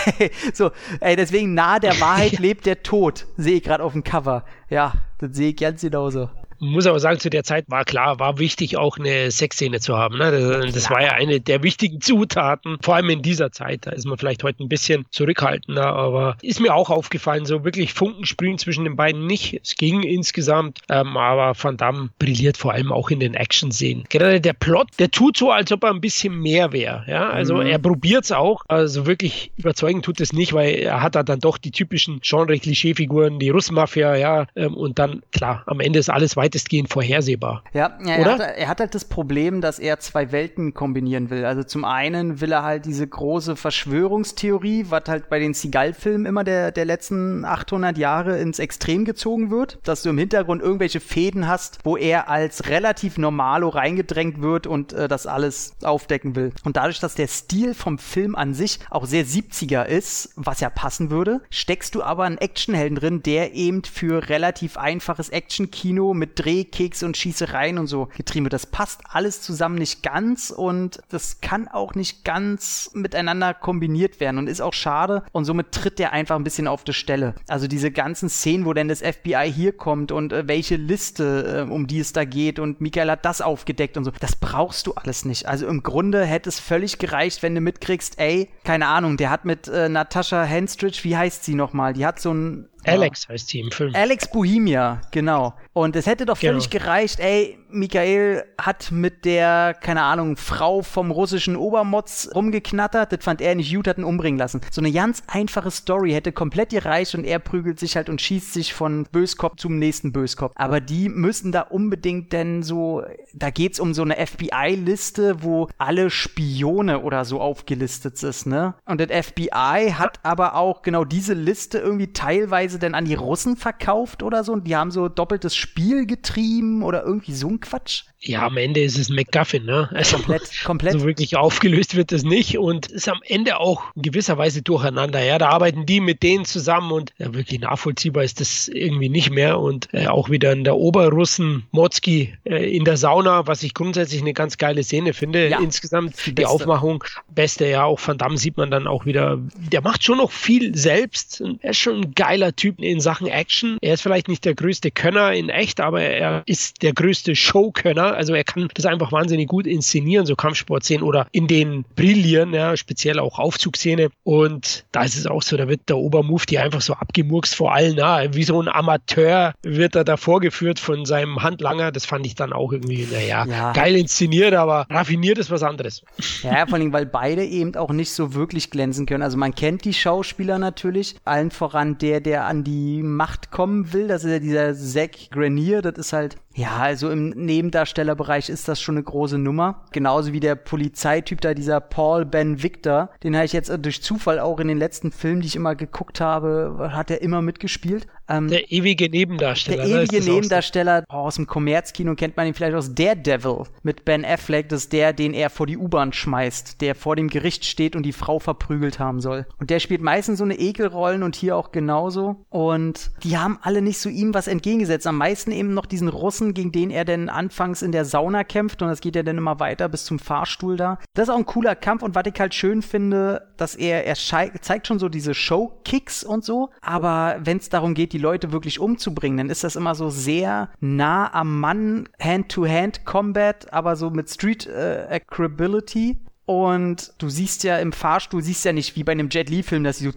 so, 0.52 0.70
ey, 1.00 1.16
deswegen 1.16 1.38
deswegen 1.38 1.54
nah 1.54 1.78
der 1.78 2.00
Wahrheit 2.00 2.38
lebt 2.38 2.66
der 2.66 2.82
Tod. 2.82 3.26
Sehe 3.36 3.56
ich 3.56 3.62
gerade 3.62 3.84
auf 3.84 3.92
dem 3.92 4.04
Cover. 4.04 4.44
Ja, 4.68 4.92
das 5.18 5.36
sehe 5.36 5.50
ich 5.50 5.56
ganz 5.56 5.80
genauso 5.80 6.30
muss 6.60 6.86
aber 6.86 7.00
sagen, 7.00 7.20
zu 7.20 7.30
der 7.30 7.44
Zeit 7.44 7.64
war 7.68 7.84
klar, 7.84 8.18
war 8.18 8.38
wichtig, 8.38 8.76
auch 8.76 8.98
eine 8.98 9.30
Sexszene 9.30 9.80
zu 9.80 9.96
haben. 9.96 10.18
Ne? 10.18 10.30
Das, 10.30 10.74
das, 10.74 10.90
war 10.90 11.02
ja 11.02 11.12
eine 11.12 11.40
der 11.40 11.62
wichtigen 11.62 12.00
Zutaten, 12.00 12.78
vor 12.82 12.96
allem 12.96 13.10
in 13.10 13.22
dieser 13.22 13.52
Zeit. 13.52 13.86
Da 13.86 13.92
ist 13.92 14.06
man 14.06 14.18
vielleicht 14.18 14.42
heute 14.42 14.62
ein 14.62 14.68
bisschen 14.68 15.06
zurückhaltender, 15.10 15.86
aber 15.86 16.36
ist 16.42 16.60
mir 16.60 16.74
auch 16.74 16.90
aufgefallen, 16.90 17.46
so 17.46 17.64
wirklich 17.64 17.94
Funken 17.94 18.26
sprühen 18.26 18.58
zwischen 18.58 18.84
den 18.84 18.96
beiden 18.96 19.26
nicht. 19.26 19.60
Es 19.62 19.76
ging 19.76 20.02
insgesamt, 20.02 20.80
ähm, 20.88 21.16
aber 21.16 21.52
Van 21.60 21.76
Damme 21.76 22.10
brilliert 22.18 22.56
vor 22.56 22.72
allem 22.72 22.92
auch 22.92 23.10
in 23.10 23.20
den 23.20 23.34
Action-Szenen. 23.34 24.04
Gerade 24.08 24.40
der 24.40 24.52
Plot, 24.52 24.88
der 24.98 25.10
tut 25.10 25.36
so, 25.36 25.50
als 25.50 25.70
ob 25.72 25.84
er 25.84 25.90
ein 25.90 26.00
bisschen 26.00 26.38
mehr 26.40 26.72
wäre. 26.72 27.04
Ja? 27.06 27.30
Also 27.30 27.56
mhm. 27.56 27.66
er 27.66 27.78
probiert 27.78 28.24
es 28.24 28.32
auch, 28.32 28.64
also 28.68 29.06
wirklich 29.06 29.52
überzeugend 29.56 30.04
tut 30.04 30.20
es 30.20 30.32
nicht, 30.32 30.52
weil 30.52 30.74
er 30.74 31.02
hat 31.02 31.14
da 31.14 31.22
dann 31.22 31.40
doch 31.40 31.58
die 31.58 31.70
typischen 31.70 32.20
Genre-Klischee-Figuren, 32.20 33.38
die 33.38 33.50
Russmafia, 33.50 34.16
ja, 34.16 34.46
ähm, 34.56 34.74
und 34.74 34.98
dann, 34.98 35.22
klar, 35.32 35.62
am 35.66 35.80
Ende 35.80 35.98
ist 35.98 36.10
alles 36.10 36.36
weiter 36.36 36.47
weitestgehend 36.48 36.90
vorhersehbar. 36.90 37.62
Ja, 37.74 37.98
ja 38.02 38.14
er, 38.14 38.24
hat, 38.24 38.40
er, 38.40 38.68
hat, 38.68 38.80
halt 38.80 38.94
das 38.94 39.04
Problem, 39.04 39.60
dass 39.60 39.78
er 39.78 40.00
zwei 40.00 40.32
Welten 40.32 40.72
kombinieren 40.72 41.28
will. 41.28 41.44
Also 41.44 41.62
zum 41.62 41.84
einen 41.84 42.40
will 42.40 42.52
er 42.52 42.62
halt 42.62 42.86
diese 42.86 43.06
große 43.06 43.54
Verschwörungstheorie, 43.54 44.86
was 44.88 45.02
halt 45.08 45.28
bei 45.28 45.38
den 45.38 45.52
Seagal-Filmen 45.52 46.24
immer 46.24 46.44
der, 46.44 46.72
der 46.72 46.86
letzten 46.86 47.44
800 47.44 47.98
Jahre 47.98 48.38
ins 48.38 48.58
Extrem 48.58 49.04
gezogen 49.04 49.50
wird, 49.50 49.78
dass 49.84 50.02
du 50.02 50.08
im 50.08 50.16
Hintergrund 50.16 50.62
irgendwelche 50.62 51.00
Fäden 51.00 51.46
hast, 51.48 51.80
wo 51.84 51.96
er 51.96 52.30
als 52.30 52.68
relativ 52.68 53.18
normalo 53.18 53.68
reingedrängt 53.68 54.40
wird 54.40 54.66
und 54.66 54.94
äh, 54.94 55.06
das 55.06 55.26
alles 55.26 55.74
aufdecken 55.82 56.34
will. 56.34 56.52
Und 56.64 56.76
dadurch, 56.78 57.00
dass 57.00 57.14
der 57.14 57.28
Stil 57.28 57.74
vom 57.74 57.98
Film 57.98 58.34
an 58.34 58.54
sich 58.54 58.78
auch 58.90 59.04
sehr 59.04 59.26
70er 59.26 59.84
ist, 59.84 60.30
was 60.36 60.60
ja 60.60 60.70
passen 60.70 61.10
würde, 61.10 61.42
steckst 61.50 61.94
du 61.94 62.02
aber 62.02 62.24
einen 62.24 62.38
Actionhelden 62.38 62.96
drin, 62.96 63.22
der 63.22 63.54
eben 63.54 63.84
für 63.84 64.30
relativ 64.30 64.78
einfaches 64.78 65.28
Action-Kino 65.28 66.14
mit 66.14 66.37
Drehkeks 66.38 67.02
und 67.02 67.16
Schießereien 67.16 67.78
und 67.78 67.86
so 67.86 68.08
getrieben 68.16 68.46
wird. 68.46 68.52
Das 68.52 68.66
passt 68.66 69.00
alles 69.08 69.42
zusammen 69.42 69.74
nicht 69.74 70.02
ganz 70.02 70.50
und 70.50 71.00
das 71.08 71.40
kann 71.40 71.68
auch 71.68 71.94
nicht 71.94 72.24
ganz 72.24 72.90
miteinander 72.94 73.54
kombiniert 73.54 74.20
werden 74.20 74.38
und 74.38 74.48
ist 74.48 74.60
auch 74.60 74.72
schade 74.72 75.24
und 75.32 75.44
somit 75.44 75.72
tritt 75.72 75.98
der 75.98 76.12
einfach 76.12 76.36
ein 76.36 76.44
bisschen 76.44 76.68
auf 76.68 76.84
die 76.84 76.92
Stelle. 76.92 77.34
Also 77.48 77.66
diese 77.66 77.90
ganzen 77.90 78.28
Szenen, 78.28 78.64
wo 78.64 78.72
denn 78.72 78.88
das 78.88 79.00
FBI 79.00 79.52
hier 79.52 79.72
kommt 79.72 80.12
und 80.12 80.32
äh, 80.32 80.46
welche 80.46 80.76
Liste, 80.76 81.66
äh, 81.68 81.70
um 81.70 81.86
die 81.86 82.00
es 82.00 82.12
da 82.12 82.24
geht 82.24 82.58
und 82.58 82.80
Michael 82.80 83.10
hat 83.10 83.24
das 83.24 83.40
aufgedeckt 83.40 83.96
und 83.96 84.04
so. 84.04 84.12
Das 84.20 84.36
brauchst 84.36 84.86
du 84.86 84.92
alles 84.94 85.24
nicht. 85.24 85.46
Also 85.46 85.66
im 85.66 85.82
Grunde 85.82 86.24
hätte 86.24 86.48
es 86.48 86.60
völlig 86.60 86.98
gereicht, 86.98 87.42
wenn 87.42 87.54
du 87.54 87.60
mitkriegst, 87.60 88.18
ey, 88.18 88.48
keine 88.64 88.86
Ahnung, 88.86 89.16
der 89.16 89.30
hat 89.30 89.44
mit 89.44 89.68
äh, 89.68 89.88
Natascha 89.88 90.44
Henstridge, 90.44 91.00
wie 91.02 91.16
heißt 91.16 91.44
sie 91.44 91.54
nochmal? 91.54 91.92
Die 91.92 92.06
hat 92.06 92.20
so 92.20 92.32
ein 92.32 92.68
Alex 92.84 93.28
heißt 93.28 93.48
sie 93.48 93.60
im 93.60 93.70
Film. 93.70 93.94
Alex 93.94 94.30
Bohemia, 94.30 95.00
genau. 95.10 95.54
Und 95.72 95.96
es 95.96 96.06
hätte 96.06 96.24
doch 96.26 96.36
völlig 96.38 96.70
genau. 96.70 96.84
gereicht, 96.84 97.20
ey, 97.20 97.58
Michael 97.70 98.44
hat 98.60 98.90
mit 98.90 99.24
der, 99.24 99.74
keine 99.74 100.02
Ahnung, 100.02 100.36
Frau 100.36 100.82
vom 100.82 101.10
russischen 101.10 101.56
Obermotz 101.56 102.30
rumgeknattert, 102.34 103.12
das 103.12 103.24
fand 103.24 103.40
er 103.40 103.54
nicht 103.54 103.74
gut, 103.74 103.88
hat 103.88 103.98
ihn 103.98 104.04
umbringen 104.04 104.38
lassen. 104.38 104.60
So 104.70 104.80
eine 104.80 104.92
ganz 104.92 105.22
einfache 105.26 105.70
Story 105.70 106.12
hätte 106.12 106.32
komplett 106.32 106.70
gereicht 106.70 107.14
und 107.14 107.24
er 107.24 107.38
prügelt 107.38 107.78
sich 107.78 107.96
halt 107.96 108.08
und 108.08 108.20
schießt 108.20 108.52
sich 108.52 108.74
von 108.74 109.06
Böskopf 109.10 109.56
zum 109.56 109.78
nächsten 109.78 110.12
Böskopf. 110.12 110.52
Aber 110.56 110.80
die 110.80 111.08
müssen 111.08 111.52
da 111.52 111.62
unbedingt 111.62 112.32
denn 112.32 112.62
so, 112.62 113.02
da 113.34 113.50
geht's 113.50 113.80
um 113.80 113.94
so 113.94 114.02
eine 114.02 114.14
FBI-Liste, 114.14 115.42
wo 115.42 115.68
alle 115.78 116.10
Spione 116.10 117.00
oder 117.00 117.24
so 117.24 117.40
aufgelistet 117.40 118.22
ist, 118.22 118.46
ne? 118.46 118.74
Und 118.84 119.00
das 119.00 119.26
FBI 119.26 119.92
hat 119.92 120.20
aber 120.22 120.54
auch 120.54 120.82
genau 120.82 121.04
diese 121.04 121.34
Liste 121.34 121.78
irgendwie 121.78 122.12
teilweise 122.12 122.78
denn 122.78 122.94
an 122.94 123.04
die 123.04 123.14
Russen 123.14 123.56
verkauft 123.56 124.22
oder 124.22 124.44
so 124.44 124.52
und 124.52 124.66
die 124.66 124.76
haben 124.76 124.90
so 124.90 125.08
doppeltes 125.08 125.54
Spiel 125.54 126.06
getrieben 126.06 126.82
oder 126.82 127.04
irgendwie 127.04 127.34
so 127.34 127.57
Quatsch. 127.60 128.04
Ja, 128.20 128.44
am 128.46 128.56
Ende 128.56 128.80
ist 128.82 128.98
es 128.98 129.10
McGuffin, 129.10 129.64
ne? 129.64 129.88
Also, 129.92 130.16
komplett, 130.16 130.50
komplett. 130.64 130.92
So 130.94 131.04
wirklich 131.04 131.36
aufgelöst 131.36 131.94
wird 131.94 132.10
es 132.10 132.24
nicht 132.24 132.58
und 132.58 132.86
ist 132.86 133.08
am 133.08 133.20
Ende 133.24 133.60
auch 133.60 133.84
in 133.94 134.02
gewisser 134.02 134.36
Weise 134.36 134.60
durcheinander. 134.60 135.22
Ja, 135.22 135.38
da 135.38 135.50
arbeiten 135.50 135.86
die 135.86 136.00
mit 136.00 136.24
denen 136.24 136.44
zusammen 136.44 136.90
und 136.90 137.12
ja, 137.18 137.32
wirklich 137.32 137.60
nachvollziehbar 137.60 138.24
ist 138.24 138.40
das 138.40 138.66
irgendwie 138.66 139.08
nicht 139.08 139.30
mehr. 139.30 139.60
Und 139.60 139.88
äh, 139.92 140.08
auch 140.08 140.30
wieder 140.30 140.52
in 140.52 140.64
der 140.64 140.76
Oberrussen 140.76 141.66
Motzki 141.70 142.34
äh, 142.44 142.76
in 142.76 142.84
der 142.84 142.96
Sauna, 142.96 143.46
was 143.46 143.62
ich 143.62 143.72
grundsätzlich 143.72 144.20
eine 144.20 144.32
ganz 144.32 144.58
geile 144.58 144.82
Szene 144.82 145.12
finde. 145.12 145.48
Ja, 145.48 145.60
Insgesamt 145.60 146.14
die, 146.26 146.34
die 146.34 146.46
Aufmachung, 146.46 147.04
beste, 147.28 147.68
ja, 147.68 147.84
auch 147.84 148.00
Van 148.04 148.18
Damme 148.18 148.36
sieht 148.36 148.56
man 148.56 148.70
dann 148.70 148.88
auch 148.88 149.06
wieder. 149.06 149.38
Der 149.72 149.80
macht 149.80 150.02
schon 150.02 150.18
noch 150.18 150.32
viel 150.32 150.74
selbst. 150.76 151.40
Er 151.60 151.70
ist 151.70 151.78
schon 151.78 152.00
ein 152.00 152.14
geiler 152.14 152.54
Typ 152.56 152.80
in 152.80 153.00
Sachen 153.00 153.28
Action. 153.28 153.78
Er 153.80 153.94
ist 153.94 154.02
vielleicht 154.02 154.26
nicht 154.26 154.44
der 154.44 154.54
größte 154.56 154.90
Könner 154.90 155.32
in 155.32 155.50
echt, 155.50 155.80
aber 155.80 156.02
er 156.02 156.42
ist 156.46 156.82
der 156.82 156.92
größte 156.92 157.36
Showkönner 157.36 158.07
also 158.14 158.34
er 158.34 158.44
kann 158.44 158.68
das 158.74 158.86
einfach 158.86 159.12
wahnsinnig 159.12 159.48
gut 159.48 159.66
inszenieren, 159.66 160.26
so 160.26 160.36
Kampfsportszenen 160.36 161.02
oder 161.02 161.26
in 161.32 161.46
den 161.46 161.84
brillieren, 161.96 162.52
ja, 162.52 162.76
speziell 162.76 163.18
auch 163.18 163.38
Aufzugsszene. 163.38 164.08
Und 164.24 164.84
da 164.92 165.02
ist 165.02 165.16
es 165.16 165.26
auch 165.26 165.42
so, 165.42 165.56
da 165.56 165.68
wird 165.68 165.88
der 165.88 165.98
Obermufti 165.98 166.58
einfach 166.58 166.80
so 166.80 166.94
abgemurkst 166.94 167.54
vor 167.54 167.74
allen, 167.74 167.96
na, 167.96 168.34
wie 168.34 168.44
so 168.44 168.60
ein 168.60 168.68
Amateur 168.68 169.54
wird 169.62 169.96
er 169.96 170.04
da 170.04 170.16
vorgeführt 170.16 170.78
von 170.78 171.04
seinem 171.04 171.42
Handlanger. 171.42 171.92
Das 171.92 172.04
fand 172.04 172.26
ich 172.26 172.34
dann 172.34 172.52
auch 172.52 172.72
irgendwie, 172.72 173.06
naja, 173.10 173.44
ja. 173.46 173.72
geil 173.72 173.96
inszeniert, 173.96 174.54
aber 174.54 174.86
raffiniert 174.90 175.38
ist 175.38 175.50
was 175.50 175.62
anderes. 175.62 176.02
Ja, 176.42 176.66
vor 176.66 176.78
allem, 176.78 176.92
weil 176.92 177.06
beide 177.06 177.44
eben 177.44 177.74
auch 177.76 177.90
nicht 177.90 178.12
so 178.12 178.34
wirklich 178.34 178.70
glänzen 178.70 179.06
können. 179.06 179.22
Also 179.22 179.36
man 179.36 179.54
kennt 179.54 179.84
die 179.84 179.94
Schauspieler 179.94 180.58
natürlich, 180.58 181.16
allen 181.24 181.50
voran 181.50 181.98
der, 181.98 182.20
der 182.20 182.44
an 182.44 182.64
die 182.64 183.02
Macht 183.02 183.50
kommen 183.50 183.92
will. 183.92 184.08
Das 184.08 184.24
ist 184.24 184.30
ja 184.30 184.38
dieser 184.38 184.74
Zack 184.74 185.30
Grenier, 185.30 185.82
das 185.82 185.98
ist 185.98 186.12
halt 186.12 186.36
Ja, 186.58 186.78
also 186.78 187.08
im 187.08 187.28
Nebendarstellerbereich 187.28 188.48
ist 188.48 188.66
das 188.66 188.80
schon 188.80 188.96
eine 188.96 189.04
große 189.04 189.38
Nummer. 189.38 189.84
Genauso 189.92 190.32
wie 190.32 190.40
der 190.40 190.56
Polizeityp 190.56 191.40
da, 191.40 191.54
dieser 191.54 191.78
Paul 191.78 192.24
Ben 192.24 192.60
Victor. 192.64 193.10
Den 193.22 193.36
habe 193.36 193.44
ich 193.44 193.52
jetzt 193.52 193.70
durch 193.78 194.02
Zufall 194.02 194.40
auch 194.40 194.58
in 194.58 194.66
den 194.66 194.76
letzten 194.76 195.12
Filmen, 195.12 195.40
die 195.40 195.46
ich 195.46 195.54
immer 195.54 195.76
geguckt 195.76 196.20
habe, 196.20 196.90
hat 196.92 197.12
er 197.12 197.22
immer 197.22 197.42
mitgespielt. 197.42 198.08
Ähm, 198.28 198.48
der 198.48 198.70
ewige 198.70 199.08
Nebendarsteller. 199.08 199.84
Der 199.84 199.96
ne, 199.96 200.02
ewige 200.02 200.20
Nebendarsteller 200.24 201.04
oh, 201.08 201.14
aus 201.14 201.36
dem 201.36 201.46
Kommerzkino 201.46 202.14
kennt 202.14 202.36
man 202.36 202.46
ihn 202.46 202.54
vielleicht 202.54 202.76
aus 202.76 202.94
Daredevil 202.94 203.64
mit 203.82 204.04
Ben 204.04 204.24
Affleck. 204.24 204.68
Das 204.68 204.82
ist 204.82 204.92
der, 204.92 205.12
den 205.12 205.34
er 205.34 205.50
vor 205.50 205.66
die 205.66 205.78
U-Bahn 205.78 206.12
schmeißt, 206.12 206.80
der 206.80 206.94
vor 206.94 207.16
dem 207.16 207.28
Gericht 207.28 207.64
steht 207.64 207.96
und 207.96 208.02
die 208.04 208.12
Frau 208.12 208.38
verprügelt 208.38 208.98
haben 208.98 209.20
soll. 209.20 209.46
Und 209.58 209.70
der 209.70 209.80
spielt 209.80 210.02
meistens 210.02 210.38
so 210.38 210.44
eine 210.44 210.58
Ekelrollen 210.58 211.22
und 211.22 211.36
hier 211.36 211.56
auch 211.56 211.72
genauso. 211.72 212.44
Und 212.50 213.10
die 213.22 213.38
haben 213.38 213.58
alle 213.62 213.82
nicht 213.82 213.98
so 213.98 214.08
ihm 214.08 214.34
was 214.34 214.46
entgegengesetzt. 214.46 215.06
Am 215.06 215.16
meisten 215.16 215.50
eben 215.50 215.74
noch 215.74 215.86
diesen 215.86 216.08
Russen, 216.08 216.54
gegen 216.54 216.72
den 216.72 216.90
er 216.90 217.04
denn 217.04 217.28
anfangs 217.28 217.82
in 217.82 217.92
der 217.92 218.04
Sauna 218.04 218.44
kämpft 218.44 218.82
und 218.82 218.88
das 218.88 219.00
geht 219.00 219.16
ja 219.16 219.22
dann 219.22 219.38
immer 219.38 219.60
weiter 219.60 219.88
bis 219.88 220.04
zum 220.04 220.18
Fahrstuhl 220.18 220.76
da. 220.76 220.98
Das 221.14 221.28
ist 221.28 221.34
auch 221.34 221.38
ein 221.38 221.46
cooler 221.46 221.74
Kampf 221.74 222.02
und 222.02 222.14
was 222.14 222.24
ich 222.26 222.38
halt 222.38 222.54
schön 222.54 222.82
finde, 222.82 223.48
dass 223.56 223.74
er, 223.74 224.04
er 224.06 224.14
zeigt 224.16 224.86
schon 224.86 224.98
so 224.98 225.08
diese 225.08 225.34
Show-Kicks 225.34 226.24
und 226.24 226.44
so, 226.44 226.70
aber 226.80 227.38
wenn 227.42 227.58
es 227.58 227.68
darum 227.68 227.94
geht, 227.94 228.12
die 228.12 228.17
Leute 228.18 228.52
wirklich 228.52 228.80
umzubringen, 228.80 229.38
dann 229.38 229.50
ist 229.50 229.64
das 229.64 229.76
immer 229.76 229.94
so 229.94 230.10
sehr 230.10 230.70
nah 230.80 231.32
am 231.32 231.60
Mann, 231.60 232.08
Hand-to-Hand-Combat, 232.20 233.72
aber 233.72 233.96
so 233.96 234.10
mit 234.10 234.28
Street-Acrability. 234.30 236.10
Äh, 236.10 236.16
und 236.48 237.12
du 237.18 237.28
siehst 237.28 237.62
ja 237.62 237.76
im 237.76 237.92
Fahrstuhl, 237.92 238.42
siehst 238.42 238.64
ja 238.64 238.72
nicht 238.72 238.96
wie 238.96 239.04
bei 239.04 239.12
einem 239.12 239.28
Jet 239.28 239.50
Li-Film, 239.50 239.84
dass 239.84 239.98
sie 239.98 240.06
so, 240.06 240.12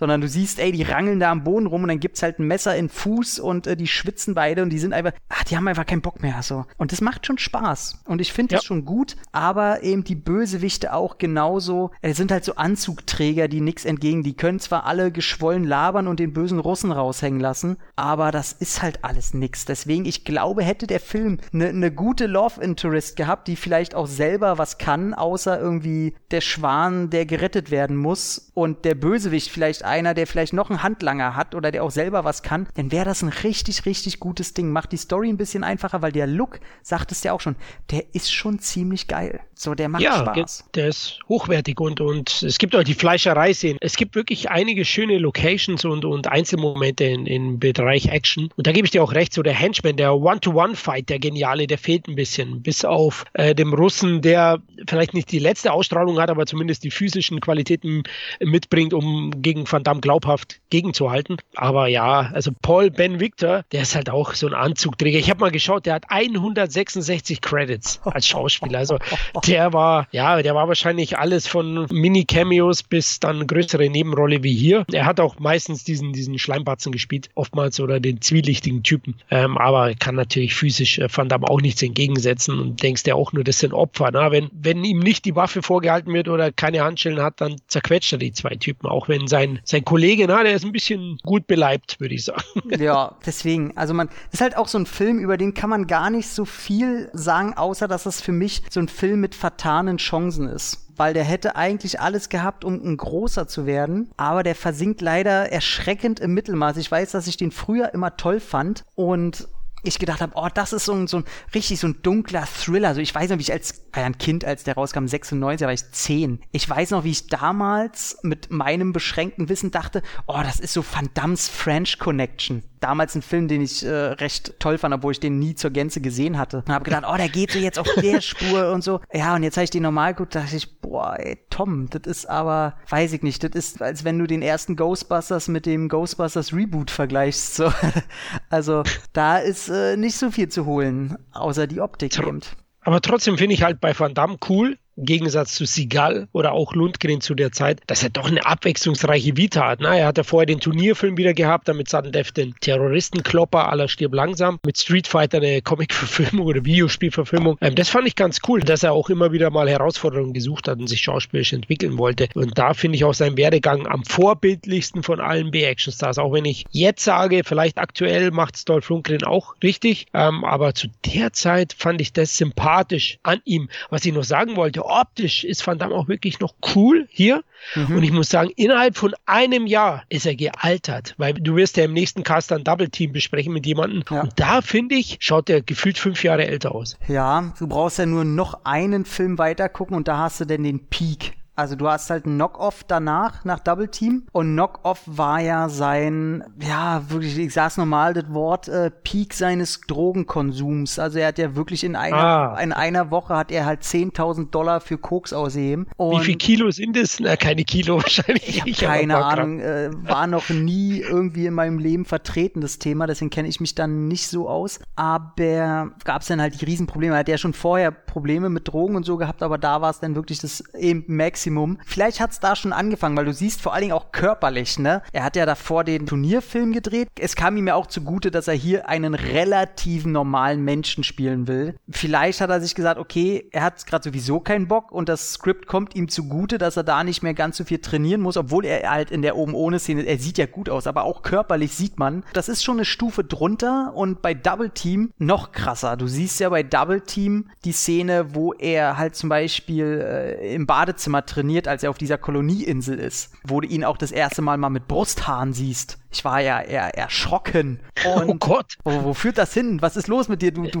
sondern 0.00 0.20
du 0.20 0.26
siehst, 0.26 0.58
ey, 0.58 0.72
die 0.72 0.82
rangeln 0.82 1.20
da 1.20 1.30
am 1.30 1.44
Boden 1.44 1.66
rum 1.66 1.82
und 1.82 1.90
dann 1.90 2.00
gibt's 2.00 2.24
halt 2.24 2.40
ein 2.40 2.48
Messer 2.48 2.74
in 2.74 2.88
Fuß 2.88 3.38
und 3.38 3.68
äh, 3.68 3.76
die 3.76 3.86
schwitzen 3.86 4.34
beide 4.34 4.64
und 4.64 4.70
die 4.70 4.80
sind 4.80 4.92
einfach, 4.92 5.12
ach, 5.28 5.44
die 5.44 5.56
haben 5.56 5.68
einfach 5.68 5.86
keinen 5.86 6.00
Bock 6.00 6.22
mehr, 6.22 6.42
so. 6.42 6.66
Und 6.76 6.90
das 6.90 7.00
macht 7.00 7.24
schon 7.24 7.38
Spaß. 7.38 8.02
Und 8.06 8.20
ich 8.20 8.32
finde 8.32 8.54
ja. 8.54 8.58
das 8.58 8.64
schon 8.64 8.84
gut, 8.84 9.14
aber 9.30 9.84
eben 9.84 10.02
die 10.02 10.16
Bösewichte 10.16 10.92
auch 10.92 11.18
genauso, 11.18 11.92
äh, 12.02 12.12
sind 12.12 12.32
halt 12.32 12.44
so 12.44 12.56
Anzugträger, 12.56 13.46
die 13.46 13.60
nix 13.60 13.84
entgegen, 13.84 14.24
die 14.24 14.34
können 14.34 14.58
zwar 14.58 14.86
alle 14.86 15.12
geschwollen 15.12 15.62
labern 15.62 16.08
und 16.08 16.18
den 16.18 16.32
bösen 16.32 16.58
Russen 16.58 16.90
raushängen 16.90 17.38
lassen, 17.38 17.76
aber 17.94 18.32
das 18.32 18.50
ist 18.52 18.82
halt 18.82 19.04
alles 19.04 19.34
nix. 19.34 19.66
Deswegen, 19.66 20.04
ich 20.04 20.24
glaube, 20.24 20.64
hätte 20.64 20.88
der 20.88 20.98
Film 20.98 21.38
eine 21.52 21.72
ne 21.72 21.92
gute 21.92 22.26
Love 22.26 22.60
Interest 22.60 23.14
gehabt, 23.14 23.46
die 23.46 23.54
vielleicht 23.54 23.94
auch 23.94 24.08
selber 24.08 24.58
was 24.58 24.63
was 24.64 24.78
kann, 24.78 25.12
außer 25.12 25.60
irgendwie 25.60 26.14
der 26.30 26.40
Schwan, 26.40 27.10
der 27.10 27.26
gerettet 27.26 27.70
werden 27.70 27.96
muss 27.96 28.50
und 28.54 28.86
der 28.86 28.94
Bösewicht 28.94 29.50
vielleicht 29.50 29.84
einer, 29.84 30.14
der 30.14 30.26
vielleicht 30.26 30.54
noch 30.54 30.70
einen 30.70 30.82
Handlanger 30.82 31.36
hat 31.36 31.54
oder 31.54 31.70
der 31.70 31.84
auch 31.84 31.90
selber 31.90 32.24
was 32.24 32.42
kann, 32.42 32.66
dann 32.74 32.90
wäre 32.90 33.04
das 33.04 33.20
ein 33.20 33.28
richtig, 33.28 33.84
richtig 33.84 34.20
gutes 34.20 34.54
Ding. 34.54 34.70
Macht 34.70 34.92
die 34.92 34.96
Story 34.96 35.28
ein 35.28 35.36
bisschen 35.36 35.64
einfacher, 35.64 36.00
weil 36.00 36.12
der 36.12 36.26
Look, 36.26 36.60
sagt 36.82 37.12
es 37.12 37.22
ja 37.24 37.34
auch 37.34 37.42
schon, 37.42 37.56
der 37.90 38.14
ist 38.14 38.32
schon 38.32 38.58
ziemlich 38.58 39.06
geil. 39.06 39.40
So, 39.54 39.74
der 39.74 39.90
macht 39.90 40.02
ja, 40.02 40.16
Spaß. 40.16 40.70
Der 40.74 40.88
ist 40.88 41.18
hochwertig 41.28 41.78
und, 41.78 42.00
und 42.00 42.42
es 42.42 42.58
gibt 42.58 42.74
auch 42.74 42.82
die 42.82 42.94
Fleischerei-Szenen. 42.94 43.78
Es 43.82 43.96
gibt 43.96 44.14
wirklich 44.14 44.50
einige 44.50 44.86
schöne 44.86 45.18
Locations 45.18 45.84
und, 45.84 46.06
und 46.06 46.26
Einzelmomente 46.28 47.04
in, 47.04 47.26
im 47.26 47.58
Bereich 47.58 48.06
Action. 48.06 48.48
Und 48.56 48.66
da 48.66 48.72
gebe 48.72 48.86
ich 48.86 48.90
dir 48.90 49.02
auch 49.02 49.12
recht, 49.12 49.34
so 49.34 49.42
der 49.42 49.52
Henchman, 49.52 49.96
der 49.96 50.14
One-to-One-Fight, 50.14 51.10
der 51.10 51.18
geniale, 51.18 51.66
der 51.66 51.78
fehlt 51.78 52.08
ein 52.08 52.14
bisschen. 52.14 52.62
Bis 52.62 52.84
auf 52.84 53.24
äh, 53.34 53.54
dem 53.54 53.74
Russen, 53.74 54.22
der 54.22 54.53
vielleicht 54.88 55.14
nicht 55.14 55.30
die 55.32 55.38
letzte 55.38 55.72
Ausstrahlung 55.72 56.20
hat, 56.20 56.30
aber 56.30 56.46
zumindest 56.46 56.84
die 56.84 56.90
physischen 56.90 57.40
Qualitäten 57.40 58.02
mitbringt, 58.40 58.94
um 58.94 59.42
gegen 59.42 59.70
Van 59.70 59.82
Damme 59.82 60.00
glaubhaft 60.00 60.60
gegenzuhalten. 60.70 61.36
Aber 61.54 61.86
ja, 61.86 62.30
also 62.32 62.50
Paul 62.62 62.90
Ben 62.90 63.20
Victor, 63.20 63.64
der 63.72 63.82
ist 63.82 63.94
halt 63.94 64.10
auch 64.10 64.34
so 64.34 64.46
ein 64.46 64.54
Anzugträger. 64.54 65.18
Ich 65.18 65.30
habe 65.30 65.40
mal 65.40 65.50
geschaut, 65.50 65.86
der 65.86 65.94
hat 65.94 66.04
166 66.08 67.40
Credits 67.40 68.00
als 68.04 68.26
Schauspieler. 68.26 68.78
Also 68.78 68.98
der 69.46 69.72
war, 69.72 70.08
ja, 70.12 70.42
der 70.42 70.54
war 70.54 70.68
wahrscheinlich 70.68 71.18
alles 71.18 71.46
von 71.46 71.86
Mini-Cameos 71.90 72.82
bis 72.82 73.20
dann 73.20 73.46
größere 73.46 73.88
Nebenrolle 73.88 74.42
wie 74.42 74.54
hier. 74.54 74.84
Er 74.92 75.06
hat 75.06 75.20
auch 75.20 75.38
meistens 75.38 75.84
diesen, 75.84 76.12
diesen 76.12 76.38
Schleimbatzen 76.38 76.92
gespielt, 76.92 77.28
oftmals 77.34 77.80
oder 77.80 78.00
den 78.00 78.20
zwielichtigen 78.20 78.82
Typen. 78.82 79.16
Ähm, 79.30 79.58
aber 79.58 79.94
kann 79.94 80.14
natürlich 80.14 80.54
physisch 80.54 80.98
äh, 80.98 81.08
Van 81.10 81.28
Damme 81.28 81.48
auch 81.48 81.60
nichts 81.60 81.82
entgegensetzen 81.82 82.58
und 82.58 82.82
denkst 82.82 83.02
ja 83.06 83.14
auch 83.14 83.32
nur, 83.32 83.44
das 83.44 83.58
sind 83.58 83.72
Opfer. 83.72 84.10
Na? 84.12 84.30
Wenn 84.30 84.43
wenn, 84.52 84.74
wenn 84.74 84.84
ihm 84.84 84.98
nicht 84.98 85.24
die 85.24 85.36
Waffe 85.36 85.62
vorgehalten 85.62 86.12
wird 86.12 86.28
oder 86.28 86.52
keine 86.52 86.82
Handschellen 86.82 87.22
hat, 87.22 87.40
dann 87.40 87.56
zerquetscht 87.68 88.12
er 88.12 88.18
die 88.18 88.32
zwei 88.32 88.56
Typen. 88.56 88.88
Auch 88.88 89.08
wenn 89.08 89.26
sein, 89.26 89.60
sein 89.64 89.84
Kollege, 89.84 90.26
na, 90.26 90.42
der 90.42 90.54
ist 90.54 90.64
ein 90.64 90.72
bisschen 90.72 91.18
gut 91.22 91.46
beleibt, 91.46 92.00
würde 92.00 92.14
ich 92.14 92.24
sagen. 92.24 92.42
Ja, 92.84 93.16
deswegen. 93.24 93.76
Also 93.76 93.94
man, 93.94 94.08
ist 94.32 94.40
halt 94.40 94.56
auch 94.56 94.68
so 94.68 94.78
ein 94.78 94.86
Film, 94.86 95.18
über 95.18 95.36
den 95.36 95.54
kann 95.54 95.70
man 95.70 95.86
gar 95.86 96.10
nicht 96.10 96.28
so 96.28 96.44
viel 96.44 97.08
sagen, 97.12 97.54
außer 97.54 97.88
dass 97.88 98.04
es 98.04 98.20
für 98.20 98.32
mich 98.32 98.62
so 98.68 98.80
ein 98.80 98.88
Film 98.88 99.20
mit 99.20 99.34
vertanen 99.34 99.98
Chancen 99.98 100.48
ist 100.48 100.84
weil 100.96 101.14
der 101.14 101.24
hätte 101.24 101.56
eigentlich 101.56 102.00
alles 102.00 102.28
gehabt, 102.28 102.64
um 102.64 102.74
ein 102.74 102.96
großer 102.96 103.48
zu 103.48 103.66
werden, 103.66 104.10
aber 104.16 104.42
der 104.42 104.54
versinkt 104.54 105.00
leider 105.00 105.50
erschreckend 105.50 106.20
im 106.20 106.34
Mittelmaß. 106.34 106.76
Ich 106.76 106.90
weiß, 106.90 107.10
dass 107.12 107.26
ich 107.26 107.36
den 107.36 107.50
früher 107.50 107.92
immer 107.94 108.16
toll 108.16 108.40
fand 108.40 108.84
und 108.94 109.48
ich 109.84 109.98
gedacht 109.98 110.20
habe, 110.20 110.32
oh, 110.36 110.48
das 110.52 110.72
ist 110.72 110.84
so 110.84 110.92
ein, 110.92 111.06
so 111.06 111.18
ein 111.18 111.24
richtig 111.54 111.78
so 111.78 111.86
ein 111.86 112.02
dunkler 112.02 112.46
Thriller. 112.46 112.88
Also 112.88 113.00
ich 113.00 113.14
weiß 113.14 113.30
noch, 113.30 113.38
wie 113.38 113.42
ich 113.42 113.52
als 113.52 113.84
ja 113.94 114.04
ein 114.04 114.18
Kind, 114.18 114.44
als 114.44 114.64
der 114.64 114.74
rauskam, 114.74 115.06
96, 115.06 115.60
da 115.60 115.66
war 115.66 115.72
ich 115.72 115.90
10. 115.90 116.40
Ich 116.52 116.68
weiß 116.68 116.90
noch, 116.90 117.04
wie 117.04 117.10
ich 117.10 117.28
damals 117.28 118.18
mit 118.22 118.50
meinem 118.50 118.92
beschränkten 118.92 119.48
Wissen 119.48 119.70
dachte, 119.70 120.02
oh, 120.26 120.40
das 120.42 120.60
ist 120.60 120.72
so 120.72 120.84
Van 120.84 121.10
Damme's 121.14 121.48
French 121.48 121.98
Connection 121.98 122.62
damals 122.84 123.14
ein 123.14 123.22
Film, 123.22 123.48
den 123.48 123.62
ich 123.62 123.84
äh, 123.84 123.90
recht 123.90 124.60
toll 124.60 124.76
fand, 124.76 124.94
obwohl 124.94 125.12
ich 125.12 125.20
den 125.20 125.38
nie 125.38 125.54
zur 125.54 125.70
Gänze 125.70 126.02
gesehen 126.02 126.38
hatte. 126.38 126.58
Und 126.58 126.72
habe 126.72 126.84
gedacht, 126.84 127.04
oh, 127.10 127.16
der 127.16 127.30
geht 127.30 127.52
so 127.52 127.58
jetzt 127.58 127.78
auf 127.78 127.88
der 127.96 128.20
Spur 128.20 128.70
und 128.72 128.84
so. 128.84 129.00
Ja, 129.12 129.34
und 129.34 129.42
jetzt 129.42 129.56
habe 129.56 129.64
ich 129.64 129.70
den 129.70 129.82
normal 129.82 130.12
geguckt, 130.12 130.34
dachte 130.34 130.54
ich, 130.54 130.80
boah, 130.80 131.16
ey, 131.18 131.38
Tom, 131.48 131.88
das 131.88 132.02
ist 132.02 132.26
aber, 132.26 132.76
weiß 132.90 133.14
ich 133.14 133.22
nicht, 133.22 133.42
das 133.42 133.52
ist, 133.52 133.80
als 133.80 134.04
wenn 134.04 134.18
du 134.18 134.26
den 134.26 134.42
ersten 134.42 134.76
Ghostbusters 134.76 135.48
mit 135.48 135.64
dem 135.64 135.88
Ghostbusters 135.88 136.52
Reboot 136.52 136.90
vergleichst. 136.90 137.56
So. 137.56 137.72
also 138.50 138.82
da 139.14 139.38
ist 139.38 139.70
äh, 139.70 139.96
nicht 139.96 140.16
so 140.16 140.30
viel 140.30 140.50
zu 140.50 140.66
holen, 140.66 141.16
außer 141.32 141.66
die 141.66 141.80
Optik 141.80 142.18
eben. 142.18 142.40
Aber 142.82 143.00
trotzdem 143.00 143.38
finde 143.38 143.54
ich 143.54 143.62
halt 143.62 143.80
bei 143.80 143.98
Van 143.98 144.12
Damme 144.12 144.36
cool, 144.48 144.76
im 144.96 145.04
Gegensatz 145.04 145.54
zu 145.54 145.64
Sigal 145.64 146.28
oder 146.32 146.52
auch 146.52 146.74
Lundgren 146.74 147.20
zu 147.20 147.34
der 147.34 147.52
Zeit, 147.52 147.80
dass 147.86 148.02
er 148.02 148.10
doch 148.10 148.28
eine 148.28 148.44
abwechslungsreiche 148.46 149.36
Vita 149.36 149.66
hat. 149.66 149.80
Na, 149.80 149.96
er 149.96 150.06
hat 150.06 150.18
ja 150.18 150.24
vorher 150.24 150.46
den 150.46 150.60
Turnierfilm 150.60 151.16
wieder 151.16 151.34
gehabt, 151.34 151.68
damit 151.68 151.88
Sudden 151.88 152.12
Death 152.12 152.36
den 152.36 152.54
Terroristenklopper 152.60 153.70
aller 153.70 153.88
stirb 153.88 154.14
langsam, 154.14 154.58
mit 154.64 154.78
Street 154.78 155.06
Fighter 155.06 155.38
eine 155.38 155.62
Comic-Verfilmung 155.62 156.46
oder 156.46 156.64
Videospielverfilmung. 156.64 157.58
Ähm, 157.60 157.74
das 157.74 157.88
fand 157.88 158.06
ich 158.06 158.16
ganz 158.16 158.40
cool, 158.48 158.60
dass 158.60 158.82
er 158.82 158.92
auch 158.92 159.10
immer 159.10 159.32
wieder 159.32 159.50
mal 159.50 159.68
Herausforderungen 159.68 160.32
gesucht 160.32 160.68
hat 160.68 160.78
und 160.78 160.86
sich 160.86 161.00
schauspielerisch 161.00 161.52
entwickeln 161.52 161.98
wollte. 161.98 162.28
Und 162.34 162.56
da 162.58 162.74
finde 162.74 162.96
ich 162.96 163.04
auch 163.04 163.14
seinen 163.14 163.36
Werdegang 163.36 163.86
am 163.86 164.04
vorbildlichsten 164.04 165.02
von 165.02 165.20
allen 165.20 165.50
B-Action-Stars. 165.50 166.18
Auch 166.18 166.32
wenn 166.32 166.44
ich 166.44 166.64
jetzt 166.70 167.04
sage, 167.04 167.42
vielleicht 167.44 167.78
aktuell 167.78 168.30
macht 168.30 168.56
es 168.56 168.64
Dolph 168.64 168.88
Lundgren 168.88 169.24
auch 169.24 169.54
richtig, 169.62 170.06
ähm, 170.14 170.44
aber 170.44 170.74
zu 170.74 170.88
der 171.04 171.32
Zeit 171.32 171.74
fand 171.76 172.00
ich 172.00 172.12
das 172.12 172.36
sympathisch 172.36 173.18
an 173.22 173.40
ihm. 173.44 173.68
Was 173.90 174.04
ich 174.04 174.12
noch 174.12 174.24
sagen 174.24 174.56
wollte, 174.56 174.83
optisch 174.84 175.44
ist 175.44 175.66
Van 175.66 175.78
Damme 175.78 175.94
auch 175.94 176.08
wirklich 176.08 176.40
noch 176.40 176.54
cool 176.74 177.06
hier. 177.10 177.42
Mhm. 177.74 177.96
Und 177.96 178.02
ich 178.02 178.12
muss 178.12 178.28
sagen, 178.28 178.50
innerhalb 178.56 178.96
von 178.96 179.14
einem 179.26 179.66
Jahr 179.66 180.04
ist 180.08 180.26
er 180.26 180.36
gealtert, 180.36 181.14
weil 181.16 181.34
du 181.34 181.56
wirst 181.56 181.76
ja 181.76 181.84
im 181.84 181.92
nächsten 181.92 182.22
Cast 182.22 182.52
ein 182.52 182.64
Double 182.64 182.88
Team 182.88 183.12
besprechen 183.12 183.52
mit 183.52 183.66
jemandem. 183.66 184.04
Ja. 184.10 184.22
Und 184.22 184.32
da 184.36 184.60
finde 184.60 184.94
ich, 184.96 185.16
schaut 185.20 185.48
er 185.48 185.62
gefühlt 185.62 185.98
fünf 185.98 186.22
Jahre 186.22 186.46
älter 186.46 186.74
aus. 186.74 186.98
Ja, 187.08 187.52
du 187.58 187.66
brauchst 187.66 187.98
ja 187.98 188.06
nur 188.06 188.24
noch 188.24 188.64
einen 188.64 189.04
Film 189.04 189.38
weiter 189.38 189.68
gucken 189.68 189.96
und 189.96 190.08
da 190.08 190.18
hast 190.18 190.40
du 190.40 190.44
denn 190.44 190.62
den 190.62 190.86
Peak. 190.86 191.32
Also 191.56 191.76
du 191.76 191.88
hast 191.88 192.10
halt 192.10 192.26
einen 192.26 192.34
Knock-Off 192.34 192.82
danach, 192.84 193.44
nach 193.44 193.60
Double 193.60 193.88
Team. 193.88 194.24
Und 194.32 194.54
Knock-Off 194.54 195.02
war 195.06 195.40
ja 195.40 195.68
sein, 195.68 196.42
ja, 196.60 197.08
wirklich, 197.08 197.38
ich 197.38 197.52
sag's 197.52 197.76
nochmal, 197.76 198.12
das 198.12 198.32
Wort, 198.32 198.68
äh, 198.68 198.90
Peak 198.90 199.34
seines 199.34 199.80
Drogenkonsums. 199.82 200.98
Also 200.98 201.20
er 201.20 201.28
hat 201.28 201.38
ja 201.38 201.54
wirklich 201.54 201.84
in 201.84 201.94
einer, 201.94 202.16
ah. 202.16 202.60
in 202.60 202.72
einer 202.72 203.12
Woche 203.12 203.36
hat 203.36 203.52
er 203.52 203.66
halt 203.66 203.82
10.000 203.82 204.50
Dollar 204.50 204.80
für 204.80 204.98
Koks 204.98 205.32
ausheben. 205.32 205.86
Und 205.96 206.20
Wie 206.20 206.24
viel 206.24 206.36
Kilo 206.36 206.70
sind 206.72 206.96
es? 206.96 207.20
Na, 207.20 207.36
keine 207.36 207.62
Kilo 207.62 207.96
wahrscheinlich. 208.02 208.48
Ich, 208.48 208.66
ich 208.66 208.78
keine 208.78 209.24
Ahnung, 209.24 209.60
äh, 209.60 209.90
war 209.92 210.26
noch 210.26 210.48
nie 210.48 210.98
irgendwie 210.98 211.46
in 211.46 211.54
meinem 211.54 211.78
Leben 211.78 212.04
vertreten, 212.04 212.62
das 212.62 212.80
Thema. 212.80 213.06
Deswegen 213.06 213.30
kenne 213.30 213.46
ich 213.48 213.60
mich 213.60 213.76
dann 213.76 214.08
nicht 214.08 214.26
so 214.26 214.48
aus. 214.48 214.80
Aber 214.96 215.92
gab's 216.04 216.26
dann 216.26 216.40
halt 216.40 216.60
die 216.60 216.64
Riesenprobleme. 216.64 217.14
Er 217.14 217.20
hat 217.20 217.28
ja 217.28 217.38
schon 217.38 217.52
vorher 217.52 217.92
Probleme 217.92 218.48
mit 218.48 218.66
Drogen 218.66 218.96
und 218.96 219.04
so 219.04 219.16
gehabt, 219.16 219.42
aber 219.42 219.56
da 219.56 219.80
war 219.80 219.90
es 219.90 220.00
dann 220.00 220.16
wirklich 220.16 220.40
das 220.40 220.64
eben 220.74 221.04
Max 221.06 221.43
Maximum. 221.44 221.78
Vielleicht 221.84 222.20
hat 222.20 222.32
es 222.32 222.40
da 222.40 222.56
schon 222.56 222.72
angefangen, 222.72 223.16
weil 223.16 223.26
du 223.26 223.32
siehst 223.32 223.60
vor 223.60 223.74
allen 223.74 223.82
Dingen 223.82 223.92
auch 223.92 224.12
körperlich, 224.12 224.78
ne? 224.78 225.02
Er 225.12 225.24
hat 225.24 225.36
ja 225.36 225.46
davor 225.46 225.84
den 225.84 226.06
Turnierfilm 226.06 226.72
gedreht. 226.72 227.08
Es 227.18 227.36
kam 227.36 227.56
ihm 227.56 227.66
ja 227.66 227.74
auch 227.74 227.86
zugute, 227.86 228.30
dass 228.30 228.48
er 228.48 228.54
hier 228.54 228.88
einen 228.88 229.14
relativ 229.14 230.06
normalen 230.06 230.64
Menschen 230.64 231.04
spielen 231.04 231.46
will. 231.46 231.74
Vielleicht 231.90 232.40
hat 232.40 232.50
er 232.50 232.60
sich 232.60 232.74
gesagt, 232.74 232.98
okay, 232.98 233.48
er 233.52 233.62
hat 233.62 233.84
gerade 233.86 234.04
sowieso 234.04 234.40
keinen 234.40 234.68
Bock 234.68 234.90
und 234.90 235.08
das 235.08 235.34
Skript 235.34 235.66
kommt 235.66 235.94
ihm 235.94 236.08
zugute, 236.08 236.58
dass 236.58 236.76
er 236.76 236.84
da 236.84 237.04
nicht 237.04 237.22
mehr 237.22 237.34
ganz 237.34 237.56
so 237.56 237.64
viel 237.64 237.78
trainieren 237.78 238.20
muss, 238.20 238.36
obwohl 238.36 238.64
er 238.64 238.90
halt 238.90 239.10
in 239.10 239.22
der 239.22 239.36
oben 239.36 239.54
ohne 239.54 239.78
Szene, 239.78 240.02
er 240.02 240.18
sieht 240.18 240.38
ja 240.38 240.46
gut 240.46 240.68
aus, 240.68 240.86
aber 240.86 241.04
auch 241.04 241.22
körperlich 241.22 241.74
sieht 241.74 241.98
man, 241.98 242.24
das 242.32 242.48
ist 242.48 242.64
schon 242.64 242.76
eine 242.76 242.84
Stufe 242.84 243.24
drunter 243.24 243.92
und 243.94 244.22
bei 244.22 244.34
Double 244.34 244.70
Team 244.70 245.12
noch 245.18 245.52
krasser. 245.52 245.96
Du 245.96 246.06
siehst 246.06 246.40
ja 246.40 246.48
bei 246.48 246.62
Double 246.62 247.02
Team 247.02 247.50
die 247.64 247.72
Szene, 247.72 248.34
wo 248.34 248.52
er 248.52 248.96
halt 248.96 249.16
zum 249.16 249.28
Beispiel 249.28 250.00
äh, 250.04 250.54
im 250.54 250.66
Badezimmer 250.66 251.26
trainiert, 251.34 251.66
als 251.68 251.82
er 251.82 251.90
auf 251.90 251.98
dieser 251.98 252.18
Kolonieinsel 252.18 252.98
ist, 252.98 253.32
wo 253.44 253.60
du 253.60 253.66
ihn 253.66 253.84
auch 253.84 253.96
das 253.96 254.12
erste 254.12 254.40
Mal 254.40 254.56
mal 254.56 254.70
mit 254.70 254.86
Brusthaaren 254.86 255.52
siehst. 255.52 255.98
Ich 256.14 256.24
war 256.24 256.40
ja 256.40 256.60
eher 256.60 256.96
erschrocken. 256.96 257.80
Oh 258.06 258.20
und 258.20 258.30
oh 258.30 258.34
Gott. 258.34 258.76
Wo, 258.84 259.02
wo, 259.02 259.14
führt 259.14 259.36
das 259.36 259.52
hin? 259.52 259.82
Was 259.82 259.96
ist 259.96 260.06
los 260.06 260.28
mit 260.28 260.42
dir? 260.42 260.52
Du, 260.52 260.68
du, 260.68 260.80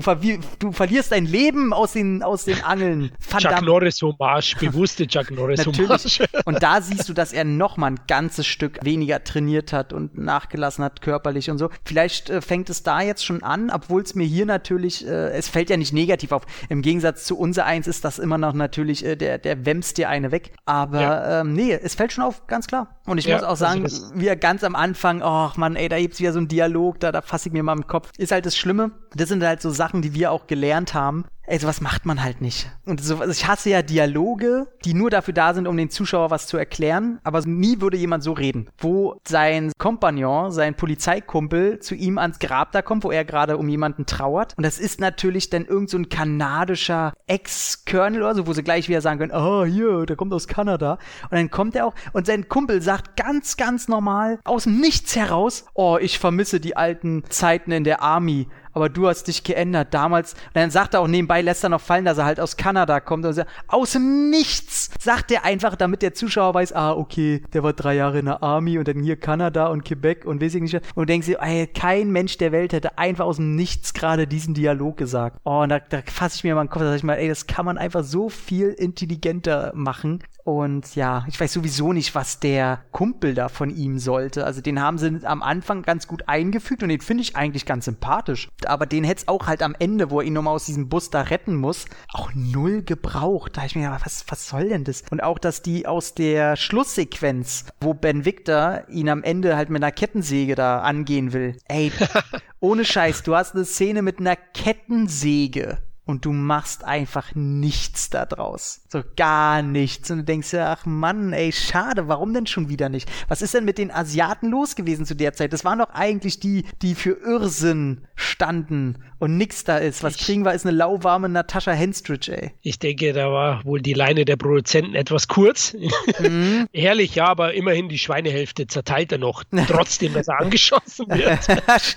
du 0.60 0.72
verlierst 0.72 1.10
dein 1.10 1.26
Leben 1.26 1.72
aus 1.72 1.94
den, 1.94 2.22
aus 2.22 2.44
den 2.44 2.62
Angeln. 2.62 3.10
Chuck 3.36 3.62
Norris 3.62 4.00
Hommage, 4.00 4.56
bewusste 4.60 5.08
Chuck 5.08 5.32
Norris 5.32 5.66
Hommage. 5.66 6.24
Und 6.44 6.62
da 6.62 6.80
siehst 6.80 7.08
du, 7.08 7.14
dass 7.14 7.32
er 7.32 7.42
noch 7.44 7.76
mal 7.76 7.88
ein 7.88 8.00
ganzes 8.06 8.46
Stück 8.46 8.78
weniger 8.84 9.24
trainiert 9.24 9.72
hat 9.72 9.92
und 9.92 10.16
nachgelassen 10.16 10.84
hat 10.84 11.00
körperlich 11.00 11.50
und 11.50 11.58
so. 11.58 11.70
Vielleicht 11.84 12.30
äh, 12.30 12.40
fängt 12.40 12.70
es 12.70 12.82
da 12.82 13.00
jetzt 13.00 13.24
schon 13.24 13.42
an, 13.42 13.70
obwohl 13.70 14.02
es 14.02 14.14
mir 14.14 14.26
hier 14.26 14.46
natürlich, 14.46 15.06
äh, 15.06 15.30
es 15.30 15.48
fällt 15.48 15.70
ja 15.70 15.76
nicht 15.76 15.92
negativ 15.92 16.32
auf. 16.32 16.42
Im 16.68 16.82
Gegensatz 16.82 17.24
zu 17.24 17.38
unser 17.38 17.64
eins 17.64 17.86
ist 17.86 18.04
das 18.04 18.18
immer 18.18 18.38
noch 18.38 18.52
natürlich, 18.52 19.04
äh, 19.04 19.16
der, 19.16 19.38
der 19.38 19.66
wämst 19.66 19.98
dir 19.98 20.08
eine 20.08 20.30
weg. 20.30 20.52
Aber 20.64 21.00
ja. 21.00 21.40
ähm, 21.40 21.54
nee, 21.54 21.72
es 21.72 21.94
fällt 21.94 22.12
schon 22.12 22.24
auf, 22.24 22.46
ganz 22.46 22.66
klar. 22.66 23.00
Und 23.06 23.18
ich 23.18 23.24
ja, 23.24 23.36
muss 23.36 23.44
auch 23.44 23.50
also 23.50 23.64
sagen, 23.64 23.82
also 23.84 24.12
wie 24.14 24.26
er 24.26 24.36
ganz 24.36 24.64
am 24.64 24.76
Anfang 24.76 25.22
ach 25.24 25.56
man, 25.56 25.76
ey, 25.76 25.88
da 25.88 25.98
gibt's 25.98 26.20
wieder 26.20 26.32
so 26.32 26.38
einen 26.38 26.48
Dialog, 26.48 27.00
da, 27.00 27.12
da 27.12 27.22
fasse 27.22 27.48
ich 27.48 27.52
mir 27.52 27.62
mal 27.62 27.76
im 27.76 27.86
Kopf. 27.86 28.10
Ist 28.18 28.32
halt 28.32 28.46
das 28.46 28.56
Schlimme. 28.56 28.92
Das 29.14 29.28
sind 29.28 29.42
halt 29.42 29.62
so 29.62 29.70
Sachen, 29.70 30.02
die 30.02 30.14
wir 30.14 30.30
auch 30.30 30.46
gelernt 30.46 30.94
haben. 30.94 31.24
Ey, 31.46 31.58
sowas 31.58 31.82
macht 31.82 32.06
man 32.06 32.22
halt 32.22 32.40
nicht. 32.40 32.70
Und 32.86 33.02
so, 33.02 33.18
also 33.18 33.30
ich 33.30 33.46
hasse 33.46 33.68
ja 33.68 33.82
Dialoge, 33.82 34.66
die 34.86 34.94
nur 34.94 35.10
dafür 35.10 35.34
da 35.34 35.52
sind, 35.52 35.68
um 35.68 35.76
den 35.76 35.90
Zuschauer 35.90 36.30
was 36.30 36.46
zu 36.46 36.56
erklären, 36.56 37.20
aber 37.22 37.42
nie 37.42 37.82
würde 37.82 37.98
jemand 37.98 38.22
so 38.24 38.32
reden. 38.32 38.70
Wo 38.78 39.20
sein 39.28 39.70
Kompagnon, 39.76 40.52
sein 40.52 40.74
Polizeikumpel 40.74 41.80
zu 41.80 41.94
ihm 41.94 42.16
ans 42.16 42.38
Grab 42.38 42.72
da 42.72 42.80
kommt, 42.80 43.04
wo 43.04 43.10
er 43.10 43.26
gerade 43.26 43.58
um 43.58 43.68
jemanden 43.68 44.06
trauert. 44.06 44.54
Und 44.56 44.64
das 44.64 44.78
ist 44.78 45.00
natürlich 45.00 45.50
dann 45.50 45.66
irgend 45.66 45.90
so 45.90 45.98
ein 45.98 46.08
kanadischer 46.08 47.12
Ex-Colonel 47.26 48.22
oder 48.22 48.34
so, 48.36 48.46
wo 48.46 48.54
sie 48.54 48.62
gleich 48.62 48.88
wieder 48.88 49.02
sagen 49.02 49.18
können, 49.18 49.32
ah, 49.32 49.64
hier, 49.64 50.06
der 50.06 50.16
kommt 50.16 50.32
aus 50.32 50.48
Kanada. 50.48 50.98
Und 51.24 51.32
dann 51.32 51.50
kommt 51.50 51.76
er 51.76 51.86
auch 51.86 51.94
und 52.14 52.26
sein 52.26 52.48
Kumpel 52.48 52.80
sagt 52.80 53.16
ganz, 53.16 53.58
ganz 53.58 53.86
normal, 53.86 54.38
aus 54.44 54.64
dem 54.64 54.80
Nichts 54.80 55.14
heraus, 55.14 55.66
oh, 55.74 55.98
ich 56.00 56.18
vermisse 56.18 56.58
die 56.58 56.76
alten 56.76 57.22
Zeiten 57.28 57.70
in 57.70 57.84
der 57.84 58.00
Army 58.00 58.48
aber 58.74 58.88
du 58.88 59.08
hast 59.08 59.28
dich 59.28 59.44
geändert. 59.44 59.94
Damals, 59.94 60.34
und 60.34 60.54
dann 60.54 60.70
sagt 60.70 60.94
er 60.94 61.00
auch 61.00 61.08
nebenbei, 61.08 61.40
lässt 61.42 61.64
er 61.64 61.70
noch 61.70 61.80
fallen, 61.80 62.04
dass 62.04 62.18
er 62.18 62.24
halt 62.24 62.40
aus 62.40 62.56
Kanada 62.56 63.00
kommt. 63.00 63.24
Und 63.24 63.32
sagt, 63.32 63.50
aus 63.68 63.92
dem 63.92 64.30
Nichts 64.30 64.90
sagt 65.00 65.30
er 65.30 65.44
einfach, 65.44 65.76
damit 65.76 66.02
der 66.02 66.14
Zuschauer 66.14 66.54
weiß, 66.54 66.72
ah, 66.72 66.92
okay, 66.92 67.42
der 67.52 67.62
war 67.62 67.72
drei 67.72 67.94
Jahre 67.94 68.18
in 68.18 68.26
der 68.26 68.42
Army 68.42 68.78
und 68.78 68.88
dann 68.88 69.02
hier 69.02 69.16
Kanada 69.16 69.68
und 69.68 69.84
Quebec 69.84 70.24
und 70.24 70.42
weiß 70.42 70.54
ich 70.56 70.62
nicht. 70.62 70.80
Und 70.94 71.08
denkst 71.08 71.26
dir, 71.26 71.38
ey, 71.40 71.66
kein 71.66 72.10
Mensch 72.10 72.38
der 72.38 72.52
Welt 72.52 72.72
hätte 72.72 72.98
einfach 72.98 73.24
aus 73.24 73.36
dem 73.36 73.54
Nichts 73.56 73.94
gerade 73.94 74.26
diesen 74.26 74.54
Dialog 74.54 74.96
gesagt. 74.96 75.38
Oh, 75.44 75.62
und 75.62 75.68
da, 75.68 75.78
da 75.78 76.00
fasse 76.04 76.36
ich 76.36 76.44
mir 76.44 76.54
mal 76.54 76.64
den 76.64 76.70
Kopf, 76.70 76.82
da 76.82 76.88
sag 76.88 76.96
ich 76.96 77.04
mal, 77.04 77.14
ey, 77.14 77.28
das 77.28 77.46
kann 77.46 77.64
man 77.64 77.78
einfach 77.78 78.04
so 78.04 78.28
viel 78.28 78.68
intelligenter 78.68 79.72
machen. 79.74 80.22
Und 80.44 80.94
ja, 80.94 81.24
ich 81.26 81.40
weiß 81.40 81.54
sowieso 81.54 81.94
nicht, 81.94 82.14
was 82.14 82.38
der 82.38 82.80
Kumpel 82.92 83.34
da 83.34 83.48
von 83.48 83.70
ihm 83.70 83.98
sollte. 83.98 84.44
Also 84.44 84.60
den 84.60 84.80
haben 84.80 84.98
sie 84.98 85.20
am 85.24 85.42
Anfang 85.42 85.82
ganz 85.82 86.06
gut 86.06 86.28
eingefügt 86.28 86.82
und 86.82 86.90
den 86.90 87.00
finde 87.00 87.22
ich 87.22 87.34
eigentlich 87.34 87.64
ganz 87.64 87.86
sympathisch. 87.86 88.50
Aber 88.66 88.86
den 88.86 89.04
hätte 89.04 89.22
es 89.22 89.28
auch 89.28 89.46
halt 89.46 89.62
am 89.62 89.74
Ende, 89.78 90.10
wo 90.10 90.20
er 90.20 90.26
ihn 90.26 90.32
nochmal 90.32 90.54
aus 90.54 90.66
diesem 90.66 90.88
Bus 90.88 91.10
da 91.10 91.22
retten 91.22 91.54
muss, 91.54 91.86
auch 92.12 92.30
null 92.34 92.82
gebraucht. 92.82 93.56
Da 93.56 93.64
ich 93.64 93.74
mir 93.74 93.82
gedacht, 93.82 94.06
was, 94.06 94.24
was 94.28 94.48
soll 94.48 94.68
denn 94.68 94.84
das? 94.84 95.02
Und 95.10 95.22
auch, 95.22 95.38
dass 95.38 95.62
die 95.62 95.86
aus 95.86 96.14
der 96.14 96.56
Schlusssequenz, 96.56 97.66
wo 97.80 97.94
Ben 97.94 98.24
Victor 98.24 98.84
ihn 98.88 99.08
am 99.08 99.22
Ende 99.22 99.56
halt 99.56 99.70
mit 99.70 99.82
einer 99.82 99.92
Kettensäge 99.92 100.54
da 100.54 100.80
angehen 100.80 101.32
will. 101.32 101.56
Ey, 101.68 101.92
ohne 102.60 102.84
Scheiß, 102.84 103.22
du 103.22 103.34
hast 103.34 103.54
eine 103.54 103.64
Szene 103.64 104.02
mit 104.02 104.18
einer 104.18 104.36
Kettensäge 104.36 105.78
und 106.06 106.24
du 106.26 106.32
machst 106.32 106.84
einfach 106.84 107.34
nichts 107.34 108.10
da 108.10 108.26
draus. 108.26 108.82
So 108.88 109.02
gar 109.16 109.62
nichts. 109.62 110.10
Und 110.10 110.18
du 110.18 110.24
denkst 110.24 110.52
ja, 110.52 110.72
ach 110.72 110.84
Mann, 110.84 111.32
ey, 111.32 111.50
schade, 111.50 112.08
warum 112.08 112.34
denn 112.34 112.46
schon 112.46 112.68
wieder 112.68 112.88
nicht? 112.88 113.10
Was 113.28 113.40
ist 113.40 113.54
denn 113.54 113.64
mit 113.64 113.78
den 113.78 113.90
Asiaten 113.90 114.50
los 114.50 114.76
gewesen 114.76 115.06
zu 115.06 115.16
der 115.16 115.32
Zeit? 115.32 115.52
Das 115.52 115.64
waren 115.64 115.78
doch 115.78 115.90
eigentlich 115.90 116.40
die, 116.40 116.64
die 116.82 116.94
für 116.94 117.12
Irrsinn 117.12 118.06
standen 118.16 118.98
und 119.18 119.38
nix 119.38 119.64
da 119.64 119.78
ist. 119.78 120.02
Was 120.02 120.16
ich, 120.16 120.22
kriegen 120.22 120.44
wir, 120.44 120.52
ist 120.52 120.66
eine 120.66 120.76
lauwarme 120.76 121.28
Natascha 121.30 121.72
Henstridge, 121.72 122.36
ey. 122.36 122.50
Ich 122.60 122.78
denke, 122.78 123.12
da 123.14 123.30
war 123.30 123.64
wohl 123.64 123.80
die 123.80 123.94
Leine 123.94 124.26
der 124.26 124.36
Produzenten 124.36 124.94
etwas 124.94 125.28
kurz. 125.28 125.74
Mhm. 126.18 126.68
Herrlich, 126.74 127.14
ja, 127.14 127.26
aber 127.26 127.54
immerhin 127.54 127.88
die 127.88 127.98
Schweinehälfte 127.98 128.66
zerteilt 128.66 129.12
er 129.12 129.18
noch, 129.18 129.44
trotzdem, 129.68 130.12
dass 130.12 130.28
er 130.28 130.40
angeschossen 130.40 131.06
wird. 131.08 131.40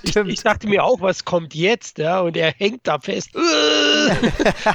ich, 0.04 0.16
ich, 0.16 0.44
dachte 0.44 0.68
mir 0.68 0.84
auch, 0.86 1.02
was 1.02 1.26
kommt 1.26 1.54
jetzt? 1.54 1.98
Ja, 1.98 2.22
und 2.22 2.38
er 2.38 2.54
hängt 2.58 2.88
da 2.88 3.00
fest. 3.00 3.32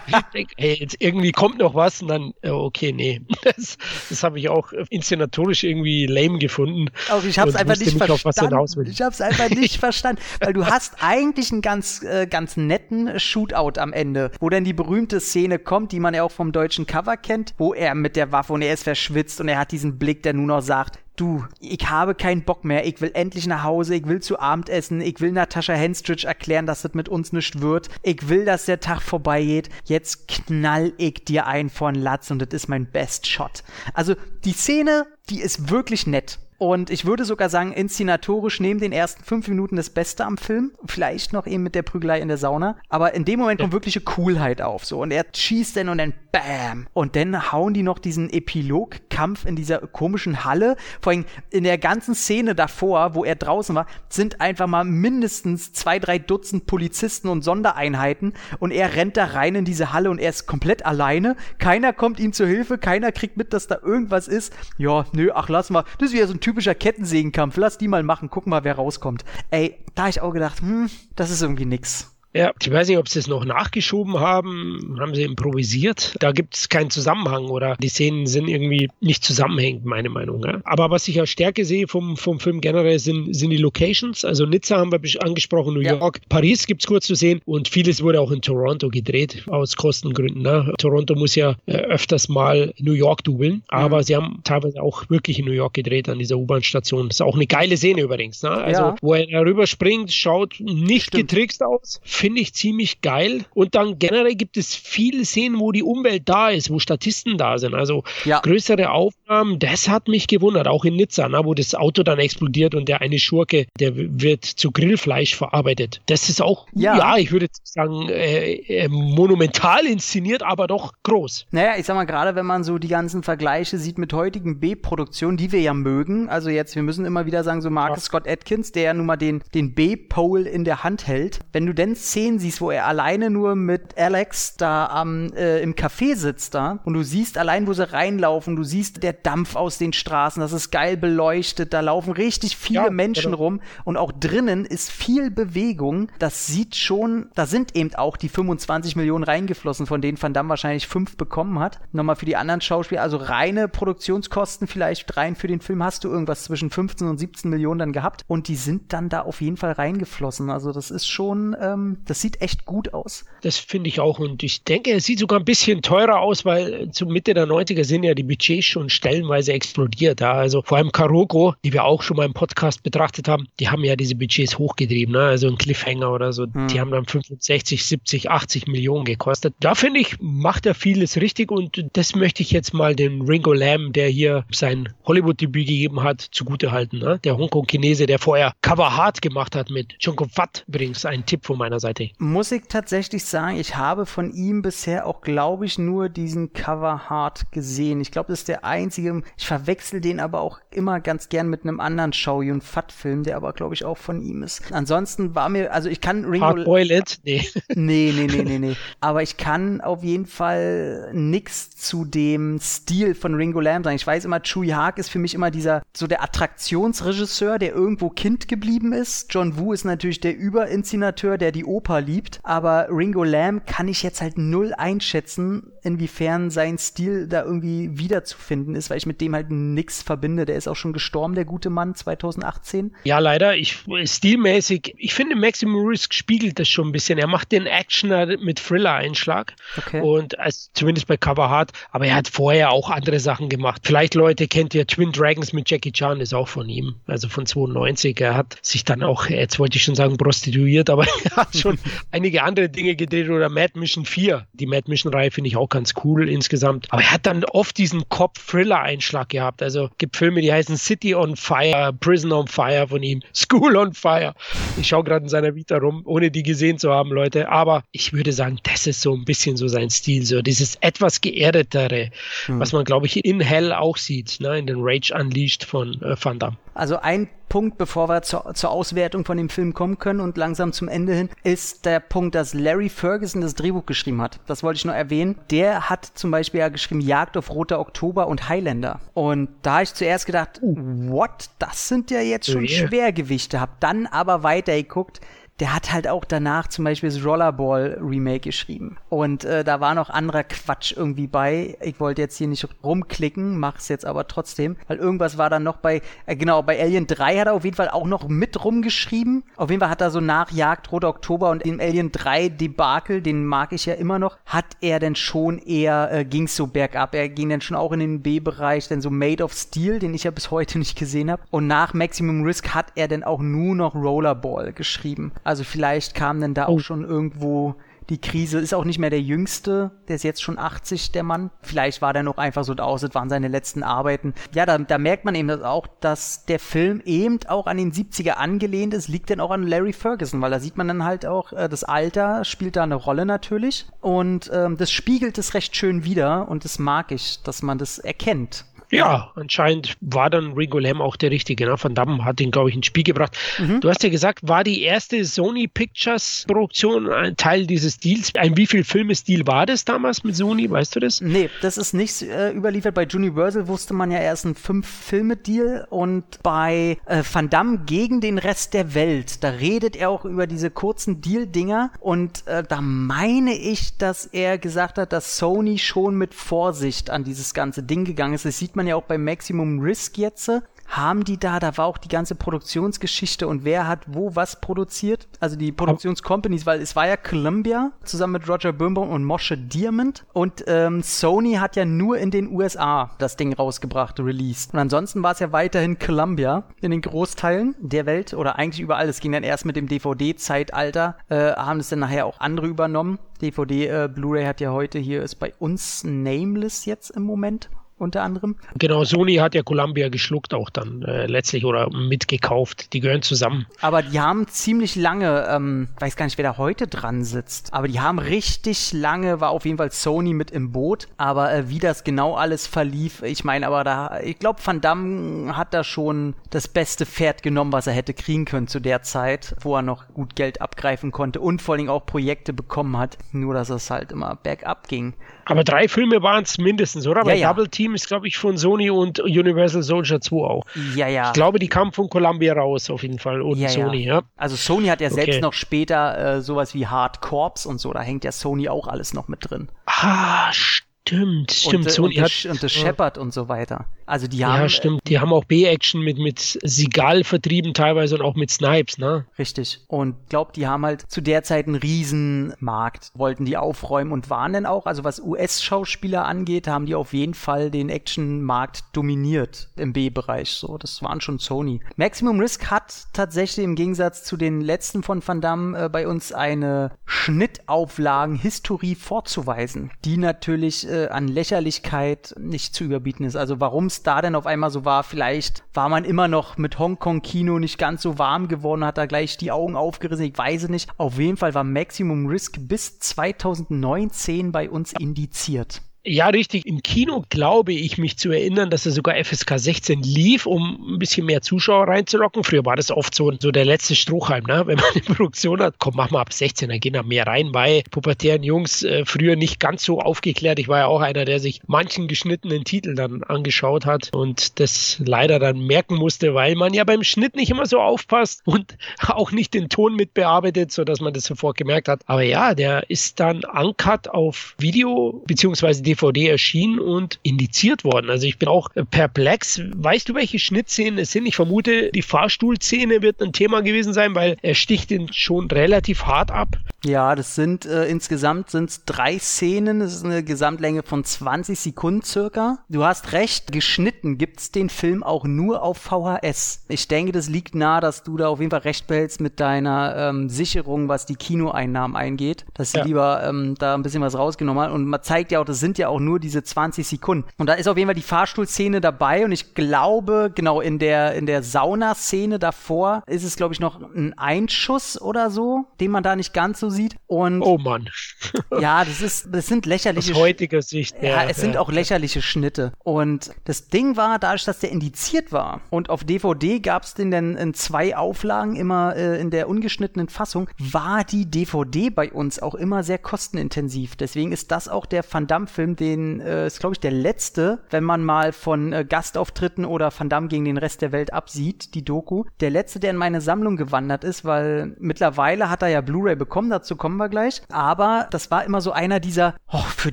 Ich 0.06 0.20
denke, 0.34 0.54
hey, 0.56 0.76
jetzt 0.80 0.96
irgendwie 0.98 1.32
kommt 1.32 1.58
noch 1.58 1.74
was 1.74 2.02
und 2.02 2.08
dann, 2.08 2.32
okay, 2.42 2.92
nee. 2.92 3.20
Das, 3.42 3.76
das 4.08 4.22
habe 4.22 4.38
ich 4.38 4.48
auch 4.48 4.72
inszenatorisch 4.88 5.64
irgendwie 5.64 6.06
lame 6.06 6.38
gefunden. 6.38 6.86
Auch 7.10 7.24
ich 7.24 7.38
habe 7.38 7.50
es 7.50 7.56
einfach 7.56 7.76
nicht 7.76 7.98
verstanden. 7.98 8.88
Ich 8.88 9.02
habe 9.02 9.12
es 9.12 9.20
einfach 9.20 9.50
nicht 9.56 9.78
verstanden, 9.78 10.22
weil 10.40 10.52
du 10.52 10.66
hast 10.66 10.94
eigentlich 11.00 11.50
einen 11.50 11.60
ganz, 11.60 12.02
äh, 12.02 12.26
ganz 12.26 12.56
netten 12.56 13.18
Shootout 13.18 13.80
am 13.80 13.92
Ende, 13.92 14.30
wo 14.40 14.48
dann 14.48 14.64
die 14.64 14.72
berühmte 14.72 15.20
Szene 15.20 15.58
kommt, 15.58 15.92
die 15.92 16.00
man 16.00 16.14
ja 16.14 16.22
auch 16.22 16.30
vom 16.30 16.52
deutschen 16.52 16.86
Cover 16.86 17.16
kennt, 17.16 17.54
wo 17.58 17.74
er 17.74 17.94
mit 17.94 18.16
der 18.16 18.32
Waffe 18.32 18.52
und 18.52 18.62
er 18.62 18.74
ist 18.74 18.84
verschwitzt 18.84 19.40
und 19.40 19.48
er 19.48 19.58
hat 19.58 19.72
diesen 19.72 19.98
Blick, 19.98 20.22
der 20.22 20.34
nur 20.34 20.46
noch 20.46 20.62
sagt, 20.62 20.98
du, 21.22 21.44
ich 21.60 21.88
habe 21.88 22.16
keinen 22.16 22.42
Bock 22.42 22.64
mehr, 22.64 22.84
ich 22.84 23.00
will 23.00 23.12
endlich 23.14 23.46
nach 23.46 23.62
Hause, 23.62 23.94
ich 23.94 24.06
will 24.06 24.20
zu 24.20 24.40
Abend 24.40 24.68
essen, 24.68 25.00
ich 25.00 25.20
will 25.20 25.30
Natascha 25.30 25.72
Henstridge 25.72 26.26
erklären, 26.26 26.66
dass 26.66 26.82
das 26.82 26.94
mit 26.94 27.08
uns 27.08 27.32
nicht 27.32 27.60
wird, 27.60 27.88
ich 28.02 28.28
will, 28.28 28.44
dass 28.44 28.66
der 28.66 28.80
Tag 28.80 29.00
vorbeigeht, 29.00 29.70
jetzt 29.84 30.26
knall 30.26 30.92
ich 30.98 31.24
dir 31.24 31.46
ein 31.46 31.70
von 31.70 31.94
Latz 31.94 32.32
und 32.32 32.40
das 32.40 32.48
ist 32.52 32.68
mein 32.68 32.86
Best 32.86 33.28
Shot. 33.28 33.62
Also 33.94 34.16
die 34.44 34.52
Szene, 34.52 35.06
die 35.30 35.40
ist 35.40 35.70
wirklich 35.70 36.08
nett. 36.08 36.40
Und 36.62 36.90
ich 36.90 37.06
würde 37.06 37.24
sogar 37.24 37.48
sagen, 37.48 37.72
inszenatorisch 37.72 38.60
neben 38.60 38.78
den 38.78 38.92
ersten 38.92 39.24
fünf 39.24 39.48
Minuten 39.48 39.74
das 39.74 39.90
Beste 39.90 40.24
am 40.24 40.38
Film. 40.38 40.70
Vielleicht 40.84 41.32
noch 41.32 41.48
eben 41.48 41.64
mit 41.64 41.74
der 41.74 41.82
Prügelei 41.82 42.20
in 42.20 42.28
der 42.28 42.36
Sauna. 42.36 42.76
Aber 42.88 43.14
in 43.14 43.24
dem 43.24 43.40
Moment 43.40 43.60
kommt 43.60 43.72
wirkliche 43.72 44.00
Coolheit 44.00 44.62
auf. 44.62 44.84
So. 44.84 45.00
Und 45.02 45.10
er 45.10 45.26
schießt 45.34 45.76
dann 45.76 45.88
und 45.88 45.98
dann 45.98 46.12
BAM! 46.30 46.86
Und 46.92 47.16
dann 47.16 47.50
hauen 47.50 47.74
die 47.74 47.82
noch 47.82 47.98
diesen 47.98 48.30
Epilogkampf 48.30 49.44
in 49.44 49.56
dieser 49.56 49.78
komischen 49.80 50.44
Halle. 50.44 50.76
Vor 51.00 51.12
allem 51.12 51.24
in 51.50 51.64
der 51.64 51.78
ganzen 51.78 52.14
Szene 52.14 52.54
davor, 52.54 53.16
wo 53.16 53.24
er 53.24 53.34
draußen 53.34 53.74
war, 53.74 53.86
sind 54.08 54.40
einfach 54.40 54.68
mal 54.68 54.84
mindestens 54.84 55.72
zwei, 55.72 55.98
drei 55.98 56.20
Dutzend 56.20 56.66
Polizisten 56.68 57.26
und 57.26 57.42
Sondereinheiten. 57.42 58.34
Und 58.60 58.70
er 58.70 58.94
rennt 58.94 59.16
da 59.16 59.24
rein 59.24 59.56
in 59.56 59.64
diese 59.64 59.92
Halle 59.92 60.10
und 60.10 60.20
er 60.20 60.30
ist 60.30 60.46
komplett 60.46 60.86
alleine. 60.86 61.36
Keiner 61.58 61.92
kommt 61.92 62.20
ihm 62.20 62.32
zur 62.32 62.46
Hilfe. 62.46 62.78
Keiner 62.78 63.10
kriegt 63.10 63.36
mit, 63.36 63.52
dass 63.52 63.66
da 63.66 63.78
irgendwas 63.82 64.28
ist. 64.28 64.54
Ja, 64.78 65.06
nö, 65.12 65.32
ach, 65.34 65.48
lass 65.48 65.70
mal. 65.70 65.84
Das 65.98 66.10
ist 66.10 66.14
wieder 66.14 66.28
so 66.28 66.34
ein 66.34 66.40
Typ 66.40 66.51
typischer 66.52 66.74
Kettensägenkampf. 66.74 67.56
Lass 67.56 67.78
die 67.78 67.88
mal 67.88 68.02
machen, 68.02 68.28
gucken 68.28 68.50
mal, 68.50 68.62
wer 68.62 68.74
rauskommt. 68.74 69.24
Ey, 69.50 69.78
da 69.94 70.02
hab 70.02 70.10
ich 70.10 70.20
auch 70.20 70.32
gedacht, 70.32 70.60
hm, 70.60 70.90
das 71.16 71.30
ist 71.30 71.40
irgendwie 71.40 71.64
nix. 71.64 72.14
Ja, 72.34 72.52
ich 72.60 72.70
weiß 72.70 72.88
nicht, 72.88 72.98
ob 72.98 73.08
sie 73.08 73.18
es 73.18 73.26
noch 73.26 73.44
nachgeschoben 73.44 74.18
haben, 74.18 74.96
haben 74.98 75.14
sie 75.14 75.22
improvisiert. 75.22 76.14
Da 76.18 76.32
gibt 76.32 76.54
es 76.54 76.68
keinen 76.68 76.90
Zusammenhang 76.90 77.46
oder 77.46 77.76
die 77.76 77.88
Szenen 77.88 78.26
sind 78.26 78.48
irgendwie 78.48 78.88
nicht 79.00 79.22
zusammenhängend, 79.22 79.84
meine 79.84 80.08
Meinung. 80.08 80.42
Ja. 80.44 80.60
Aber 80.64 80.90
was 80.90 81.08
ich 81.08 81.20
als 81.20 81.28
Stärke 81.28 81.64
sehe 81.64 81.88
vom, 81.88 82.16
vom 82.16 82.40
Film 82.40 82.60
generell 82.60 82.98
sind, 82.98 83.34
sind 83.34 83.50
die 83.50 83.58
Locations. 83.58 84.24
Also 84.24 84.46
Nizza 84.46 84.78
haben 84.78 84.92
wir 84.92 85.22
angesprochen, 85.22 85.74
New 85.74 85.80
ja. 85.80 85.98
York, 85.98 86.20
Paris 86.28 86.66
gibt 86.66 86.82
es 86.82 86.86
kurz 86.86 87.06
zu 87.06 87.14
sehen 87.14 87.42
und 87.44 87.68
vieles 87.68 88.02
wurde 88.02 88.20
auch 88.20 88.30
in 88.30 88.40
Toronto 88.40 88.88
gedreht, 88.88 89.44
aus 89.48 89.76
Kostengründen. 89.76 90.42
Ne. 90.42 90.72
Toronto 90.78 91.14
muss 91.14 91.34
ja 91.34 91.56
äh, 91.66 91.72
öfters 91.72 92.28
mal 92.28 92.72
New 92.78 92.92
York 92.92 93.24
dubeln, 93.24 93.62
aber 93.68 93.98
mhm. 93.98 94.02
sie 94.04 94.16
haben 94.16 94.40
teilweise 94.44 94.82
auch 94.82 95.10
wirklich 95.10 95.38
in 95.38 95.44
New 95.44 95.52
York 95.52 95.74
gedreht 95.74 96.08
an 96.08 96.18
dieser 96.18 96.36
U-Bahn-Station. 96.38 97.08
Das 97.08 97.16
ist 97.16 97.20
auch 97.20 97.34
eine 97.34 97.46
geile 97.46 97.76
Szene 97.76 98.02
übrigens. 98.02 98.42
Ne. 98.42 98.50
Also, 98.50 98.82
ja. 98.82 98.94
wo 99.02 99.14
er 99.14 99.26
darüber 99.26 99.66
springt, 99.66 100.12
schaut 100.12 100.58
nicht 100.60 101.08
Stimmt. 101.08 101.28
getrickst 101.28 101.62
aus 101.62 102.00
finde 102.22 102.40
ich 102.40 102.54
ziemlich 102.54 103.00
geil. 103.00 103.44
Und 103.52 103.74
dann 103.74 103.98
generell 103.98 104.36
gibt 104.36 104.56
es 104.56 104.76
viele 104.76 105.24
Szenen, 105.24 105.58
wo 105.58 105.72
die 105.72 105.82
Umwelt 105.82 106.28
da 106.28 106.50
ist, 106.50 106.70
wo 106.70 106.78
Statisten 106.78 107.36
da 107.36 107.58
sind. 107.58 107.74
Also 107.74 108.04
ja. 108.24 108.38
größere 108.38 108.90
Aufnahmen, 108.90 109.58
das 109.58 109.88
hat 109.88 110.06
mich 110.06 110.28
gewundert, 110.28 110.68
auch 110.68 110.84
in 110.84 110.94
Nizza, 110.94 111.28
na, 111.28 111.44
wo 111.44 111.52
das 111.52 111.74
Auto 111.74 112.04
dann 112.04 112.20
explodiert 112.20 112.76
und 112.76 112.88
der 112.88 113.00
eine 113.00 113.18
Schurke, 113.18 113.66
der 113.80 113.96
wird 113.96 114.44
zu 114.44 114.70
Grillfleisch 114.70 115.34
verarbeitet. 115.34 116.00
Das 116.06 116.28
ist 116.28 116.40
auch, 116.40 116.68
ja, 116.74 116.96
ja 116.96 117.16
ich 117.16 117.32
würde 117.32 117.48
sagen, 117.64 118.08
äh, 118.08 118.52
äh, 118.52 118.88
monumental 118.88 119.84
inszeniert, 119.84 120.44
aber 120.44 120.68
doch 120.68 120.92
groß. 121.02 121.46
Naja, 121.50 121.72
ich 121.76 121.86
sag 121.86 121.96
mal, 121.96 122.04
gerade 122.04 122.36
wenn 122.36 122.46
man 122.46 122.62
so 122.62 122.78
die 122.78 122.86
ganzen 122.86 123.24
Vergleiche 123.24 123.78
sieht 123.78 123.98
mit 123.98 124.12
heutigen 124.12 124.60
B-Produktionen, 124.60 125.36
die 125.36 125.50
wir 125.50 125.60
ja 125.60 125.74
mögen, 125.74 126.28
also 126.28 126.50
jetzt, 126.50 126.76
wir 126.76 126.84
müssen 126.84 127.04
immer 127.04 127.26
wieder 127.26 127.42
sagen, 127.42 127.62
so 127.62 127.70
Marcus 127.70 128.04
ja. 128.04 128.06
Scott 128.06 128.28
Atkins, 128.28 128.70
der 128.70 128.82
ja 128.84 128.94
nun 128.94 129.06
mal 129.06 129.16
den, 129.16 129.42
den 129.54 129.74
B-Pole 129.74 130.48
in 130.48 130.62
der 130.62 130.84
Hand 130.84 131.08
hält. 131.08 131.40
Wenn 131.50 131.66
du 131.66 131.74
denn 131.74 131.96
Szenen 132.12 132.38
siehst, 132.38 132.60
wo 132.60 132.70
er 132.70 132.86
alleine 132.86 133.30
nur 133.30 133.56
mit 133.56 133.96
Alex 133.96 134.56
da 134.58 134.86
am, 134.86 135.32
äh, 135.32 135.62
im 135.62 135.74
Café 135.74 136.14
sitzt 136.14 136.54
da 136.54 136.78
und 136.84 136.92
du 136.92 137.02
siehst 137.02 137.38
allein, 137.38 137.66
wo 137.66 137.72
sie 137.72 137.90
reinlaufen, 137.90 138.54
du 138.54 138.64
siehst 138.64 139.02
der 139.02 139.14
Dampf 139.14 139.56
aus 139.56 139.78
den 139.78 139.94
Straßen, 139.94 140.40
das 140.40 140.52
ist 140.52 140.70
geil 140.70 140.98
beleuchtet, 140.98 141.72
da 141.72 141.80
laufen 141.80 142.12
richtig 142.12 142.58
viele 142.58 142.84
ja, 142.84 142.90
Menschen 142.90 143.32
genau. 143.32 143.38
rum 143.38 143.60
und 143.84 143.96
auch 143.96 144.12
drinnen 144.12 144.66
ist 144.66 144.90
viel 144.90 145.30
Bewegung. 145.30 146.08
Das 146.18 146.46
sieht 146.46 146.76
schon, 146.76 147.30
da 147.34 147.46
sind 147.46 147.74
eben 147.74 147.94
auch 147.94 148.18
die 148.18 148.28
25 148.28 148.94
Millionen 148.94 149.24
reingeflossen, 149.24 149.86
von 149.86 150.02
denen 150.02 150.20
Van 150.20 150.34
Damme 150.34 150.50
wahrscheinlich 150.50 150.86
fünf 150.86 151.16
bekommen 151.16 151.60
hat. 151.60 151.80
Nochmal 151.92 152.16
für 152.16 152.26
die 152.26 152.36
anderen 152.36 152.60
Schauspieler, 152.60 153.00
also 153.00 153.16
reine 153.16 153.68
Produktionskosten 153.68 154.66
vielleicht 154.66 155.16
rein 155.16 155.34
für 155.34 155.48
den 155.48 155.62
Film 155.62 155.82
hast 155.82 156.04
du 156.04 156.10
irgendwas 156.10 156.44
zwischen 156.44 156.68
15 156.68 157.08
und 157.08 157.16
17 157.16 157.50
Millionen 157.50 157.78
dann 157.78 157.92
gehabt 157.92 158.24
und 158.26 158.48
die 158.48 158.56
sind 158.56 158.92
dann 158.92 159.08
da 159.08 159.22
auf 159.22 159.40
jeden 159.40 159.56
Fall 159.56 159.72
reingeflossen. 159.72 160.50
Also 160.50 160.72
das 160.72 160.90
ist 160.90 161.06
schon, 161.08 161.56
ähm, 161.58 161.96
das 162.06 162.20
sieht 162.20 162.40
echt 162.40 162.64
gut 162.64 162.92
aus. 162.94 163.24
Das 163.42 163.58
finde 163.58 163.88
ich 163.88 164.00
auch 164.00 164.18
und 164.18 164.42
ich 164.42 164.64
denke, 164.64 164.92
es 164.92 165.04
sieht 165.04 165.18
sogar 165.18 165.38
ein 165.38 165.44
bisschen 165.44 165.82
teurer 165.82 166.20
aus, 166.20 166.44
weil 166.44 166.90
zur 166.90 167.10
Mitte 167.10 167.34
der 167.34 167.46
90er 167.46 167.84
sind 167.84 168.04
ja 168.04 168.14
die 168.14 168.22
Budgets 168.22 168.66
schon 168.66 168.90
stellenweise 168.90 169.52
explodiert. 169.52 170.20
Ja. 170.20 170.32
Also 170.32 170.62
vor 170.62 170.78
allem 170.78 170.92
Karoko, 170.92 171.54
die 171.64 171.72
wir 171.72 171.84
auch 171.84 172.02
schon 172.02 172.16
mal 172.16 172.26
im 172.26 172.34
Podcast 172.34 172.82
betrachtet 172.82 173.28
haben, 173.28 173.48
die 173.60 173.68
haben 173.68 173.84
ja 173.84 173.96
diese 173.96 174.14
Budgets 174.14 174.58
hochgetrieben. 174.58 175.14
Ne? 175.14 175.22
Also 175.22 175.48
ein 175.48 175.58
Cliffhanger 175.58 176.12
oder 176.12 176.32
so, 176.32 176.44
hm. 176.44 176.68
die 176.68 176.80
haben 176.80 176.90
dann 176.90 177.06
65, 177.06 177.84
70, 177.84 178.30
80 178.30 178.66
Millionen 178.66 179.04
gekostet. 179.04 179.54
Da 179.60 179.74
finde 179.74 180.00
ich, 180.00 180.16
macht 180.20 180.66
er 180.66 180.74
vieles 180.74 181.20
richtig 181.20 181.50
und 181.50 181.84
das 181.92 182.14
möchte 182.14 182.42
ich 182.42 182.50
jetzt 182.50 182.74
mal 182.74 182.94
den 182.94 183.22
Ringo 183.22 183.52
Lam, 183.52 183.92
der 183.92 184.08
hier 184.08 184.44
sein 184.50 184.88
Hollywood-Debüt 185.04 185.66
gegeben 185.66 186.02
hat, 186.02 186.20
zugutehalten. 186.20 186.98
Ne? 186.98 187.20
Der 187.24 187.36
Hongkong-Chinese, 187.36 188.06
der 188.06 188.18
vorher 188.18 188.52
Cover 188.62 188.96
Hard 188.96 189.22
gemacht 189.22 189.54
hat 189.54 189.70
mit 189.70 189.94
Jonko 190.00 190.26
Fat. 190.30 190.64
Übrigens 190.68 191.04
ein 191.04 191.24
Tipp 191.26 191.44
von 191.44 191.58
meiner 191.58 191.80
Seite. 191.80 191.91
Muss 192.18 192.52
ich 192.52 192.62
tatsächlich 192.68 193.24
sagen, 193.24 193.56
ich 193.56 193.76
habe 193.76 194.06
von 194.06 194.32
ihm 194.32 194.62
bisher 194.62 195.06
auch, 195.06 195.20
glaube 195.20 195.66
ich, 195.66 195.78
nur 195.78 196.08
diesen 196.08 196.52
Cover 196.52 197.08
Hard 197.08 197.50
gesehen. 197.52 198.00
Ich 198.00 198.10
glaube, 198.10 198.28
das 198.28 198.40
ist 198.40 198.48
der 198.48 198.64
einzige. 198.64 199.22
Ich 199.36 199.46
verwechsel 199.46 200.00
den 200.00 200.20
aber 200.20 200.40
auch 200.40 200.60
immer 200.70 201.00
ganz 201.00 201.28
gern 201.28 201.48
mit 201.48 201.62
einem 201.62 201.80
anderen 201.80 202.12
Shao 202.12 202.42
Yun 202.42 202.60
Fat 202.60 202.92
Film, 202.92 203.24
der 203.24 203.36
aber, 203.36 203.52
glaube 203.52 203.74
ich, 203.74 203.84
auch 203.84 203.98
von 203.98 204.20
ihm 204.20 204.42
ist. 204.42 204.72
Ansonsten 204.72 205.34
war 205.34 205.48
mir, 205.48 205.72
also 205.72 205.88
ich 205.88 206.00
kann 206.00 206.24
Ringo. 206.24 206.46
Hard 206.46 206.64
Boiled? 206.64 207.18
Nee. 207.24 207.46
nee, 207.74 208.12
nee, 208.14 208.26
nee, 208.26 208.42
nee, 208.42 208.58
nee. 208.58 208.76
Aber 209.00 209.22
ich 209.22 209.36
kann 209.36 209.80
auf 209.80 210.02
jeden 210.02 210.26
Fall 210.26 211.10
nix 211.12 211.70
zu 211.70 212.04
dem 212.04 212.58
Stil 212.60 213.14
von 213.14 213.34
Ringo 213.34 213.60
Lam 213.60 213.84
sagen. 213.84 213.96
Ich 213.96 214.06
weiß 214.06 214.24
immer, 214.24 214.42
Chui 214.42 214.68
Haag 214.68 214.98
ist 214.98 215.08
für 215.08 215.18
mich 215.18 215.34
immer 215.34 215.50
dieser, 215.50 215.82
so 215.94 216.06
der 216.06 216.22
Attraktionsregisseur, 216.22 217.58
der 217.58 217.72
irgendwo 217.72 218.10
Kind 218.10 218.48
geblieben 218.48 218.92
ist. 218.92 219.32
John 219.32 219.58
Woo 219.58 219.72
ist 219.72 219.84
natürlich 219.84 220.20
der 220.20 220.36
Überinszinateur, 220.36 221.38
der 221.38 221.52
die 221.52 221.64
Oper 221.72 222.00
liebt. 222.00 222.40
Aber 222.42 222.88
Ringo 222.90 223.24
Lam 223.24 223.64
kann 223.64 223.88
ich 223.88 224.02
jetzt 224.02 224.20
halt 224.20 224.38
null 224.38 224.72
einschätzen, 224.76 225.72
inwiefern 225.82 226.50
sein 226.50 226.78
Stil 226.78 227.26
da 227.26 227.44
irgendwie 227.44 227.98
wiederzufinden 227.98 228.74
ist, 228.74 228.90
weil 228.90 228.98
ich 228.98 229.06
mit 229.06 229.20
dem 229.20 229.34
halt 229.34 229.50
nix 229.50 230.02
verbinde. 230.02 230.44
Der 230.44 230.56
ist 230.56 230.68
auch 230.68 230.76
schon 230.76 230.92
gestorben, 230.92 231.34
der 231.34 231.44
gute 231.44 231.70
Mann, 231.70 231.94
2018. 231.94 232.94
Ja, 233.04 233.18
leider. 233.18 233.56
Ich, 233.56 233.84
stilmäßig, 234.04 234.94
ich 234.98 235.14
finde, 235.14 235.36
Maximum 235.36 235.86
Risk 235.86 236.14
spiegelt 236.14 236.58
das 236.58 236.68
schon 236.68 236.88
ein 236.88 236.92
bisschen. 236.92 237.18
Er 237.18 237.26
macht 237.26 237.52
den 237.52 237.66
Actioner 237.66 238.26
mit 238.38 238.58
Thriller-Einschlag. 238.58 239.54
Okay. 239.78 240.00
Und 240.00 240.38
als, 240.38 240.70
zumindest 240.74 241.06
bei 241.06 241.16
Cover 241.16 241.50
Hard. 241.50 241.72
Aber 241.90 242.06
er 242.06 242.14
hat 242.14 242.28
vorher 242.28 242.70
auch 242.70 242.90
andere 242.90 243.20
Sachen 243.20 243.48
gemacht. 243.48 243.82
Vielleicht, 243.84 244.14
Leute, 244.14 244.48
kennt 244.48 244.74
ihr 244.74 244.86
Twin 244.86 245.12
Dragons 245.12 245.52
mit 245.52 245.70
Jackie 245.70 245.92
Chan, 245.92 246.20
ist 246.20 246.34
auch 246.34 246.48
von 246.48 246.68
ihm. 246.68 246.96
Also 247.06 247.28
von 247.28 247.46
92. 247.46 248.20
Er 248.20 248.36
hat 248.36 248.58
sich 248.62 248.84
dann 248.84 249.02
auch, 249.02 249.26
jetzt 249.26 249.58
wollte 249.58 249.76
ich 249.76 249.84
schon 249.84 249.94
sagen, 249.94 250.16
prostituiert, 250.16 250.90
aber 250.90 251.06
er 251.24 251.36
hat 251.36 251.54
schon 251.62 251.78
einige 252.10 252.42
andere 252.42 252.68
Dinge 252.68 252.94
gedreht 252.96 253.30
oder 253.30 253.48
Mad 253.48 253.78
Mission 253.78 254.04
4. 254.04 254.46
Die 254.52 254.66
Mad 254.66 254.88
Mission-Reihe 254.88 255.30
finde 255.30 255.48
ich 255.48 255.56
auch 255.56 255.68
ganz 255.68 255.94
cool 256.04 256.28
insgesamt. 256.28 256.86
Aber 256.90 257.02
er 257.02 257.12
hat 257.12 257.26
dann 257.26 257.44
oft 257.44 257.78
diesen 257.78 258.08
Cop-Thriller-Einschlag 258.08 259.28
gehabt. 259.30 259.62
Also 259.62 259.88
gibt 259.98 260.16
Filme, 260.16 260.40
die 260.40 260.52
heißen 260.52 260.76
City 260.76 261.14
on 261.14 261.36
Fire, 261.36 261.92
Prison 261.98 262.32
on 262.32 262.48
Fire 262.48 262.88
von 262.88 263.02
ihm, 263.02 263.22
School 263.34 263.76
on 263.76 263.94
Fire. 263.94 264.34
Ich 264.78 264.88
schaue 264.88 265.04
gerade 265.04 265.24
in 265.24 265.28
seiner 265.28 265.54
Vita 265.54 265.78
rum, 265.78 266.02
ohne 266.04 266.30
die 266.30 266.42
gesehen 266.42 266.78
zu 266.78 266.90
haben, 266.90 267.10
Leute. 267.10 267.48
Aber 267.48 267.84
ich 267.92 268.12
würde 268.12 268.32
sagen, 268.32 268.58
das 268.64 268.86
ist 268.86 269.00
so 269.00 269.14
ein 269.14 269.24
bisschen 269.24 269.56
so 269.56 269.68
sein 269.68 269.90
Stil, 269.90 270.24
so 270.24 270.42
dieses 270.42 270.76
etwas 270.76 271.20
geerdetere, 271.20 272.10
hm. 272.46 272.60
was 272.60 272.72
man, 272.72 272.84
glaube 272.84 273.06
ich, 273.06 273.24
in 273.24 273.40
Hell 273.40 273.72
auch 273.72 273.96
sieht, 273.96 274.38
ne, 274.40 274.58
in 274.58 274.66
den 274.66 274.78
Rage 274.80 275.14
Unleashed 275.14 275.64
von 275.64 276.00
äh, 276.02 276.16
Van 276.20 276.38
Damme. 276.38 276.56
Also 276.74 276.98
ein 276.98 277.28
Punkt, 277.48 277.76
bevor 277.76 278.08
wir 278.08 278.22
zur, 278.22 278.54
zur, 278.54 278.70
Auswertung 278.70 279.26
von 279.26 279.36
dem 279.36 279.50
Film 279.50 279.74
kommen 279.74 279.98
können 279.98 280.20
und 280.20 280.38
langsam 280.38 280.72
zum 280.72 280.88
Ende 280.88 281.12
hin, 281.12 281.28
ist 281.44 281.84
der 281.84 282.00
Punkt, 282.00 282.34
dass 282.34 282.54
Larry 282.54 282.88
Ferguson 282.88 283.42
das 283.42 283.54
Drehbuch 283.54 283.84
geschrieben 283.84 284.22
hat. 284.22 284.40
Das 284.46 284.62
wollte 284.62 284.78
ich 284.78 284.84
nur 284.86 284.94
erwähnen. 284.94 285.36
Der 285.50 285.90
hat 285.90 286.06
zum 286.14 286.30
Beispiel 286.30 286.60
ja 286.60 286.70
geschrieben 286.70 287.02
Jagd 287.02 287.36
auf 287.36 287.50
Roter 287.50 287.78
Oktober 287.78 288.26
und 288.26 288.48
Highlander. 288.48 289.00
Und 289.12 289.50
da 289.60 289.74
habe 289.74 289.82
ich 289.82 289.92
zuerst 289.92 290.24
gedacht, 290.24 290.60
what? 290.62 291.50
Das 291.58 291.88
sind 291.88 292.10
ja 292.10 292.20
jetzt 292.20 292.46
schon 292.46 292.62
oh 292.62 292.66
yeah. 292.66 292.88
Schwergewichte. 292.88 293.60
Hab 293.60 293.78
dann 293.80 294.06
aber 294.06 294.42
weitergeguckt 294.42 295.20
der 295.62 295.72
hat 295.72 295.92
halt 295.92 296.08
auch 296.08 296.24
danach 296.24 296.66
zum 296.66 296.84
Beispiel 296.84 297.08
das 297.08 297.24
Rollerball 297.24 297.96
Remake 298.02 298.40
geschrieben. 298.40 298.96
Und 299.08 299.44
äh, 299.44 299.62
da 299.62 299.78
war 299.78 299.94
noch 299.94 300.10
anderer 300.10 300.42
Quatsch 300.42 300.92
irgendwie 300.96 301.28
bei. 301.28 301.78
Ich 301.80 302.00
wollte 302.00 302.20
jetzt 302.20 302.36
hier 302.36 302.48
nicht 302.48 302.66
rumklicken, 302.82 303.60
mach's 303.60 303.86
jetzt 303.86 304.04
aber 304.04 304.26
trotzdem, 304.26 304.74
weil 304.88 304.96
irgendwas 304.96 305.38
war 305.38 305.50
dann 305.50 305.62
noch 305.62 305.76
bei, 305.76 306.02
äh, 306.26 306.34
genau, 306.34 306.64
bei 306.64 306.82
Alien 306.82 307.06
3 307.06 307.38
hat 307.38 307.46
er 307.46 307.52
auf 307.52 307.62
jeden 307.64 307.76
Fall 307.76 307.90
auch 307.90 308.06
noch 308.06 308.26
mit 308.26 308.64
rumgeschrieben. 308.64 309.44
Auf 309.54 309.70
jeden 309.70 309.78
Fall 309.78 309.90
hat 309.90 310.00
er 310.00 310.10
so 310.10 310.18
nach 310.18 310.50
Jagd 310.50 310.90
Roter 310.90 311.10
Oktober 311.10 311.50
und 311.50 311.62
im 311.62 311.78
Alien 311.78 312.10
3 312.10 312.48
Debakel, 312.48 313.22
den 313.22 313.46
mag 313.46 313.70
ich 313.70 313.86
ja 313.86 313.94
immer 313.94 314.18
noch, 314.18 314.38
hat 314.44 314.66
er 314.80 314.98
denn 314.98 315.14
schon 315.14 315.58
eher, 315.58 316.10
äh, 316.12 316.24
ging's 316.24 316.56
so 316.56 316.66
bergab. 316.66 317.14
Er 317.14 317.28
ging 317.28 317.50
dann 317.50 317.60
schon 317.60 317.76
auch 317.76 317.92
in 317.92 318.00
den 318.00 318.20
B-Bereich, 318.20 318.88
denn 318.88 319.00
so 319.00 319.10
Made 319.10 319.44
of 319.44 319.52
Steel, 319.52 320.00
den 320.00 320.12
ich 320.12 320.24
ja 320.24 320.32
bis 320.32 320.50
heute 320.50 320.80
nicht 320.80 320.98
gesehen 320.98 321.30
habe. 321.30 321.42
Und 321.52 321.68
nach 321.68 321.94
Maximum 321.94 322.42
Risk 322.42 322.70
hat 322.70 322.86
er 322.96 323.06
dann 323.06 323.22
auch 323.22 323.40
nur 323.40 323.76
noch 323.76 323.94
Rollerball 323.94 324.72
geschrieben. 324.72 325.30
Also 325.51 325.51
vielleicht 325.64 326.14
kam 326.14 326.40
denn 326.40 326.54
da 326.54 326.66
auch 326.66 326.74
oh. 326.74 326.78
schon 326.78 327.04
irgendwo 327.04 327.76
die 328.10 328.20
Krise. 328.20 328.58
Ist 328.58 328.74
auch 328.74 328.84
nicht 328.84 328.98
mehr 328.98 329.10
der 329.10 329.20
Jüngste, 329.20 329.90
der 330.08 330.16
ist 330.16 330.24
jetzt 330.24 330.42
schon 330.42 330.58
80, 330.58 331.12
der 331.12 331.22
Mann. 331.22 331.50
Vielleicht 331.62 332.02
war 332.02 332.12
der 332.12 332.22
noch 332.22 332.38
einfach 332.38 332.64
so 332.64 332.74
aus, 332.74 333.00
das 333.00 333.14
waren 333.14 333.28
seine 333.28 333.48
letzten 333.48 333.82
Arbeiten. 333.82 334.34
Ja, 334.54 334.66
da, 334.66 334.78
da 334.78 334.98
merkt 334.98 335.24
man 335.24 335.34
eben 335.34 335.48
das 335.48 335.62
auch, 335.62 335.86
dass 336.00 336.44
der 336.46 336.58
Film 336.58 337.00
eben 337.04 337.38
auch 337.48 337.66
an 337.66 337.76
den 337.76 337.92
70er 337.92 338.32
angelehnt 338.32 338.94
ist, 338.94 339.08
liegt 339.08 339.30
dann 339.30 339.40
auch 339.40 339.50
an 339.50 339.66
Larry 339.66 339.92
Ferguson, 339.92 340.40
weil 340.40 340.50
da 340.50 340.60
sieht 340.60 340.76
man 340.76 340.88
dann 340.88 341.04
halt 341.04 341.26
auch, 341.26 341.52
äh, 341.52 341.68
das 341.68 341.84
Alter 341.84 342.44
spielt 342.44 342.76
da 342.76 342.82
eine 342.82 342.96
Rolle 342.96 343.24
natürlich. 343.24 343.86
Und 344.00 344.50
ähm, 344.52 344.76
das 344.76 344.90
spiegelt 344.90 345.38
es 345.38 345.54
recht 345.54 345.76
schön 345.76 346.04
wieder 346.04 346.48
und 346.48 346.64
das 346.64 346.78
mag 346.78 347.12
ich, 347.12 347.42
dass 347.42 347.62
man 347.62 347.78
das 347.78 347.98
erkennt. 347.98 348.64
Ja, 348.92 349.32
anscheinend 349.36 349.96
war 350.02 350.28
dann 350.28 350.52
Ringo 350.52 350.78
Lam 350.78 351.00
auch 351.00 351.16
der 351.16 351.30
Richtige. 351.30 351.64
Ne? 351.64 351.74
Van 351.80 351.94
Damme 351.94 352.24
hat 352.26 352.40
ihn, 352.40 352.50
glaube 352.50 352.68
ich, 352.68 352.76
ins 352.76 352.86
Spiel 352.86 353.04
gebracht. 353.04 353.36
Mhm. 353.58 353.80
Du 353.80 353.88
hast 353.88 354.02
ja 354.02 354.10
gesagt, 354.10 354.40
war 354.46 354.64
die 354.64 354.82
erste 354.82 355.24
Sony 355.24 355.66
Pictures 355.66 356.44
Produktion 356.46 357.10
ein 357.10 357.36
Teil 357.36 357.66
dieses 357.66 357.98
Deals? 357.98 358.34
Ein 358.36 358.56
wie 358.56 358.66
viel 358.66 358.84
Filmestil 358.84 359.46
war 359.46 359.64
das 359.64 359.86
damals 359.86 360.24
mit 360.24 360.36
Sony? 360.36 360.70
Weißt 360.70 360.94
du 360.94 361.00
das? 361.00 361.22
Nee, 361.22 361.48
das 361.62 361.78
ist 361.78 361.94
nicht 361.94 362.20
äh, 362.22 362.52
überliefert. 362.52 362.94
Bei 362.94 363.06
Universal 363.10 363.66
wusste 363.66 363.94
man 363.94 364.10
ja 364.10 364.18
erst 364.18 364.44
ein 364.44 364.54
Fünf-Filme-Deal 364.54 365.86
und 365.88 366.42
bei 366.42 366.98
äh, 367.06 367.22
Van 367.30 367.48
Damme 367.48 367.80
gegen 367.86 368.20
den 368.20 368.36
Rest 368.36 368.74
der 368.74 368.94
Welt, 368.94 369.42
da 369.42 369.48
redet 369.50 369.96
er 369.96 370.10
auch 370.10 370.26
über 370.26 370.46
diese 370.46 370.70
kurzen 370.70 371.22
Deal-Dinger 371.22 371.92
und 372.00 372.46
äh, 372.46 372.62
da 372.62 372.80
meine 372.80 373.54
ich, 373.54 373.96
dass 373.96 374.26
er 374.26 374.58
gesagt 374.58 374.98
hat, 374.98 375.12
dass 375.12 375.38
Sony 375.38 375.78
schon 375.78 376.16
mit 376.16 376.34
Vorsicht 376.34 377.08
an 377.08 377.24
dieses 377.24 377.54
ganze 377.54 377.82
Ding 377.82 378.04
gegangen 378.04 378.34
ist. 378.34 378.44
Das 378.44 378.58
sieht 378.58 378.76
man 378.76 378.81
man 378.82 378.88
ja 378.88 378.96
auch 378.96 379.04
bei 379.04 379.16
Maximum 379.16 379.78
Risk 379.78 380.18
jetzt, 380.18 380.50
haben 380.88 381.24
die 381.24 381.38
da, 381.38 381.60
da 381.60 381.76
war 381.78 381.86
auch 381.86 381.98
die 381.98 382.08
ganze 382.08 382.34
Produktionsgeschichte 382.34 383.46
und 383.46 383.64
wer 383.64 383.86
hat 383.86 384.00
wo 384.08 384.34
was 384.34 384.60
produziert, 384.60 385.28
also 385.38 385.56
die 385.56 385.70
Produktionscompanies, 385.70 386.66
weil 386.66 386.82
es 386.82 386.96
war 386.96 387.06
ja 387.06 387.16
Columbia 387.16 387.92
zusammen 388.04 388.34
mit 388.34 388.48
Roger 388.48 388.72
Birnbaum 388.72 389.08
und 389.08 389.24
Moshe 389.24 389.56
Diamond 389.56 390.26
und 390.32 390.64
ähm, 390.66 391.00
Sony 391.02 391.54
hat 391.54 391.76
ja 391.76 391.84
nur 391.84 392.18
in 392.18 392.32
den 392.32 392.52
USA 392.52 393.12
das 393.18 393.36
Ding 393.36 393.52
rausgebracht, 393.52 394.18
released. 394.18 394.74
Und 394.74 394.80
ansonsten 394.80 395.22
war 395.22 395.32
es 395.32 395.38
ja 395.38 395.52
weiterhin 395.52 395.98
Columbia 395.98 396.64
in 396.80 396.90
den 396.90 397.00
Großteilen 397.00 397.76
der 397.78 398.04
Welt 398.04 398.34
oder 398.34 398.58
eigentlich 398.58 398.80
überall. 398.80 399.08
Es 399.08 399.20
ging 399.20 399.30
dann 399.30 399.44
erst 399.44 399.64
mit 399.64 399.76
dem 399.76 399.86
DVD-Zeitalter, 399.86 401.16
äh, 401.28 401.52
haben 401.52 401.78
es 401.78 401.88
dann 401.88 402.00
nachher 402.00 402.26
auch 402.26 402.40
andere 402.40 402.66
übernommen. 402.66 403.18
DVD, 403.40 403.86
äh, 403.86 404.08
Blu-ray 404.12 404.44
hat 404.44 404.60
ja 404.60 404.72
heute 404.72 404.98
hier, 404.98 405.22
ist 405.22 405.36
bei 405.36 405.54
uns 405.58 406.02
Nameless 406.04 406.84
jetzt 406.84 407.10
im 407.10 407.22
Moment 407.22 407.70
unter 408.02 408.22
anderem. 408.22 408.56
Genau, 408.76 409.04
Sony 409.04 409.36
hat 409.36 409.54
ja 409.54 409.62
Columbia 409.62 410.08
geschluckt 410.08 410.54
auch 410.54 410.70
dann 410.70 411.02
äh, 411.02 411.26
letztlich 411.26 411.64
oder 411.64 411.88
mitgekauft. 411.90 412.92
Die 412.92 413.00
gehören 413.00 413.22
zusammen. 413.22 413.66
Aber 413.80 414.02
die 414.02 414.20
haben 414.20 414.46
ziemlich 414.48 414.96
lange, 414.96 415.46
ähm, 415.48 415.88
weiß 415.98 416.16
gar 416.16 416.26
nicht, 416.26 416.38
wer 416.38 416.44
da 416.44 416.58
heute 416.58 416.86
dran 416.86 417.24
sitzt, 417.24 417.72
aber 417.72 417.88
die 417.88 418.00
haben 418.00 418.18
richtig 418.18 418.92
lange, 418.92 419.40
war 419.40 419.50
auf 419.50 419.64
jeden 419.64 419.78
Fall 419.78 419.92
Sony 419.92 420.34
mit 420.34 420.50
im 420.50 420.72
Boot. 420.72 421.08
Aber 421.16 421.52
äh, 421.52 421.68
wie 421.68 421.78
das 421.78 422.04
genau 422.04 422.34
alles 422.34 422.66
verlief, 422.66 423.22
ich 423.22 423.44
meine, 423.44 423.66
aber 423.66 423.84
da, 423.84 424.20
ich 424.22 424.38
glaube, 424.38 424.60
Van 424.64 424.80
Damme 424.80 425.56
hat 425.56 425.72
da 425.72 425.84
schon 425.84 426.34
das 426.50 426.68
beste 426.68 427.06
Pferd 427.06 427.42
genommen, 427.42 427.72
was 427.72 427.86
er 427.86 427.92
hätte 427.92 428.14
kriegen 428.14 428.44
können 428.44 428.66
zu 428.68 428.80
der 428.80 429.02
Zeit, 429.02 429.54
wo 429.60 429.76
er 429.76 429.82
noch 429.82 430.08
gut 430.08 430.36
Geld 430.36 430.60
abgreifen 430.60 431.12
konnte 431.12 431.40
und 431.40 431.62
vor 431.62 431.76
allem 431.76 431.88
auch 431.88 432.04
Projekte 432.04 432.52
bekommen 432.52 432.96
hat. 432.96 433.18
Nur, 433.32 433.54
dass 433.54 433.70
es 433.70 433.90
halt 433.90 434.12
immer 434.12 434.36
bergab 434.36 434.88
ging. 434.88 435.14
Aber 435.44 435.64
drei 435.64 435.88
Filme 435.88 436.22
waren 436.22 436.44
es 436.44 436.58
mindestens, 436.58 437.06
oder? 437.06 437.20
Ja, 437.20 437.24
Bei 437.24 437.36
ja. 437.36 437.48
Double 437.52 437.68
Team 437.68 437.94
ist, 437.94 438.08
glaube 438.08 438.28
ich, 438.28 438.36
von 438.38 438.56
Sony 438.56 438.90
und 438.90 439.20
Universal 439.20 439.82
Soldier 439.82 440.20
2 440.20 440.36
auch. 440.36 440.64
Ja, 440.94 441.08
ja. 441.08 441.28
Ich 441.28 441.32
glaube, 441.32 441.58
die 441.58 441.68
kamen 441.68 441.92
von 441.92 442.08
Columbia 442.08 442.54
raus, 442.54 442.90
auf 442.90 443.02
jeden 443.02 443.18
Fall. 443.18 443.42
Und 443.42 443.58
ja, 443.58 443.68
Sony, 443.68 444.04
ja. 444.04 444.22
Also 444.36 444.56
Sony 444.56 444.88
hat 444.88 445.00
ja 445.00 445.08
okay. 445.08 445.24
selbst 445.24 445.40
noch 445.40 445.52
später 445.52 446.36
äh, 446.36 446.42
sowas 446.42 446.74
wie 446.74 446.86
Hard 446.86 447.20
Corps 447.20 447.66
und 447.66 447.78
so, 447.78 447.92
da 447.92 448.00
hängt 448.00 448.24
ja 448.24 448.32
Sony 448.32 448.68
auch 448.68 448.88
alles 448.88 449.14
noch 449.14 449.28
mit 449.28 449.50
drin. 449.50 449.68
Ah, 449.86 450.52
stimmt, 450.52 451.52
stimmt. 451.52 451.86
Und, 451.86 451.90
Sony 451.90 452.18
und, 452.18 452.24
hat, 452.24 452.46
und 452.50 452.62
das 452.62 452.72
Shepard 452.72 453.18
und 453.18 453.32
so 453.32 453.48
weiter. 453.48 453.86
Also 454.12 454.26
die 454.26 454.44
haben. 454.44 454.60
Ja, 454.60 454.68
stimmt. 454.68 455.00
Die 455.08 455.20
haben 455.20 455.32
auch 455.32 455.46
B-Action 455.46 456.02
mit, 456.02 456.18
mit 456.18 456.58
Sigal 456.62 457.24
vertrieben 457.24 457.72
teilweise 457.72 458.16
und 458.16 458.20
auch 458.20 458.34
mit 458.34 458.50
Snipes, 458.50 458.98
ne? 458.98 459.24
Richtig. 459.38 459.80
Und 459.88 460.28
glaubt, 460.28 460.56
die 460.56 460.66
haben 460.66 460.84
halt 460.84 461.10
zu 461.10 461.22
der 461.22 461.44
Zeit 461.44 461.66
einen 461.66 461.76
Riesenmarkt, 461.76 463.10
wollten 463.14 463.46
die 463.46 463.56
aufräumen 463.56 464.12
und 464.12 464.28
waren 464.28 464.52
dann 464.52 464.66
auch, 464.66 464.84
also 464.84 465.02
was 465.02 465.18
US-Schauspieler 465.18 466.26
angeht, 466.26 466.68
haben 466.68 466.84
die 466.84 466.94
auf 466.94 467.14
jeden 467.14 467.32
Fall 467.32 467.70
den 467.70 467.88
Action-Markt 467.88 468.84
dominiert 468.92 469.70
im 469.76 469.94
B-Bereich. 469.94 470.50
So, 470.50 470.76
das 470.76 471.02
waren 471.02 471.22
schon 471.22 471.38
Sony. 471.38 471.80
Maximum 471.96 472.38
Risk 472.38 472.70
hat 472.70 473.06
tatsächlich 473.14 473.64
im 473.64 473.76
Gegensatz 473.76 474.24
zu 474.24 474.36
den 474.36 474.60
letzten 474.60 475.02
von 475.02 475.26
Van 475.26 475.40
Damme 475.40 475.86
äh, 475.86 475.88
bei 475.88 476.06
uns 476.06 476.34
eine 476.34 476.90
Schnittauflagen-Historie 477.06 478.94
vorzuweisen, 478.94 479.90
die 480.04 480.18
natürlich 480.18 480.86
äh, 480.86 481.06
an 481.06 481.28
Lächerlichkeit 481.28 482.34
nicht 482.38 482.74
zu 482.74 482.84
überbieten 482.84 483.24
ist. 483.24 483.36
Also 483.36 483.58
warum 483.58 483.86
es 483.86 484.01
da 484.02 484.22
denn 484.22 484.34
auf 484.34 484.46
einmal 484.46 484.70
so 484.70 484.84
war. 484.84 485.02
Vielleicht 485.02 485.64
war 485.74 485.88
man 485.88 486.04
immer 486.04 486.28
noch 486.28 486.56
mit 486.58 486.78
Hongkong-Kino 486.78 487.58
nicht 487.58 487.78
ganz 487.78 488.02
so 488.02 488.18
warm 488.18 488.48
geworden, 488.48 488.84
hat 488.84 488.98
da 488.98 489.06
gleich 489.06 489.36
die 489.36 489.52
Augen 489.52 489.76
aufgerissen. 489.76 490.24
Ich 490.26 490.36
weiß 490.36 490.64
es 490.64 490.68
nicht. 490.68 490.90
Auf 490.98 491.18
jeden 491.18 491.36
Fall 491.36 491.54
war 491.54 491.64
Maximum 491.64 492.26
Risk 492.26 492.56
bis 492.60 492.98
2019 492.98 494.52
bei 494.52 494.70
uns 494.70 494.92
indiziert. 494.92 495.82
Ja, 496.04 496.26
richtig. 496.30 496.66
Im 496.66 496.82
Kino 496.82 497.24
glaube 497.28 497.72
ich 497.72 497.96
mich 497.96 498.18
zu 498.18 498.32
erinnern, 498.32 498.70
dass 498.70 498.86
er 498.86 498.90
sogar 498.90 499.14
FSK 499.22 499.52
16 499.56 500.02
lief, 500.02 500.46
um 500.46 500.94
ein 500.94 500.98
bisschen 500.98 501.24
mehr 501.26 501.42
Zuschauer 501.42 501.86
reinzulocken. 501.86 502.42
Früher 502.42 502.66
war 502.66 502.74
das 502.74 502.90
oft 502.90 503.14
so, 503.14 503.32
so 503.38 503.52
der 503.52 503.64
letzte 503.64 503.94
Strohhalm, 503.94 504.44
ne? 504.44 504.62
wenn 504.66 504.76
man 504.76 504.86
eine 504.92 505.02
Produktion 505.02 505.62
hat. 505.62 505.76
Komm, 505.78 505.94
mach 505.94 506.10
mal 506.10 506.20
ab 506.20 506.32
16, 506.32 506.70
dann 506.70 506.80
gehen 506.80 506.94
da 506.94 507.04
mehr 507.04 507.28
rein. 507.28 507.52
Bei 507.52 507.84
pubertären 507.92 508.42
Jungs 508.42 508.82
äh, 508.82 509.04
früher 509.04 509.36
nicht 509.36 509.60
ganz 509.60 509.84
so 509.84 510.00
aufgeklärt. 510.00 510.58
Ich 510.58 510.66
war 510.66 510.80
ja 510.80 510.86
auch 510.86 511.02
einer, 511.02 511.24
der 511.24 511.38
sich 511.38 511.60
manchen 511.68 512.08
geschnittenen 512.08 512.64
Titel 512.64 512.96
dann 512.96 513.22
angeschaut 513.22 513.86
hat 513.86 514.10
und 514.12 514.58
das 514.58 515.00
leider 515.04 515.38
dann 515.38 515.64
merken 515.66 515.94
musste, 515.94 516.34
weil 516.34 516.56
man 516.56 516.74
ja 516.74 516.82
beim 516.82 517.04
Schnitt 517.04 517.36
nicht 517.36 517.50
immer 517.50 517.66
so 517.66 517.78
aufpasst 517.78 518.42
und 518.44 518.76
auch 519.06 519.30
nicht 519.30 519.54
den 519.54 519.68
Ton 519.68 519.94
mitbearbeitet, 519.94 520.72
sodass 520.72 521.00
man 521.00 521.12
das 521.12 521.26
sofort 521.26 521.56
gemerkt 521.56 521.86
hat. 521.86 522.00
Aber 522.06 522.22
ja, 522.22 522.56
der 522.56 522.90
ist 522.90 523.20
dann 523.20 523.44
uncut 523.44 524.08
auf 524.08 524.56
Video 524.58 525.22
beziehungsweise 525.26 525.84
DVD 525.92 526.28
erschienen 526.28 526.78
und 526.78 527.18
indiziert 527.22 527.84
worden. 527.84 528.10
Also 528.10 528.26
ich 528.26 528.38
bin 528.38 528.48
auch 528.48 528.68
perplex. 528.90 529.60
Weißt 529.74 530.08
du, 530.08 530.14
welche 530.14 530.38
Schnittszenen 530.38 530.98
es 530.98 531.12
sind? 531.12 531.26
Ich 531.26 531.36
vermute, 531.36 531.90
die 531.90 532.02
Fahrstuhlszene 532.02 533.02
wird 533.02 533.20
ein 533.22 533.32
Thema 533.32 533.60
gewesen 533.62 533.92
sein, 533.92 534.14
weil 534.14 534.36
er 534.42 534.54
sticht 534.54 534.90
ihn 534.90 535.12
schon 535.12 535.50
relativ 535.50 536.04
hart 536.04 536.30
ab. 536.30 536.56
Ja, 536.84 537.14
das 537.14 537.36
sind 537.36 537.64
äh, 537.64 537.86
insgesamt 537.86 538.50
sind's 538.50 538.84
drei 538.84 539.18
Szenen. 539.18 539.80
Das 539.80 539.94
ist 539.94 540.04
eine 540.04 540.24
Gesamtlänge 540.24 540.82
von 540.82 541.04
20 541.04 541.58
Sekunden 541.58 542.02
circa. 542.02 542.58
Du 542.68 542.84
hast 542.84 543.12
recht, 543.12 543.52
geschnitten 543.52 544.18
gibt's 544.18 544.50
den 544.50 544.68
Film 544.68 545.02
auch 545.02 545.24
nur 545.24 545.62
auf 545.62 545.78
VHS. 545.78 546.64
Ich 546.68 546.88
denke, 546.88 547.12
das 547.12 547.28
liegt 547.28 547.54
nahe, 547.54 547.80
dass 547.80 548.02
du 548.02 548.16
da 548.16 548.28
auf 548.28 548.40
jeden 548.40 548.50
Fall 548.50 548.60
recht 548.60 548.88
behältst 548.88 549.20
mit 549.20 549.38
deiner 549.38 549.94
ähm, 549.96 550.28
Sicherung, 550.28 550.88
was 550.88 551.06
die 551.06 551.14
Kinoeinnahmen 551.14 551.96
eingeht, 551.96 552.46
dass 552.54 552.72
sie 552.72 552.78
ja. 552.78 552.84
lieber 552.84 553.22
ähm, 553.24 553.54
da 553.58 553.74
ein 553.74 553.82
bisschen 553.82 554.02
was 554.02 554.16
rausgenommen 554.16 554.64
hat. 554.64 554.72
Und 554.72 554.86
man 554.86 555.02
zeigt 555.02 555.30
ja 555.30 555.40
auch, 555.40 555.44
das 555.44 555.60
sind 555.60 555.78
ja 555.78 555.81
auch 555.88 556.00
nur 556.00 556.20
diese 556.20 556.42
20 556.42 556.86
Sekunden. 556.86 557.28
Und 557.38 557.46
da 557.46 557.54
ist 557.54 557.68
auf 557.68 557.76
jeden 557.76 557.88
Fall 557.88 557.94
die 557.94 558.02
Fahrstuhlszene 558.02 558.80
dabei. 558.80 559.24
Und 559.24 559.32
ich 559.32 559.54
glaube, 559.54 560.32
genau 560.34 560.60
in 560.60 560.78
der 560.78 561.14
in 561.14 561.26
der 561.26 561.42
Saunaszene 561.42 562.38
davor 562.38 563.02
ist 563.06 563.24
es, 563.24 563.36
glaube 563.36 563.54
ich, 563.54 563.60
noch 563.60 563.80
ein 563.80 564.16
Einschuss 564.16 565.00
oder 565.00 565.30
so, 565.30 565.66
den 565.80 565.90
man 565.90 566.02
da 566.02 566.16
nicht 566.16 566.32
ganz 566.32 566.60
so 566.60 566.70
sieht. 566.70 566.96
Und 567.06 567.42
oh 567.42 567.58
Mann. 567.58 567.88
ja, 568.60 568.84
das 568.84 569.00
ist, 569.00 569.28
das 569.30 569.46
sind 569.46 569.66
lächerliche. 569.66 570.12
Aus 570.12 570.18
heutiger 570.18 570.62
Sicht. 570.62 570.96
Ja, 571.00 571.08
ja 571.08 571.22
es 571.24 571.38
ja. 571.38 571.44
sind 571.44 571.56
auch 571.56 571.70
lächerliche 571.70 572.22
Schnitte. 572.22 572.72
Und 572.78 573.30
das 573.44 573.68
Ding 573.68 573.96
war, 573.96 574.18
dadurch, 574.18 574.44
dass 574.44 574.60
der 574.60 574.70
indiziert 574.70 575.32
war 575.32 575.60
und 575.70 575.90
auf 575.90 576.04
DVD 576.04 576.60
gab 576.60 576.84
es 576.84 576.94
den 576.94 577.10
dann 577.10 577.36
in 577.36 577.54
zwei 577.54 577.96
Auflagen 577.96 578.56
immer 578.56 578.96
äh, 578.96 579.20
in 579.20 579.30
der 579.30 579.48
ungeschnittenen 579.48 580.08
Fassung, 580.08 580.48
war 580.58 581.04
die 581.04 581.30
DVD 581.30 581.90
bei 581.90 582.12
uns 582.12 582.40
auch 582.40 582.54
immer 582.54 582.82
sehr 582.82 582.98
kostenintensiv. 582.98 583.96
Deswegen 583.96 584.32
ist 584.32 584.50
das 584.50 584.68
auch 584.68 584.86
der 584.86 585.04
Van 585.08 585.26
Damme-Film, 585.26 585.71
den 585.76 586.20
äh, 586.20 586.46
ist 586.46 586.60
glaube 586.60 586.74
ich 586.74 586.80
der 586.80 586.90
letzte, 586.90 587.60
wenn 587.70 587.84
man 587.84 588.04
mal 588.04 588.32
von 588.32 588.72
äh, 588.72 588.84
Gastauftritten 588.84 589.64
oder 589.64 589.92
Van 589.96 590.08
Damme 590.08 590.28
gegen 590.28 590.44
den 590.44 590.58
Rest 590.58 590.82
der 590.82 590.92
Welt 590.92 591.12
absieht, 591.12 591.74
die 591.74 591.84
Doku, 591.84 592.24
der 592.40 592.50
letzte, 592.50 592.80
der 592.80 592.90
in 592.90 592.96
meine 592.96 593.20
Sammlung 593.20 593.56
gewandert 593.56 594.04
ist, 594.04 594.24
weil 594.24 594.74
mittlerweile 594.78 595.50
hat 595.50 595.62
er 595.62 595.68
ja 595.68 595.80
Blu-ray 595.80 596.16
bekommen, 596.16 596.50
dazu 596.50 596.76
kommen 596.76 596.96
wir 596.96 597.08
gleich. 597.08 597.42
Aber 597.50 598.08
das 598.10 598.30
war 598.30 598.44
immer 598.44 598.60
so 598.60 598.72
einer 598.72 599.00
dieser, 599.00 599.34
oh, 599.50 599.62
für 599.76 599.92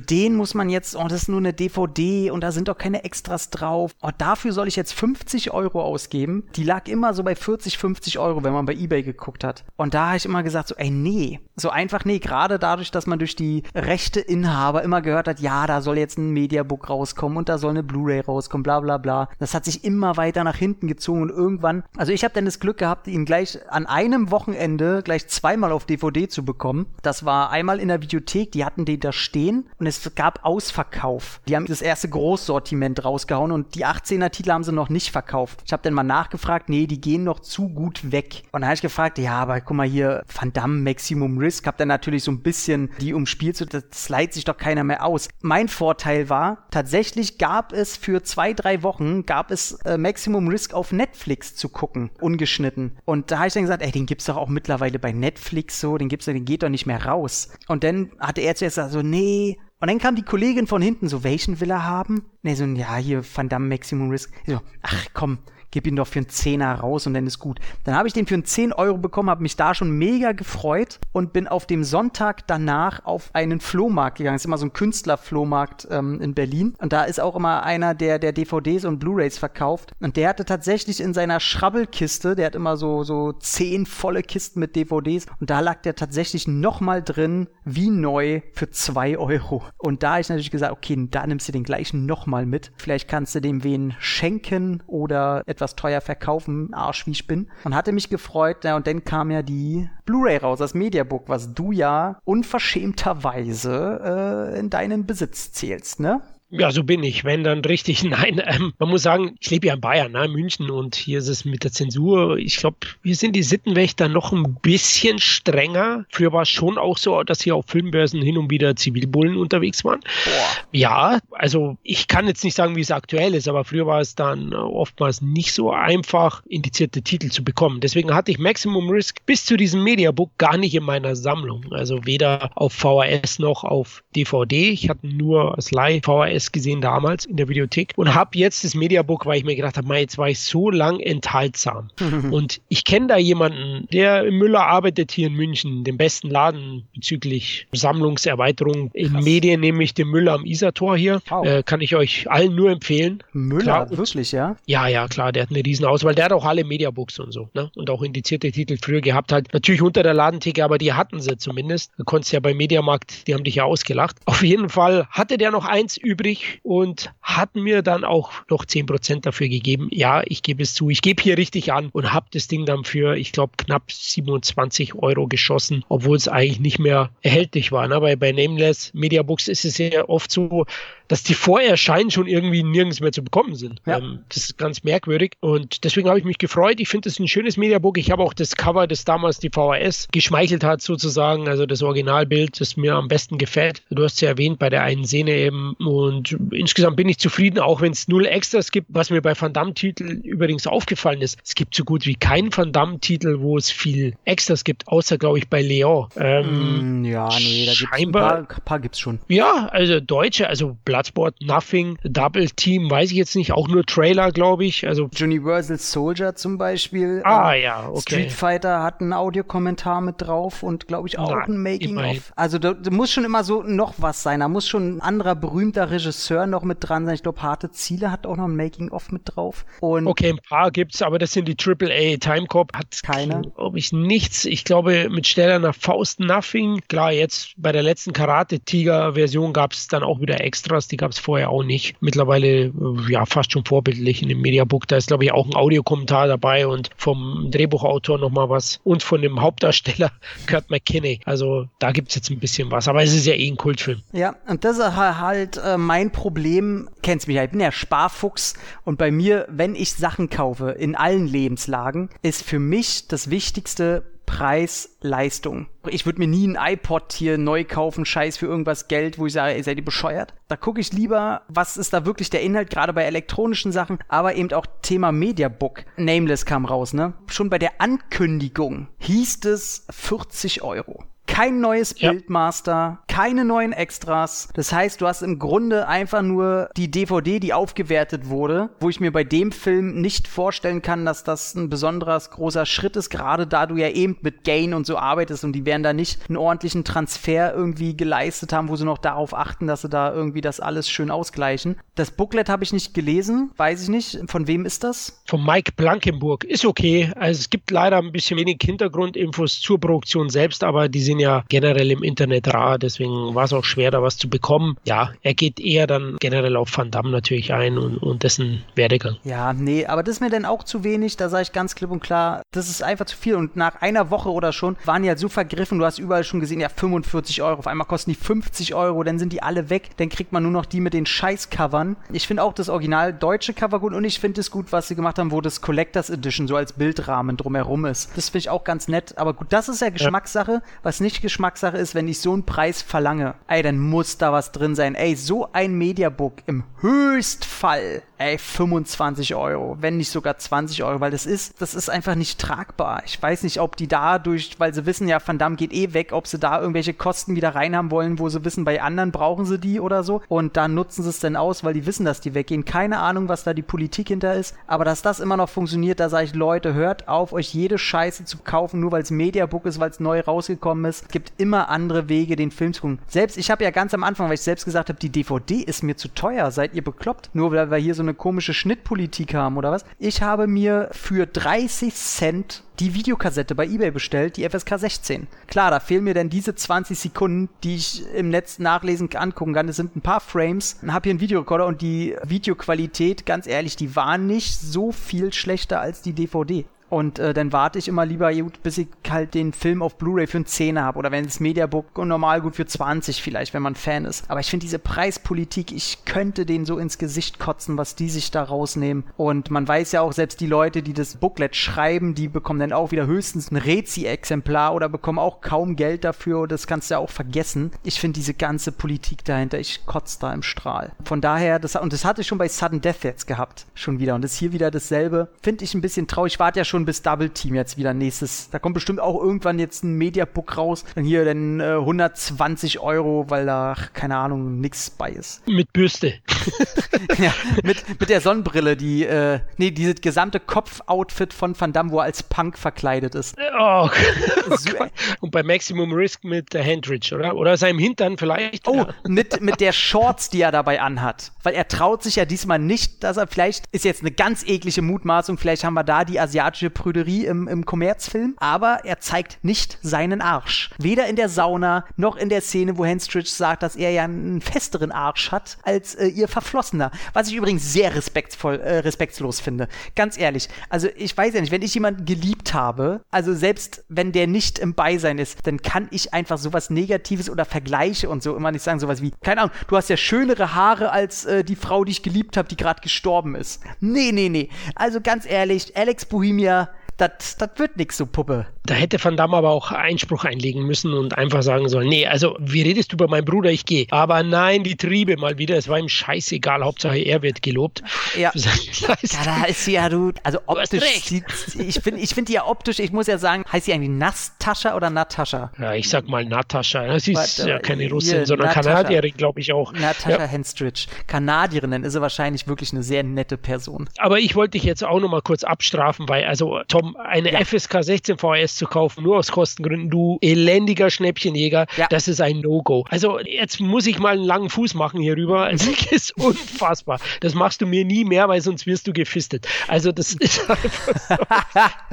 den 0.00 0.34
muss 0.34 0.54
man 0.54 0.68
jetzt, 0.68 0.96
oh, 0.96 1.04
das 1.04 1.22
ist 1.22 1.28
nur 1.28 1.38
eine 1.38 1.52
DVD 1.52 2.30
und 2.30 2.42
da 2.42 2.52
sind 2.52 2.68
doch 2.68 2.78
keine 2.78 3.04
Extras 3.04 3.50
drauf. 3.50 3.92
Oh, 4.02 4.10
dafür 4.16 4.52
soll 4.52 4.68
ich 4.68 4.76
jetzt 4.76 4.92
50 4.92 5.52
Euro 5.52 5.82
ausgeben. 5.82 6.44
Die 6.56 6.64
lag 6.64 6.88
immer 6.88 7.14
so 7.14 7.22
bei 7.22 7.34
40, 7.34 7.78
50 7.78 8.18
Euro, 8.18 8.44
wenn 8.44 8.52
man 8.52 8.66
bei 8.66 8.74
Ebay 8.74 9.02
geguckt 9.02 9.44
hat. 9.44 9.64
Und 9.76 9.94
da 9.94 10.08
habe 10.08 10.16
ich 10.16 10.24
immer 10.24 10.42
gesagt, 10.42 10.68
so, 10.68 10.74
ey, 10.76 10.90
nee. 10.90 11.40
So 11.56 11.70
einfach, 11.70 12.04
nee, 12.04 12.18
gerade 12.18 12.58
dadurch, 12.58 12.90
dass 12.90 13.06
man 13.06 13.18
durch 13.18 13.36
die 13.36 13.62
Rechteinhaber 13.74 14.82
immer 14.82 15.02
gehört 15.02 15.28
hat, 15.28 15.40
ja, 15.40 15.66
da 15.70 15.80
soll 15.80 15.98
jetzt 15.98 16.18
ein 16.18 16.32
Mediabook 16.32 16.90
rauskommen 16.90 17.38
und 17.38 17.48
da 17.48 17.56
soll 17.56 17.70
eine 17.70 17.84
Blu-ray 17.84 18.20
rauskommen, 18.20 18.64
bla 18.64 18.80
bla 18.80 18.98
bla. 18.98 19.28
Das 19.38 19.54
hat 19.54 19.64
sich 19.64 19.84
immer 19.84 20.16
weiter 20.16 20.42
nach 20.42 20.56
hinten 20.56 20.88
gezogen 20.88 21.22
und 21.22 21.30
irgendwann, 21.30 21.84
also 21.96 22.12
ich 22.12 22.24
habe 22.24 22.34
dann 22.34 22.44
das 22.44 22.58
Glück 22.58 22.78
gehabt, 22.78 23.06
ihn 23.06 23.24
gleich 23.24 23.58
an 23.68 23.86
einem 23.86 24.32
Wochenende 24.32 25.02
gleich 25.04 25.28
zweimal 25.28 25.70
auf 25.70 25.84
DVD 25.84 26.28
zu 26.28 26.44
bekommen. 26.44 26.86
Das 27.02 27.24
war 27.24 27.50
einmal 27.50 27.78
in 27.78 27.86
der 27.86 28.02
Videothek, 28.02 28.50
die 28.50 28.64
hatten 28.64 28.84
den 28.84 28.98
da 28.98 29.12
stehen 29.12 29.68
und 29.78 29.86
es 29.86 30.14
gab 30.16 30.44
Ausverkauf. 30.44 31.40
Die 31.46 31.54
haben 31.54 31.66
das 31.66 31.82
erste 31.82 32.08
Großsortiment 32.08 33.04
rausgehauen 33.04 33.52
und 33.52 33.76
die 33.76 33.86
18er 33.86 34.30
Titel 34.30 34.50
haben 34.50 34.64
sie 34.64 34.72
noch 34.72 34.88
nicht 34.88 35.12
verkauft. 35.12 35.62
Ich 35.64 35.72
habe 35.72 35.84
dann 35.84 35.94
mal 35.94 36.02
nachgefragt, 36.02 36.68
nee, 36.68 36.88
die 36.88 37.00
gehen 37.00 37.22
noch 37.22 37.38
zu 37.38 37.68
gut 37.68 38.10
weg. 38.10 38.42
Und 38.50 38.62
dann 38.62 38.64
habe 38.64 38.74
ich 38.74 38.82
gefragt, 38.82 39.18
ja, 39.18 39.34
aber 39.34 39.60
guck 39.60 39.76
mal 39.76 39.86
hier, 39.86 40.24
Van 40.26 40.52
Damme, 40.52 40.80
Maximum 40.80 41.38
Risk, 41.38 41.68
hab 41.68 41.76
dann 41.76 41.88
natürlich 41.88 42.24
so 42.24 42.32
ein 42.32 42.42
bisschen 42.42 42.90
die 43.00 43.14
umspielt, 43.14 43.56
so, 43.56 43.64
das 43.64 44.08
leiht 44.08 44.34
sich 44.34 44.44
doch 44.44 44.56
keiner 44.56 44.82
mehr 44.82 45.04
aus. 45.04 45.28
Mein 45.42 45.59
Vorteil 45.68 46.28
war, 46.28 46.66
tatsächlich 46.70 47.38
gab 47.38 47.72
es 47.72 47.96
für 47.96 48.22
zwei, 48.22 48.52
drei 48.52 48.82
Wochen, 48.82 49.26
gab 49.26 49.50
es 49.50 49.72
äh, 49.84 49.98
Maximum 49.98 50.48
Risk 50.48 50.74
auf 50.74 50.92
Netflix 50.92 51.54
zu 51.56 51.68
gucken, 51.68 52.10
ungeschnitten. 52.20 52.98
Und 53.04 53.30
da 53.30 53.38
habe 53.38 53.48
ich 53.48 53.54
dann 53.54 53.64
gesagt, 53.64 53.82
ey, 53.82 53.90
den 53.90 54.06
gibt's 54.06 54.26
doch 54.26 54.36
auch 54.36 54.48
mittlerweile 54.48 54.98
bei 54.98 55.12
Netflix 55.12 55.80
so, 55.80 55.98
den 55.98 56.08
gibt's, 56.08 56.26
den 56.26 56.44
geht 56.44 56.62
doch 56.62 56.68
nicht 56.68 56.86
mehr 56.86 57.04
raus. 57.04 57.50
Und 57.68 57.84
dann 57.84 58.12
hatte 58.18 58.40
er 58.40 58.54
zuerst 58.54 58.76
gesagt, 58.76 58.92
so, 58.92 59.02
nee. 59.02 59.58
Und 59.80 59.88
dann 59.88 59.98
kam 59.98 60.14
die 60.14 60.22
Kollegin 60.22 60.66
von 60.66 60.82
hinten, 60.82 61.08
so, 61.08 61.24
welchen 61.24 61.60
will 61.60 61.70
er 61.70 61.84
haben? 61.84 62.24
Nee, 62.42 62.54
so, 62.54 62.64
ja, 62.64 62.96
hier 62.96 63.22
Van 63.34 63.48
Damme 63.48 63.68
Maximum 63.68 64.10
Risk. 64.10 64.32
so, 64.46 64.60
ach 64.82 65.06
komm, 65.14 65.38
gib 65.70 65.86
ihn 65.86 65.96
doch 65.96 66.06
für 66.06 66.20
einen 66.20 66.28
Zehner 66.28 66.74
raus 66.74 67.06
und 67.06 67.14
dann 67.14 67.26
ist 67.26 67.38
gut. 67.38 67.60
Dann 67.84 67.94
habe 67.94 68.08
ich 68.08 68.14
den 68.14 68.26
für 68.26 68.34
einen 68.34 68.44
10 68.44 68.72
Euro 68.72 68.98
bekommen, 68.98 69.30
habe 69.30 69.42
mich 69.42 69.56
da 69.56 69.74
schon 69.74 69.90
mega 69.90 70.32
gefreut 70.32 70.98
und 71.12 71.32
bin 71.32 71.48
auf 71.48 71.66
dem 71.66 71.84
Sonntag 71.84 72.46
danach 72.46 73.04
auf 73.04 73.30
einen 73.32 73.60
Flohmarkt 73.60 74.18
gegangen. 74.18 74.34
Das 74.34 74.42
ist 74.42 74.46
immer 74.46 74.58
so 74.58 74.66
ein 74.66 74.72
Künstlerflohmarkt 74.72 75.88
ähm, 75.90 76.20
in 76.20 76.34
Berlin. 76.34 76.74
Und 76.78 76.92
da 76.92 77.04
ist 77.04 77.20
auch 77.20 77.36
immer 77.36 77.62
einer, 77.62 77.94
der, 77.94 78.18
der 78.18 78.32
DVDs 78.32 78.84
und 78.84 78.98
Blu-Rays 78.98 79.38
verkauft. 79.38 79.92
Und 80.00 80.16
der 80.16 80.28
hatte 80.28 80.44
tatsächlich 80.44 81.00
in 81.00 81.14
seiner 81.14 81.40
Schrabbelkiste, 81.40 82.34
der 82.34 82.46
hat 82.46 82.54
immer 82.54 82.76
so, 82.76 83.04
so 83.04 83.32
zehn 83.32 83.86
volle 83.86 84.22
Kisten 84.22 84.60
mit 84.60 84.76
DVDs. 84.76 85.26
Und 85.40 85.50
da 85.50 85.60
lag 85.60 85.82
der 85.82 85.94
tatsächlich 85.94 86.48
nochmal 86.48 87.02
drin, 87.02 87.48
wie 87.64 87.90
neu, 87.90 88.42
für 88.52 88.70
zwei 88.70 89.18
Euro. 89.18 89.62
Und 89.78 90.02
da 90.02 90.12
habe 90.12 90.20
ich 90.20 90.28
natürlich 90.28 90.50
gesagt, 90.50 90.72
okay, 90.72 91.08
da 91.10 91.26
nimmst 91.26 91.48
du 91.48 91.52
den 91.52 91.64
gleichen 91.64 92.06
nochmal 92.06 92.46
mit. 92.46 92.72
Vielleicht 92.76 93.08
kannst 93.08 93.34
du 93.34 93.40
dem 93.40 93.64
wen 93.64 93.94
schenken 93.98 94.82
oder 94.86 95.42
etwas 95.46 95.59
teuer 95.76 96.00
verkaufen. 96.00 96.74
Arsch 96.74 97.06
wie 97.06 97.12
ich 97.12 97.26
bin. 97.26 97.48
Und 97.64 97.74
hatte 97.74 97.92
mich 97.92 98.08
gefreut. 98.08 98.64
Ja, 98.64 98.76
und 98.76 98.86
dann 98.86 99.04
kam 99.04 99.30
ja 99.30 99.42
die 99.42 99.88
Blu-ray 100.04 100.38
raus, 100.38 100.58
das 100.58 100.74
Mediabook, 100.74 101.28
was 101.28 101.54
du 101.54 101.72
ja 101.72 102.18
unverschämterweise 102.24 104.52
äh, 104.54 104.58
in 104.58 104.70
deinen 104.70 105.06
Besitz 105.06 105.52
zählst, 105.52 106.00
ne? 106.00 106.22
Ja, 106.50 106.72
so 106.72 106.82
bin 106.82 107.04
ich. 107.04 107.24
Wenn 107.24 107.44
dann 107.44 107.64
richtig, 107.64 108.02
nein. 108.04 108.42
Ähm, 108.44 108.72
man 108.78 108.88
muss 108.88 109.02
sagen, 109.02 109.36
ich 109.40 109.50
lebe 109.50 109.68
ja 109.68 109.74
in 109.74 109.80
Bayern, 109.80 110.12
ne, 110.12 110.26
München, 110.28 110.70
und 110.70 110.96
hier 110.96 111.20
ist 111.20 111.28
es 111.28 111.44
mit 111.44 111.64
der 111.64 111.72
Zensur. 111.72 112.36
Ich 112.38 112.56
glaube, 112.56 112.78
hier 113.04 113.14
sind 113.14 113.36
die 113.36 113.42
Sittenwächter 113.42 114.08
noch 114.08 114.32
ein 114.32 114.54
bisschen 114.60 115.18
strenger. 115.18 116.04
Früher 116.10 116.32
war 116.32 116.42
es 116.42 116.48
schon 116.48 116.76
auch 116.76 116.98
so, 116.98 117.22
dass 117.22 117.42
hier 117.42 117.54
auf 117.54 117.66
Filmbörsen 117.68 118.20
hin 118.20 118.36
und 118.36 118.50
wieder 118.50 118.74
Zivilbullen 118.74 119.36
unterwegs 119.36 119.84
waren. 119.84 120.00
Boah. 120.00 120.30
Ja, 120.72 121.18
also 121.30 121.76
ich 121.82 122.08
kann 122.08 122.26
jetzt 122.26 122.42
nicht 122.42 122.56
sagen, 122.56 122.74
wie 122.74 122.80
es 122.80 122.90
aktuell 122.90 123.34
ist, 123.34 123.48
aber 123.48 123.64
früher 123.64 123.86
war 123.86 124.00
es 124.00 124.14
dann 124.14 124.52
oftmals 124.52 125.22
nicht 125.22 125.52
so 125.52 125.70
einfach, 125.70 126.42
indizierte 126.46 127.02
Titel 127.02 127.30
zu 127.30 127.44
bekommen. 127.44 127.80
Deswegen 127.80 128.12
hatte 128.12 128.32
ich 128.32 128.38
Maximum 128.38 128.88
Risk 128.90 129.24
bis 129.26 129.44
zu 129.44 129.56
diesem 129.56 129.84
Mediabook 129.84 130.36
gar 130.38 130.56
nicht 130.56 130.74
in 130.74 130.82
meiner 130.82 131.14
Sammlung. 131.14 131.66
Also 131.70 132.04
weder 132.06 132.50
auf 132.56 132.72
VHS 132.72 133.38
noch 133.38 133.62
auf 133.62 134.02
DVD. 134.16 134.70
Ich 134.70 134.88
hatte 134.88 135.06
nur 135.06 135.54
als 135.54 135.70
Leih 135.70 136.00
VHS 136.02 136.39
VHS 136.40 136.52
gesehen 136.52 136.80
damals 136.80 137.24
in 137.24 137.36
der 137.36 137.48
Videothek 137.48 137.92
und 137.96 138.14
habe 138.14 138.38
jetzt 138.38 138.64
das 138.64 138.74
Mediabook, 138.74 139.26
weil 139.26 139.38
ich 139.38 139.44
mir 139.44 139.56
gedacht 139.56 139.76
habe, 139.76 139.96
jetzt 139.96 140.18
war 140.18 140.28
ich 140.28 140.40
so 140.40 140.70
lang 140.70 141.00
enthaltsam. 141.00 141.90
und 142.30 142.60
ich 142.68 142.84
kenne 142.84 143.08
da 143.08 143.16
jemanden, 143.16 143.86
der 143.92 144.24
im 144.24 144.38
Müller 144.38 144.66
arbeitet 144.66 145.12
hier 145.12 145.28
in 145.28 145.34
München, 145.34 145.84
dem 145.84 145.96
besten 145.96 146.30
Laden 146.30 146.84
bezüglich 146.94 147.66
Sammlungserweiterung 147.72 148.90
in 148.94 149.12
Krass. 149.12 149.24
Medien, 149.24 149.60
nämlich 149.60 149.94
dem 149.94 150.10
Müller 150.10 150.34
am 150.34 150.44
Isartor 150.44 150.96
hier. 150.96 151.20
Wow. 151.28 151.46
Äh, 151.46 151.62
kann 151.62 151.80
ich 151.80 151.94
euch 151.96 152.30
allen 152.30 152.54
nur 152.54 152.70
empfehlen. 152.70 153.22
Müller, 153.32 153.62
klar, 153.62 153.90
wirklich, 153.90 154.32
ja? 154.32 154.56
Ja, 154.66 154.86
ja, 154.88 155.08
klar, 155.08 155.32
der 155.32 155.44
hat 155.44 155.50
eine 155.50 155.64
riesen 155.64 155.84
Auswahl. 155.84 156.14
Der 156.14 156.26
hat 156.26 156.32
auch 156.32 156.44
alle 156.44 156.64
Mediabooks 156.64 157.18
und 157.18 157.32
so, 157.32 157.48
ne? 157.54 157.70
Und 157.76 157.90
auch 157.90 158.02
indizierte 158.02 158.50
Titel 158.50 158.78
früher 158.82 159.00
gehabt, 159.00 159.32
halt 159.32 159.52
natürlich 159.52 159.82
unter 159.82 160.02
der 160.02 160.14
Ladentheke, 160.14 160.64
aber 160.64 160.78
die 160.78 160.92
hatten 160.92 161.20
sie 161.20 161.36
zumindest. 161.36 161.92
Du 161.98 162.04
konntest 162.04 162.32
ja 162.32 162.40
bei 162.40 162.54
Mediamarkt, 162.54 163.26
die 163.26 163.34
haben 163.34 163.44
dich 163.44 163.56
ja 163.56 163.64
ausgelacht. 163.64 164.16
Auf 164.24 164.42
jeden 164.42 164.68
Fall 164.68 165.06
hatte 165.10 165.38
der 165.38 165.50
noch 165.50 165.64
eins 165.64 165.96
übrig 165.96 166.29
übrig 166.30 166.60
und 166.62 167.12
hat 167.22 167.54
mir 167.54 167.82
dann 167.82 168.04
auch 168.04 168.32
noch 168.48 168.64
10% 168.64 169.22
dafür 169.22 169.48
gegeben. 169.48 169.88
Ja, 169.90 170.22
ich 170.24 170.42
gebe 170.42 170.62
es 170.62 170.74
zu, 170.74 170.90
ich 170.90 171.02
gebe 171.02 171.22
hier 171.22 171.38
richtig 171.38 171.72
an 171.72 171.90
und 171.92 172.12
habe 172.12 172.26
das 172.32 172.48
Ding 172.48 172.66
dann 172.66 172.84
für, 172.84 173.16
ich 173.16 173.32
glaube, 173.32 173.52
knapp 173.56 173.90
27 173.90 174.94
Euro 174.96 175.26
geschossen, 175.26 175.84
obwohl 175.88 176.16
es 176.16 176.28
eigentlich 176.28 176.60
nicht 176.60 176.78
mehr 176.78 177.10
erhältlich 177.22 177.72
war. 177.72 177.86
Ne? 177.88 178.00
Weil 178.00 178.16
bei 178.16 178.32
Nameless 178.32 178.92
Media 178.94 179.22
Books 179.22 179.48
ist 179.48 179.64
es 179.64 179.78
ja 179.78 180.08
oft 180.08 180.30
so, 180.30 180.66
dass 181.10 181.24
die 181.24 181.34
Vorerscheinen 181.34 182.12
schon 182.12 182.28
irgendwie 182.28 182.62
nirgends 182.62 183.00
mehr 183.00 183.10
zu 183.10 183.22
bekommen 183.22 183.56
sind. 183.56 183.82
Ja. 183.84 183.98
Ähm, 183.98 184.20
das 184.28 184.44
ist 184.44 184.58
ganz 184.58 184.84
merkwürdig 184.84 185.32
und 185.40 185.82
deswegen 185.82 186.08
habe 186.08 186.20
ich 186.20 186.24
mich 186.24 186.38
gefreut. 186.38 186.78
Ich 186.78 186.88
finde 186.88 187.08
es 187.08 187.18
ein 187.18 187.26
schönes 187.26 187.56
Mediabook. 187.56 187.98
Ich 187.98 188.12
habe 188.12 188.22
auch 188.22 188.32
das 188.32 188.54
Cover, 188.54 188.86
das 188.86 189.04
damals 189.04 189.40
die 189.40 189.50
VHS 189.50 190.08
geschmeichelt 190.12 190.62
hat, 190.62 190.82
sozusagen, 190.82 191.48
also 191.48 191.66
das 191.66 191.82
Originalbild, 191.82 192.60
das 192.60 192.76
mir 192.76 192.94
am 192.94 193.08
besten 193.08 193.38
gefällt. 193.38 193.82
Du 193.90 194.04
hast 194.04 194.14
es 194.14 194.20
ja 194.20 194.28
erwähnt 194.28 194.60
bei 194.60 194.70
der 194.70 194.84
einen 194.84 195.04
Szene 195.04 195.32
eben 195.32 195.74
und 195.74 196.19
insgesamt 196.52 196.96
bin 196.96 197.08
ich 197.08 197.18
zufrieden, 197.18 197.58
auch 197.58 197.80
wenn 197.80 197.92
es 197.92 198.08
null 198.08 198.26
Extras 198.26 198.70
gibt, 198.70 198.86
was 198.90 199.10
mir 199.10 199.20
bei 199.20 199.38
Van 199.38 199.52
Damme-Titeln 199.52 200.22
übrigens 200.22 200.66
aufgefallen 200.66 201.20
ist. 201.20 201.38
Es 201.44 201.54
gibt 201.54 201.74
so 201.74 201.84
gut 201.84 202.06
wie 202.06 202.14
keinen 202.14 202.56
Van 202.56 202.72
Damme-Titel, 202.72 203.40
wo 203.40 203.56
es 203.56 203.70
viel 203.70 204.14
Extras 204.24 204.64
gibt, 204.64 204.88
außer, 204.88 205.18
glaube 205.18 205.38
ich, 205.38 205.48
bei 205.48 205.62
Leon. 205.62 206.08
Ähm, 206.16 207.02
mm, 207.02 207.04
ja, 207.04 207.28
nee, 207.38 207.66
da 207.66 207.72
gibt 207.72 207.92
es 207.92 208.00
ein 208.00 208.12
paar, 208.12 208.42
paar 208.64 208.80
gibt's 208.80 209.00
schon. 209.00 209.18
Ja, 209.28 209.68
also 209.70 210.00
Deutsche, 210.00 210.48
also 210.48 210.76
Blood 210.84 211.00
Bloodsport, 211.00 211.40
Nothing, 211.40 211.98
Double 212.04 212.48
Team, 212.50 212.90
weiß 212.90 213.10
ich 213.10 213.16
jetzt 213.16 213.36
nicht, 213.36 213.52
auch 213.52 213.68
nur 213.68 213.84
Trailer, 213.84 214.30
glaube 214.32 214.64
ich. 214.64 214.86
Also 214.86 215.08
Universal 215.20 215.78
Soldier 215.78 216.34
zum 216.34 216.58
Beispiel. 216.58 217.22
Ah, 217.24 217.54
ähm, 217.54 217.62
ja, 217.62 217.88
okay. 217.88 218.00
Street 218.00 218.32
Fighter 218.32 218.82
hat 218.82 219.00
einen 219.00 219.12
Audiokommentar 219.12 220.00
mit 220.00 220.16
drauf 220.18 220.62
und 220.62 220.88
glaube 220.88 221.08
ich 221.08 221.18
auch 221.18 221.30
Na, 221.30 221.44
ein 221.44 221.62
Making-of. 221.62 222.32
Also 222.36 222.58
da, 222.58 222.74
da, 222.74 222.90
muss 222.90 223.10
schon 223.10 223.24
immer 223.24 223.44
so 223.44 223.62
noch 223.62 223.94
was 223.98 224.22
sein. 224.22 224.40
Da 224.40 224.48
muss 224.48 224.68
schon 224.68 224.96
ein 224.96 225.00
anderer 225.00 225.34
berühmter 225.34 225.90
Regisseur 225.90 226.09
noch 226.46 226.62
mit 226.62 226.78
dran 226.80 227.06
sein. 227.06 227.14
Ich 227.14 227.22
glaube, 227.22 227.42
Harte 227.42 227.70
Ziele 227.70 228.10
hat 228.10 228.26
auch 228.26 228.36
noch 228.36 228.44
ein 228.44 228.56
Making-of 228.56 229.10
mit 229.10 229.22
drauf. 229.24 229.64
Und 229.80 230.06
okay, 230.06 230.30
ein 230.30 230.38
paar 230.38 230.70
gibt's, 230.70 231.02
aber 231.02 231.18
das 231.18 231.32
sind 231.32 231.48
die 231.48 231.56
AAA. 231.58 232.18
Timecop 232.18 232.74
hat 232.74 233.00
keine. 233.02 233.42
Glaube 233.54 233.78
ich 233.78 233.92
nichts. 233.92 234.44
Ich 234.44 234.64
glaube, 234.64 235.08
mit 235.10 235.26
Stellerner 235.26 235.72
Faust 235.72 236.20
Nothing. 236.20 236.80
Klar, 236.88 237.12
jetzt 237.12 237.54
bei 237.56 237.72
der 237.72 237.82
letzten 237.82 238.12
Karate-Tiger-Version 238.12 239.52
gab 239.52 239.72
es 239.72 239.88
dann 239.88 240.02
auch 240.02 240.20
wieder 240.20 240.40
Extras 240.40 240.88
die 240.90 240.96
gab 240.96 241.10
es 241.10 241.18
vorher 241.18 241.50
auch 241.50 241.62
nicht. 241.62 241.96
Mittlerweile 242.00 242.66
äh, 242.66 242.72
ja 243.08 243.24
fast 243.26 243.52
schon 243.52 243.64
vorbildlich 243.64 244.22
in 244.22 244.28
dem 244.28 244.40
Mediabook. 244.40 244.86
Da 244.86 244.96
ist, 244.96 245.08
glaube 245.08 245.24
ich, 245.24 245.32
auch 245.32 245.46
ein 245.46 245.54
Audiokommentar 245.54 246.26
dabei 246.26 246.66
und 246.66 246.90
vom 246.96 247.48
Drehbuchautor 247.50 248.18
nochmal 248.18 248.48
was 248.48 248.80
und 248.84 249.02
von 249.02 249.22
dem 249.22 249.40
Hauptdarsteller 249.40 250.12
Kurt 250.48 250.70
McKinney. 250.70 251.20
Also 251.24 251.68
da 251.78 251.92
gibt 251.92 252.08
es 252.08 252.14
jetzt 252.16 252.30
ein 252.30 252.38
bisschen 252.38 252.70
was, 252.70 252.88
aber 252.88 253.02
es 253.02 253.14
ist 253.14 253.26
ja 253.26 253.34
eh 253.34 253.48
ein 253.48 253.56
Kultfilm. 253.56 254.02
Ja, 254.12 254.34
und 254.48 254.64
das 254.64 254.78
ist 254.78 254.96
halt 254.96 255.58
äh, 255.58 255.76
mein 255.76 255.99
Problem. 256.08 256.88
Kennst 257.02 257.26
mich 257.26 257.36
ja, 257.36 257.44
ich 257.44 257.50
bin 257.50 257.60
ja 257.60 257.70
Sparfuchs 257.72 258.54
und 258.84 258.96
bei 258.96 259.10
mir, 259.10 259.46
wenn 259.50 259.74
ich 259.74 259.92
Sachen 259.92 260.30
kaufe 260.30 260.70
in 260.70 260.94
allen 260.94 261.26
Lebenslagen, 261.26 262.08
ist 262.22 262.42
für 262.42 262.58
mich 262.58 263.08
das 263.08 263.28
Wichtigste 263.28 264.04
Preis, 264.30 264.96
Leistung. 265.00 265.66
Ich 265.88 266.06
würde 266.06 266.20
mir 266.20 266.28
nie 266.28 266.46
ein 266.46 266.56
iPod 266.74 267.12
hier 267.12 267.36
neu 267.36 267.64
kaufen, 267.64 268.04
scheiß 268.04 268.36
für 268.36 268.46
irgendwas 268.46 268.86
Geld, 268.86 269.18
wo 269.18 269.26
ich 269.26 269.32
sage, 269.32 269.54
ey, 269.54 269.62
seid 269.64 269.76
ihr 269.76 269.84
bescheuert? 269.84 270.34
Da 270.46 270.56
gucke 270.56 270.80
ich 270.80 270.92
lieber, 270.92 271.42
was 271.48 271.76
ist 271.76 271.92
da 271.92 272.06
wirklich 272.06 272.30
der 272.30 272.40
Inhalt, 272.40 272.70
gerade 272.70 272.92
bei 272.92 273.02
elektronischen 273.02 273.72
Sachen, 273.72 273.98
aber 274.06 274.36
eben 274.36 274.52
auch 274.52 274.66
Thema 274.82 275.10
Mediabook. 275.10 275.84
Nameless 275.96 276.46
kam 276.46 276.64
raus, 276.64 276.92
ne? 276.92 277.14
Schon 277.26 277.50
bei 277.50 277.58
der 277.58 277.80
Ankündigung 277.80 278.86
hieß 278.98 279.44
es 279.46 279.84
40 279.90 280.62
Euro 280.62 281.04
kein 281.40 281.60
neues 281.60 281.94
ja. 281.98 282.10
Bildmaster, 282.10 282.98
keine 283.08 283.46
neuen 283.46 283.72
Extras. 283.72 284.50
Das 284.52 284.74
heißt, 284.74 285.00
du 285.00 285.06
hast 285.06 285.22
im 285.22 285.38
Grunde 285.38 285.88
einfach 285.88 286.20
nur 286.20 286.68
die 286.76 286.90
DVD, 286.90 287.40
die 287.40 287.54
aufgewertet 287.54 288.28
wurde, 288.28 288.68
wo 288.78 288.90
ich 288.90 289.00
mir 289.00 289.10
bei 289.10 289.24
dem 289.24 289.50
Film 289.50 290.02
nicht 290.02 290.28
vorstellen 290.28 290.82
kann, 290.82 291.06
dass 291.06 291.24
das 291.24 291.54
ein 291.54 291.70
besonderer 291.70 292.20
großer 292.20 292.66
Schritt 292.66 292.94
ist, 292.94 293.08
gerade 293.08 293.46
da 293.46 293.64
du 293.64 293.76
ja 293.76 293.88
eben 293.88 294.18
mit 294.20 294.44
Gain 294.44 294.74
und 294.74 294.84
so 294.84 294.98
arbeitest 294.98 295.42
und 295.44 295.54
die 295.54 295.64
werden 295.64 295.82
da 295.82 295.94
nicht 295.94 296.28
einen 296.28 296.36
ordentlichen 296.36 296.84
Transfer 296.84 297.54
irgendwie 297.54 297.96
geleistet 297.96 298.52
haben, 298.52 298.68
wo 298.68 298.76
sie 298.76 298.84
noch 298.84 298.98
darauf 298.98 299.32
achten, 299.32 299.66
dass 299.66 299.80
sie 299.80 299.88
da 299.88 300.12
irgendwie 300.12 300.42
das 300.42 300.60
alles 300.60 300.90
schön 300.90 301.10
ausgleichen. 301.10 301.76
Das 301.94 302.10
Booklet 302.10 302.50
habe 302.50 302.64
ich 302.64 302.74
nicht 302.74 302.92
gelesen, 302.92 303.50
weiß 303.56 303.84
ich 303.84 303.88
nicht. 303.88 304.18
Von 304.26 304.46
wem 304.46 304.66
ist 304.66 304.84
das? 304.84 305.22
Von 305.26 305.42
Mike 305.42 305.72
Blankenburg. 305.74 306.44
Ist 306.44 306.66
okay. 306.66 307.10
Also 307.16 307.40
es 307.40 307.48
gibt 307.48 307.70
leider 307.70 307.96
ein 307.96 308.12
bisschen 308.12 308.38
wenig 308.38 308.58
Hintergrundinfos 308.62 309.60
zur 309.62 309.80
Produktion 309.80 310.28
selbst, 310.28 310.62
aber 310.64 310.90
die 310.90 311.00
sind 311.00 311.18
ja 311.18 311.29
generell 311.48 311.90
im 311.90 312.02
Internet 312.02 312.52
rar, 312.52 312.78
deswegen 312.78 313.34
war 313.34 313.44
es 313.44 313.52
auch 313.52 313.64
schwer, 313.64 313.90
da 313.90 314.02
was 314.02 314.16
zu 314.16 314.28
bekommen. 314.28 314.76
Ja, 314.84 315.12
er 315.22 315.34
geht 315.34 315.60
eher 315.60 315.86
dann 315.86 316.16
generell 316.20 316.56
auf 316.56 316.76
Van 316.76 316.90
Damme 316.90 317.10
natürlich 317.10 317.52
ein 317.52 317.78
und, 317.78 317.98
und 317.98 318.22
dessen 318.22 318.62
Werdegang. 318.74 319.16
Ja, 319.24 319.52
nee, 319.52 319.86
aber 319.86 320.02
das 320.02 320.16
ist 320.16 320.20
mir 320.20 320.30
dann 320.30 320.44
auch 320.44 320.64
zu 320.64 320.84
wenig, 320.84 321.16
da 321.16 321.28
sage 321.28 321.42
ich 321.42 321.52
ganz 321.52 321.74
klipp 321.74 321.90
und 321.90 322.00
klar, 322.00 322.42
das 322.52 322.68
ist 322.68 322.82
einfach 322.82 323.06
zu 323.06 323.16
viel. 323.16 323.34
Und 323.34 323.56
nach 323.56 323.80
einer 323.80 324.10
Woche 324.10 324.30
oder 324.30 324.52
schon 324.52 324.76
waren 324.84 325.02
die 325.02 325.08
halt 325.08 325.18
so 325.18 325.28
vergriffen, 325.28 325.78
du 325.78 325.84
hast 325.84 325.98
überall 325.98 326.24
schon 326.24 326.40
gesehen, 326.40 326.60
ja, 326.60 326.68
45 326.68 327.42
Euro, 327.42 327.58
auf 327.58 327.66
einmal 327.66 327.86
kosten 327.86 328.10
die 328.10 328.16
50 328.16 328.74
Euro, 328.74 329.02
dann 329.02 329.18
sind 329.18 329.32
die 329.32 329.42
alle 329.42 329.70
weg, 329.70 329.90
dann 329.96 330.08
kriegt 330.08 330.32
man 330.32 330.42
nur 330.42 330.52
noch 330.52 330.66
die 330.66 330.80
mit 330.80 330.94
den 330.94 331.06
Scheiß-Covern. 331.06 331.96
Ich 332.12 332.26
finde 332.26 332.42
auch 332.42 332.52
das 332.52 332.68
original 332.68 333.12
deutsche 333.12 333.54
Cover 333.54 333.80
gut 333.80 333.94
und 333.94 334.04
ich 334.04 334.20
finde 334.20 334.40
es 334.40 334.50
gut, 334.50 334.72
was 334.72 334.88
sie 334.88 334.94
gemacht 334.94 335.18
haben, 335.18 335.30
wo 335.30 335.40
das 335.40 335.60
Collectors 335.60 336.10
Edition 336.10 336.48
so 336.48 336.56
als 336.56 336.72
Bildrahmen 336.72 337.36
drumherum 337.36 337.84
ist. 337.84 338.10
Das 338.16 338.30
finde 338.30 338.38
ich 338.38 338.50
auch 338.50 338.64
ganz 338.64 338.88
nett, 338.88 339.16
aber 339.18 339.34
gut, 339.34 339.48
das 339.50 339.68
ist 339.68 339.80
ja 339.80 339.90
Geschmackssache, 339.90 340.62
was 340.82 341.00
nicht 341.00 341.09
mich 341.10 341.20
Geschmackssache 341.22 341.76
ist, 341.76 341.94
wenn 341.94 342.08
ich 342.08 342.20
so 342.20 342.32
einen 342.32 342.44
Preis 342.44 342.82
verlange, 342.82 343.34
ey, 343.48 343.62
dann 343.62 343.78
muss 343.78 344.18
da 344.18 344.32
was 344.32 344.52
drin 344.52 344.74
sein. 344.74 344.94
Ey, 344.94 345.16
so 345.16 345.48
ein 345.52 345.74
Mediabook 345.74 346.34
im 346.46 346.64
Höchstfall, 346.80 348.02
ey, 348.18 348.38
25 348.38 349.34
Euro, 349.34 349.76
wenn 349.80 349.96
nicht 349.96 350.10
sogar 350.10 350.38
20 350.38 350.84
Euro, 350.84 351.00
weil 351.00 351.10
das 351.10 351.26
ist, 351.26 351.60
das 351.60 351.74
ist 351.74 351.90
einfach 351.90 352.14
nicht 352.14 352.40
tragbar. 352.40 353.02
Ich 353.06 353.20
weiß 353.20 353.42
nicht, 353.42 353.60
ob 353.60 353.76
die 353.76 353.88
dadurch, 353.88 354.56
weil 354.58 354.72
sie 354.74 354.86
wissen 354.86 355.08
ja, 355.08 355.18
Van 355.24 355.38
Damme 355.38 355.56
geht 355.56 355.72
eh 355.72 355.92
weg, 355.94 356.12
ob 356.12 356.26
sie 356.26 356.38
da 356.38 356.60
irgendwelche 356.60 356.94
Kosten 356.94 357.34
wieder 357.34 357.54
reinhaben 357.54 357.90
wollen, 357.90 358.18
wo 358.18 358.28
sie 358.28 358.44
wissen, 358.44 358.64
bei 358.64 358.82
anderen 358.82 359.10
brauchen 359.10 359.46
sie 359.46 359.58
die 359.58 359.80
oder 359.80 360.02
so. 360.04 360.22
Und 360.28 360.56
dann 360.56 360.74
nutzen 360.74 361.02
sie 361.02 361.10
es 361.10 361.20
dann 361.20 361.36
aus, 361.36 361.64
weil 361.64 361.74
die 361.74 361.86
wissen, 361.86 362.04
dass 362.04 362.20
die 362.20 362.34
weggehen. 362.34 362.64
Keine 362.64 363.00
Ahnung, 363.00 363.28
was 363.28 363.44
da 363.44 363.54
die 363.54 363.62
Politik 363.62 364.08
hinter 364.08 364.34
ist. 364.34 364.54
Aber 364.66 364.84
dass 364.84 365.02
das 365.02 365.20
immer 365.20 365.36
noch 365.36 365.48
funktioniert, 365.48 366.00
da 366.00 366.08
sage 366.08 366.26
ich, 366.26 366.34
Leute, 366.34 366.74
hört 366.74 367.08
auf, 367.08 367.32
euch 367.32 367.52
jede 367.54 367.78
Scheiße 367.78 368.24
zu 368.24 368.38
kaufen, 368.38 368.80
nur 368.80 368.92
weil 368.92 369.02
es 369.02 369.10
Mediabook 369.10 369.66
ist, 369.66 369.80
weil 369.80 369.90
es 369.90 370.00
neu 370.00 370.20
rausgekommen 370.20 370.84
ist. 370.84 370.99
Es 371.02 371.08
gibt 371.08 371.32
immer 371.38 371.68
andere 371.68 372.08
Wege, 372.08 372.36
den 372.36 372.50
Film 372.50 372.72
zu 372.72 372.82
gucken. 372.82 372.98
Selbst, 373.08 373.36
ich 373.36 373.50
habe 373.50 373.64
ja 373.64 373.70
ganz 373.70 373.94
am 373.94 374.04
Anfang, 374.04 374.28
weil 374.28 374.34
ich 374.34 374.40
selbst 374.42 374.64
gesagt 374.64 374.88
habe, 374.88 374.98
die 374.98 375.10
DVD 375.10 375.56
ist 375.56 375.82
mir 375.82 375.96
zu 375.96 376.08
teuer. 376.08 376.50
Seid 376.50 376.74
ihr 376.74 376.84
bekloppt? 376.84 377.30
Nur 377.32 377.52
weil 377.52 377.70
wir 377.70 377.78
hier 377.78 377.94
so 377.94 378.02
eine 378.02 378.14
komische 378.14 378.54
Schnittpolitik 378.54 379.34
haben 379.34 379.56
oder 379.56 379.72
was? 379.72 379.84
Ich 379.98 380.22
habe 380.22 380.46
mir 380.46 380.88
für 380.92 381.26
30 381.26 381.94
Cent 381.94 382.62
die 382.78 382.94
Videokassette 382.94 383.54
bei 383.54 383.66
eBay 383.66 383.90
bestellt, 383.90 384.36
die 384.36 384.48
FSK 384.48 384.78
16. 384.78 385.26
Klar, 385.48 385.70
da 385.70 385.80
fehlen 385.80 386.04
mir 386.04 386.14
dann 386.14 386.30
diese 386.30 386.54
20 386.54 386.98
Sekunden, 386.98 387.50
die 387.62 387.76
ich 387.76 388.04
im 388.14 388.30
Netz 388.30 388.58
nachlesen 388.58 389.14
angucken 389.14 389.52
kann. 389.52 389.66
Das 389.66 389.76
sind 389.76 389.96
ein 389.96 390.00
paar 390.00 390.20
Frames. 390.20 390.78
Dann 390.80 390.94
habe 390.94 391.04
hier 391.04 391.12
einen 391.12 391.20
Videorekorder 391.20 391.66
und 391.66 391.82
die 391.82 392.16
Videoqualität, 392.24 393.26
ganz 393.26 393.46
ehrlich, 393.46 393.76
die 393.76 393.96
war 393.96 394.16
nicht 394.16 394.60
so 394.60 394.92
viel 394.92 395.32
schlechter 395.32 395.80
als 395.80 396.02
die 396.02 396.14
DVD. 396.14 396.64
Und 396.90 397.18
äh, 397.18 397.32
dann 397.32 397.52
warte 397.52 397.78
ich 397.78 397.88
immer 397.88 398.04
lieber, 398.04 398.30
bis 398.62 398.78
ich 398.78 398.88
halt 399.08 399.34
den 399.34 399.52
Film 399.52 399.82
auf 399.82 399.96
Blu-ray 399.96 400.26
für 400.26 400.38
einen 400.38 400.46
Zehner 400.46 400.82
habe. 400.82 400.98
Oder 400.98 401.10
wenn 401.10 401.24
es 401.24 401.40
Mediabook 401.40 401.96
normal 401.96 402.40
gut 402.40 402.56
für 402.56 402.66
20 402.66 403.22
vielleicht, 403.22 403.54
wenn 403.54 403.62
man 403.62 403.76
Fan 403.76 404.04
ist. 404.04 404.28
Aber 404.28 404.40
ich 404.40 404.50
finde 404.50 404.64
diese 404.64 404.78
Preispolitik, 404.78 405.72
ich 405.72 406.04
könnte 406.04 406.44
denen 406.44 406.66
so 406.66 406.78
ins 406.78 406.98
Gesicht 406.98 407.38
kotzen, 407.38 407.78
was 407.78 407.94
die 407.94 408.10
sich 408.10 408.30
da 408.30 408.42
rausnehmen. 408.42 409.04
Und 409.16 409.50
man 409.50 409.66
weiß 409.66 409.92
ja 409.92 410.00
auch, 410.00 410.12
selbst 410.12 410.40
die 410.40 410.46
Leute, 410.46 410.82
die 410.82 410.92
das 410.92 411.16
Booklet 411.16 411.54
schreiben, 411.54 412.14
die 412.14 412.28
bekommen 412.28 412.60
dann 412.60 412.72
auch 412.72 412.90
wieder 412.90 413.06
höchstens 413.06 413.50
ein 413.50 413.56
Rezi-Exemplar 413.56 414.74
oder 414.74 414.88
bekommen 414.88 415.18
auch 415.18 415.40
kaum 415.40 415.76
Geld 415.76 416.04
dafür. 416.04 416.48
Das 416.48 416.66
kannst 416.66 416.90
du 416.90 416.94
ja 416.94 416.98
auch 416.98 417.10
vergessen. 417.10 417.70
Ich 417.84 418.00
finde 418.00 418.18
diese 418.18 418.34
ganze 418.34 418.72
Politik 418.72 419.24
dahinter, 419.24 419.58
ich 419.58 419.86
kotze 419.86 420.18
da 420.20 420.32
im 420.32 420.42
Strahl. 420.42 420.92
Von 421.04 421.20
daher, 421.20 421.60
das, 421.60 421.76
und 421.76 421.92
das 421.92 422.04
hatte 422.04 422.22
ich 422.22 422.26
schon 422.26 422.38
bei 422.38 422.48
Sudden 422.48 422.80
Death 422.80 423.04
jetzt 423.04 423.26
gehabt. 423.26 423.66
Schon 423.74 424.00
wieder. 424.00 424.16
Und 424.16 424.22
das 424.22 424.32
ist 424.32 424.38
hier 424.38 424.52
wieder 424.52 424.70
dasselbe. 424.70 425.28
Finde 425.42 425.64
ich 425.64 425.74
ein 425.74 425.80
bisschen 425.80 426.08
traurig. 426.08 426.34
Ich 426.34 426.40
warte 426.40 426.58
ja 426.58 426.64
schon 426.64 426.79
schon 426.80 426.86
bis 426.86 427.02
Double 427.02 427.30
Team 427.30 427.54
jetzt 427.54 427.76
wieder 427.76 427.92
nächstes. 427.94 428.48
Da 428.50 428.58
kommt 428.58 428.74
bestimmt 428.74 429.00
auch 429.00 429.20
irgendwann 429.20 429.58
jetzt 429.58 429.84
ein 429.84 429.98
Mediabook 429.98 430.56
raus. 430.56 430.84
Dann 430.94 431.04
hier 431.04 431.24
dann 431.24 431.60
äh, 431.60 431.74
120 431.74 432.80
Euro, 432.80 433.26
weil 433.28 433.46
da, 433.46 433.74
keine 433.92 434.16
Ahnung, 434.16 434.60
nix 434.60 434.90
bei 434.90 435.10
ist. 435.10 435.46
Mit 435.46 435.72
Bürste. 435.72 436.14
ja, 437.18 437.32
mit, 437.62 438.00
mit 438.00 438.08
der 438.08 438.20
Sonnenbrille, 438.20 438.76
die, 438.76 439.04
äh, 439.04 439.40
nee, 439.56 439.70
dieses 439.70 439.96
gesamte 440.00 440.40
Kopfoutfit 440.40 441.32
von 441.32 441.58
Van 441.58 441.72
Damme, 441.72 441.90
wo 441.90 441.98
er 441.98 442.04
als 442.04 442.22
Punk 442.22 442.58
verkleidet 442.58 443.14
ist. 443.14 443.36
Oh, 443.58 443.88
oh 443.88 444.84
Und 445.20 445.30
bei 445.30 445.42
Maximum 445.42 445.92
Risk 445.92 446.24
mit 446.24 446.52
der 446.52 446.64
Handridge, 446.64 447.14
oder? 447.14 447.36
Oder 447.36 447.56
seinem 447.56 447.78
Hintern 447.78 448.16
vielleicht. 448.16 448.66
Oh, 448.66 448.76
ja. 448.76 448.88
mit, 449.06 449.40
mit 449.40 449.60
der 449.60 449.72
Shorts, 449.72 450.30
die 450.30 450.40
er 450.40 450.52
dabei 450.52 450.80
anhat. 450.80 451.32
Weil 451.42 451.54
er 451.54 451.68
traut 451.68 452.02
sich 452.02 452.16
ja 452.16 452.24
diesmal 452.24 452.58
nicht, 452.58 453.04
dass 453.04 453.16
er 453.16 453.26
vielleicht, 453.26 453.64
ist 453.72 453.84
jetzt 453.84 454.00
eine 454.00 454.10
ganz 454.10 454.44
eklige 454.46 454.82
Mutmaßung, 454.82 455.38
vielleicht 455.38 455.64
haben 455.64 455.74
wir 455.74 455.84
da 455.84 456.04
die 456.04 456.18
asiatische 456.18 456.69
Prüderie 456.70 457.26
im, 457.26 457.48
im 457.48 457.64
Kommerzfilm, 457.64 458.34
aber 458.38 458.84
er 458.84 459.00
zeigt 459.00 459.38
nicht 459.42 459.78
seinen 459.82 460.20
Arsch. 460.20 460.70
Weder 460.78 461.06
in 461.06 461.16
der 461.16 461.28
Sauna 461.28 461.84
noch 461.96 462.16
in 462.16 462.28
der 462.28 462.40
Szene, 462.40 462.78
wo 462.78 462.84
Henstridge 462.84 463.28
sagt, 463.28 463.62
dass 463.62 463.76
er 463.76 463.90
ja 463.90 464.04
einen 464.04 464.40
festeren 464.40 464.92
Arsch 464.92 465.32
hat 465.32 465.58
als 465.62 465.94
äh, 465.94 466.06
ihr 466.06 466.28
Verflossener. 466.28 466.90
Was 467.12 467.28
ich 467.28 467.34
übrigens 467.34 467.72
sehr 467.72 467.94
respektvoll, 467.94 468.60
äh, 468.60 468.78
respektlos 468.78 469.40
finde. 469.40 469.68
Ganz 469.94 470.18
ehrlich. 470.18 470.48
Also 470.68 470.88
ich 470.96 471.16
weiß 471.16 471.34
ja 471.34 471.40
nicht, 471.40 471.52
wenn 471.52 471.62
ich 471.62 471.74
jemanden 471.74 472.04
geliebt 472.04 472.54
habe, 472.54 473.02
also 473.10 473.34
selbst 473.34 473.84
wenn 473.88 474.12
der 474.12 474.26
nicht 474.26 474.58
im 474.58 474.74
Beisein 474.74 475.18
ist, 475.18 475.46
dann 475.46 475.62
kann 475.62 475.88
ich 475.90 476.14
einfach 476.14 476.38
sowas 476.38 476.70
Negatives 476.70 477.30
oder 477.30 477.44
Vergleiche 477.44 478.08
und 478.08 478.22
so 478.22 478.36
immer 478.36 478.52
nicht 478.52 478.62
sagen, 478.62 478.80
sowas 478.80 479.02
wie, 479.02 479.12
keine 479.22 479.42
Ahnung, 479.42 479.54
du 479.68 479.76
hast 479.76 479.88
ja 479.88 479.96
schönere 479.96 480.54
Haare 480.54 480.92
als 480.92 481.24
äh, 481.24 481.44
die 481.44 481.56
Frau, 481.56 481.84
die 481.84 481.92
ich 481.92 482.02
geliebt 482.02 482.36
habe, 482.36 482.48
die 482.48 482.56
gerade 482.56 482.80
gestorben 482.80 483.34
ist. 483.34 483.62
Nee, 483.80 484.12
nee, 484.12 484.28
nee. 484.28 484.48
Also 484.74 485.00
ganz 485.00 485.26
ehrlich, 485.26 485.76
Alex 485.76 486.04
Bohemia 486.04 486.59
das 487.08 487.36
wird 487.56 487.76
nix, 487.76 487.96
so 487.96 488.06
Puppe. 488.06 488.46
Da 488.66 488.74
hätte 488.74 489.02
Van 489.02 489.16
Damme 489.16 489.38
aber 489.38 489.50
auch 489.50 489.72
Einspruch 489.72 490.24
einlegen 490.24 490.64
müssen 490.64 490.92
und 490.92 491.16
einfach 491.16 491.42
sagen 491.42 491.68
sollen, 491.68 491.88
nee, 491.88 492.06
also 492.06 492.36
wie 492.38 492.60
redest 492.62 492.92
du 492.92 492.96
über 492.96 493.08
meinen 493.08 493.24
Bruder, 493.24 493.50
ich 493.50 493.64
gehe. 493.64 493.86
Aber 493.90 494.22
nein, 494.22 494.64
die 494.64 494.76
Triebe 494.76 495.16
mal 495.16 495.38
wieder, 495.38 495.56
es 495.56 495.66
war 495.68 495.78
ihm 495.78 495.88
scheißegal, 495.88 496.62
Hauptsache 496.62 496.98
er 496.98 497.22
wird 497.22 497.42
gelobt. 497.42 497.82
Ja, 498.18 498.30
ja 498.34 498.94
da 499.24 499.44
ist 499.44 499.64
sie 499.64 499.72
ja, 499.72 499.88
du, 499.88 500.12
also 500.22 500.40
optisch, 500.46 500.84
sieht, 501.02 501.24
ich 501.58 501.80
finde 501.80 502.00
ich 502.00 502.14
find 502.14 502.28
die 502.28 502.34
ja 502.34 502.46
optisch, 502.46 502.78
ich 502.80 502.92
muss 502.92 503.06
ja 503.06 503.16
sagen, 503.16 503.44
heißt 503.50 503.64
sie 503.64 503.72
eigentlich 503.72 503.90
Nastascha 503.90 504.76
oder 504.76 504.90
Natascha? 504.90 505.52
Ja, 505.58 505.74
ich 505.74 505.88
sag 505.88 506.08
mal 506.08 506.24
Natascha, 506.24 506.98
sie 507.00 507.14
ist 507.14 507.38
ja 507.38 507.58
keine 507.58 507.88
Russin, 507.90 508.26
sondern 508.26 508.48
Natascha. 508.48 508.74
Kanadierin, 508.74 509.14
glaube 509.16 509.40
ich 509.40 509.52
auch. 509.54 509.72
Natascha 509.72 510.18
ja. 510.18 510.26
Henstridge, 510.26 510.86
Kanadierin, 511.06 511.70
dann 511.70 511.82
ist 511.82 511.94
sie 511.94 512.00
wahrscheinlich 512.00 512.46
wirklich 512.46 512.72
eine 512.72 512.82
sehr 512.82 513.02
nette 513.04 513.38
Person. 513.38 513.88
Aber 513.98 514.18
ich 514.18 514.36
wollte 514.36 514.52
dich 514.52 514.64
jetzt 514.64 514.84
auch 514.84 515.00
nochmal 515.00 515.22
kurz 515.22 515.44
abstrafen, 515.44 516.08
weil, 516.08 516.24
also 516.26 516.60
Tom, 516.68 516.96
eine 516.96 517.32
ja. 517.32 517.44
FSK 517.44 517.82
16 517.82 518.18
VHS 518.18 518.59
zu 518.60 518.66
kaufen, 518.66 519.02
nur 519.02 519.16
aus 519.16 519.32
Kostengründen, 519.32 519.88
du 519.88 520.18
elendiger 520.20 520.90
Schnäppchenjäger, 520.90 521.66
ja. 521.76 521.86
das 521.88 522.08
ist 522.08 522.20
ein 522.20 522.40
No-Go. 522.40 522.84
Also 522.90 523.18
jetzt 523.18 523.58
muss 523.58 523.86
ich 523.86 523.98
mal 523.98 524.12
einen 524.12 524.24
langen 524.24 524.50
Fuß 524.50 524.74
machen 524.74 525.00
hier 525.00 525.16
rüber. 525.16 525.44
Also, 525.44 525.70
das 525.72 525.92
ist 525.92 526.16
unfassbar. 526.16 527.00
Das 527.20 527.34
machst 527.34 527.62
du 527.62 527.66
mir 527.66 527.84
nie 527.84 528.04
mehr, 528.04 528.28
weil 528.28 528.42
sonst 528.42 528.66
wirst 528.66 528.86
du 528.86 528.92
gefistet. 528.92 529.48
Also 529.66 529.92
das 529.92 530.12
ist 530.12 530.40
einfach 530.50 530.94
so. 531.08 531.16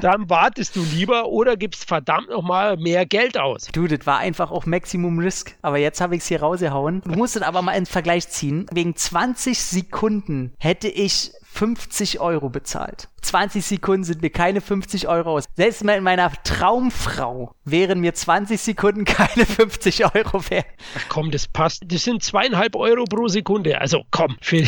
Dann 0.00 0.28
wartest 0.28 0.76
du 0.76 0.84
lieber 0.84 1.26
oder 1.28 1.56
gibst 1.56 1.88
verdammt 1.88 2.28
nochmal 2.28 2.76
mehr 2.76 3.06
Geld 3.06 3.38
aus. 3.38 3.68
Du, 3.72 3.86
das 3.86 4.06
war 4.06 4.18
einfach 4.18 4.50
auch 4.50 4.66
Maximum 4.66 5.18
Risk. 5.18 5.56
Aber 5.62 5.78
jetzt 5.78 6.02
habe 6.02 6.16
ich 6.16 6.22
es 6.22 6.28
hier 6.28 6.40
rausgehauen. 6.40 7.00
Du 7.04 7.12
musst 7.12 7.36
es 7.36 7.42
aber 7.42 7.62
mal 7.62 7.72
in 7.72 7.86
Vergleich 7.86 8.28
ziehen. 8.28 8.66
Wegen 8.72 8.94
20 8.94 9.58
Sekunden 9.58 10.52
hätte 10.58 10.88
ich 10.88 11.32
50 11.58 12.20
Euro 12.20 12.50
bezahlt. 12.50 13.08
20 13.20 13.64
Sekunden 13.64 14.04
sind 14.04 14.22
mir 14.22 14.30
keine 14.30 14.60
50 14.60 15.08
Euro 15.08 15.32
aus. 15.32 15.46
Selbst 15.56 15.82
mit 15.82 16.00
meiner 16.02 16.30
Traumfrau 16.44 17.52
wären 17.64 18.00
mir 18.00 18.14
20 18.14 18.60
Sekunden 18.60 19.04
keine 19.04 19.44
50 19.44 20.04
Euro 20.14 20.48
wert. 20.50 20.66
Ach 20.96 21.04
komm, 21.08 21.32
das 21.32 21.48
passt. 21.48 21.82
Das 21.88 22.04
sind 22.04 22.22
zweieinhalb 22.22 22.76
Euro 22.76 23.04
pro 23.04 23.26
Sekunde. 23.26 23.80
Also 23.80 24.04
komm, 24.12 24.36
für 24.40 24.62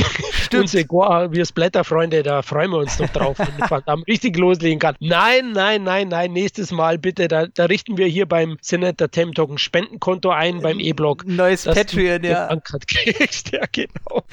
unsere 0.52 0.84
Goa, 0.84 1.30
wir 1.30 1.46
Splatter-Freunde, 1.46 2.24
da 2.24 2.42
freuen 2.42 2.72
wir 2.72 2.78
uns 2.78 2.96
doch 2.96 3.08
drauf, 3.10 3.38
wenn 3.38 3.70
Van 3.70 4.02
richtig 4.02 4.36
loslegen 4.36 4.80
kann. 4.80 4.96
Nein, 4.98 5.52
nein, 5.52 5.84
nein, 5.84 6.08
nein, 6.08 6.32
nächstes 6.32 6.72
Mal 6.72 6.98
bitte, 6.98 7.28
da, 7.28 7.46
da 7.46 7.66
richten 7.66 7.98
wir 7.98 8.08
hier 8.08 8.26
beim 8.26 8.58
Senator 8.60 9.08
Tem 9.08 9.32
Talk 9.32 9.50
ein 9.50 9.58
Spendenkonto 9.58 10.30
ein 10.30 10.60
beim 10.60 10.80
E-Blog. 10.80 11.24
Neues 11.24 11.64
Patreon, 11.64 12.24
ja. 12.24 12.50
ja, 13.52 13.64
genau. 13.70 14.24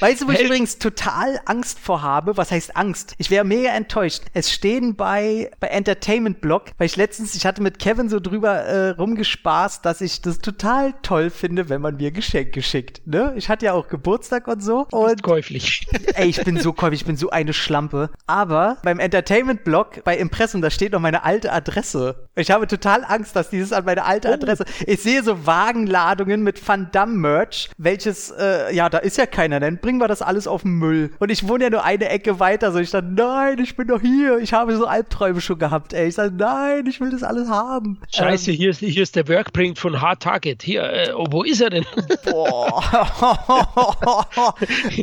Weißt 0.00 0.22
du, 0.22 0.28
wo 0.28 0.32
ich 0.32 0.40
übrigens 0.40 0.78
total 0.78 1.40
Angst 1.44 1.78
vor 1.78 1.89
vorhabe, 1.90 2.36
was 2.36 2.52
heißt 2.52 2.76
Angst? 2.76 3.16
Ich 3.18 3.32
wäre 3.32 3.44
mega 3.44 3.70
enttäuscht. 3.70 4.22
Es 4.32 4.52
stehen 4.52 4.94
bei, 4.94 5.50
bei 5.58 5.66
Entertainment 5.66 6.40
Blog, 6.40 6.66
weil 6.78 6.86
ich 6.86 6.94
letztens, 6.94 7.34
ich 7.34 7.44
hatte 7.44 7.62
mit 7.62 7.80
Kevin 7.80 8.08
so 8.08 8.20
drüber 8.20 8.60
äh, 8.60 8.90
rumgespaßt, 8.90 9.84
dass 9.84 10.00
ich 10.00 10.22
das 10.22 10.38
total 10.38 10.94
toll 11.02 11.30
finde, 11.30 11.68
wenn 11.68 11.80
man 11.80 11.96
mir 11.96 12.12
Geschenke 12.12 12.62
schickt. 12.62 13.04
Ne? 13.08 13.32
Ich 13.34 13.48
hatte 13.48 13.66
ja 13.66 13.72
auch 13.72 13.88
Geburtstag 13.88 14.46
und 14.46 14.62
so. 14.62 14.86
Und 14.92 15.24
käuflich. 15.24 15.84
Ey, 16.14 16.28
ich 16.28 16.44
bin 16.44 16.60
so 16.60 16.72
käuflich, 16.72 17.00
ich 17.00 17.06
bin 17.06 17.16
so 17.16 17.30
eine 17.30 17.52
Schlampe. 17.52 18.10
Aber 18.28 18.76
beim 18.84 19.00
Entertainment 19.00 19.64
Blog, 19.64 20.04
bei 20.04 20.16
Impressum, 20.16 20.62
da 20.62 20.70
steht 20.70 20.92
noch 20.92 21.00
meine 21.00 21.24
alte 21.24 21.50
Adresse. 21.50 22.28
Ich 22.36 22.52
habe 22.52 22.68
total 22.68 23.02
Angst, 23.04 23.34
dass 23.34 23.50
dieses 23.50 23.72
an 23.72 23.84
meine 23.84 24.04
alte 24.04 24.28
oh. 24.28 24.34
Adresse. 24.34 24.64
Ich 24.86 25.02
sehe 25.02 25.24
so 25.24 25.44
Wagenladungen 25.44 26.44
mit 26.44 26.68
Van 26.68 26.90
Damme 26.92 27.16
Merch, 27.16 27.68
welches, 27.78 28.30
äh, 28.30 28.72
ja, 28.72 28.88
da 28.88 28.98
ist 28.98 29.18
ja 29.18 29.26
keiner, 29.26 29.58
dann 29.58 29.78
bringen 29.78 29.98
wir 29.98 30.06
das 30.06 30.22
alles 30.22 30.46
auf 30.46 30.62
den 30.62 30.78
Müll. 30.78 31.10
Und 31.18 31.30
ich 31.30 31.48
wohne 31.48 31.64
ja 31.64 31.70
nur 31.70 31.79
nur 31.80 31.84
eine 31.84 32.08
Ecke 32.08 32.38
weiter. 32.40 32.72
So, 32.72 32.78
ich 32.78 32.90
dachte, 32.90 33.08
nein, 33.10 33.58
ich 33.58 33.76
bin 33.76 33.88
doch 33.88 34.00
hier. 34.00 34.38
Ich 34.38 34.52
habe 34.52 34.76
so 34.76 34.86
Albträume 34.86 35.40
schon 35.40 35.58
gehabt, 35.58 35.92
ey. 35.92 36.08
Ich 36.08 36.14
sage, 36.14 36.34
nein, 36.36 36.86
ich 36.86 37.00
will 37.00 37.10
das 37.10 37.22
alles 37.22 37.48
haben. 37.48 37.98
Scheiße, 38.14 38.50
ähm, 38.50 38.56
hier, 38.56 38.70
ist, 38.70 38.80
hier 38.80 39.02
ist 39.02 39.16
der 39.16 39.28
Workprint 39.28 39.78
von 39.78 40.00
Hard 40.00 40.22
Target. 40.22 40.62
Hier, 40.62 40.82
äh, 40.82 41.12
oh, 41.14 41.26
wo 41.30 41.42
ist 41.42 41.60
er 41.60 41.70
denn? 41.70 41.86
Boah. 42.24 42.82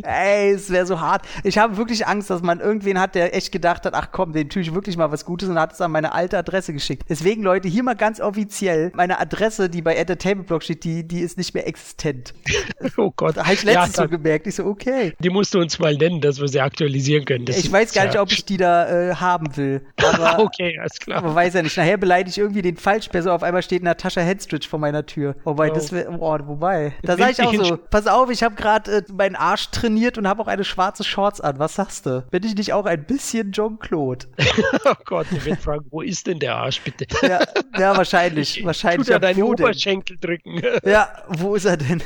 ey, 0.02 0.52
es 0.52 0.70
wäre 0.70 0.86
so 0.86 1.00
hart. 1.00 1.22
Ich 1.42 1.58
habe 1.58 1.76
wirklich 1.76 2.06
Angst, 2.06 2.30
dass 2.30 2.42
man 2.42 2.60
irgendwen 2.60 3.00
hat, 3.00 3.14
der 3.14 3.34
echt 3.34 3.50
gedacht 3.50 3.84
hat, 3.84 3.94
ach 3.94 4.08
komm, 4.12 4.32
den 4.32 4.48
tue 4.48 4.62
ich 4.62 4.74
wirklich 4.74 4.96
mal 4.96 5.10
was 5.10 5.24
Gutes 5.24 5.48
und 5.48 5.58
hat 5.58 5.72
es 5.72 5.80
an 5.80 5.90
meine 5.90 6.12
alte 6.12 6.38
Adresse 6.38 6.72
geschickt. 6.72 7.04
Deswegen, 7.08 7.42
Leute, 7.42 7.68
hier 7.68 7.82
mal 7.82 7.96
ganz 7.96 8.20
offiziell, 8.20 8.92
meine 8.94 9.18
Adresse, 9.18 9.68
die 9.68 9.82
bei 9.82 9.94
Entertainment 9.94 10.46
Blog 10.46 10.62
steht, 10.62 10.84
die, 10.84 11.06
die 11.06 11.20
ist 11.20 11.38
nicht 11.38 11.54
mehr 11.54 11.66
existent. 11.66 12.34
oh 12.96 13.12
Gott. 13.16 13.36
Da 13.36 13.44
habe 13.44 13.54
ich 13.54 13.64
letztens 13.64 13.96
ja, 13.96 14.02
so 14.04 14.08
gemerkt. 14.08 14.46
Ich 14.46 14.54
so, 14.54 14.64
okay. 14.64 15.14
Die 15.18 15.30
musst 15.30 15.54
du 15.54 15.58
uns 15.58 15.78
mal 15.78 15.94
nennen, 15.96 16.20
dass 16.20 16.40
wir 16.40 16.48
sie 16.48 16.57
aktualisieren 16.60 17.24
können. 17.24 17.44
Das 17.44 17.58
ich 17.58 17.70
weiß 17.70 17.92
gar 17.92 18.06
nicht, 18.06 18.18
ob 18.18 18.30
ich 18.32 18.44
die 18.44 18.56
da 18.56 19.10
äh, 19.10 19.14
haben 19.14 19.56
will. 19.56 19.86
Aber, 19.96 20.38
okay, 20.44 20.78
alles 20.78 20.98
klar. 20.98 21.18
Aber 21.18 21.34
weiß 21.34 21.54
ja 21.54 21.62
nicht. 21.62 21.76
Nachher 21.76 21.96
beleidige 21.96 22.30
ich 22.30 22.38
irgendwie 22.38 22.62
den 22.62 22.76
Falschperson. 22.76 23.32
Auf 23.32 23.42
einmal 23.42 23.62
steht 23.62 23.82
Natascha 23.82 24.20
Hedstridge 24.20 24.68
vor 24.68 24.78
meiner 24.78 25.06
Tür. 25.06 25.36
Wobei, 25.44 25.70
oh. 25.70 25.74
das 25.74 25.92
wäre, 25.92 26.10
oh, 26.18 26.38
wobei. 26.44 26.94
Da 27.02 27.16
sage 27.16 27.32
ich 27.32 27.42
auch 27.42 27.54
so, 27.54 27.76
pass 27.76 28.06
auf, 28.06 28.30
ich 28.30 28.42
habe 28.42 28.54
gerade 28.54 28.98
äh, 28.98 29.02
meinen 29.12 29.36
Arsch 29.36 29.70
trainiert 29.70 30.18
und 30.18 30.26
habe 30.26 30.42
auch 30.42 30.48
eine 30.48 30.64
schwarze 30.64 31.04
Shorts 31.04 31.40
an. 31.40 31.58
Was 31.58 31.74
sagst 31.74 32.06
du? 32.06 32.24
Bin 32.30 32.42
ich 32.44 32.54
nicht 32.54 32.72
auch 32.72 32.86
ein 32.86 33.04
bisschen 33.04 33.52
Jean-Claude? 33.52 34.26
oh 34.84 34.94
Gott, 35.04 35.26
ich 35.30 35.44
werde 35.44 35.60
fragen, 35.60 35.86
wo 35.90 36.02
ist 36.02 36.26
denn 36.26 36.38
der 36.38 36.56
Arsch, 36.56 36.80
bitte? 36.80 37.06
ja, 37.22 37.40
ja, 37.78 37.96
wahrscheinlich. 37.96 38.64
wahrscheinlich. 38.64 39.06
Tut 39.06 39.14
er 39.14 39.20
deine 39.20 39.44
Oberschenkel 39.44 40.16
drücken. 40.18 40.62
ja, 40.84 41.08
wo 41.28 41.54
ist 41.54 41.64
er 41.64 41.76
denn? 41.76 42.02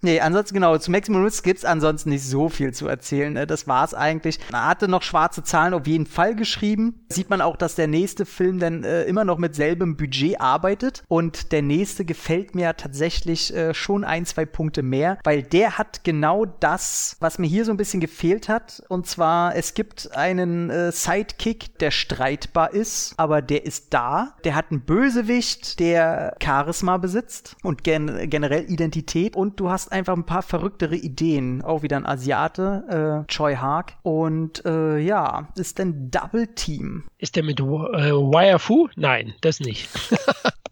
nee, 0.00 0.20
ansonsten 0.20 0.54
genau, 0.54 0.78
zu 0.78 0.90
Maximum 0.90 1.24
Risk 1.24 1.44
gibt 1.44 1.58
es 1.58 1.64
ansonsten 1.64 2.10
nicht 2.10 2.24
so 2.24 2.48
viel 2.48 2.72
zu 2.72 2.88
erzählen. 2.88 3.32
Ne? 3.32 3.46
Das 3.46 3.66
war 3.66 3.91
es 3.92 3.94
eigentlich. 3.94 4.38
Er 4.52 4.66
hatte 4.66 4.88
noch 4.88 5.02
schwarze 5.02 5.42
Zahlen 5.42 5.74
auf 5.74 5.86
jeden 5.86 6.06
Fall 6.06 6.34
geschrieben. 6.34 7.04
Sieht 7.08 7.30
man 7.30 7.40
auch, 7.40 7.56
dass 7.56 7.74
der 7.74 7.86
nächste 7.86 8.26
Film 8.26 8.58
dann 8.58 8.84
äh, 8.84 9.04
immer 9.04 9.24
noch 9.24 9.38
mit 9.38 9.54
selbem 9.54 9.96
Budget 9.96 10.40
arbeitet. 10.40 11.02
Und 11.08 11.52
der 11.52 11.62
nächste 11.62 12.04
gefällt 12.04 12.54
mir 12.54 12.76
tatsächlich 12.76 13.54
äh, 13.54 13.74
schon 13.74 14.04
ein, 14.04 14.26
zwei 14.26 14.44
Punkte 14.44 14.82
mehr, 14.82 15.18
weil 15.24 15.42
der 15.42 15.78
hat 15.78 16.04
genau 16.04 16.44
das, 16.44 17.16
was 17.20 17.38
mir 17.38 17.46
hier 17.46 17.64
so 17.64 17.70
ein 17.70 17.76
bisschen 17.76 18.00
gefehlt 18.00 18.48
hat. 18.48 18.82
Und 18.88 19.06
zwar, 19.06 19.54
es 19.54 19.74
gibt 19.74 20.16
einen 20.16 20.70
äh, 20.70 20.92
Sidekick, 20.92 21.78
der 21.78 21.90
streitbar 21.90 22.72
ist, 22.72 23.14
aber 23.16 23.42
der 23.42 23.64
ist 23.66 23.94
da. 23.94 24.34
Der 24.44 24.54
hat 24.54 24.66
einen 24.70 24.82
Bösewicht, 24.82 25.78
der 25.80 26.36
Charisma 26.42 26.96
besitzt 26.96 27.56
und 27.62 27.84
gen 27.84 28.30
generell 28.30 28.70
Identität. 28.70 29.36
Und 29.36 29.60
du 29.60 29.70
hast 29.70 29.92
einfach 29.92 30.16
ein 30.16 30.26
paar 30.26 30.42
verrücktere 30.42 30.96
Ideen. 30.96 31.62
Auch 31.62 31.82
wieder 31.82 31.96
ein 31.96 32.06
Asiate, 32.06 33.24
äh, 33.26 33.32
Choi 33.32 33.56
Hark. 33.82 33.94
Und 34.02 34.64
äh, 34.64 34.98
ja, 34.98 35.48
ist 35.56 35.80
ein 35.80 36.10
Double 36.10 36.46
Team. 36.54 37.04
Ist 37.18 37.36
der 37.36 37.42
mit 37.42 37.60
äh, 37.60 37.64
Wire 37.64 38.58
Fu? 38.58 38.88
Nein, 38.96 39.34
das 39.40 39.60
nicht. 39.60 39.88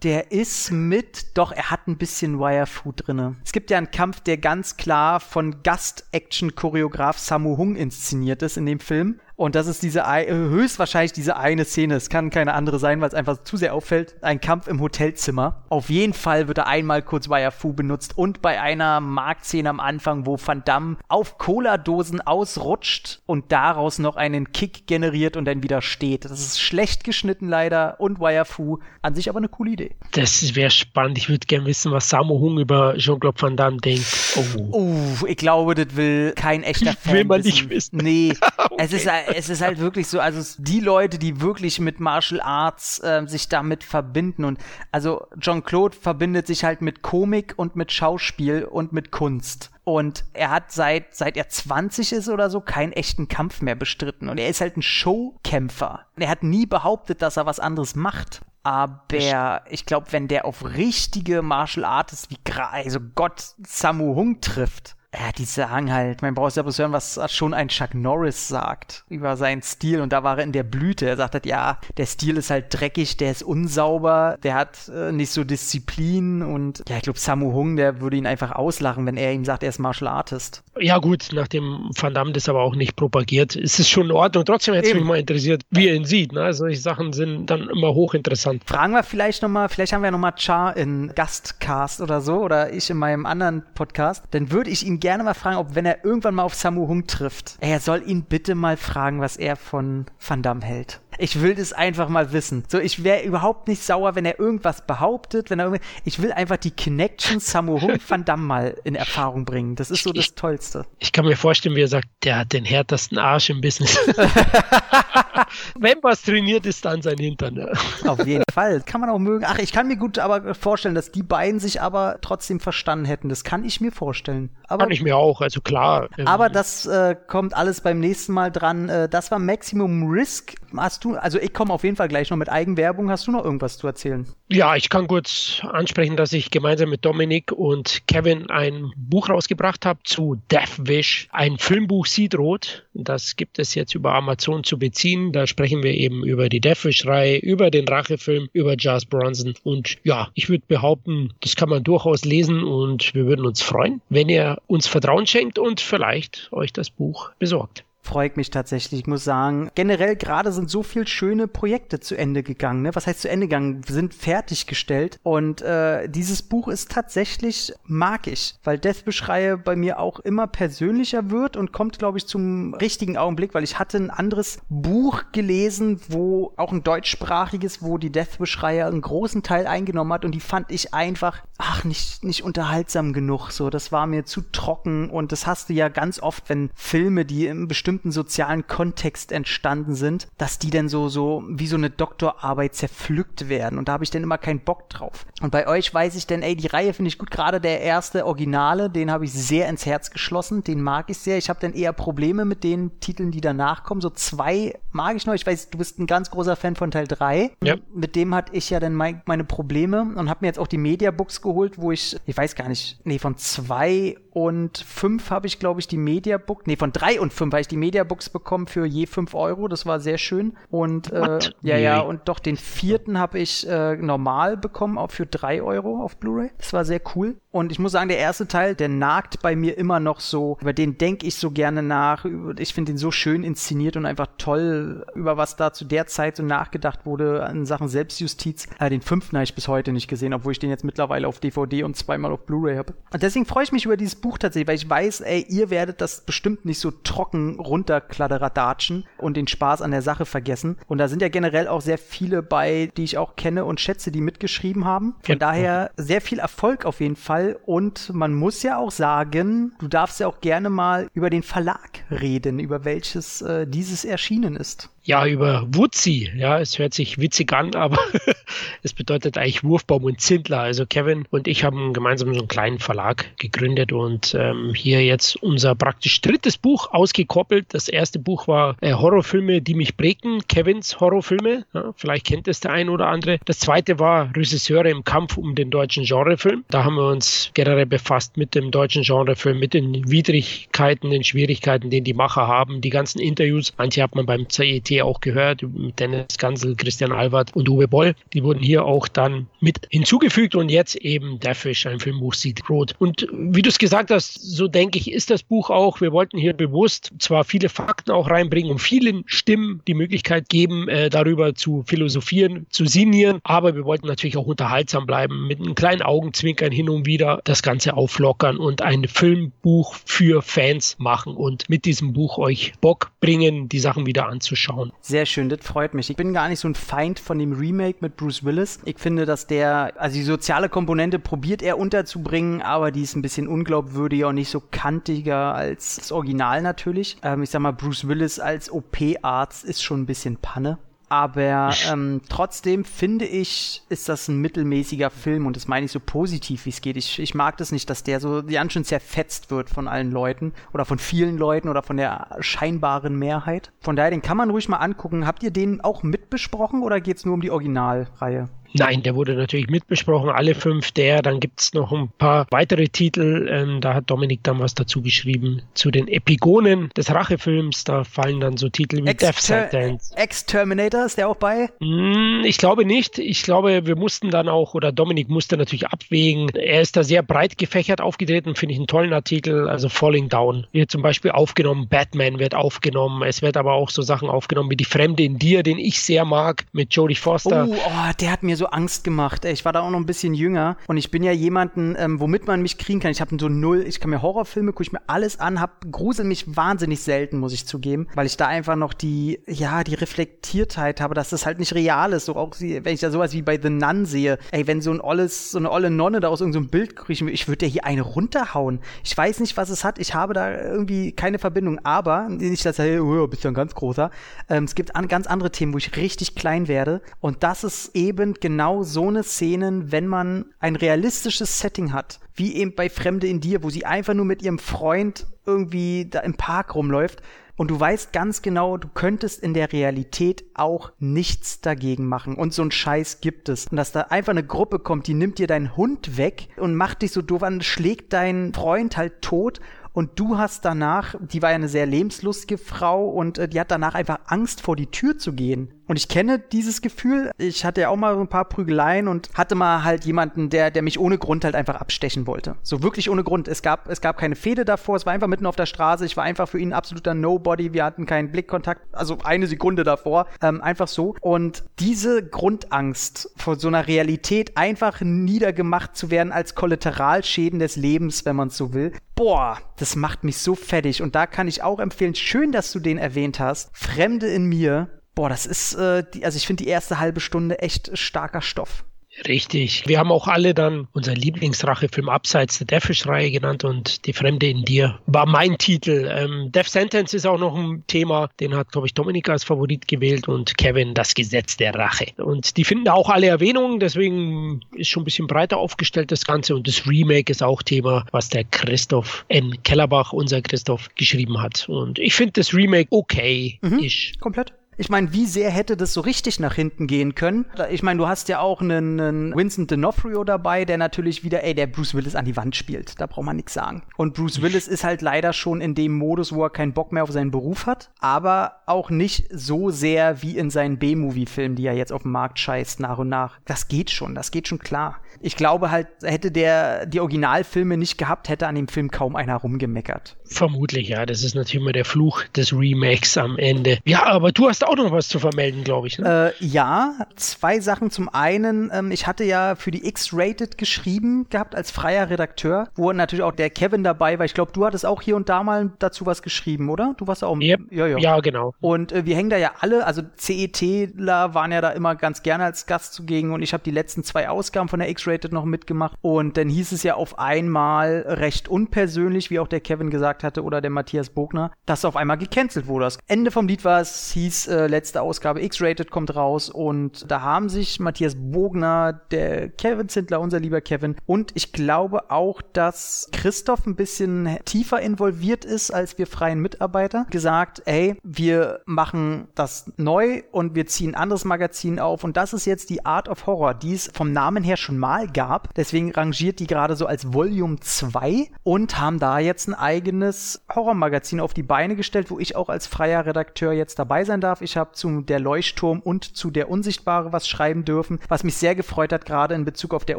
Der 0.02 0.32
ist 0.32 0.70
mit, 0.70 1.36
doch, 1.36 1.52
er 1.52 1.70
hat 1.70 1.86
ein 1.86 1.98
bisschen 1.98 2.40
Wire 2.40 2.64
Food 2.64 3.06
drinne. 3.06 3.36
Es 3.44 3.52
gibt 3.52 3.70
ja 3.70 3.76
einen 3.76 3.90
Kampf, 3.90 4.20
der 4.20 4.38
ganz 4.38 4.78
klar 4.78 5.20
von 5.20 5.62
Gast-Action-Choreograf 5.62 7.18
Samu 7.18 7.58
Hung 7.58 7.76
inszeniert 7.76 8.40
ist 8.40 8.56
in 8.56 8.64
dem 8.64 8.80
Film. 8.80 9.20
Und 9.40 9.54
das 9.54 9.68
ist 9.68 9.82
diese 9.82 10.04
höchstwahrscheinlich 10.06 11.12
diese 11.12 11.38
eine 11.38 11.64
Szene. 11.64 11.94
Es 11.94 12.10
kann 12.10 12.28
keine 12.28 12.52
andere 12.52 12.78
sein, 12.78 13.00
weil 13.00 13.08
es 13.08 13.14
einfach 13.14 13.42
zu 13.42 13.56
sehr 13.56 13.72
auffällt. 13.72 14.14
Ein 14.20 14.38
Kampf 14.38 14.68
im 14.68 14.82
Hotelzimmer. 14.82 15.64
Auf 15.70 15.88
jeden 15.88 16.12
Fall 16.12 16.46
wird 16.46 16.58
er 16.58 16.66
einmal 16.66 17.00
kurz 17.00 17.30
Wire 17.30 17.50
Fu 17.50 17.72
benutzt 17.72 18.18
und 18.18 18.42
bei 18.42 18.60
einer 18.60 19.00
Marktszene 19.00 19.70
am 19.70 19.80
Anfang, 19.80 20.26
wo 20.26 20.36
Van 20.38 20.62
Damme 20.66 20.98
auf 21.08 21.38
Cola-Dosen 21.38 22.20
ausrutscht 22.20 23.22
und 23.24 23.50
daraus 23.50 23.98
noch 23.98 24.16
einen 24.16 24.52
Kick 24.52 24.86
generiert 24.86 25.38
und 25.38 25.46
dann 25.46 25.62
wieder 25.62 25.80
steht. 25.80 26.26
Das 26.26 26.32
ist 26.32 26.60
schlecht 26.60 27.04
geschnitten 27.04 27.48
leider 27.48 27.98
und 27.98 28.20
Wire 28.20 28.44
Fu 28.44 28.80
an 29.00 29.14
sich 29.14 29.30
aber 29.30 29.38
eine 29.38 29.48
coole 29.48 29.70
Idee. 29.70 29.96
Das 30.12 30.54
wäre 30.54 30.68
spannend. 30.68 31.16
Ich 31.16 31.30
würde 31.30 31.46
gerne 31.46 31.64
wissen, 31.64 31.92
was 31.92 32.10
Samu 32.10 32.40
Hung 32.40 32.58
über 32.58 32.94
Jean-Claude 32.98 33.40
Van 33.40 33.56
Damme 33.56 33.78
denkt. 33.78 34.04
Oh. 34.36 34.76
Uh, 34.80 35.26
ich 35.26 35.38
glaube, 35.38 35.74
das 35.74 35.96
will 35.96 36.34
kein 36.36 36.62
echter 36.62 36.92
Fan 36.92 37.14
Will 37.14 37.24
man 37.24 37.42
wissen. 37.42 37.48
nicht 37.48 37.70
wissen. 37.70 37.96
Nee, 38.02 38.34
okay. 38.58 38.74
es 38.76 38.92
ist 38.92 39.08
es 39.34 39.48
ist 39.48 39.62
halt 39.62 39.78
wirklich 39.78 40.08
so, 40.08 40.20
also 40.20 40.60
die 40.62 40.80
Leute, 40.80 41.18
die 41.18 41.40
wirklich 41.40 41.80
mit 41.80 42.00
Martial 42.00 42.40
Arts 42.40 42.98
äh, 43.00 43.22
sich 43.26 43.48
damit 43.48 43.84
verbinden 43.84 44.44
und 44.44 44.58
also 44.92 45.26
Jean-Claude 45.38 45.96
verbindet 45.96 46.46
sich 46.46 46.64
halt 46.64 46.82
mit 46.82 47.02
Komik 47.02 47.54
und 47.56 47.76
mit 47.76 47.92
Schauspiel 47.92 48.64
und 48.64 48.92
mit 48.92 49.10
Kunst. 49.10 49.70
Und 49.84 50.24
er 50.34 50.50
hat 50.50 50.70
seit, 50.70 51.16
seit 51.16 51.36
er 51.36 51.48
20 51.48 52.12
ist 52.12 52.28
oder 52.28 52.48
so 52.48 52.60
keinen 52.60 52.92
echten 52.92 53.26
Kampf 53.26 53.60
mehr 53.60 53.74
bestritten. 53.74 54.28
Und 54.28 54.38
er 54.38 54.48
ist 54.48 54.60
halt 54.60 54.76
ein 54.76 54.82
Showkämpfer. 54.82 56.06
Er 56.16 56.28
hat 56.28 56.44
nie 56.44 56.66
behauptet, 56.66 57.22
dass 57.22 57.36
er 57.36 57.46
was 57.46 57.58
anderes 57.58 57.96
macht. 57.96 58.42
Aber 58.62 59.62
ich 59.70 59.86
glaube, 59.86 60.08
wenn 60.10 60.28
der 60.28 60.44
auf 60.44 60.64
richtige 60.64 61.42
Martial 61.42 61.84
Artists 61.84 62.28
wie, 62.30 62.38
also 62.54 63.00
Gott, 63.14 63.54
Samu 63.66 64.14
Hung 64.14 64.40
trifft, 64.40 64.96
ja, 65.12 65.32
die 65.36 65.44
sagen 65.44 65.92
halt, 65.92 66.22
man 66.22 66.34
braucht 66.34 66.54
ja 66.54 66.62
bloß 66.62 66.78
hören, 66.78 66.92
was 66.92 67.20
schon 67.32 67.52
ein 67.52 67.68
Chuck 67.68 67.94
Norris 67.94 68.46
sagt 68.46 69.04
über 69.08 69.36
seinen 69.36 69.60
Stil. 69.62 70.00
Und 70.00 70.12
da 70.12 70.22
war 70.22 70.38
er 70.38 70.44
in 70.44 70.52
der 70.52 70.62
Blüte. 70.62 71.06
Er 71.06 71.16
sagt 71.16 71.34
halt, 71.34 71.46
ja, 71.46 71.78
der 71.96 72.06
Stil 72.06 72.36
ist 72.36 72.50
halt 72.50 72.66
dreckig, 72.70 73.16
der 73.16 73.32
ist 73.32 73.42
unsauber, 73.42 74.38
der 74.44 74.54
hat 74.54 74.88
äh, 74.88 75.10
nicht 75.10 75.30
so 75.32 75.42
Disziplin. 75.42 76.42
Und 76.42 76.84
ja, 76.88 76.96
ich 76.96 77.02
glaube, 77.02 77.18
Samu 77.18 77.52
Hung, 77.52 77.74
der 77.74 78.00
würde 78.00 78.16
ihn 78.18 78.26
einfach 78.26 78.52
auslachen, 78.52 79.04
wenn 79.04 79.16
er 79.16 79.32
ihm 79.32 79.44
sagt, 79.44 79.64
er 79.64 79.70
ist 79.70 79.80
Martial 79.80 80.08
Artist. 80.08 80.62
Ja, 80.78 80.98
gut, 80.98 81.30
nachdem 81.32 81.90
Van 81.98 82.14
Damme 82.14 82.32
das 82.32 82.48
aber 82.48 82.62
auch 82.62 82.76
nicht 82.76 82.94
propagiert, 82.94 83.56
ist 83.56 83.80
es 83.80 83.88
schon 83.88 84.06
in 84.06 84.12
Ordnung. 84.12 84.44
Trotzdem 84.44 84.74
hätte 84.74 84.90
es 84.90 84.94
mich 84.94 85.04
mal 85.04 85.18
interessiert, 85.18 85.62
wie 85.70 85.88
er 85.88 85.96
ihn 85.96 86.04
sieht. 86.04 86.32
Ne? 86.32 86.52
Solche 86.52 86.80
Sachen 86.80 87.12
sind 87.12 87.46
dann 87.46 87.68
immer 87.68 87.94
hochinteressant. 87.94 88.62
Fragen 88.64 88.92
wir 88.92 89.02
vielleicht 89.02 89.42
nochmal, 89.42 89.68
vielleicht 89.68 89.92
haben 89.92 90.04
wir 90.04 90.12
nochmal 90.12 90.34
Char 90.36 90.76
in 90.76 91.10
Gastcast 91.16 92.00
oder 92.00 92.20
so, 92.20 92.36
oder 92.36 92.72
ich 92.72 92.88
in 92.90 92.96
meinem 92.96 93.26
anderen 93.26 93.64
Podcast. 93.74 94.24
Dann 94.30 94.52
würde 94.52 94.70
ich 94.70 94.86
ihn 94.86 94.99
gerne 95.00 95.24
mal 95.24 95.34
fragen, 95.34 95.56
ob 95.56 95.74
wenn 95.74 95.86
er 95.86 96.04
irgendwann 96.04 96.34
mal 96.34 96.42
auf 96.42 96.54
Samu 96.54 96.88
Hung 96.88 97.06
trifft, 97.06 97.56
er 97.60 97.80
soll 97.80 98.02
ihn 98.06 98.22
bitte 98.22 98.54
mal 98.54 98.76
fragen, 98.76 99.20
was 99.20 99.36
er 99.36 99.56
von 99.56 100.06
Van 100.18 100.42
Damme 100.42 100.64
hält. 100.64 101.00
Ich 101.18 101.40
will 101.42 101.54
das 101.54 101.72
einfach 101.72 102.08
mal 102.08 102.32
wissen. 102.32 102.64
So, 102.68 102.78
ich 102.78 103.04
wäre 103.04 103.22
überhaupt 103.22 103.68
nicht 103.68 103.82
sauer, 103.82 104.14
wenn 104.14 104.24
er 104.24 104.38
irgendwas 104.38 104.86
behauptet, 104.86 105.50
wenn 105.50 105.58
er 105.58 105.78
ich 106.04 106.22
will 106.22 106.32
einfach 106.32 106.56
die 106.56 106.70
Connection 106.70 107.40
Samu 107.40 107.80
Hung 107.80 107.98
Van 108.08 108.24
Damme 108.24 108.42
mal 108.44 108.76
in 108.84 108.94
Erfahrung 108.94 109.44
bringen. 109.44 109.76
Das 109.76 109.90
ist 109.90 110.04
so 110.04 110.12
das 110.12 110.34
Tollste. 110.34 110.86
Ich 110.98 111.12
kann 111.12 111.24
mir 111.24 111.36
vorstellen, 111.36 111.76
wie 111.76 111.82
er 111.82 111.88
sagt, 111.88 112.08
der 112.24 112.38
hat 112.38 112.52
den 112.52 112.64
härtesten 112.64 113.18
Arsch 113.18 113.50
im 113.50 113.60
Business. 113.60 113.98
wenn 115.78 115.98
was 116.02 116.22
trainiert 116.22 116.66
ist, 116.66 116.84
dann 116.84 117.02
sein 117.02 117.18
Hintern. 117.18 117.56
Ja. 117.56 118.10
Auf 118.10 118.26
jeden 118.26 118.44
Fall. 118.52 118.80
Kann 118.84 119.00
man 119.00 119.10
auch 119.10 119.18
mögen. 119.18 119.44
Ach, 119.46 119.58
ich 119.58 119.72
kann 119.72 119.88
mir 119.88 119.96
gut 119.96 120.18
aber 120.18 120.54
vorstellen, 120.54 120.94
dass 120.94 121.12
die 121.12 121.22
beiden 121.22 121.60
sich 121.60 121.80
aber 121.80 122.18
trotzdem 122.20 122.60
verstanden 122.60 123.04
hätten. 123.04 123.28
Das 123.28 123.44
kann 123.44 123.64
ich 123.64 123.80
mir 123.80 123.92
vorstellen. 123.92 124.50
Aber, 124.70 124.84
kann 124.84 124.92
ich 124.92 125.02
mir 125.02 125.16
auch, 125.16 125.40
also 125.40 125.60
klar. 125.60 126.08
Aber 126.24 126.48
das 126.48 126.86
äh, 126.86 127.16
kommt 127.26 127.56
alles 127.56 127.80
beim 127.80 127.98
nächsten 127.98 128.32
Mal 128.32 128.52
dran. 128.52 128.88
Äh, 128.88 129.08
das 129.08 129.32
war 129.32 129.40
Maximum 129.40 130.08
Risk. 130.08 130.54
Hast 130.76 131.02
du, 131.02 131.16
also 131.16 131.40
ich 131.40 131.52
komme 131.52 131.72
auf 131.72 131.82
jeden 131.82 131.96
Fall 131.96 132.06
gleich 132.06 132.30
noch 132.30 132.36
mit 132.36 132.48
Eigenwerbung. 132.48 133.10
Hast 133.10 133.26
du 133.26 133.32
noch 133.32 133.44
irgendwas 133.44 133.78
zu 133.78 133.88
erzählen? 133.88 134.28
Ja, 134.48 134.76
ich 134.76 134.88
kann 134.88 135.08
kurz 135.08 135.60
ansprechen, 135.64 136.16
dass 136.16 136.32
ich 136.32 136.52
gemeinsam 136.52 136.90
mit 136.90 137.04
Dominik 137.04 137.50
und 137.50 138.02
Kevin 138.06 138.48
ein 138.48 138.92
Buch 138.96 139.28
rausgebracht 139.28 139.84
habe 139.86 140.00
zu 140.04 140.40
Death 140.52 140.78
Wish, 140.78 141.28
ein 141.32 141.58
Filmbuch 141.58 142.06
Sieht 142.06 142.36
Rot. 142.38 142.84
Das 142.94 143.34
gibt 143.34 143.58
es 143.58 143.74
jetzt 143.74 143.96
über 143.96 144.14
Amazon 144.14 144.62
zu 144.62 144.78
beziehen. 144.78 145.32
Da 145.32 145.48
sprechen 145.48 145.82
wir 145.82 145.94
eben 145.94 146.24
über 146.24 146.48
die 146.48 146.60
Death 146.60 146.84
Wish-Reihe, 146.84 147.38
über 147.38 147.72
den 147.72 147.88
Rachefilm, 147.88 148.48
über 148.52 148.76
Jazz 148.78 149.04
Bronson. 149.04 149.54
Und 149.64 149.98
ja, 150.04 150.28
ich 150.34 150.48
würde 150.48 150.64
behaupten, 150.68 151.32
das 151.40 151.56
kann 151.56 151.68
man 151.68 151.82
durchaus 151.82 152.24
lesen 152.24 152.62
und 152.62 153.14
wir 153.14 153.26
würden 153.26 153.46
uns 153.46 153.62
freuen, 153.62 154.00
wenn 154.08 154.28
ihr 154.28 154.59
uns 154.66 154.86
Vertrauen 154.86 155.26
schenkt 155.26 155.58
und 155.58 155.80
vielleicht 155.80 156.48
euch 156.52 156.72
das 156.72 156.90
Buch 156.90 157.30
besorgt 157.38 157.84
freut 158.10 158.36
mich 158.36 158.50
tatsächlich. 158.50 159.02
Ich 159.02 159.06
muss 159.06 159.22
sagen, 159.22 159.70
generell 159.76 160.16
gerade 160.16 160.50
sind 160.50 160.68
so 160.68 160.82
viel 160.82 161.06
schöne 161.06 161.46
Projekte 161.46 162.00
zu 162.00 162.16
Ende 162.16 162.42
gegangen. 162.42 162.82
Ne? 162.82 162.94
Was 162.94 163.06
heißt 163.06 163.20
zu 163.20 163.30
Ende 163.30 163.46
gegangen? 163.46 163.82
Sind 163.86 164.14
fertiggestellt. 164.14 165.20
Und 165.22 165.62
äh, 165.62 166.08
dieses 166.08 166.42
Buch 166.42 166.66
ist 166.66 166.90
tatsächlich 166.90 167.72
mag 167.84 168.26
ich, 168.26 168.56
weil 168.64 168.78
Deathwish-Reihe 168.78 169.56
bei 169.58 169.76
mir 169.76 170.00
auch 170.00 170.18
immer 170.18 170.46
persönlicher 170.46 171.30
wird 171.30 171.56
und 171.56 171.72
kommt, 171.72 171.98
glaube 171.98 172.18
ich, 172.18 172.26
zum 172.26 172.74
richtigen 172.74 173.16
Augenblick, 173.16 173.54
weil 173.54 173.64
ich 173.64 173.78
hatte 173.78 173.98
ein 173.98 174.10
anderes 174.10 174.58
Buch 174.68 175.22
gelesen, 175.32 176.00
wo 176.08 176.52
auch 176.56 176.72
ein 176.72 176.82
deutschsprachiges, 176.82 177.80
wo 177.80 177.96
die 177.96 178.10
Deathwish-Reihe 178.10 178.86
einen 178.86 179.02
großen 179.02 179.42
Teil 179.42 179.68
eingenommen 179.68 180.12
hat 180.12 180.24
und 180.24 180.32
die 180.32 180.40
fand 180.40 180.72
ich 180.72 180.94
einfach, 180.94 181.44
ach, 181.60 181.84
nicht, 181.84 182.24
nicht 182.24 182.42
unterhaltsam 182.42 183.12
genug. 183.12 183.50
So, 183.50 183.70
das 183.70 183.92
war 183.92 184.06
mir 184.06 184.24
zu 184.24 184.40
trocken 184.52 185.10
und 185.10 185.32
das 185.32 185.46
hast 185.46 185.68
du 185.68 185.74
ja 185.74 185.88
ganz 185.88 186.20
oft, 186.20 186.48
wenn 186.48 186.70
Filme, 186.74 187.24
die 187.24 187.46
im 187.46 187.68
bestimmten 187.68 188.10
sozialen 188.12 188.66
Kontext 188.66 189.30
entstanden 189.30 189.94
sind, 189.94 190.26
dass 190.38 190.58
die 190.58 190.70
dann 190.70 190.88
so, 190.88 191.08
so 191.08 191.44
wie 191.48 191.66
so 191.66 191.76
eine 191.76 191.90
Doktorarbeit 191.90 192.74
zerpflückt 192.74 193.48
werden. 193.48 193.78
Und 193.78 193.88
da 193.88 193.92
habe 193.92 194.04
ich 194.04 194.10
dann 194.10 194.22
immer 194.22 194.38
keinen 194.38 194.60
Bock 194.60 194.88
drauf. 194.88 195.26
Und 195.40 195.50
bei 195.50 195.66
euch 195.68 195.92
weiß 195.92 196.16
ich 196.16 196.26
dann, 196.26 196.42
ey, 196.42 196.56
die 196.56 196.66
Reihe 196.66 196.94
finde 196.94 197.08
ich 197.08 197.18
gut. 197.18 197.30
Gerade 197.30 197.60
der 197.60 197.80
erste 197.80 198.26
Originale, 198.26 198.90
den 198.90 199.10
habe 199.10 199.24
ich 199.24 199.32
sehr 199.32 199.68
ins 199.68 199.86
Herz 199.86 200.10
geschlossen. 200.10 200.64
Den 200.64 200.80
mag 200.80 201.10
ich 201.10 201.18
sehr. 201.18 201.38
Ich 201.38 201.48
habe 201.48 201.60
dann 201.60 201.74
eher 201.74 201.92
Probleme 201.92 202.44
mit 202.44 202.64
den 202.64 202.98
Titeln, 203.00 203.30
die 203.30 203.40
danach 203.40 203.84
kommen. 203.84 204.00
So 204.00 204.10
zwei 204.10 204.78
mag 204.92 205.16
ich 205.16 205.26
noch. 205.26 205.34
Ich 205.34 205.46
weiß, 205.46 205.70
du 205.70 205.78
bist 205.78 205.98
ein 205.98 206.06
ganz 206.06 206.30
großer 206.30 206.56
Fan 206.56 206.74
von 206.74 206.90
Teil 206.90 207.06
3. 207.06 207.52
Ja. 207.62 207.76
Mit 207.94 208.16
dem 208.16 208.34
hatte 208.34 208.54
ich 208.54 208.70
ja 208.70 208.80
dann 208.80 208.94
mein, 208.94 209.22
meine 209.26 209.44
Probleme 209.44 210.02
und 210.16 210.30
habe 210.30 210.38
mir 210.40 210.46
jetzt 210.46 210.58
auch 210.58 210.66
die 210.66 210.78
Mediabooks 210.78 211.42
geholt 211.42 211.49
rausgeholt, 211.50 211.80
wo 211.80 211.92
ich, 211.92 212.16
ich 212.26 212.36
weiß 212.36 212.54
gar 212.54 212.68
nicht, 212.68 212.98
nee, 213.04 213.18
von 213.18 213.36
zwei 213.36 214.16
und 214.32 214.78
fünf 214.78 215.30
habe 215.30 215.46
ich, 215.46 215.58
glaube 215.58 215.80
ich, 215.80 215.88
die 215.88 215.96
Mediabook, 215.96 216.66
nee, 216.66 216.76
von 216.76 216.92
drei 216.92 217.20
und 217.20 217.32
fünf 217.32 217.52
habe 217.52 217.60
ich 217.60 217.68
die 217.68 217.76
Mediabooks 217.76 218.30
bekommen 218.30 218.66
für 218.66 218.86
je 218.86 219.06
fünf 219.06 219.34
Euro. 219.34 219.66
Das 219.68 219.86
war 219.86 220.00
sehr 220.00 220.18
schön. 220.18 220.56
Und 220.70 221.12
äh, 221.12 221.40
ja, 221.62 221.76
ja, 221.76 222.00
und 222.00 222.28
doch 222.28 222.38
den 222.38 222.56
vierten 222.56 223.18
habe 223.18 223.38
ich 223.38 223.68
äh, 223.68 223.96
normal 223.96 224.56
bekommen, 224.56 224.98
auch 224.98 225.10
für 225.10 225.26
drei 225.26 225.62
Euro 225.62 226.02
auf 226.02 226.16
Blu-ray. 226.18 226.50
Das 226.58 226.72
war 226.72 226.84
sehr 226.84 227.00
cool. 227.14 227.36
Und 227.50 227.72
ich 227.72 227.80
muss 227.80 227.92
sagen, 227.92 228.08
der 228.08 228.18
erste 228.18 228.46
Teil, 228.46 228.76
der 228.76 228.88
nagt 228.88 229.42
bei 229.42 229.56
mir 229.56 229.76
immer 229.76 229.98
noch 229.98 230.20
so, 230.20 230.56
über 230.60 230.72
den 230.72 230.98
denke 230.98 231.26
ich 231.26 231.34
so 231.34 231.50
gerne 231.50 231.82
nach. 231.82 232.24
Ich 232.58 232.72
finde 232.74 232.92
den 232.92 232.98
so 232.98 233.10
schön 233.10 233.42
inszeniert 233.42 233.96
und 233.96 234.06
einfach 234.06 234.28
toll, 234.38 235.04
über 235.16 235.36
was 235.36 235.56
da 235.56 235.72
zu 235.72 235.84
der 235.84 236.06
Zeit 236.06 236.36
so 236.36 236.44
nachgedacht 236.44 237.04
wurde 237.04 237.48
in 237.50 237.66
Sachen 237.66 237.88
Selbstjustiz. 237.88 238.68
Äh, 238.78 238.90
den 238.90 239.00
fünften 239.00 239.36
habe 239.36 239.44
ich 239.44 239.56
bis 239.56 239.66
heute 239.66 239.92
nicht 239.92 240.06
gesehen, 240.06 240.32
obwohl 240.32 240.52
ich 240.52 240.60
den 240.60 240.70
jetzt 240.70 240.84
mittlerweile 240.84 241.26
auf 241.26 241.39
DVD 241.40 241.82
und 241.82 241.96
zweimal 241.96 242.32
auf 242.32 242.46
Blu-ray 242.46 242.76
habe. 242.76 242.94
Und 243.12 243.22
deswegen 243.22 243.46
freue 243.46 243.64
ich 243.64 243.72
mich 243.72 243.84
über 243.84 243.96
dieses 243.96 244.16
Buch 244.16 244.38
tatsächlich, 244.38 244.68
weil 244.68 244.76
ich 244.76 244.88
weiß, 244.88 245.20
ey, 245.22 245.44
ihr 245.48 245.70
werdet 245.70 246.00
das 246.00 246.22
bestimmt 246.22 246.64
nicht 246.64 246.78
so 246.78 246.90
trocken 246.90 247.58
runterkladderadatschen 247.58 249.06
und 249.18 249.36
den 249.36 249.48
Spaß 249.48 249.82
an 249.82 249.90
der 249.90 250.02
Sache 250.02 250.26
vergessen. 250.26 250.76
Und 250.86 250.98
da 250.98 251.08
sind 251.08 251.22
ja 251.22 251.28
generell 251.28 251.68
auch 251.68 251.80
sehr 251.80 251.98
viele 251.98 252.42
bei, 252.42 252.90
die 252.96 253.04
ich 253.04 253.18
auch 253.18 253.36
kenne 253.36 253.64
und 253.64 253.80
schätze, 253.80 254.10
die 254.10 254.20
mitgeschrieben 254.20 254.84
haben. 254.84 255.14
Von 255.22 255.34
ja. 255.34 255.38
daher 255.38 255.90
sehr 255.96 256.20
viel 256.20 256.38
Erfolg 256.38 256.84
auf 256.84 257.00
jeden 257.00 257.16
Fall. 257.16 257.58
Und 257.66 258.12
man 258.12 258.34
muss 258.34 258.62
ja 258.62 258.78
auch 258.78 258.90
sagen, 258.90 259.72
du 259.78 259.88
darfst 259.88 260.20
ja 260.20 260.26
auch 260.26 260.40
gerne 260.40 260.70
mal 260.70 261.08
über 261.14 261.30
den 261.30 261.42
Verlag 261.42 262.04
reden, 262.10 262.58
über 262.58 262.84
welches 262.84 263.42
äh, 263.42 263.66
dieses 263.66 264.04
erschienen 264.04 264.56
ist. 264.56 264.90
Ja, 265.02 265.26
über 265.26 265.66
Wutzi. 265.70 266.30
Ja, 266.36 266.60
es 266.60 266.78
hört 266.78 266.92
sich 266.92 267.18
witzig 267.18 267.52
an, 267.52 267.74
aber 267.74 267.98
es 268.82 268.92
bedeutet 268.92 269.38
eigentlich 269.38 269.64
Wurfbaum 269.64 270.04
und 270.04 270.20
Zindler. 270.20 270.60
Also 270.60 270.84
Kevin 270.84 271.24
und 271.30 271.48
ich 271.48 271.64
haben 271.64 271.94
gemeinsam 271.94 272.34
so 272.34 272.40
einen 272.40 272.48
kleinen 272.48 272.78
Verlag 272.78 273.34
gegründet 273.38 273.92
und 273.92 274.36
ähm, 274.38 274.74
hier 274.74 275.02
jetzt 275.02 275.36
unser 275.42 275.74
praktisch 275.74 276.20
drittes 276.20 276.58
Buch 276.58 276.92
ausgekoppelt. 276.92 277.66
Das 277.70 277.88
erste 277.88 278.18
Buch 278.18 278.46
war 278.46 278.76
äh, 278.82 278.92
Horrorfilme, 278.92 279.62
die 279.62 279.74
mich 279.74 279.96
prägten. 279.96 280.42
Kevins 280.48 281.00
Horrorfilme. 281.00 281.64
Ja, 281.72 281.92
vielleicht 281.96 282.26
kennt 282.26 282.46
es 282.46 282.60
der 282.60 282.72
ein 282.72 282.90
oder 282.90 283.06
andere. 283.06 283.38
Das 283.46 283.58
zweite 283.58 283.98
war 283.98 284.30
Regisseure 284.36 284.90
im 284.90 285.04
Kampf 285.04 285.38
um 285.38 285.54
den 285.54 285.70
deutschen 285.70 286.04
Genrefilm. 286.04 286.64
Da 286.68 286.84
haben 286.84 286.96
wir 286.96 287.08
uns 287.08 287.50
generell 287.54 287.86
befasst 287.86 288.36
mit 288.36 288.54
dem 288.54 288.70
deutschen 288.70 289.02
Genrefilm, 289.02 289.58
mit 289.58 289.72
den 289.72 290.10
Widrigkeiten, 290.10 291.10
den 291.10 291.24
Schwierigkeiten, 291.24 291.88
den 291.88 292.04
die 292.04 292.14
Macher 292.14 292.46
haben, 292.46 292.82
die 292.82 292.90
ganzen 292.90 293.18
Interviews. 293.18 293.72
Manche 293.78 294.02
hat 294.02 294.14
man 294.14 294.26
beim 294.26 294.48
CET 294.50 294.89
auch 295.02 295.20
gehört, 295.20 295.64
Dennis 295.98 296.38
Gansel, 296.38 296.74
Christian 296.76 297.12
Albert 297.12 297.54
und 297.54 297.68
Uwe 297.68 297.88
Boll. 297.88 298.14
Die 298.32 298.42
wurden 298.42 298.60
hier 298.60 298.84
auch 298.84 299.08
dann 299.08 299.46
mit 299.60 299.86
hinzugefügt 299.90 300.54
und 300.54 300.68
jetzt 300.70 300.96
eben 300.96 301.38
Der 301.40 301.54
Fisch, 301.54 301.86
ein 301.86 302.00
Filmbuch 302.00 302.34
sieht 302.34 302.68
rot. 302.68 302.94
Und 302.98 303.26
wie 303.32 303.62
du 303.62 303.68
es 303.68 303.78
gesagt 303.78 304.10
hast, 304.10 304.34
so 304.34 304.68
denke 304.68 304.98
ich, 304.98 305.12
ist 305.12 305.30
das 305.30 305.42
Buch 305.42 305.70
auch. 305.70 306.00
Wir 306.00 306.12
wollten 306.12 306.38
hier 306.38 306.52
bewusst 306.52 307.12
zwar 307.18 307.44
viele 307.44 307.68
Fakten 307.68 308.10
auch 308.10 308.28
reinbringen 308.28 308.70
und 308.70 308.78
vielen 308.78 309.22
Stimmen 309.26 309.82
die 309.86 309.94
Möglichkeit 309.94 310.48
geben, 310.48 310.88
äh, 310.88 311.10
darüber 311.10 311.54
zu 311.54 311.84
philosophieren, 311.86 312.66
zu 312.70 312.86
sinnieren, 312.86 313.40
aber 313.44 313.74
wir 313.74 313.84
wollten 313.84 314.06
natürlich 314.06 314.36
auch 314.36 314.46
unterhaltsam 314.46 315.06
bleiben, 315.06 315.46
mit 315.46 315.60
einem 315.60 315.74
kleinen 315.74 316.02
Augenzwinkern 316.02 316.72
hin 316.72 316.88
und 316.88 317.06
wieder 317.06 317.40
das 317.44 317.62
Ganze 317.62 317.94
auflockern 317.94 318.56
und 318.56 318.82
ein 318.82 319.06
Filmbuch 319.06 319.94
für 320.04 320.42
Fans 320.42 320.96
machen 320.98 321.34
und 321.34 321.68
mit 321.68 321.84
diesem 321.84 322.12
Buch 322.12 322.38
euch 322.38 322.72
Bock 322.80 323.12
bringen, 323.20 323.68
die 323.68 323.78
Sachen 323.78 324.06
wieder 324.06 324.28
anzuschauen 324.28 324.79
anschauen. 324.80 324.92
Sehr 325.00 325.26
schön, 325.26 325.48
das 325.48 325.60
freut 325.62 325.94
mich. 325.94 326.10
Ich 326.10 326.16
bin 326.16 326.32
gar 326.32 326.48
nicht 326.48 326.60
so 326.60 326.68
ein 326.68 326.74
Feind 326.74 327.18
von 327.18 327.38
dem 327.38 327.52
Remake 327.52 327.98
mit 328.00 328.16
Bruce 328.16 328.44
Willis. 328.44 328.80
Ich 328.84 328.98
finde, 328.98 329.26
dass 329.26 329.46
der, 329.46 329.92
also 329.96 330.14
die 330.14 330.22
soziale 330.22 330.68
Komponente 330.68 331.18
probiert 331.18 331.62
er 331.62 331.78
unterzubringen, 331.78 332.62
aber 332.62 332.90
die 332.90 333.02
ist 333.02 333.16
ein 333.16 333.22
bisschen 333.22 333.48
unglaubwürdiger 333.48 334.28
und 334.28 334.36
nicht 334.36 334.50
so 334.50 334.62
kantiger 334.70 335.54
als 335.54 335.96
das 335.96 336.12
Original 336.12 336.62
natürlich. 336.62 337.16
Ähm, 337.22 337.42
ich 337.42 337.50
sag 337.50 337.60
mal, 337.60 337.72
Bruce 337.72 338.08
Willis 338.08 338.38
als 338.38 338.70
OP-Arzt 338.70 339.64
ist 339.64 339.82
schon 339.82 340.02
ein 340.02 340.06
bisschen 340.06 340.36
Panne. 340.36 340.78
Aber 341.10 341.74
ähm, 341.90 342.20
trotzdem 342.28 342.84
finde 342.84 343.24
ich, 343.24 343.82
ist 343.88 344.08
das 344.08 344.28
ein 344.28 344.36
mittelmäßiger 344.36 345.10
Film 345.10 345.44
und 345.44 345.56
das 345.56 345.66
meine 345.66 345.86
ich 345.86 345.90
so 345.90 345.98
positiv, 345.98 346.66
wie 346.66 346.70
es 346.70 346.80
geht. 346.80 346.96
Ich, 346.96 347.18
ich 347.18 347.34
mag 347.34 347.56
das 347.56 347.72
nicht, 347.72 347.90
dass 347.90 348.04
der 348.04 348.20
so 348.20 348.44
ganz 348.44 348.72
schön 348.72 348.84
zerfetzt 348.84 349.50
wird 349.50 349.70
von 349.70 349.88
allen 349.88 350.12
Leuten 350.12 350.52
oder 350.72 350.84
von 350.84 351.00
vielen 351.00 351.36
Leuten 351.36 351.68
oder 351.68 351.82
von 351.82 351.96
der 351.96 352.36
scheinbaren 352.38 353.18
Mehrheit. 353.18 353.72
Von 353.80 353.96
daher, 353.96 354.12
den 354.12 354.22
kann 354.22 354.36
man 354.36 354.50
ruhig 354.50 354.68
mal 354.68 354.76
angucken. 354.76 355.26
Habt 355.26 355.42
ihr 355.42 355.50
den 355.50 355.80
auch 355.80 356.04
mitbesprochen 356.04 356.84
oder 356.84 357.00
geht 357.00 357.16
es 357.16 357.24
nur 357.24 357.34
um 357.34 357.40
die 357.40 357.50
Originalreihe? 357.50 358.48
Nein, 358.74 359.02
der 359.02 359.14
wurde 359.14 359.34
natürlich 359.34 359.68
mitbesprochen, 359.68 360.30
alle 360.30 360.54
fünf 360.54 360.92
der. 360.92 361.22
Dann 361.22 361.40
gibt 361.40 361.60
es 361.60 361.74
noch 361.74 361.92
ein 361.92 362.08
paar 362.18 362.46
weitere 362.50 362.88
Titel. 362.88 363.48
Ähm, 363.50 363.80
da 363.80 363.94
hat 363.94 364.10
Dominik 364.10 364.40
dann 364.42 364.60
was 364.60 364.74
dazu 364.74 365.02
geschrieben 365.02 365.62
zu 365.74 365.90
den 365.90 366.08
Epigonen 366.08 366.90
des 366.96 367.12
Rachefilms. 367.12 367.84
Da 367.84 368.04
fallen 368.04 368.40
dann 368.40 368.56
so 368.56 368.68
Titel 368.68 369.04
wie 369.04 369.08
Exter 369.08 369.32
Death 369.32 369.40
Sentence. 369.40 370.12
Ex-Terminator 370.16 371.04
ist 371.04 371.18
der 371.18 371.28
auch 371.28 371.36
bei? 371.36 371.68
Mm, 371.80 372.42
ich 372.44 372.58
glaube 372.58 372.84
nicht. 372.84 373.18
Ich 373.18 373.42
glaube, 373.42 373.86
wir 373.86 373.96
mussten 373.96 374.30
dann 374.30 374.48
auch, 374.48 374.74
oder 374.74 374.92
Dominik 374.92 375.28
musste 375.28 375.56
natürlich 375.56 375.88
abwägen. 375.88 376.48
Er 376.50 376.80
ist 376.80 376.96
da 376.96 377.02
sehr 377.02 377.22
breit 377.22 377.58
gefächert 377.58 378.00
aufgetreten, 378.00 378.54
finde 378.54 378.74
ich 378.74 378.78
einen 378.78 378.86
tollen 378.86 379.12
Artikel. 379.12 379.68
Also 379.68 379.88
Falling 379.88 380.28
Down 380.28 380.66
wird 380.72 380.90
zum 380.90 381.02
Beispiel 381.02 381.30
aufgenommen, 381.32 381.88
Batman 381.88 382.38
wird 382.38 382.54
aufgenommen. 382.54 383.22
Es 383.22 383.42
wird 383.42 383.56
aber 383.56 383.74
auch 383.74 383.90
so 383.90 384.02
Sachen 384.02 384.28
aufgenommen 384.28 384.70
wie 384.70 384.76
Die 384.76 384.84
Fremde 384.84 385.22
in 385.22 385.38
dir, 385.38 385.62
den 385.62 385.78
ich 385.78 386.00
sehr 386.00 386.24
mag, 386.24 386.64
mit 386.72 386.94
Jodie 386.94 387.14
Foster. 387.14 387.66
Oh, 387.68 387.74
oh 387.74 388.12
der 388.20 388.30
hat 388.30 388.42
mir 388.42 388.56
so 388.56 388.59
Angst 388.66 389.04
gemacht. 389.04 389.44
Ich 389.44 389.64
war 389.64 389.72
da 389.72 389.80
auch 389.80 389.90
noch 389.90 389.98
ein 389.98 390.06
bisschen 390.06 390.34
jünger 390.34 390.76
und 390.86 390.96
ich 390.96 391.10
bin 391.10 391.22
ja 391.22 391.32
jemanden, 391.32 391.94
ähm, 391.98 392.20
womit 392.20 392.46
man 392.46 392.62
mich 392.62 392.78
kriegen 392.78 393.00
kann. 393.00 393.10
Ich 393.10 393.20
habe 393.20 393.36
so 393.38 393.48
null, 393.48 393.84
ich 393.86 394.00
kann 394.00 394.10
mir 394.10 394.22
Horrorfilme, 394.22 394.72
gucke 394.72 394.82
ich 394.82 394.92
mir 394.92 395.00
alles 395.06 395.40
an, 395.40 395.60
hab, 395.60 395.90
grusel 395.90 396.24
mich 396.24 396.56
wahnsinnig 396.56 397.00
selten, 397.00 397.38
muss 397.38 397.52
ich 397.52 397.66
zugeben, 397.66 398.08
weil 398.14 398.26
ich 398.26 398.36
da 398.36 398.46
einfach 398.46 398.76
noch 398.76 398.92
die, 398.92 399.40
ja, 399.46 399.84
die 399.84 399.94
Reflektiertheit 399.94 401.00
habe, 401.00 401.14
dass 401.14 401.30
das 401.30 401.46
halt 401.46 401.58
nicht 401.58 401.74
real 401.74 402.12
ist. 402.12 402.26
So 402.26 402.36
auch, 402.36 402.54
wenn 402.60 402.94
ich 402.94 403.00
da 403.00 403.10
sowas 403.10 403.32
wie 403.32 403.42
bei 403.42 403.58
The 403.60 403.70
Nun 403.70 404.04
sehe, 404.04 404.38
ey, 404.50 404.66
wenn 404.66 404.80
so 404.80 404.90
ein 404.90 405.00
olles, 405.00 405.50
so 405.52 405.58
eine 405.58 405.70
olle 405.70 405.90
Nonne 405.90 406.20
da 406.20 406.28
aus 406.28 406.40
irgendeinem 406.40 406.64
so 406.64 406.70
Bild 406.70 406.96
kriegen 406.96 407.26
will, 407.26 407.34
ich 407.34 407.48
würde 407.48 407.66
ja 407.66 407.72
hier 407.72 407.84
eine 407.84 408.02
runterhauen. 408.02 408.80
Ich 409.04 409.16
weiß 409.16 409.40
nicht, 409.40 409.56
was 409.56 409.70
es 409.70 409.84
hat. 409.84 409.98
Ich 409.98 410.14
habe 410.14 410.34
da 410.34 410.52
irgendwie 410.60 411.12
keine 411.12 411.38
Verbindung, 411.38 411.80
aber 411.84 412.28
nicht, 412.28 412.64
dass 412.64 412.78
er, 412.78 412.84
hey, 412.84 413.00
oh, 413.00 413.26
bist 413.26 413.44
ja 413.44 413.50
ein 413.50 413.54
ganz 413.54 413.74
großer. 413.74 414.10
Ähm, 414.48 414.64
es 414.64 414.74
gibt 414.74 414.94
an, 414.96 415.08
ganz 415.08 415.26
andere 415.26 415.50
Themen, 415.50 415.72
wo 415.72 415.78
ich 415.78 415.96
richtig 415.96 416.34
klein 416.34 416.68
werde 416.68 417.00
und 417.20 417.42
das 417.42 417.64
ist 417.64 417.94
eben 417.94 418.34
genau 418.34 418.49
so 418.58 419.08
eine 419.08 419.22
Szenen, 419.22 419.92
wenn 419.92 420.06
man 420.06 420.46
ein 420.58 420.76
realistisches 420.76 421.60
Setting 421.60 421.92
hat, 421.92 422.20
wie 422.34 422.54
eben 422.54 422.74
bei 422.74 422.88
Fremde 422.88 423.26
in 423.26 423.40
dir, 423.40 423.62
wo 423.62 423.70
sie 423.70 423.84
einfach 423.84 424.14
nur 424.14 424.24
mit 424.24 424.42
ihrem 424.42 424.58
Freund 424.58 425.26
irgendwie 425.46 426.08
da 426.10 426.20
im 426.20 426.34
Park 426.34 426.74
rumläuft 426.74 427.22
und 427.60 427.70
du 427.70 427.78
weißt 427.78 428.14
ganz 428.14 428.40
genau, 428.40 428.78
du 428.78 428.88
könntest 428.88 429.42
in 429.42 429.52
der 429.52 429.70
Realität 429.70 430.44
auch 430.54 430.92
nichts 430.98 431.60
dagegen 431.60 432.06
machen. 432.06 432.36
Und 432.36 432.54
so 432.54 432.62
ein 432.62 432.70
Scheiß 432.70 433.20
gibt 433.20 433.50
es. 433.50 433.66
Und 433.66 433.76
dass 433.76 433.92
da 433.92 434.00
einfach 434.00 434.30
eine 434.30 434.42
Gruppe 434.42 434.78
kommt, 434.78 435.06
die 435.06 435.12
nimmt 435.12 435.38
dir 435.38 435.46
deinen 435.46 435.76
Hund 435.76 436.16
weg 436.16 436.48
und 436.56 436.74
macht 436.74 437.02
dich 437.02 437.12
so 437.12 437.20
doof 437.20 437.42
an, 437.42 437.60
schlägt 437.60 438.14
deinen 438.14 438.54
Freund 438.54 438.96
halt 438.96 439.20
tot 439.20 439.60
und 439.92 440.18
du 440.18 440.38
hast 440.38 440.64
danach, 440.64 441.16
die 441.20 441.42
war 441.42 441.50
ja 441.50 441.56
eine 441.56 441.68
sehr 441.68 441.84
lebenslustige 441.84 442.58
Frau 442.58 443.08
und 443.08 443.38
äh, 443.38 443.48
die 443.48 443.60
hat 443.60 443.70
danach 443.70 443.94
einfach 443.94 444.20
Angst 444.26 444.60
vor 444.60 444.76
die 444.76 444.86
Tür 444.86 445.18
zu 445.18 445.32
gehen. 445.32 445.74
Und 445.90 445.96
ich 445.96 446.06
kenne 446.06 446.38
dieses 446.38 446.82
Gefühl. 446.82 447.32
Ich 447.36 447.64
hatte 447.64 447.80
ja 447.80 447.88
auch 447.88 447.96
mal 447.96 448.14
so 448.14 448.20
ein 448.20 448.28
paar 448.28 448.44
Prügeleien 448.44 449.08
und 449.08 449.28
hatte 449.34 449.56
mal 449.56 449.82
halt 449.82 450.04
jemanden, 450.04 450.48
der, 450.48 450.70
der 450.70 450.82
mich 450.82 451.00
ohne 451.00 451.18
Grund 451.18 451.44
halt 451.44 451.56
einfach 451.56 451.74
abstechen 451.74 452.28
wollte. 452.28 452.54
So 452.62 452.84
wirklich 452.84 453.10
ohne 453.10 453.24
Grund. 453.24 453.48
Es 453.48 453.60
gab, 453.60 453.88
es 453.88 454.00
gab 454.00 454.16
keine 454.16 454.36
Fehde 454.36 454.64
davor. 454.64 454.94
Es 454.94 455.04
war 455.04 455.12
einfach 455.12 455.26
mitten 455.26 455.46
auf 455.46 455.56
der 455.56 455.66
Straße. 455.66 456.06
Ich 456.06 456.16
war 456.16 456.22
einfach 456.22 456.48
für 456.48 456.60
ihn 456.60 456.72
absoluter 456.72 457.14
Nobody. 457.14 457.72
Wir 457.72 457.84
hatten 457.84 458.06
keinen 458.06 458.30
Blickkontakt. 458.30 458.82
Also 458.92 459.18
eine 459.24 459.48
Sekunde 459.48 459.82
davor. 459.82 460.26
Ähm, 460.40 460.60
einfach 460.60 460.86
so. 460.86 461.16
Und 461.22 461.64
diese 461.80 462.24
Grundangst 462.24 463.32
vor 463.36 463.58
so 463.58 463.66
einer 463.66 463.88
Realität 463.88 464.56
einfach 464.56 465.00
niedergemacht 465.00 465.96
zu 465.96 466.12
werden 466.12 466.30
als 466.30 466.54
Kollateralschäden 466.54 467.58
des 467.58 467.74
Lebens, 467.74 468.24
wenn 468.24 468.36
man 468.36 468.46
es 468.46 468.56
so 468.56 468.72
will. 468.74 468.92
Boah, 469.16 469.58
das 469.76 469.96
macht 469.96 470.22
mich 470.22 470.38
so 470.38 470.54
fertig. 470.54 471.02
Und 471.02 471.16
da 471.16 471.26
kann 471.26 471.48
ich 471.48 471.64
auch 471.64 471.80
empfehlen, 471.80 472.14
schön, 472.14 472.52
dass 472.52 472.70
du 472.70 472.78
den 472.78 472.96
erwähnt 472.96 473.40
hast. 473.40 473.70
Fremde 473.76 474.28
in 474.28 474.44
mir 474.44 474.88
Boah, 475.20 475.28
das 475.28 475.44
ist, 475.44 475.74
äh, 475.74 476.02
die, 476.14 476.24
also 476.24 476.38
ich 476.38 476.46
finde 476.46 476.64
die 476.64 476.70
erste 476.70 476.98
halbe 476.98 477.20
Stunde 477.20 477.58
echt 477.58 477.90
starker 477.92 478.40
Stoff. 478.40 478.84
Richtig. 479.28 479.86
Wir 479.86 479.98
haben 479.98 480.10
auch 480.10 480.28
alle 480.28 480.54
dann 480.54 480.88
unseren 480.92 481.16
Lieblingsrachefilm 481.16 482.08
Abseits 482.08 482.56
der 482.56 482.68
Deathwish-Reihe 482.68 483.30
genannt 483.30 483.62
und 483.62 484.06
Die 484.06 484.14
Fremde 484.14 484.48
in 484.48 484.64
dir 484.64 484.98
war 485.04 485.26
mein 485.26 485.58
Titel. 485.58 486.10
Ähm, 486.10 486.50
Death 486.52 486.70
Sentence 486.70 487.12
ist 487.12 487.26
auch 487.26 487.38
noch 487.38 487.54
ein 487.54 487.84
Thema, 487.86 488.30
den 488.40 488.56
hat, 488.56 488.72
glaube 488.72 488.86
ich, 488.86 488.94
Dominika 488.94 489.32
als 489.32 489.44
Favorit 489.44 489.86
gewählt 489.88 490.26
und 490.26 490.56
Kevin 490.56 490.94
das 490.94 491.14
Gesetz 491.14 491.58
der 491.58 491.74
Rache. 491.74 492.06
Und 492.16 492.56
die 492.56 492.64
finden 492.64 492.88
auch 492.88 493.10
alle 493.10 493.26
Erwähnungen, 493.26 493.78
deswegen 493.78 494.62
ist 494.74 494.88
schon 494.88 495.02
ein 495.02 495.04
bisschen 495.04 495.26
breiter 495.26 495.58
aufgestellt 495.58 496.10
das 496.12 496.24
Ganze 496.24 496.54
und 496.54 496.66
das 496.66 496.86
Remake 496.86 497.30
ist 497.30 497.42
auch 497.42 497.62
Thema, 497.62 498.06
was 498.10 498.30
der 498.30 498.44
Christoph 498.44 499.26
N. 499.28 499.62
Kellerbach, 499.64 500.14
unser 500.14 500.40
Christoph, 500.40 500.88
geschrieben 500.94 501.42
hat. 501.42 501.68
Und 501.68 501.98
ich 501.98 502.14
finde 502.14 502.32
das 502.32 502.54
Remake 502.54 502.88
okay. 502.90 503.58
Mhm, 503.60 503.86
komplett 504.18 504.54
Ich 504.80 504.88
meine, 504.88 505.12
wie 505.12 505.26
sehr 505.26 505.50
hätte 505.50 505.76
das 505.76 505.92
so 505.92 506.00
richtig 506.00 506.40
nach 506.40 506.54
hinten 506.54 506.86
gehen 506.86 507.14
können? 507.14 507.44
Ich 507.70 507.82
meine, 507.82 507.98
du 507.98 508.08
hast 508.08 508.30
ja 508.30 508.40
auch 508.40 508.62
einen, 508.62 508.98
einen 508.98 509.36
Vincent 509.36 509.70
D'Onofrio 509.70 510.24
dabei, 510.24 510.64
der 510.64 510.78
natürlich 510.78 511.22
wieder, 511.22 511.44
ey, 511.44 511.54
der 511.54 511.66
Bruce 511.66 511.92
Willis 511.92 512.14
an 512.14 512.24
die 512.24 512.34
Wand 512.34 512.56
spielt. 512.56 512.98
Da 512.98 513.04
braucht 513.04 513.26
man 513.26 513.36
nichts 513.36 513.52
sagen. 513.52 513.82
Und 513.98 514.14
Bruce 514.14 514.40
Willis 514.40 514.68
ist 514.68 514.82
halt 514.82 515.02
leider 515.02 515.34
schon 515.34 515.60
in 515.60 515.74
dem 515.74 515.92
Modus, 515.92 516.32
wo 516.32 516.44
er 516.44 516.48
keinen 516.48 516.72
Bock 516.72 516.92
mehr 516.92 517.02
auf 517.02 517.10
seinen 517.10 517.30
Beruf 517.30 517.66
hat, 517.66 517.90
aber 518.00 518.62
auch 518.64 518.88
nicht 518.88 519.26
so 519.30 519.68
sehr 519.68 520.22
wie 520.22 520.38
in 520.38 520.48
seinen 520.48 520.78
B-Movie-Filmen, 520.78 521.56
die 521.56 521.66
er 521.66 521.74
jetzt 521.74 521.92
auf 521.92 522.04
dem 522.04 522.12
Markt 522.12 522.38
scheißt 522.38 522.80
nach 522.80 522.96
und 522.96 523.10
nach. 523.10 523.38
Das 523.44 523.68
geht 523.68 523.90
schon, 523.90 524.14
das 524.14 524.30
geht 524.30 524.48
schon 524.48 524.60
klar. 524.60 524.96
Ich 525.20 525.36
glaube 525.36 525.70
halt, 525.70 525.88
hätte 526.02 526.30
der 526.30 526.86
die 526.86 527.00
Originalfilme 527.00 527.76
nicht 527.76 527.98
gehabt, 527.98 528.28
hätte 528.28 528.46
an 528.46 528.54
dem 528.54 528.68
Film 528.68 528.90
kaum 528.90 529.16
einer 529.16 529.36
rumgemeckert. 529.36 530.16
Vermutlich, 530.24 530.88
ja. 530.88 531.06
Das 531.06 531.22
ist 531.22 531.34
natürlich 531.34 531.62
immer 531.62 531.72
der 531.72 531.84
Fluch 531.84 532.24
des 532.36 532.52
Remakes 532.52 533.18
am 533.18 533.36
Ende. 533.36 533.78
Ja, 533.84 534.06
aber 534.06 534.32
du 534.32 534.48
hast 534.48 534.66
auch 534.66 534.76
noch 534.76 534.92
was 534.92 535.08
zu 535.08 535.18
vermelden, 535.18 535.64
glaube 535.64 535.88
ich. 535.88 535.98
Ne? 535.98 536.32
Äh, 536.40 536.44
ja, 536.44 536.94
zwei 537.16 537.60
Sachen. 537.60 537.90
Zum 537.90 538.08
einen, 538.08 538.70
ähm, 538.72 538.92
ich 538.92 539.06
hatte 539.06 539.24
ja 539.24 539.56
für 539.56 539.70
die 539.70 539.86
X-Rated 539.86 540.56
geschrieben 540.56 541.26
gehabt 541.30 541.54
als 541.54 541.70
freier 541.70 542.10
Redakteur, 542.10 542.68
wo 542.76 542.92
natürlich 542.92 543.24
auch 543.24 543.32
der 543.32 543.50
Kevin 543.50 543.82
dabei 543.82 544.18
war. 544.18 544.24
Ich 544.24 544.34
glaube, 544.34 544.52
du 544.52 544.64
hattest 544.64 544.86
auch 544.86 545.02
hier 545.02 545.16
und 545.16 545.28
da 545.28 545.42
mal 545.42 545.70
dazu 545.78 546.06
was 546.06 546.22
geschrieben, 546.22 546.70
oder? 546.70 546.94
Du 546.96 547.06
warst 547.06 547.24
auch. 547.24 547.38
Yep. 547.40 547.60
Ja, 547.70 547.86
ja. 547.86 547.98
ja, 547.98 548.20
genau. 548.20 548.54
Und 548.60 548.92
äh, 548.92 549.04
wir 549.04 549.16
hängen 549.16 549.30
da 549.30 549.36
ja 549.36 549.52
alle, 549.60 549.86
also 549.86 550.02
CETler 550.16 551.34
waren 551.34 551.52
ja 551.52 551.60
da 551.60 551.70
immer 551.70 551.96
ganz 551.96 552.22
gerne 552.22 552.44
als 552.44 552.66
Gast 552.66 552.94
zugegen 552.94 553.32
und 553.32 553.42
ich 553.42 553.52
habe 553.52 553.62
die 553.64 553.70
letzten 553.70 554.04
zwei 554.04 554.28
Ausgaben 554.28 554.68
von 554.68 554.78
der 554.78 554.88
X-Rated 555.00 555.32
noch 555.32 555.44
mitgemacht. 555.44 555.96
Und 556.02 556.36
dann 556.36 556.48
hieß 556.48 556.72
es 556.72 556.82
ja 556.82 556.94
auf 556.94 557.18
einmal 557.18 558.04
recht 558.06 558.48
unpersönlich, 558.48 559.30
wie 559.30 559.38
auch 559.38 559.48
der 559.48 559.60
Kevin 559.60 559.90
gesagt 559.90 560.22
hatte, 560.22 560.44
oder 560.44 560.60
der 560.60 560.70
Matthias 560.70 561.10
Bogner, 561.10 561.52
dass 561.66 561.84
auf 561.84 561.96
einmal 561.96 562.18
gecancelt 562.18 562.66
wurde. 562.66 562.84
Das 562.84 562.98
Ende 563.06 563.30
vom 563.30 563.48
Lied 563.48 563.64
war, 563.64 563.80
es 563.80 564.10
hieß, 564.12 564.48
äh, 564.48 564.66
letzte 564.66 565.00
Ausgabe 565.00 565.42
X-Rated 565.42 565.90
kommt 565.90 566.14
raus 566.14 566.50
und 566.50 567.10
da 567.10 567.22
haben 567.22 567.48
sich 567.48 567.80
Matthias 567.80 568.14
Bogner, 568.16 568.92
der 569.10 569.48
Kevin 569.48 569.88
Zindler, 569.88 570.20
unser 570.20 570.40
lieber 570.40 570.60
Kevin, 570.60 570.96
und 571.06 571.32
ich 571.34 571.52
glaube 571.52 572.10
auch, 572.10 572.42
dass 572.42 573.08
Christoph 573.12 573.66
ein 573.66 573.76
bisschen 573.76 574.38
tiefer 574.44 574.80
involviert 574.80 575.44
ist 575.44 575.70
als 575.70 575.96
wir 575.98 576.06
freien 576.06 576.40
Mitarbeiter, 576.40 577.06
gesagt, 577.10 577.62
ey, 577.64 577.96
wir 578.02 578.60
machen 578.66 579.28
das 579.34 579.72
neu 579.76 580.22
und 580.32 580.54
wir 580.54 580.66
ziehen 580.66 580.94
ein 580.94 581.02
anderes 581.02 581.24
Magazin 581.24 581.78
auf 581.78 582.04
und 582.04 582.16
das 582.16 582.32
ist 582.32 582.44
jetzt 582.44 582.70
die 582.70 582.84
Art 582.84 583.08
of 583.08 583.26
Horror, 583.26 583.54
die 583.54 583.74
es 583.74 583.90
vom 583.94 584.12
Namen 584.12 584.42
her 584.42 584.56
schon 584.56 584.78
mal 584.78 584.89
gab. 585.12 585.54
Deswegen 585.54 585.92
rangiert 585.92 586.40
die 586.40 586.46
gerade 586.46 586.76
so 586.76 586.86
als 586.86 587.12
Volume 587.12 587.58
2 587.60 588.30
und 588.42 588.78
haben 588.78 588.98
da 588.98 589.18
jetzt 589.18 589.48
ein 589.48 589.54
eigenes 589.54 590.42
Horrormagazin 590.54 591.20
auf 591.20 591.34
die 591.34 591.42
Beine 591.42 591.76
gestellt, 591.76 592.10
wo 592.10 592.18
ich 592.18 592.36
auch 592.36 592.48
als 592.48 592.66
freier 592.66 593.06
Redakteur 593.06 593.52
jetzt 593.52 593.78
dabei 593.78 594.04
sein 594.04 594.20
darf. 594.20 594.42
Ich 594.42 594.56
habe 594.56 594.72
zu 594.72 595.00
Der 595.00 595.20
Leuchtturm 595.20 595.80
und 595.80 596.16
zu 596.16 596.30
Der 596.30 596.50
Unsichtbare 596.50 597.12
was 597.12 597.28
schreiben 597.28 597.64
dürfen, 597.64 598.00
was 598.08 598.24
mich 598.24 598.36
sehr 598.36 598.54
gefreut 598.54 598.92
hat, 598.92 599.04
gerade 599.06 599.34
in 599.34 599.44
Bezug 599.44 599.74
auf 599.74 599.84
Der 599.84 599.98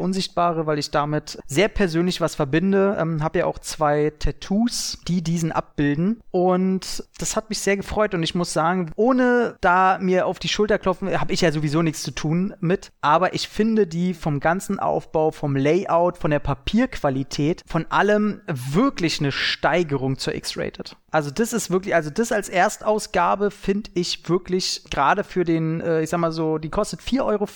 Unsichtbare, 0.00 0.66
weil 0.66 0.78
ich 0.78 0.90
damit 0.90 1.38
sehr 1.46 1.68
persönlich 1.68 2.20
was 2.20 2.34
verbinde. 2.34 2.96
Ähm, 3.00 3.22
habe 3.22 3.40
ja 3.40 3.46
auch 3.46 3.58
zwei 3.58 4.12
Tattoos, 4.18 4.98
die 5.08 5.22
diesen 5.22 5.52
abbilden 5.52 6.20
und 6.30 7.04
das 7.18 7.36
hat 7.36 7.48
mich 7.48 7.60
sehr 7.60 7.76
gefreut 7.76 8.14
und 8.14 8.22
ich 8.22 8.34
muss 8.34 8.52
sagen, 8.52 8.90
ohne 8.96 9.56
da 9.60 9.98
mir 10.00 10.26
auf 10.26 10.38
die 10.38 10.48
Schulter 10.48 10.78
klopfen, 10.78 11.20
habe 11.20 11.32
ich 11.32 11.40
ja 11.40 11.52
sowieso 11.52 11.82
nichts 11.82 12.02
zu 12.02 12.10
tun 12.10 12.54
mit, 12.60 12.92
aber 13.00 13.34
ich 13.34 13.48
finde 13.48 13.86
die 13.86 14.14
vom 14.14 14.40
ganzen 14.40 14.80
Aufbau, 14.82 15.30
vom 15.30 15.56
Layout, 15.56 16.18
von 16.18 16.30
der 16.30 16.38
Papierqualität, 16.38 17.62
von 17.66 17.86
allem 17.90 18.42
wirklich 18.46 19.20
eine 19.20 19.32
Steigerung 19.32 20.18
zur 20.18 20.34
X-Rated. 20.34 20.96
Also 21.12 21.30
das 21.30 21.52
ist 21.52 21.70
wirklich, 21.70 21.94
also 21.94 22.08
das 22.08 22.32
als 22.32 22.48
Erstausgabe 22.48 23.50
finde 23.50 23.90
ich 23.94 24.28
wirklich 24.28 24.82
gerade 24.90 25.24
für 25.24 25.44
den, 25.44 25.80
äh, 25.82 26.02
ich 26.02 26.10
sag 26.10 26.18
mal 26.18 26.32
so, 26.32 26.56
die 26.56 26.70
kostet 26.70 27.00
4,40 27.00 27.24
Euro 27.24 27.48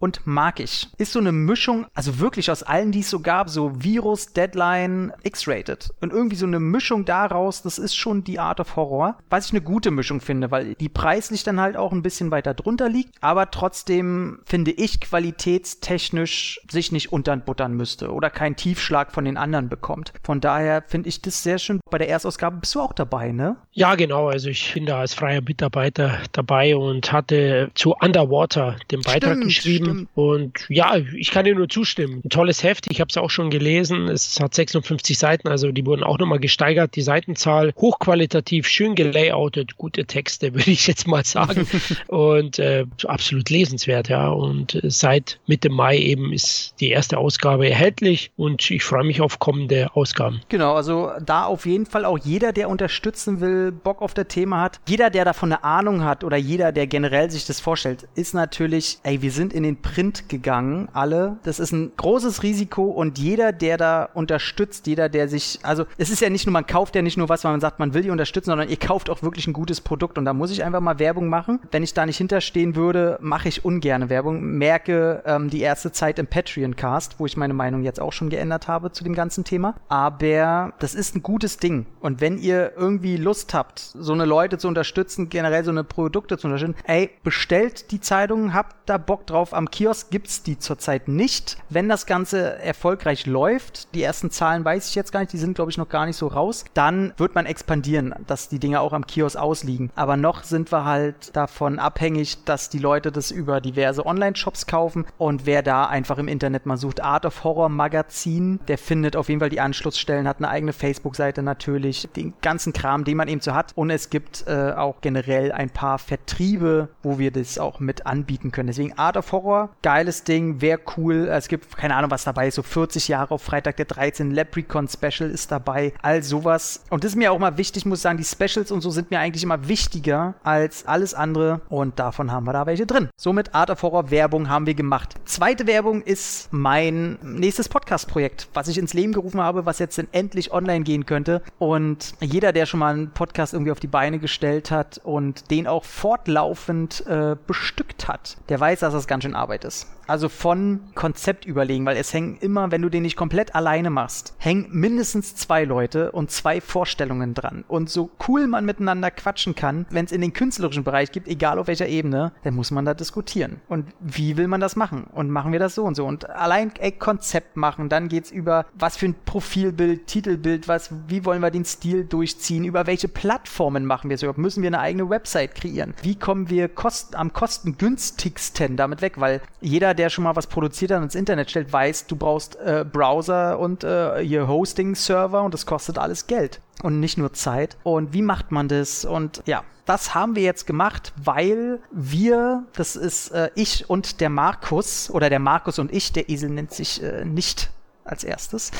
und 0.00 0.26
mag 0.26 0.58
ich. 0.58 0.88
Ist 0.98 1.12
so 1.12 1.20
eine 1.20 1.30
Mischung, 1.30 1.86
also 1.94 2.18
wirklich 2.18 2.50
aus 2.50 2.64
allen, 2.64 2.90
die 2.90 3.00
es 3.00 3.10
so 3.10 3.20
gab, 3.20 3.48
so 3.48 3.72
Virus, 3.76 4.32
Deadline, 4.32 5.12
X-Rated. 5.22 5.90
Und 6.00 6.12
irgendwie 6.12 6.34
so 6.34 6.46
eine 6.46 6.58
Mischung 6.58 7.04
daraus, 7.04 7.62
das 7.62 7.78
ist 7.78 7.94
schon 7.94 8.24
die 8.24 8.40
Art 8.40 8.58
of 8.58 8.74
Horror. 8.74 9.18
Was 9.30 9.46
ich 9.46 9.52
eine 9.52 9.62
gute 9.62 9.92
Mischung 9.92 10.20
finde, 10.20 10.50
weil 10.50 10.74
die 10.74 10.88
preislich 10.88 11.44
dann 11.44 11.60
halt 11.60 11.76
auch 11.76 11.92
ein 11.92 12.02
bisschen 12.02 12.32
weiter 12.32 12.54
drunter 12.54 12.88
liegt, 12.88 13.14
aber 13.20 13.52
trotzdem 13.52 14.40
finde 14.44 14.72
ich 14.72 15.00
qualitätstechnisch 15.00 16.60
sich 16.68 16.90
nicht 16.90 17.12
unterbuttern 17.12 17.74
müsste 17.74 18.12
oder 18.12 18.30
keinen 18.30 18.56
Tiefschlag 18.56 19.12
von 19.12 19.24
den 19.24 19.36
anderen 19.36 19.68
bekommt. 19.68 20.12
Von 20.24 20.40
daher 20.40 20.82
finde 20.82 21.08
ich 21.08 21.22
das 21.22 21.44
sehr 21.44 21.58
schön. 21.58 21.78
Bei 21.88 21.98
der 21.98 22.08
Erstausgabe 22.08 22.56
bist 22.56 22.74
du 22.74 22.79
auch 22.80 22.92
dabei, 22.92 23.32
ne? 23.32 23.56
Ja, 23.72 23.94
genau. 23.94 24.28
Also 24.28 24.48
ich 24.48 24.74
bin 24.74 24.86
da 24.86 25.00
als 25.00 25.14
freier 25.14 25.40
Mitarbeiter 25.42 26.18
dabei 26.32 26.76
und 26.76 27.12
hatte 27.12 27.70
zu 27.74 27.94
Underwater 27.94 28.76
den 28.90 29.02
Beitrag 29.02 29.36
stimmt, 29.36 29.44
geschrieben. 29.44 29.84
Stimmt. 29.84 30.08
Und 30.14 30.66
ja, 30.68 30.96
ich 30.96 31.30
kann 31.30 31.44
dir 31.44 31.54
nur 31.54 31.68
zustimmen. 31.68 32.20
Ein 32.24 32.30
tolles 32.30 32.62
Heft. 32.62 32.90
Ich 32.90 33.00
habe 33.00 33.08
es 33.08 33.16
auch 33.16 33.30
schon 33.30 33.50
gelesen. 33.50 34.08
Es 34.08 34.40
hat 34.40 34.54
56 34.54 35.16
Seiten, 35.18 35.48
also 35.48 35.70
die 35.70 35.86
wurden 35.86 36.02
auch 36.02 36.18
nochmal 36.18 36.40
gesteigert. 36.40 36.96
Die 36.96 37.02
Seitenzahl 37.02 37.72
hochqualitativ, 37.76 38.66
schön 38.66 38.94
gelayoutet, 38.94 39.76
gute 39.76 40.06
Texte, 40.06 40.54
würde 40.54 40.70
ich 40.70 40.86
jetzt 40.86 41.06
mal 41.06 41.24
sagen. 41.24 41.66
und 42.08 42.58
äh, 42.58 42.86
absolut 43.04 43.50
lesenswert, 43.50 44.08
ja. 44.08 44.28
Und 44.28 44.74
äh, 44.74 44.90
seit 44.90 45.38
Mitte 45.46 45.70
Mai 45.70 45.98
eben 45.98 46.32
ist 46.32 46.74
die 46.80 46.90
erste 46.90 47.18
Ausgabe 47.18 47.68
erhältlich 47.68 48.32
und 48.36 48.70
ich 48.70 48.82
freue 48.82 49.04
mich 49.04 49.20
auf 49.20 49.38
kommende 49.38 49.94
Ausgaben. 49.94 50.40
Genau, 50.48 50.74
also 50.74 51.10
da 51.24 51.44
auf 51.44 51.66
jeden 51.66 51.86
Fall 51.86 52.04
auch 52.04 52.18
jeder, 52.18 52.52
der 52.52 52.69
unterstützen 52.70 53.40
will, 53.40 53.72
Bock 53.72 54.02
auf 54.02 54.14
das 54.14 54.28
Thema 54.28 54.60
hat, 54.60 54.80
jeder, 54.86 55.10
der 55.10 55.24
davon 55.24 55.52
eine 55.52 55.64
Ahnung 55.64 56.04
hat 56.04 56.24
oder 56.24 56.36
jeder, 56.36 56.72
der 56.72 56.86
generell 56.86 57.30
sich 57.30 57.46
das 57.46 57.60
vorstellt, 57.60 58.08
ist 58.14 58.34
natürlich, 58.34 58.98
ey, 59.02 59.22
wir 59.22 59.32
sind 59.32 59.52
in 59.52 59.62
den 59.62 59.82
Print 59.82 60.28
gegangen, 60.28 60.88
alle. 60.92 61.38
Das 61.42 61.60
ist 61.60 61.72
ein 61.72 61.92
großes 61.96 62.42
Risiko 62.42 62.84
und 62.84 63.18
jeder, 63.18 63.52
der 63.52 63.76
da 63.76 64.08
unterstützt, 64.14 64.86
jeder, 64.86 65.08
der 65.08 65.28
sich, 65.28 65.58
also 65.62 65.84
es 65.98 66.10
ist 66.10 66.20
ja 66.20 66.30
nicht 66.30 66.46
nur, 66.46 66.52
man 66.52 66.66
kauft 66.66 66.94
ja 66.94 67.02
nicht 67.02 67.16
nur 67.16 67.28
was, 67.28 67.44
weil 67.44 67.52
man 67.52 67.60
sagt, 67.60 67.78
man 67.78 67.94
will 67.94 68.02
die 68.02 68.10
unterstützen, 68.10 68.50
sondern 68.50 68.68
ihr 68.68 68.76
kauft 68.76 69.10
auch 69.10 69.22
wirklich 69.22 69.46
ein 69.46 69.52
gutes 69.52 69.80
Produkt 69.80 70.18
und 70.18 70.24
da 70.24 70.32
muss 70.32 70.50
ich 70.50 70.64
einfach 70.64 70.80
mal 70.80 70.98
Werbung 70.98 71.28
machen. 71.28 71.60
Wenn 71.70 71.82
ich 71.82 71.94
da 71.94 72.06
nicht 72.06 72.18
hinterstehen 72.18 72.76
würde, 72.76 73.18
mache 73.20 73.48
ich 73.48 73.64
ungerne 73.64 74.08
Werbung. 74.10 74.42
Merke 74.42 75.22
ähm, 75.26 75.50
die 75.50 75.60
erste 75.60 75.92
Zeit 75.92 76.18
im 76.18 76.26
Patreon-Cast, 76.26 77.18
wo 77.18 77.26
ich 77.26 77.36
meine 77.36 77.54
Meinung 77.54 77.82
jetzt 77.82 78.00
auch 78.00 78.12
schon 78.12 78.30
geändert 78.30 78.68
habe 78.68 78.92
zu 78.92 79.04
dem 79.04 79.14
ganzen 79.14 79.44
Thema. 79.44 79.74
Aber 79.88 80.72
das 80.78 80.94
ist 80.94 81.16
ein 81.16 81.22
gutes 81.22 81.56
Ding. 81.56 81.86
Und 82.00 82.20
wenn 82.20 82.38
ihr 82.38 82.59
irgendwie 82.68 83.16
Lust 83.16 83.54
habt, 83.54 83.80
so 83.80 84.12
eine 84.12 84.24
Leute 84.24 84.58
zu 84.58 84.68
unterstützen, 84.68 85.28
generell 85.28 85.64
so 85.64 85.70
eine 85.70 85.84
Produkte 85.84 86.38
zu 86.38 86.46
unterstützen, 86.46 86.76
ey, 86.84 87.10
bestellt 87.22 87.90
die 87.90 88.00
Zeitung, 88.00 88.54
habt 88.54 88.76
da 88.86 88.98
Bock 88.98 89.26
drauf. 89.26 89.54
Am 89.54 89.70
Kiosk 89.70 90.10
gibt's 90.10 90.42
die 90.42 90.58
zurzeit 90.58 91.08
nicht. 91.08 91.58
Wenn 91.68 91.88
das 91.88 92.06
Ganze 92.06 92.58
erfolgreich 92.58 93.26
läuft, 93.26 93.94
die 93.94 94.02
ersten 94.02 94.30
Zahlen 94.30 94.64
weiß 94.64 94.88
ich 94.88 94.94
jetzt 94.94 95.12
gar 95.12 95.20
nicht, 95.20 95.32
die 95.32 95.38
sind 95.38 95.54
glaube 95.54 95.70
ich 95.70 95.78
noch 95.78 95.88
gar 95.88 96.06
nicht 96.06 96.16
so 96.16 96.26
raus, 96.26 96.64
dann 96.74 97.12
wird 97.16 97.34
man 97.34 97.46
expandieren, 97.46 98.14
dass 98.26 98.48
die 98.48 98.58
Dinge 98.58 98.80
auch 98.80 98.92
am 98.92 99.06
Kiosk 99.06 99.36
ausliegen. 99.36 99.90
Aber 99.94 100.16
noch 100.16 100.42
sind 100.42 100.72
wir 100.72 100.84
halt 100.84 101.34
davon 101.36 101.78
abhängig, 101.78 102.44
dass 102.44 102.68
die 102.68 102.78
Leute 102.78 103.12
das 103.12 103.30
über 103.30 103.60
diverse 103.60 104.04
Online-Shops 104.04 104.66
kaufen 104.66 105.06
und 105.18 105.46
wer 105.46 105.62
da 105.62 105.86
einfach 105.86 106.18
im 106.18 106.28
Internet 106.28 106.66
mal 106.66 106.76
sucht, 106.76 107.02
Art 107.02 107.26
of 107.26 107.44
Horror 107.44 107.68
Magazin, 107.68 108.60
der 108.68 108.78
findet 108.78 109.16
auf 109.16 109.28
jeden 109.28 109.40
Fall 109.40 109.50
die 109.50 109.60
Anschlussstellen, 109.60 110.28
hat 110.28 110.38
eine 110.38 110.48
eigene 110.48 110.72
Facebook-Seite 110.72 111.42
natürlich, 111.42 112.08
den 112.16 112.34
ganzen 112.50 112.72
Kram, 112.72 113.04
den 113.04 113.16
man 113.16 113.28
eben 113.28 113.40
so 113.40 113.54
hat. 113.54 113.70
Und 113.76 113.90
es 113.90 114.10
gibt 114.10 114.44
äh, 114.48 114.72
auch 114.72 115.00
generell 115.02 115.52
ein 115.52 115.70
paar 115.70 116.00
Vertriebe, 116.00 116.88
wo 117.04 117.20
wir 117.20 117.30
das 117.30 117.58
auch 117.58 117.78
mit 117.78 118.06
anbieten 118.06 118.50
können. 118.50 118.66
Deswegen 118.66 118.98
Art 118.98 119.16
of 119.16 119.30
Horror, 119.30 119.68
geiles 119.82 120.24
Ding, 120.24 120.60
wäre 120.60 120.80
cool. 120.96 121.28
Es 121.28 121.46
gibt 121.46 121.76
keine 121.76 121.94
Ahnung, 121.94 122.10
was 122.10 122.24
dabei 122.24 122.48
ist, 122.48 122.56
so 122.56 122.64
40 122.64 123.06
Jahre 123.06 123.34
auf 123.34 123.42
Freitag 123.42 123.76
der 123.76 123.84
13. 123.84 124.32
Leprechaun 124.32 124.88
Special 124.88 125.30
ist 125.30 125.52
dabei, 125.52 125.92
all 126.02 126.24
sowas. 126.24 126.82
Und 126.90 127.04
das 127.04 127.12
ist 127.12 127.16
mir 127.16 127.30
auch 127.30 127.38
mal 127.38 127.56
wichtig, 127.56 127.86
muss 127.86 128.02
sagen, 128.02 128.18
die 128.18 128.24
Specials 128.24 128.72
und 128.72 128.80
so 128.80 128.90
sind 128.90 129.12
mir 129.12 129.20
eigentlich 129.20 129.44
immer 129.44 129.68
wichtiger 129.68 130.34
als 130.42 130.88
alles 130.88 131.14
andere. 131.14 131.60
Und 131.68 132.00
davon 132.00 132.32
haben 132.32 132.46
wir 132.46 132.52
da 132.52 132.66
welche 132.66 132.84
drin. 132.84 133.10
Somit 133.16 133.54
Art 133.54 133.70
of 133.70 133.80
Horror 133.82 134.10
Werbung 134.10 134.48
haben 134.48 134.66
wir 134.66 134.74
gemacht. 134.74 135.14
Zweite 135.24 135.68
Werbung 135.68 136.02
ist 136.02 136.48
mein 136.52 137.16
nächstes 137.22 137.68
Podcast-Projekt, 137.68 138.48
was 138.54 138.66
ich 138.66 138.76
ins 138.76 138.92
Leben 138.92 139.12
gerufen 139.12 139.40
habe, 139.40 139.66
was 139.66 139.78
jetzt 139.78 140.00
endlich 140.10 140.52
online 140.52 140.82
gehen 140.82 141.06
könnte. 141.06 141.42
Und 141.60 142.14
jeder, 142.40 142.54
der 142.54 142.64
schon 142.64 142.80
mal 142.80 142.94
einen 142.94 143.10
Podcast 143.10 143.52
irgendwie 143.52 143.70
auf 143.70 143.80
die 143.80 143.86
Beine 143.86 144.18
gestellt 144.18 144.70
hat 144.70 144.98
und 145.04 145.50
den 145.50 145.66
auch 145.66 145.84
fortlaufend 145.84 147.06
äh, 147.06 147.36
bestückt 147.46 148.08
hat, 148.08 148.38
der 148.48 148.58
weiß, 148.58 148.80
dass 148.80 148.94
das 148.94 149.06
ganz 149.06 149.24
schön 149.24 149.34
Arbeit 149.34 149.66
ist. 149.66 149.86
Also 150.10 150.28
von 150.28 150.80
Konzept 150.96 151.44
überlegen, 151.44 151.86
weil 151.86 151.96
es 151.96 152.12
hängen 152.12 152.36
immer, 152.40 152.72
wenn 152.72 152.82
du 152.82 152.88
den 152.88 153.02
nicht 153.02 153.14
komplett 153.14 153.54
alleine 153.54 153.90
machst, 153.90 154.34
hängen 154.38 154.66
mindestens 154.72 155.36
zwei 155.36 155.64
Leute 155.64 156.10
und 156.10 156.32
zwei 156.32 156.60
Vorstellungen 156.60 157.32
dran. 157.32 157.64
Und 157.68 157.88
so 157.88 158.10
cool 158.26 158.48
man 158.48 158.64
miteinander 158.64 159.12
quatschen 159.12 159.54
kann, 159.54 159.86
wenn 159.90 160.06
es 160.06 160.10
in 160.10 160.20
den 160.20 160.32
künstlerischen 160.32 160.82
Bereich 160.82 161.12
gibt, 161.12 161.28
egal 161.28 161.60
auf 161.60 161.68
welcher 161.68 161.86
Ebene, 161.86 162.32
dann 162.42 162.54
muss 162.54 162.72
man 162.72 162.84
da 162.84 162.92
diskutieren. 162.92 163.60
Und 163.68 163.86
wie 164.00 164.36
will 164.36 164.48
man 164.48 164.60
das 164.60 164.74
machen? 164.74 165.04
Und 165.12 165.30
machen 165.30 165.52
wir 165.52 165.60
das 165.60 165.76
so 165.76 165.84
und 165.84 165.94
so? 165.94 166.06
Und 166.06 166.28
allein 166.28 166.72
ey, 166.80 166.90
Konzept 166.90 167.56
machen, 167.56 167.88
dann 167.88 168.08
geht's 168.08 168.32
über 168.32 168.66
was 168.74 168.96
für 168.96 169.06
ein 169.06 169.14
Profilbild, 169.24 170.08
Titelbild, 170.08 170.66
was, 170.66 170.90
wie 171.06 171.24
wollen 171.24 171.40
wir 171.40 171.52
den 171.52 171.64
Stil 171.64 172.04
durchziehen, 172.04 172.64
über 172.64 172.88
welche 172.88 173.06
Plattformen 173.06 173.84
machen 173.84 174.10
wir 174.10 174.16
es 174.16 174.24
überhaupt? 174.24 174.38
Müssen 174.40 174.64
wir 174.64 174.70
eine 174.70 174.80
eigene 174.80 175.08
Website 175.08 175.54
kreieren? 175.54 175.94
Wie 176.02 176.16
kommen 176.16 176.50
wir 176.50 176.68
kost 176.68 177.14
am 177.14 177.32
kostengünstigsten 177.32 178.76
damit 178.76 179.02
weg? 179.02 179.20
Weil 179.20 179.40
jeder, 179.60 179.99
der 180.00 180.08
schon 180.08 180.24
mal 180.24 180.34
was 180.34 180.46
produziert 180.46 180.92
und 180.92 181.02
ins 181.02 181.14
Internet 181.14 181.50
stellt, 181.50 181.70
weiß, 181.72 182.06
du 182.06 182.16
brauchst 182.16 182.56
äh, 182.56 182.86
Browser 182.90 183.58
und 183.58 183.84
äh, 183.84 184.24
hier 184.24 184.48
Hosting-Server 184.48 185.42
und 185.42 185.52
das 185.52 185.66
kostet 185.66 185.98
alles 185.98 186.26
Geld 186.26 186.60
und 186.82 187.00
nicht 187.00 187.18
nur 187.18 187.34
Zeit. 187.34 187.76
Und 187.82 188.14
wie 188.14 188.22
macht 188.22 188.50
man 188.50 188.66
das? 188.68 189.04
Und 189.04 189.42
ja, 189.44 189.62
das 189.84 190.14
haben 190.14 190.36
wir 190.36 190.42
jetzt 190.42 190.66
gemacht, 190.66 191.12
weil 191.22 191.80
wir, 191.90 192.64
das 192.72 192.96
ist 192.96 193.28
äh, 193.32 193.50
ich 193.54 193.90
und 193.90 194.22
der 194.22 194.30
Markus, 194.30 195.10
oder 195.10 195.28
der 195.28 195.38
Markus 195.38 195.78
und 195.78 195.92
ich, 195.92 196.12
der 196.12 196.30
Esel 196.30 196.48
nennt 196.48 196.72
sich 196.72 197.02
äh, 197.02 197.26
nicht 197.26 197.70
als 198.04 198.24
erstes, 198.24 198.70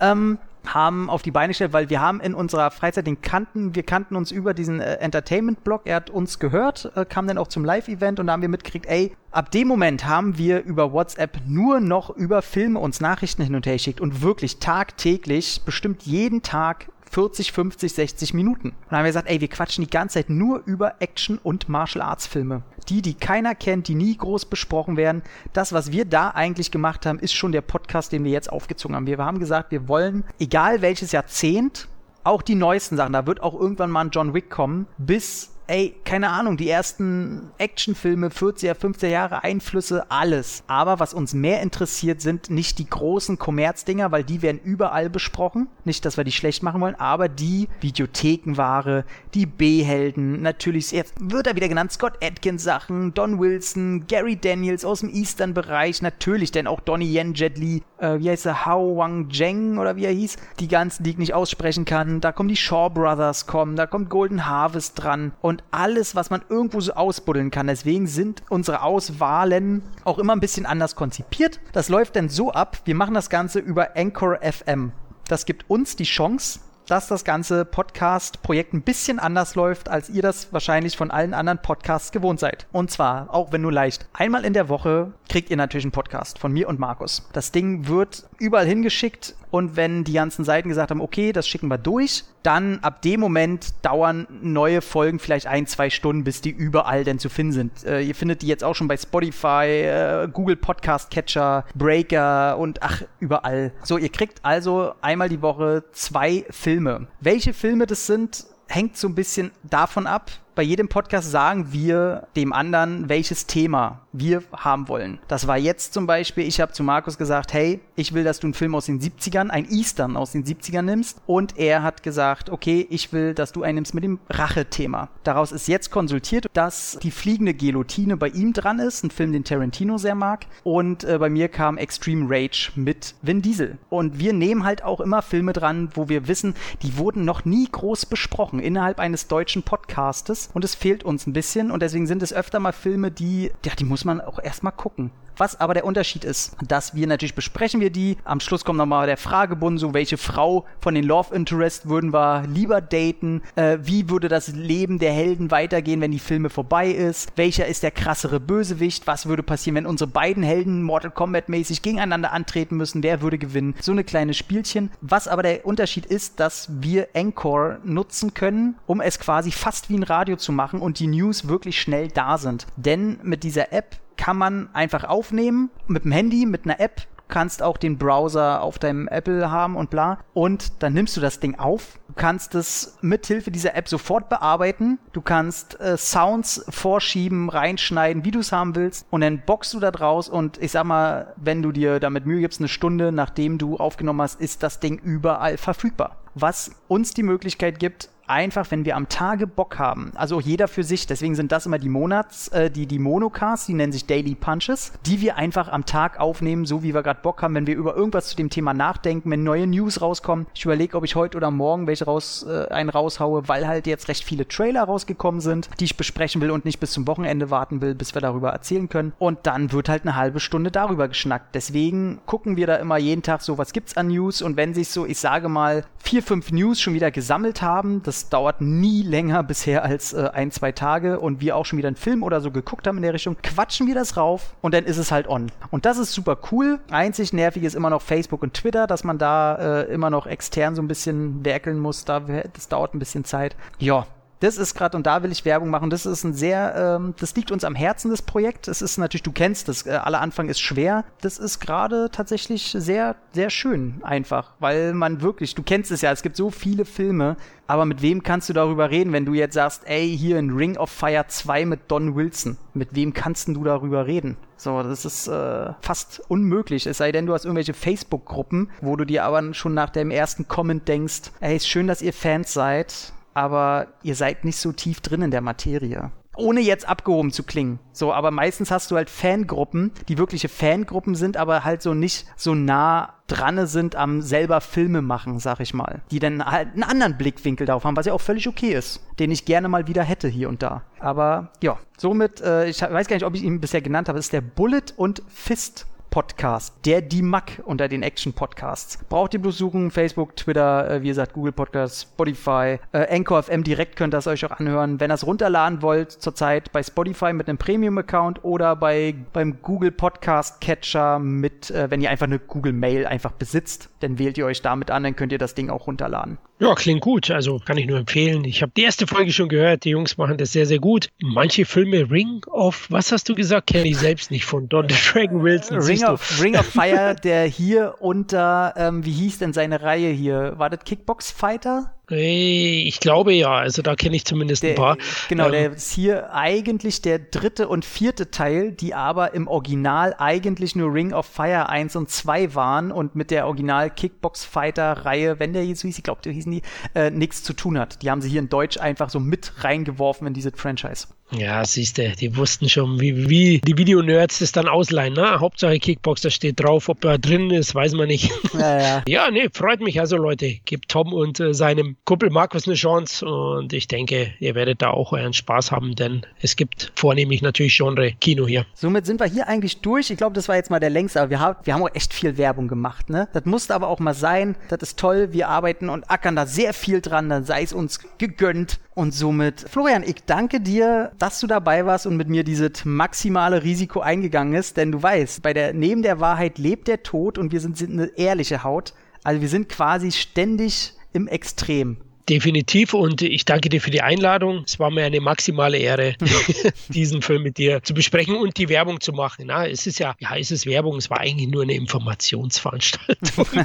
ähm, 0.00 0.38
haben 0.66 1.10
auf 1.10 1.22
die 1.22 1.30
Beine 1.30 1.48
gestellt, 1.48 1.72
weil 1.72 1.90
wir 1.90 2.00
haben 2.00 2.20
in 2.20 2.34
unserer 2.34 2.70
Freizeit 2.70 3.06
den 3.06 3.22
kannten, 3.22 3.74
wir 3.74 3.82
kannten 3.82 4.16
uns 4.16 4.30
über 4.30 4.54
diesen 4.54 4.80
äh, 4.80 4.94
Entertainment-Blog, 4.96 5.82
er 5.84 5.96
hat 5.96 6.10
uns 6.10 6.38
gehört, 6.38 6.92
äh, 6.94 7.04
kam 7.04 7.26
dann 7.26 7.38
auch 7.38 7.48
zum 7.48 7.64
Live-Event 7.64 8.20
und 8.20 8.26
da 8.26 8.34
haben 8.34 8.42
wir 8.42 8.48
mitgekriegt, 8.48 8.86
ey, 8.86 9.16
ab 9.30 9.50
dem 9.50 9.68
Moment 9.68 10.06
haben 10.06 10.38
wir 10.38 10.62
über 10.62 10.92
WhatsApp 10.92 11.38
nur 11.46 11.80
noch 11.80 12.10
über 12.10 12.42
Filme 12.42 12.78
uns 12.78 13.00
Nachrichten 13.00 13.42
hin 13.42 13.54
und 13.54 13.66
her 13.66 13.74
geschickt 13.74 14.00
und 14.00 14.22
wirklich 14.22 14.58
tagtäglich, 14.58 15.62
bestimmt 15.64 16.02
jeden 16.02 16.42
Tag 16.42 16.88
40, 17.10 17.52
50, 17.52 17.92
60 17.92 18.34
Minuten. 18.34 18.68
Und 18.68 18.76
dann 18.88 18.98
haben 18.98 19.04
wir 19.04 19.10
gesagt, 19.10 19.28
ey, 19.28 19.40
wir 19.40 19.48
quatschen 19.48 19.84
die 19.84 19.90
ganze 19.90 20.14
Zeit 20.14 20.30
nur 20.30 20.62
über 20.64 20.94
Action- 21.00 21.38
und 21.42 21.68
Martial 21.68 22.02
Arts 22.02 22.26
Filme. 22.26 22.62
Die, 22.88 23.02
die 23.02 23.14
keiner 23.14 23.54
kennt, 23.54 23.88
die 23.88 23.96
nie 23.96 24.16
groß 24.16 24.46
besprochen 24.46 24.96
werden. 24.96 25.22
Das, 25.52 25.72
was 25.72 25.90
wir 25.90 26.04
da 26.04 26.30
eigentlich 26.30 26.70
gemacht 26.70 27.06
haben, 27.06 27.18
ist 27.18 27.34
schon 27.34 27.52
der 27.52 27.62
Podcast, 27.62 28.12
den 28.12 28.24
wir 28.24 28.30
jetzt 28.30 28.50
aufgezogen 28.50 28.94
haben. 28.94 29.06
Wir 29.06 29.18
haben 29.18 29.40
gesagt, 29.40 29.72
wir 29.72 29.88
wollen, 29.88 30.24
egal 30.38 30.82
welches 30.82 31.10
Jahrzehnt, 31.12 31.88
auch 32.22 32.42
die 32.42 32.54
neuesten 32.54 32.96
Sachen, 32.96 33.12
da 33.12 33.26
wird 33.26 33.42
auch 33.42 33.58
irgendwann 33.58 33.90
mal 33.90 34.02
ein 34.02 34.10
John 34.10 34.34
Wick 34.34 34.50
kommen, 34.50 34.86
bis 34.98 35.50
ey, 35.70 35.94
keine 36.04 36.30
Ahnung, 36.30 36.56
die 36.56 36.68
ersten 36.68 37.52
Actionfilme, 37.58 38.28
40er, 38.28 38.74
50er 38.74 39.06
Jahre, 39.06 39.44
Einflüsse, 39.44 40.10
alles. 40.10 40.64
Aber 40.66 40.98
was 40.98 41.14
uns 41.14 41.32
mehr 41.32 41.62
interessiert, 41.62 42.20
sind 42.20 42.50
nicht 42.50 42.80
die 42.80 42.90
großen 42.90 43.38
Kommerzdinger, 43.38 44.10
weil 44.10 44.24
die 44.24 44.42
werden 44.42 44.60
überall 44.64 45.08
besprochen. 45.08 45.68
Nicht, 45.84 46.04
dass 46.04 46.16
wir 46.16 46.24
die 46.24 46.32
schlecht 46.32 46.64
machen 46.64 46.80
wollen, 46.80 46.96
aber 46.96 47.28
die 47.28 47.68
Videothekenware, 47.80 49.04
die 49.34 49.46
B-Helden, 49.46 50.42
natürlich, 50.42 50.90
jetzt 50.90 51.14
wird 51.20 51.46
er 51.46 51.54
wieder 51.54 51.68
genannt, 51.68 51.92
Scott 51.92 52.14
Atkins 52.20 52.64
Sachen, 52.64 53.14
Don 53.14 53.38
Wilson, 53.38 54.06
Gary 54.08 54.36
Daniels 54.36 54.84
aus 54.84 55.00
dem 55.00 55.14
Eastern-Bereich, 55.14 56.02
natürlich, 56.02 56.50
denn 56.50 56.66
auch 56.66 56.80
Donnie 56.80 57.16
Yen 57.16 57.34
Jet 57.34 57.58
Li, 57.58 57.82
äh, 58.00 58.18
wie 58.18 58.30
heißt 58.30 58.46
er, 58.46 58.66
Hao 58.66 58.96
Wang 58.96 59.30
Zheng 59.30 59.78
oder 59.78 59.96
wie 59.96 60.04
er 60.04 60.12
hieß, 60.12 60.36
die 60.58 60.68
ganzen, 60.68 61.04
die 61.04 61.10
ich 61.10 61.18
nicht 61.18 61.34
aussprechen 61.34 61.84
kann. 61.84 62.20
Da 62.20 62.32
kommen 62.32 62.48
die 62.48 62.56
Shaw 62.56 62.90
Brothers 62.90 63.46
kommen, 63.46 63.76
da 63.76 63.86
kommt 63.86 64.10
Golden 64.10 64.46
Harvest 64.46 65.02
dran 65.02 65.32
und 65.40 65.62
alles, 65.70 66.14
was 66.14 66.30
man 66.30 66.42
irgendwo 66.48 66.80
so 66.80 66.92
ausbuddeln 66.94 67.50
kann. 67.50 67.66
Deswegen 67.66 68.06
sind 68.06 68.42
unsere 68.48 68.82
Auswahlen 68.82 69.82
auch 70.04 70.18
immer 70.18 70.34
ein 70.34 70.40
bisschen 70.40 70.66
anders 70.66 70.96
konzipiert. 70.96 71.60
Das 71.72 71.88
läuft 71.88 72.16
dann 72.16 72.28
so 72.28 72.52
ab, 72.52 72.78
wir 72.84 72.94
machen 72.94 73.14
das 73.14 73.30
Ganze 73.30 73.58
über 73.58 73.96
Anchor 73.96 74.38
FM. 74.42 74.92
Das 75.28 75.46
gibt 75.46 75.70
uns 75.70 75.94
die 75.94 76.04
Chance, 76.04 76.60
dass 76.90 77.06
das 77.06 77.24
ganze 77.24 77.64
Podcast-Projekt 77.64 78.74
ein 78.74 78.82
bisschen 78.82 79.18
anders 79.18 79.54
läuft, 79.54 79.88
als 79.88 80.08
ihr 80.10 80.22
das 80.22 80.52
wahrscheinlich 80.52 80.96
von 80.96 81.10
allen 81.10 81.34
anderen 81.34 81.62
Podcasts 81.62 82.10
gewohnt 82.10 82.40
seid. 82.40 82.66
Und 82.72 82.90
zwar, 82.90 83.32
auch 83.32 83.52
wenn 83.52 83.62
nur 83.62 83.72
leicht, 83.72 84.06
einmal 84.12 84.44
in 84.44 84.52
der 84.52 84.68
Woche 84.68 85.12
kriegt 85.28 85.50
ihr 85.50 85.56
natürlich 85.56 85.84
einen 85.84 85.92
Podcast 85.92 86.38
von 86.38 86.52
mir 86.52 86.68
und 86.68 86.80
Markus. 86.80 87.28
Das 87.32 87.52
Ding 87.52 87.86
wird 87.86 88.24
überall 88.38 88.66
hingeschickt 88.66 89.34
und 89.50 89.76
wenn 89.76 90.04
die 90.04 90.12
ganzen 90.12 90.44
Seiten 90.44 90.68
gesagt 90.68 90.90
haben, 90.90 91.00
okay, 91.00 91.32
das 91.32 91.48
schicken 91.48 91.68
wir 91.68 91.78
durch, 91.78 92.24
dann 92.42 92.78
ab 92.80 93.02
dem 93.02 93.20
Moment 93.20 93.74
dauern 93.82 94.26
neue 94.42 94.80
Folgen 94.80 95.18
vielleicht 95.18 95.46
ein, 95.46 95.66
zwei 95.66 95.90
Stunden, 95.90 96.24
bis 96.24 96.40
die 96.40 96.50
überall 96.50 97.04
denn 97.04 97.18
zu 97.18 97.28
finden 97.28 97.52
sind. 97.52 97.84
Äh, 97.84 98.00
ihr 98.00 98.14
findet 98.14 98.42
die 98.42 98.46
jetzt 98.46 98.64
auch 98.64 98.74
schon 98.74 98.88
bei 98.88 98.96
Spotify, 98.96 99.66
äh, 99.66 100.28
Google 100.32 100.56
Podcast 100.56 101.10
Catcher, 101.10 101.64
Breaker 101.74 102.58
und 102.58 102.82
ach, 102.82 103.02
überall. 103.18 103.72
So, 103.82 103.98
ihr 103.98 104.10
kriegt 104.10 104.44
also 104.44 104.94
einmal 105.00 105.28
die 105.28 105.42
Woche 105.42 105.84
zwei 105.92 106.44
Filme. 106.50 107.08
Welche 107.20 107.52
Filme 107.52 107.86
das 107.86 108.06
sind, 108.06 108.46
hängt 108.68 108.96
so 108.96 109.08
ein 109.08 109.14
bisschen 109.14 109.50
davon 109.62 110.06
ab, 110.06 110.30
bei 110.54 110.62
jedem 110.62 110.88
Podcast 110.88 111.30
sagen 111.30 111.72
wir 111.72 112.26
dem 112.36 112.52
anderen, 112.52 113.08
welches 113.08 113.46
Thema 113.46 114.00
wir 114.12 114.42
haben 114.52 114.88
wollen. 114.88 115.18
Das 115.28 115.46
war 115.46 115.56
jetzt 115.56 115.94
zum 115.94 116.06
Beispiel, 116.06 116.46
ich 116.46 116.60
habe 116.60 116.72
zu 116.72 116.82
Markus 116.82 117.18
gesagt, 117.18 117.52
hey, 117.52 117.80
ich 117.96 118.12
will, 118.12 118.24
dass 118.24 118.40
du 118.40 118.46
einen 118.46 118.54
Film 118.54 118.74
aus 118.74 118.86
den 118.86 119.00
70ern, 119.00 119.50
ein 119.50 119.70
Eastern 119.70 120.16
aus 120.16 120.32
den 120.32 120.44
70ern 120.44 120.82
nimmst. 120.82 121.20
Und 121.26 121.58
er 121.58 121.82
hat 121.82 122.02
gesagt, 122.02 122.50
okay, 122.50 122.86
ich 122.90 123.12
will, 123.12 123.34
dass 123.34 123.52
du 123.52 123.62
einen 123.62 123.76
nimmst 123.76 123.94
mit 123.94 124.04
dem 124.04 124.18
Rache-Thema. 124.28 125.08
Daraus 125.24 125.52
ist 125.52 125.68
jetzt 125.68 125.90
konsultiert, 125.90 126.46
dass 126.52 126.98
die 127.02 127.10
fliegende 127.10 127.54
Guillotine 127.54 128.16
bei 128.16 128.28
ihm 128.28 128.52
dran 128.52 128.78
ist, 128.78 129.04
ein 129.04 129.10
Film, 129.10 129.32
den 129.32 129.44
Tarantino 129.44 129.98
sehr 129.98 130.14
mag. 130.14 130.46
Und 130.64 131.04
äh, 131.04 131.18
bei 131.18 131.30
mir 131.30 131.48
kam 131.48 131.78
Extreme 131.78 132.26
Rage 132.28 132.72
mit 132.74 133.14
Vin 133.22 133.42
Diesel. 133.42 133.78
Und 133.88 134.18
wir 134.18 134.32
nehmen 134.32 134.64
halt 134.64 134.82
auch 134.82 135.00
immer 135.00 135.22
Filme 135.22 135.52
dran, 135.52 135.90
wo 135.94 136.08
wir 136.08 136.28
wissen, 136.28 136.54
die 136.82 136.98
wurden 136.98 137.24
noch 137.24 137.44
nie 137.44 137.68
groß 137.70 138.06
besprochen 138.06 138.60
innerhalb 138.60 138.98
eines 138.98 139.28
deutschen 139.28 139.62
Podcastes 139.62 140.39
und 140.54 140.64
es 140.64 140.74
fehlt 140.74 141.04
uns 141.04 141.26
ein 141.26 141.32
bisschen 141.32 141.70
und 141.70 141.82
deswegen 141.82 142.06
sind 142.06 142.22
es 142.22 142.32
öfter 142.32 142.60
mal 142.60 142.72
Filme, 142.72 143.10
die, 143.10 143.50
ja, 143.64 143.74
die 143.74 143.84
muss 143.84 144.04
man 144.04 144.20
auch 144.20 144.38
erstmal 144.38 144.72
gucken. 144.72 145.10
Was 145.40 145.58
aber 145.58 145.72
der 145.72 145.86
Unterschied 145.86 146.22
ist, 146.22 146.54
dass 146.68 146.94
wir 146.94 147.06
natürlich 147.06 147.34
besprechen 147.34 147.80
wir 147.80 147.88
die. 147.88 148.18
Am 148.24 148.40
Schluss 148.40 148.62
kommt 148.62 148.76
nochmal 148.76 149.06
der 149.06 149.16
Fragebund, 149.16 149.80
so 149.80 149.94
welche 149.94 150.18
Frau 150.18 150.66
von 150.80 150.94
den 150.94 151.04
Love 151.04 151.34
Interest 151.34 151.88
würden 151.88 152.12
wir 152.12 152.44
lieber 152.46 152.82
daten? 152.82 153.40
Äh, 153.56 153.78
wie 153.80 154.10
würde 154.10 154.28
das 154.28 154.48
Leben 154.48 154.98
der 154.98 155.14
Helden 155.14 155.50
weitergehen, 155.50 156.02
wenn 156.02 156.10
die 156.10 156.18
Filme 156.18 156.50
vorbei 156.50 156.90
ist? 156.90 157.32
Welcher 157.36 157.66
ist 157.66 157.82
der 157.82 157.90
krassere 157.90 158.38
Bösewicht? 158.38 159.06
Was 159.06 159.24
würde 159.24 159.42
passieren, 159.42 159.76
wenn 159.76 159.86
unsere 159.86 160.10
beiden 160.10 160.42
Helden 160.42 160.82
Mortal 160.82 161.10
Kombat 161.10 161.48
mäßig 161.48 161.80
gegeneinander 161.80 162.32
antreten 162.32 162.76
müssen? 162.76 163.02
Wer 163.02 163.22
würde 163.22 163.38
gewinnen? 163.38 163.74
So 163.80 163.92
eine 163.92 164.04
kleine 164.04 164.34
Spielchen. 164.34 164.90
Was 165.00 165.26
aber 165.26 165.42
der 165.42 165.64
Unterschied 165.64 166.04
ist, 166.04 166.38
dass 166.38 166.68
wir 166.70 167.08
Encore 167.14 167.78
nutzen 167.82 168.34
können, 168.34 168.76
um 168.86 169.00
es 169.00 169.18
quasi 169.18 169.52
fast 169.52 169.88
wie 169.88 169.96
ein 169.96 170.02
Radio 170.02 170.36
zu 170.36 170.52
machen 170.52 170.82
und 170.82 170.98
die 170.98 171.06
News 171.06 171.48
wirklich 171.48 171.80
schnell 171.80 172.08
da 172.08 172.36
sind. 172.36 172.66
Denn 172.76 173.20
mit 173.22 173.42
dieser 173.42 173.72
App 173.72 173.96
kann 174.20 174.36
man 174.36 174.68
einfach 174.74 175.04
aufnehmen 175.04 175.70
mit 175.86 176.04
dem 176.04 176.12
Handy, 176.12 176.44
mit 176.44 176.64
einer 176.64 176.78
App. 176.78 177.06
Du 177.16 177.22
kannst 177.32 177.62
auch 177.62 177.78
den 177.78 177.96
Browser 177.96 178.60
auf 178.60 178.78
deinem 178.78 179.08
Apple 179.08 179.50
haben 179.50 179.76
und 179.76 179.88
bla. 179.88 180.18
Und 180.34 180.82
dann 180.82 180.92
nimmst 180.92 181.16
du 181.16 181.22
das 181.22 181.40
Ding 181.40 181.58
auf. 181.58 181.98
Du 182.08 182.14
kannst 182.16 182.54
es 182.54 182.98
mit 183.00 183.26
Hilfe 183.26 183.50
dieser 183.50 183.74
App 183.76 183.88
sofort 183.88 184.28
bearbeiten. 184.28 184.98
Du 185.12 185.22
kannst 185.22 185.80
äh, 185.80 185.96
Sounds 185.96 186.66
vorschieben, 186.68 187.48
reinschneiden, 187.48 188.24
wie 188.26 188.30
du 188.30 188.40
es 188.40 188.52
haben 188.52 188.76
willst. 188.76 189.06
Und 189.10 189.22
dann 189.22 189.40
boxst 189.46 189.72
du 189.72 189.80
da 189.80 189.90
draus. 189.90 190.28
Und 190.28 190.58
ich 190.58 190.72
sag 190.72 190.84
mal, 190.84 191.32
wenn 191.36 191.62
du 191.62 191.72
dir 191.72 191.98
damit 191.98 192.26
Mühe 192.26 192.40
gibst, 192.40 192.60
eine 192.60 192.68
Stunde 192.68 193.12
nachdem 193.12 193.56
du 193.56 193.78
aufgenommen 193.78 194.20
hast, 194.20 194.38
ist 194.38 194.62
das 194.62 194.80
Ding 194.80 194.98
überall 194.98 195.56
verfügbar. 195.56 196.16
Was 196.34 196.72
uns 196.88 197.14
die 197.14 197.22
Möglichkeit 197.22 197.78
gibt, 197.78 198.10
einfach, 198.30 198.70
wenn 198.70 198.84
wir 198.84 198.96
am 198.96 199.08
Tage 199.08 199.46
Bock 199.46 199.78
haben, 199.78 200.12
also 200.14 200.40
jeder 200.40 200.68
für 200.68 200.84
sich, 200.84 201.06
deswegen 201.06 201.34
sind 201.34 201.52
das 201.52 201.66
immer 201.66 201.78
die 201.78 201.88
Monats, 201.88 202.48
äh, 202.48 202.70
die, 202.70 202.86
die 202.86 202.98
Monocasts, 202.98 203.66
die 203.66 203.74
nennen 203.74 203.92
sich 203.92 204.06
Daily 204.06 204.34
Punches, 204.34 204.92
die 205.04 205.20
wir 205.20 205.36
einfach 205.36 205.68
am 205.68 205.84
Tag 205.84 206.20
aufnehmen, 206.20 206.64
so 206.64 206.82
wie 206.82 206.94
wir 206.94 207.02
gerade 207.02 207.20
Bock 207.22 207.42
haben, 207.42 207.54
wenn 207.54 207.66
wir 207.66 207.76
über 207.76 207.96
irgendwas 207.96 208.28
zu 208.28 208.36
dem 208.36 208.50
Thema 208.50 208.72
nachdenken, 208.72 209.30
wenn 209.30 209.42
neue 209.42 209.66
News 209.66 210.00
rauskommen. 210.00 210.46
Ich 210.54 210.64
überlege, 210.64 210.96
ob 210.96 211.04
ich 211.04 211.16
heute 211.16 211.36
oder 211.36 211.50
morgen 211.50 211.86
welche 211.86 212.04
raus, 212.04 212.46
äh, 212.48 212.68
einen 212.68 212.88
raushaue, 212.88 213.48
weil 213.48 213.66
halt 213.66 213.86
jetzt 213.86 214.08
recht 214.08 214.24
viele 214.24 214.46
Trailer 214.46 214.84
rausgekommen 214.84 215.40
sind, 215.40 215.68
die 215.80 215.84
ich 215.84 215.96
besprechen 215.96 216.40
will 216.40 216.50
und 216.50 216.64
nicht 216.64 216.80
bis 216.80 216.92
zum 216.92 217.06
Wochenende 217.06 217.50
warten 217.50 217.80
will, 217.80 217.94
bis 217.94 218.14
wir 218.14 218.20
darüber 218.22 218.50
erzählen 218.50 218.88
können. 218.88 219.12
Und 219.18 219.40
dann 219.44 219.72
wird 219.72 219.88
halt 219.88 220.02
eine 220.02 220.16
halbe 220.16 220.40
Stunde 220.40 220.70
darüber 220.70 221.08
geschnackt. 221.08 221.54
Deswegen 221.54 222.20
gucken 222.26 222.56
wir 222.56 222.66
da 222.66 222.76
immer 222.76 222.96
jeden 222.96 223.22
Tag 223.22 223.42
so, 223.42 223.58
was 223.58 223.72
gibt's 223.72 223.96
an 223.96 224.08
News 224.08 224.42
und 224.42 224.56
wenn 224.56 224.74
sich 224.74 224.88
so, 224.88 225.06
ich 225.06 225.18
sage 225.18 225.48
mal, 225.48 225.84
vier, 225.98 226.22
fünf 226.22 226.52
News 226.52 226.80
schon 226.80 226.94
wieder 226.94 227.10
gesammelt 227.10 227.62
haben, 227.62 228.02
das 228.02 228.19
dauert 228.28 228.60
nie 228.60 229.02
länger 229.02 229.42
bisher 229.42 229.84
als 229.84 230.12
äh, 230.12 230.30
ein, 230.32 230.50
zwei 230.50 230.72
Tage 230.72 231.20
und 231.20 231.40
wir 231.40 231.56
auch 231.56 231.64
schon 231.64 231.78
wieder 231.78 231.88
einen 231.88 231.96
Film 231.96 232.22
oder 232.22 232.40
so 232.40 232.50
geguckt 232.50 232.86
haben 232.86 232.96
in 232.96 233.02
der 233.02 233.14
Richtung, 233.14 233.36
quatschen 233.42 233.86
wir 233.86 233.94
das 233.94 234.16
rauf 234.16 234.54
und 234.60 234.74
dann 234.74 234.84
ist 234.84 234.98
es 234.98 235.10
halt 235.10 235.28
on. 235.28 235.50
Und 235.70 235.86
das 235.86 235.98
ist 235.98 236.12
super 236.12 236.38
cool. 236.50 236.78
Einzig 236.90 237.32
nervig 237.32 237.62
ist 237.62 237.74
immer 237.74 237.90
noch 237.90 238.02
Facebook 238.02 238.42
und 238.42 238.54
Twitter, 238.54 238.86
dass 238.86 239.04
man 239.04 239.18
da 239.18 239.80
äh, 239.82 239.92
immer 239.92 240.10
noch 240.10 240.26
extern 240.26 240.74
so 240.74 240.82
ein 240.82 240.88
bisschen 240.88 241.44
werkeln 241.44 241.78
muss. 241.78 242.04
Da, 242.04 242.20
das 242.20 242.68
dauert 242.68 242.94
ein 242.94 242.98
bisschen 242.98 243.24
Zeit. 243.24 243.56
Ja, 243.78 244.06
Das 244.40 244.56
ist 244.56 244.74
gerade, 244.74 244.96
und 244.96 245.06
da 245.06 245.22
will 245.22 245.30
ich 245.30 245.44
Werbung 245.44 245.68
machen, 245.68 245.90
das 245.90 246.06
ist 246.06 246.24
ein 246.24 246.32
sehr, 246.32 246.74
ähm, 246.74 247.14
das 247.18 247.36
liegt 247.36 247.52
uns 247.52 247.62
am 247.62 247.74
Herzen, 247.74 248.10
das 248.10 248.22
Projekt. 248.22 248.68
Es 248.68 248.80
ist 248.80 248.96
natürlich, 248.96 249.22
du 249.22 249.32
kennst 249.32 249.68
das, 249.68 249.86
äh, 249.86 249.90
aller 249.90 250.22
Anfang 250.22 250.48
ist 250.48 250.60
schwer. 250.60 251.04
Das 251.20 251.38
ist 251.38 251.60
gerade 251.60 252.08
tatsächlich 252.10 252.74
sehr, 252.76 253.16
sehr 253.32 253.50
schön 253.50 254.00
einfach, 254.02 254.54
weil 254.58 254.94
man 254.94 255.20
wirklich, 255.20 255.54
du 255.54 255.62
kennst 255.62 255.90
es 255.90 256.00
ja, 256.00 256.10
es 256.10 256.22
gibt 256.22 256.36
so 256.36 256.50
viele 256.50 256.86
Filme, 256.86 257.36
aber 257.66 257.84
mit 257.84 258.00
wem 258.00 258.22
kannst 258.22 258.48
du 258.48 258.54
darüber 258.54 258.90
reden, 258.90 259.12
wenn 259.12 259.26
du 259.26 259.34
jetzt 259.34 259.54
sagst, 259.54 259.82
ey, 259.84 260.16
hier 260.16 260.38
in 260.38 260.56
Ring 260.56 260.78
of 260.78 260.90
Fire 260.90 261.26
2 261.28 261.66
mit 261.66 261.80
Don 261.88 262.16
Wilson? 262.16 262.56
Mit 262.72 262.94
wem 262.94 263.12
kannst 263.12 263.46
du 263.48 263.62
darüber 263.62 264.06
reden? 264.06 264.38
So, 264.56 264.82
das 264.82 265.04
ist 265.04 265.28
äh, 265.28 265.72
fast 265.82 266.22
unmöglich. 266.28 266.86
Es 266.86 266.96
sei 266.98 267.12
denn, 267.12 267.26
du 267.26 267.34
hast 267.34 267.44
irgendwelche 267.44 267.74
Facebook-Gruppen, 267.74 268.70
wo 268.80 268.96
du 268.96 269.04
dir 269.04 269.24
aber 269.24 269.52
schon 269.52 269.74
nach 269.74 269.90
dem 269.90 270.10
ersten 270.10 270.48
Comment 270.48 270.88
denkst, 270.88 271.30
ey, 271.40 271.56
ist 271.56 271.68
schön, 271.68 271.86
dass 271.86 272.02
ihr 272.02 272.12
Fans 272.12 272.52
seid, 272.52 273.12
aber 273.40 273.88
ihr 274.02 274.14
seid 274.14 274.44
nicht 274.44 274.58
so 274.58 274.72
tief 274.72 275.00
drin 275.00 275.22
in 275.22 275.30
der 275.30 275.40
Materie 275.40 276.12
ohne 276.36 276.60
jetzt 276.60 276.88
abgehoben 276.88 277.32
zu 277.32 277.42
klingen. 277.42 277.78
So, 277.92 278.12
aber 278.12 278.30
meistens 278.30 278.70
hast 278.70 278.90
du 278.90 278.96
halt 278.96 279.10
Fangruppen, 279.10 279.92
die 280.08 280.18
wirkliche 280.18 280.48
Fangruppen 280.48 281.14
sind, 281.14 281.36
aber 281.36 281.64
halt 281.64 281.82
so 281.82 281.94
nicht 281.94 282.26
so 282.36 282.54
nah 282.54 283.14
dran 283.26 283.66
sind 283.66 283.94
am 283.94 284.22
selber 284.22 284.60
Filme 284.60 285.02
machen, 285.02 285.38
sag 285.38 285.60
ich 285.60 285.74
mal. 285.74 286.02
Die 286.10 286.18
dann 286.18 286.44
halt 286.44 286.72
einen 286.72 286.82
anderen 286.82 287.16
Blickwinkel 287.16 287.66
darauf 287.66 287.84
haben, 287.84 287.96
was 287.96 288.06
ja 288.06 288.12
auch 288.12 288.20
völlig 288.20 288.48
okay 288.48 288.72
ist, 288.72 289.00
den 289.18 289.30
ich 289.30 289.44
gerne 289.44 289.68
mal 289.68 289.86
wieder 289.86 290.02
hätte 290.02 290.28
hier 290.28 290.48
und 290.48 290.62
da. 290.62 290.82
Aber 290.98 291.50
ja, 291.62 291.78
somit, 291.96 292.40
äh, 292.40 292.68
ich 292.68 292.80
weiß 292.80 293.06
gar 293.06 293.16
nicht, 293.16 293.26
ob 293.26 293.34
ich 293.34 293.42
ihn 293.42 293.60
bisher 293.60 293.82
genannt 293.82 294.08
habe, 294.08 294.18
ist 294.18 294.32
der 294.32 294.40
Bullet 294.40 294.94
und 294.96 295.22
Fist 295.28 295.86
Podcast, 296.10 296.74
der 296.84 297.02
die 297.02 297.22
Mac 297.22 297.62
unter 297.64 297.88
den 297.88 298.02
Action 298.02 298.32
Podcasts. 298.32 298.98
Braucht 299.08 299.32
ihr 299.34 299.40
bloß 299.40 299.56
suchen, 299.56 299.90
Facebook, 299.90 300.36
Twitter, 300.36 300.90
äh, 300.90 301.02
wie 301.02 301.08
gesagt, 301.08 301.32
Google 301.32 301.52
Podcasts, 301.52 302.02
Spotify, 302.02 302.78
äh, 302.92 303.06
Anchor 303.14 303.42
FM 303.44 303.62
direkt 303.62 303.96
könnt 303.96 304.14
ihr 304.14 304.18
es 304.18 304.26
euch 304.26 304.44
auch 304.44 304.50
anhören. 304.50 304.98
Wenn 305.00 305.10
ihr 305.10 305.14
es 305.14 305.26
runterladen 305.26 305.82
wollt, 305.82 306.10
zurzeit 306.10 306.72
bei 306.72 306.82
Spotify 306.82 307.32
mit 307.32 307.48
einem 307.48 307.58
Premium-Account 307.58 308.44
oder 308.44 308.74
bei, 308.76 309.14
beim 309.32 309.62
Google 309.62 309.92
Podcast 309.92 310.60
Catcher 310.60 311.18
mit, 311.18 311.70
äh, 311.70 311.90
wenn 311.90 312.00
ihr 312.00 312.10
einfach 312.10 312.26
eine 312.26 312.38
Google 312.38 312.72
Mail 312.72 313.06
einfach 313.06 313.32
besitzt, 313.32 313.88
dann 314.00 314.18
wählt 314.18 314.36
ihr 314.36 314.46
euch 314.46 314.62
damit 314.62 314.90
an, 314.90 315.04
dann 315.04 315.16
könnt 315.16 315.32
ihr 315.32 315.38
das 315.38 315.54
Ding 315.54 315.70
auch 315.70 315.86
runterladen. 315.86 316.38
Ja, 316.60 316.74
klingt 316.74 317.00
gut. 317.00 317.30
Also 317.30 317.58
kann 317.58 317.78
ich 317.78 317.86
nur 317.86 317.98
empfehlen. 317.98 318.44
Ich 318.44 318.60
habe 318.60 318.70
die 318.76 318.82
erste 318.82 319.06
Folge 319.06 319.32
schon 319.32 319.48
gehört. 319.48 319.84
Die 319.84 319.90
Jungs 319.90 320.18
machen 320.18 320.36
das 320.36 320.52
sehr, 320.52 320.66
sehr 320.66 320.78
gut. 320.78 321.08
Manche 321.18 321.64
Filme 321.64 322.10
Ring 322.10 322.44
of, 322.50 322.86
was 322.90 323.12
hast 323.12 323.30
du 323.30 323.34
gesagt? 323.34 323.68
Kenne 323.68 323.88
ich 323.88 323.96
selbst 323.96 324.30
nicht 324.30 324.44
von 324.44 324.68
Don 324.68 324.86
Dragon 325.12 325.42
Wilson. 325.42 325.78
Ring 325.78 325.99
of, 326.04 326.40
Ring 326.40 326.56
of 326.56 326.66
Fire, 326.66 327.14
der 327.14 327.44
hier 327.44 327.96
unter, 328.00 328.74
ähm, 328.76 329.04
wie 329.04 329.12
hieß 329.12 329.38
denn 329.38 329.52
seine 329.52 329.82
Reihe 329.82 330.10
hier? 330.10 330.54
War 330.58 330.70
das 330.70 330.80
Kickbox 330.84 331.30
Fighter? 331.30 331.94
Ich 332.10 332.98
glaube 333.00 333.32
ja, 333.32 333.52
also 333.52 333.82
da 333.82 333.94
kenne 333.94 334.16
ich 334.16 334.24
zumindest 334.24 334.62
der, 334.62 334.70
ein 334.70 334.76
paar. 334.76 334.96
Genau, 335.28 335.46
ähm, 335.46 335.52
der 335.52 335.72
ist 335.72 335.92
hier 335.92 336.34
eigentlich 336.34 337.02
der 337.02 337.18
dritte 337.18 337.68
und 337.68 337.84
vierte 337.84 338.30
Teil, 338.30 338.72
die 338.72 338.94
aber 338.94 339.34
im 339.34 339.46
Original 339.46 340.14
eigentlich 340.18 340.74
nur 340.74 340.92
Ring 340.92 341.12
of 341.12 341.26
Fire 341.26 341.68
1 341.68 341.96
und 341.96 342.10
2 342.10 342.54
waren 342.54 342.90
und 342.90 343.14
mit 343.14 343.30
der 343.30 343.46
Original 343.46 343.90
Kickbox 343.90 344.44
Fighter 344.44 344.92
Reihe, 345.04 345.38
wenn 345.38 345.52
der 345.52 345.64
jetzt 345.64 345.80
so 345.80 345.88
hieß, 345.88 345.98
ich 345.98 346.04
glaube, 346.04 346.20
die 346.24 346.32
hießen 346.32 346.50
die, 346.50 346.62
äh, 346.94 347.10
nichts 347.10 347.42
zu 347.42 347.52
tun 347.52 347.78
hat. 347.78 348.02
Die 348.02 348.10
haben 348.10 348.20
sie 348.20 348.28
hier 348.28 348.40
in 348.40 348.48
Deutsch 348.48 348.78
einfach 348.78 349.10
so 349.10 349.20
mit 349.20 349.52
reingeworfen 349.64 350.26
in 350.26 350.34
diese 350.34 350.50
Franchise. 350.52 351.06
Ja, 351.32 351.64
siehst 351.64 351.98
du, 351.98 352.10
die 352.10 352.36
wussten 352.36 352.68
schon, 352.68 353.00
wie, 353.00 353.28
wie 353.28 353.60
die 353.60 353.78
Videonerds 353.78 354.40
das 354.40 354.50
dann 354.50 354.66
ausleihen. 354.66 355.14
Ne? 355.14 355.38
Hauptsache 355.38 355.78
Kickbox, 355.78 356.22
da 356.22 356.30
steht 356.30 356.58
drauf, 356.58 356.88
ob 356.88 357.04
er 357.04 357.18
drin 357.18 357.50
ist, 357.50 357.74
weiß 357.74 357.92
man 357.92 358.08
nicht. 358.08 358.32
Ja, 358.52 358.80
ja. 358.80 359.02
ja 359.08 359.30
nee, 359.30 359.48
freut 359.52 359.80
mich 359.80 360.00
also, 360.00 360.16
Leute. 360.16 360.56
Gebt 360.64 360.88
Tom 360.88 361.12
und 361.12 361.38
äh, 361.38 361.54
seinem 361.54 361.96
Kumpel 362.04 362.30
Markus 362.30 362.66
eine 362.66 362.74
Chance 362.74 363.24
und 363.24 363.72
ich 363.72 363.86
denke, 363.86 364.32
ihr 364.40 364.54
werdet 364.54 364.82
da 364.82 364.90
auch 364.90 365.12
euren 365.12 365.32
Spaß 365.32 365.70
haben, 365.70 365.94
denn 365.94 366.22
es 366.40 366.56
gibt 366.56 366.92
vornehmlich 366.96 367.42
natürlich 367.42 367.76
Genre-Kino 367.76 368.46
hier. 368.46 368.66
Somit 368.74 369.06
sind 369.06 369.20
wir 369.20 369.26
hier 369.26 369.48
eigentlich 369.48 369.80
durch. 369.80 370.10
Ich 370.10 370.16
glaube, 370.16 370.34
das 370.34 370.48
war 370.48 370.56
jetzt 370.56 370.70
mal 370.70 370.80
der 370.80 370.90
längste, 370.90 371.20
aber 371.20 371.30
wir, 371.30 371.40
haben, 371.40 371.58
wir 371.64 371.74
haben 371.74 371.82
auch 371.82 371.94
echt 371.94 372.12
viel 372.12 372.36
Werbung 372.36 372.68
gemacht. 372.68 373.10
Ne? 373.10 373.28
Das 373.32 373.44
musste 373.44 373.74
aber 373.74 373.88
auch 373.88 374.00
mal 374.00 374.14
sein. 374.14 374.56
Das 374.68 374.80
ist 374.80 374.98
toll. 374.98 375.32
Wir 375.32 375.48
arbeiten 375.48 375.88
und 375.88 376.10
ackern 376.10 376.36
da 376.36 376.46
sehr 376.46 376.74
viel 376.74 377.00
dran. 377.00 377.28
Dann 377.28 377.44
sei 377.44 377.62
es 377.62 377.72
uns 377.72 378.00
gegönnt. 378.18 378.80
Und 378.94 379.14
somit, 379.14 379.60
Florian, 379.60 380.02
ich 380.02 380.24
danke 380.26 380.60
dir, 380.60 381.12
dass 381.18 381.40
du 381.40 381.46
dabei 381.46 381.86
warst 381.86 382.06
und 382.06 382.16
mit 382.16 382.28
mir 382.28 382.44
dieses 382.44 382.84
maximale 382.84 383.62
Risiko 383.62 384.00
eingegangen 384.00 384.54
ist, 384.54 384.76
denn 384.76 384.92
du 384.92 385.02
weißt, 385.02 385.42
bei 385.42 385.54
der 385.54 385.72
neben 385.72 386.02
der 386.02 386.20
Wahrheit 386.20 386.58
lebt 386.58 386.88
der 386.88 387.02
Tod 387.02 387.38
und 387.38 387.52
wir 387.52 387.60
sind, 387.60 387.78
sind 387.78 387.92
eine 387.92 388.10
ehrliche 388.18 388.64
Haut. 388.64 388.92
Also 389.22 389.40
wir 389.40 389.48
sind 389.48 389.68
quasi 389.68 390.12
ständig 390.12 390.94
im 391.12 391.26
Extrem. 391.26 391.98
Definitiv 392.30 392.94
und 392.94 393.22
ich 393.22 393.44
danke 393.44 393.70
dir 393.70 393.80
für 393.80 393.90
die 393.90 394.02
Einladung. 394.02 394.62
Es 394.64 394.78
war 394.78 394.92
mir 394.92 395.04
eine 395.04 395.20
maximale 395.20 395.78
Ehre, 395.78 396.14
diesen 396.88 397.22
Film 397.22 397.42
mit 397.42 397.58
dir 397.58 397.82
zu 397.82 397.92
besprechen 397.92 398.36
und 398.36 398.56
die 398.56 398.68
Werbung 398.68 399.00
zu 399.00 399.12
machen. 399.12 399.46
Na, 399.48 399.66
es 399.66 399.88
ist 399.88 399.98
ja, 399.98 400.14
ja, 400.20 400.36
es 400.36 400.52
ist 400.52 400.64
Werbung, 400.64 400.96
es 400.96 401.10
war 401.10 401.18
eigentlich 401.18 401.48
nur 401.48 401.64
eine 401.64 401.74
Informationsveranstaltung. 401.74 403.46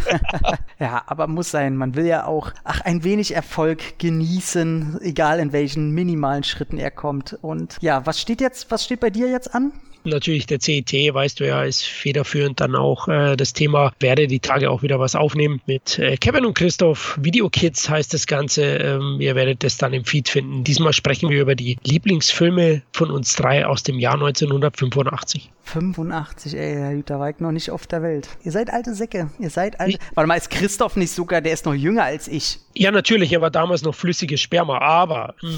ja, 0.79 1.03
aber 1.05 1.27
muss 1.27 1.51
sein. 1.51 1.77
Man 1.77 1.93
will 1.93 2.07
ja 2.07 2.25
auch, 2.25 2.53
ach, 2.63 2.81
ein 2.81 3.03
wenig 3.03 3.35
Erfolg 3.35 3.99
genießen, 3.99 4.99
egal 5.03 5.39
in 5.39 5.53
welchen 5.53 5.91
minimalen 5.91 6.43
Schritten 6.43 6.79
er 6.79 6.89
kommt. 6.89 7.37
Und 7.43 7.77
ja, 7.81 8.03
was 8.07 8.19
steht 8.19 8.41
jetzt, 8.41 8.71
was 8.71 8.83
steht 8.83 8.99
bei 8.99 9.11
dir 9.11 9.29
jetzt 9.29 9.53
an? 9.53 9.73
natürlich 10.05 10.45
der 10.45 10.59
CIT, 10.59 11.13
weißt 11.13 11.39
du 11.39 11.47
ja, 11.47 11.63
ist 11.63 11.83
federführend 11.83 12.59
dann 12.61 12.75
auch 12.75 13.07
äh, 13.07 13.35
das 13.35 13.53
Thema. 13.53 13.93
Werde 13.99 14.27
die 14.27 14.39
Tage 14.39 14.69
auch 14.69 14.83
wieder 14.83 14.99
was 14.99 15.15
aufnehmen 15.15 15.61
mit 15.65 15.99
äh, 15.99 16.17
Kevin 16.17 16.45
und 16.45 16.53
Christoph. 16.53 17.17
Video 17.21 17.49
Kids 17.49 17.89
heißt 17.89 18.13
das 18.13 18.27
Ganze. 18.27 18.54
Ähm, 18.61 19.17
ihr 19.19 19.35
werdet 19.35 19.63
das 19.63 19.77
dann 19.77 19.93
im 19.93 20.05
Feed 20.05 20.29
finden. 20.29 20.63
Diesmal 20.63 20.93
sprechen 20.93 21.29
wir 21.29 21.41
über 21.41 21.55
die 21.55 21.77
Lieblingsfilme 21.83 22.81
von 22.91 23.11
uns 23.11 23.33
drei 23.33 23.65
aus 23.65 23.83
dem 23.83 23.99
Jahr 23.99 24.15
1985. 24.15 25.51
85, 25.63 26.55
ey, 26.55 27.03
da 27.05 27.19
war 27.19 27.29
ich 27.29 27.39
noch 27.39 27.51
nicht 27.51 27.71
auf 27.71 27.87
der 27.87 28.01
Welt. 28.01 28.29
Ihr 28.43 28.51
seid 28.51 28.71
alte 28.71 28.93
Säcke. 28.93 29.29
Ihr 29.39 29.49
seid 29.49 29.79
alte. 29.79 29.97
Warte 30.13 30.27
mal, 30.27 30.35
ist 30.35 30.49
Christoph 30.49 30.95
nicht 30.95 31.11
sogar, 31.11 31.41
der 31.41 31.53
ist 31.53 31.65
noch 31.65 31.73
jünger 31.73 32.03
als 32.03 32.27
ich? 32.27 32.59
Ja, 32.77 32.91
natürlich, 32.91 33.31
er 33.31 33.39
war 33.39 33.51
damals 33.51 33.83
noch 33.83 33.95
flüssiges 33.95 34.41
Sperma, 34.41 34.79
aber 34.79 35.33
hm, 35.39 35.57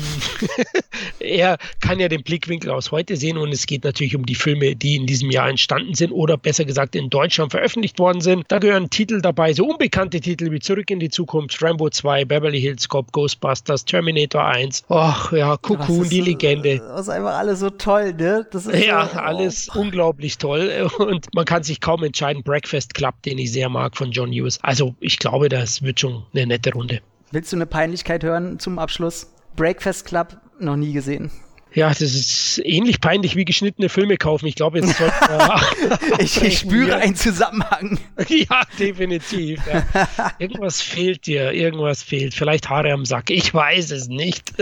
er 1.19 1.57
kann 1.79 1.99
ja 1.99 2.07
den 2.09 2.21
Blickwinkel 2.21 2.69
aus 2.69 2.91
heute 2.91 3.17
sehen 3.17 3.37
und 3.37 3.51
es 3.51 3.65
geht 3.65 3.83
natürlich 3.83 4.15
um 4.15 4.25
die 4.25 4.35
Filme, 4.35 4.75
die 4.75 4.95
in 4.95 5.07
diesem 5.07 5.31
Jahr 5.31 5.49
entstanden 5.49 5.95
sind 5.95 6.11
oder 6.11 6.37
besser 6.37 6.63
gesagt 6.63 6.95
in 6.95 7.09
Deutschland 7.09 7.51
veröffentlicht 7.51 7.97
worden 7.97 8.21
sind. 8.21 8.45
Da 8.49 8.59
gehören 8.59 8.91
Titel 8.91 9.19
dabei, 9.19 9.53
so 9.53 9.65
unbekannte 9.65 10.21
Titel 10.21 10.51
wie 10.51 10.59
Zurück 10.59 10.91
in 10.91 10.99
die 10.99 11.09
Zukunft, 11.09 11.59
Rambo 11.63 11.89
2, 11.89 12.25
Beverly 12.25 12.61
Hills 12.61 12.87
Cop, 12.87 13.11
Ghostbusters, 13.11 13.85
Terminator 13.85 14.45
1. 14.45 14.83
Ach 14.89 15.31
ja, 15.31 15.57
Cocoon, 15.57 16.07
die 16.09 16.21
Legende. 16.21 16.77
Das 16.77 17.01
ist 17.01 17.09
einfach 17.09 17.35
alles 17.35 17.61
so 17.61 17.71
toll, 17.71 18.13
ne? 18.13 18.45
ja, 18.73 19.07
so, 19.07 19.17
oh. 19.17 19.21
alles 19.21 19.69
unglaublich 19.69 20.37
toll 20.37 20.87
und 20.99 21.33
man 21.33 21.45
kann 21.45 21.63
sich 21.63 21.81
kaum 21.81 22.03
entscheiden. 22.03 22.43
Breakfast 22.43 22.93
Club, 22.93 23.15
den 23.23 23.39
ich 23.39 23.51
sehr 23.51 23.69
mag 23.69 23.97
von 23.97 24.11
John 24.11 24.31
Hughes. 24.31 24.59
Also 24.61 24.93
ich 24.99 25.17
glaube, 25.17 25.49
das 25.49 25.81
wird 25.81 25.99
schon 25.99 26.23
eine 26.33 26.45
nette 26.45 26.73
Runde. 26.73 27.01
Willst 27.31 27.51
du 27.51 27.57
eine 27.57 27.65
Peinlichkeit 27.65 28.23
hören 28.23 28.59
zum 28.59 28.79
Abschluss? 28.79 29.27
Breakfast 29.55 30.05
Club 30.05 30.37
noch 30.59 30.77
nie 30.77 30.93
gesehen. 30.93 31.29
Ja, 31.73 31.89
das 31.89 32.01
ist 32.01 32.61
ähnlich 32.63 33.01
peinlich 33.01 33.35
wie 33.35 33.43
geschnittene 33.43 33.89
Filme 33.89 34.17
kaufen. 34.17 34.47
Ich 34.47 34.55
glaube, 34.55 34.79
jetzt 34.79 34.97
sollte 34.97 35.13
äh, 35.29 35.97
ich, 36.23 36.41
ich 36.41 36.59
spüre 36.59 36.95
einen 36.95 37.15
Zusammenhang. 37.15 37.99
ja, 38.29 38.61
definitiv. 38.79 39.59
Ja. 39.67 40.31
Irgendwas 40.39 40.81
fehlt 40.81 41.27
dir, 41.27 41.51
irgendwas 41.51 42.01
fehlt. 42.01 42.33
Vielleicht 42.33 42.69
Haare 42.69 42.93
am 42.93 43.05
Sack. 43.05 43.29
Ich 43.29 43.53
weiß 43.53 43.91
es 43.91 44.07
nicht. 44.07 44.53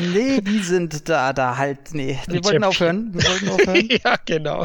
nee, 0.00 0.40
die 0.40 0.58
sind 0.58 1.08
da, 1.08 1.32
da 1.32 1.56
halt. 1.56 1.94
Nee, 1.94 2.18
wir 2.26 2.44
wollten 2.44 2.64
aufhören. 2.64 3.10
Wir 3.14 3.22
wollten 3.30 3.48
aufhören. 3.48 3.88
ja, 4.04 4.16
genau. 4.26 4.64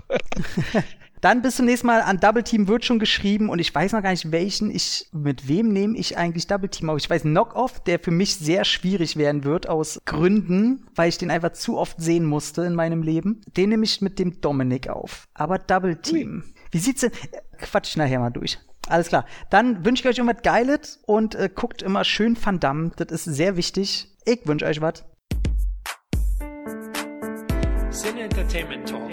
Dann 1.21 1.41
bis 1.41 1.55
zum 1.55 1.65
nächsten 1.65 1.87
Mal. 1.87 2.01
An 2.01 2.19
Double 2.19 2.43
Team 2.43 2.67
wird 2.67 2.85
schon 2.85 2.99
geschrieben 2.99 3.49
und 3.49 3.59
ich 3.59 3.73
weiß 3.73 3.93
noch 3.93 4.03
gar 4.03 4.11
nicht, 4.11 4.31
welchen 4.31 4.69
ich, 4.69 5.09
mit 5.11 5.47
wem 5.47 5.69
nehme 5.69 5.97
ich 5.97 6.17
eigentlich 6.17 6.47
Double 6.47 6.69
Team 6.69 6.89
auf. 6.89 6.97
Ich 6.97 7.09
weiß 7.09 7.23
Knock-Off, 7.23 7.83
der 7.83 7.99
für 7.99 8.11
mich 8.11 8.35
sehr 8.35 8.65
schwierig 8.65 9.17
werden 9.17 9.43
wird 9.43 9.67
aus 9.67 9.99
Gründen, 10.05 10.85
weil 10.95 11.09
ich 11.09 11.17
den 11.17 11.31
einfach 11.31 11.53
zu 11.53 11.77
oft 11.77 11.99
sehen 12.01 12.25
musste 12.25 12.63
in 12.63 12.75
meinem 12.75 13.01
Leben. 13.01 13.41
Den 13.57 13.69
nehme 13.69 13.83
ich 13.85 14.01
mit 14.01 14.19
dem 14.19 14.41
Dominik 14.41 14.89
auf. 14.89 15.27
Aber 15.33 15.57
Double 15.57 15.95
Team. 15.95 16.43
Ui. 16.45 16.53
Wie 16.71 16.79
sieht's 16.79 17.01
denn? 17.01 17.11
Quatsch 17.57 17.95
nachher 17.97 18.19
mal 18.19 18.31
durch. 18.31 18.59
Alles 18.87 19.07
klar. 19.07 19.25
Dann 19.49 19.83
wünsche 19.85 20.03
ich 20.03 20.09
euch 20.09 20.17
irgendwas 20.17 20.43
Geiles 20.43 20.99
und 21.05 21.35
äh, 21.35 21.49
guckt 21.53 21.81
immer 21.81 22.03
schön 22.03 22.37
Van 22.41 22.59
Damme. 22.59 22.91
Das 22.97 23.11
ist 23.11 23.23
sehr 23.23 23.57
wichtig. 23.57 24.15
Ich 24.25 24.45
wünsche 24.45 24.65
euch 24.65 24.81
was. 24.81 25.05
Sin 27.89 28.17
Entertainment 28.17 28.87
Talk 28.89 29.09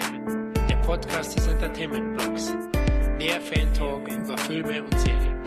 Podcast 0.83 1.37
des 1.37 1.47
Entertainment 1.47 2.17
Blogs. 2.17 2.53
Mehr 3.17 3.39
Fan-Talk 3.39 4.05
über 4.09 4.37
Filme 4.37 4.83
und 4.83 4.99
Serien. 4.99 5.42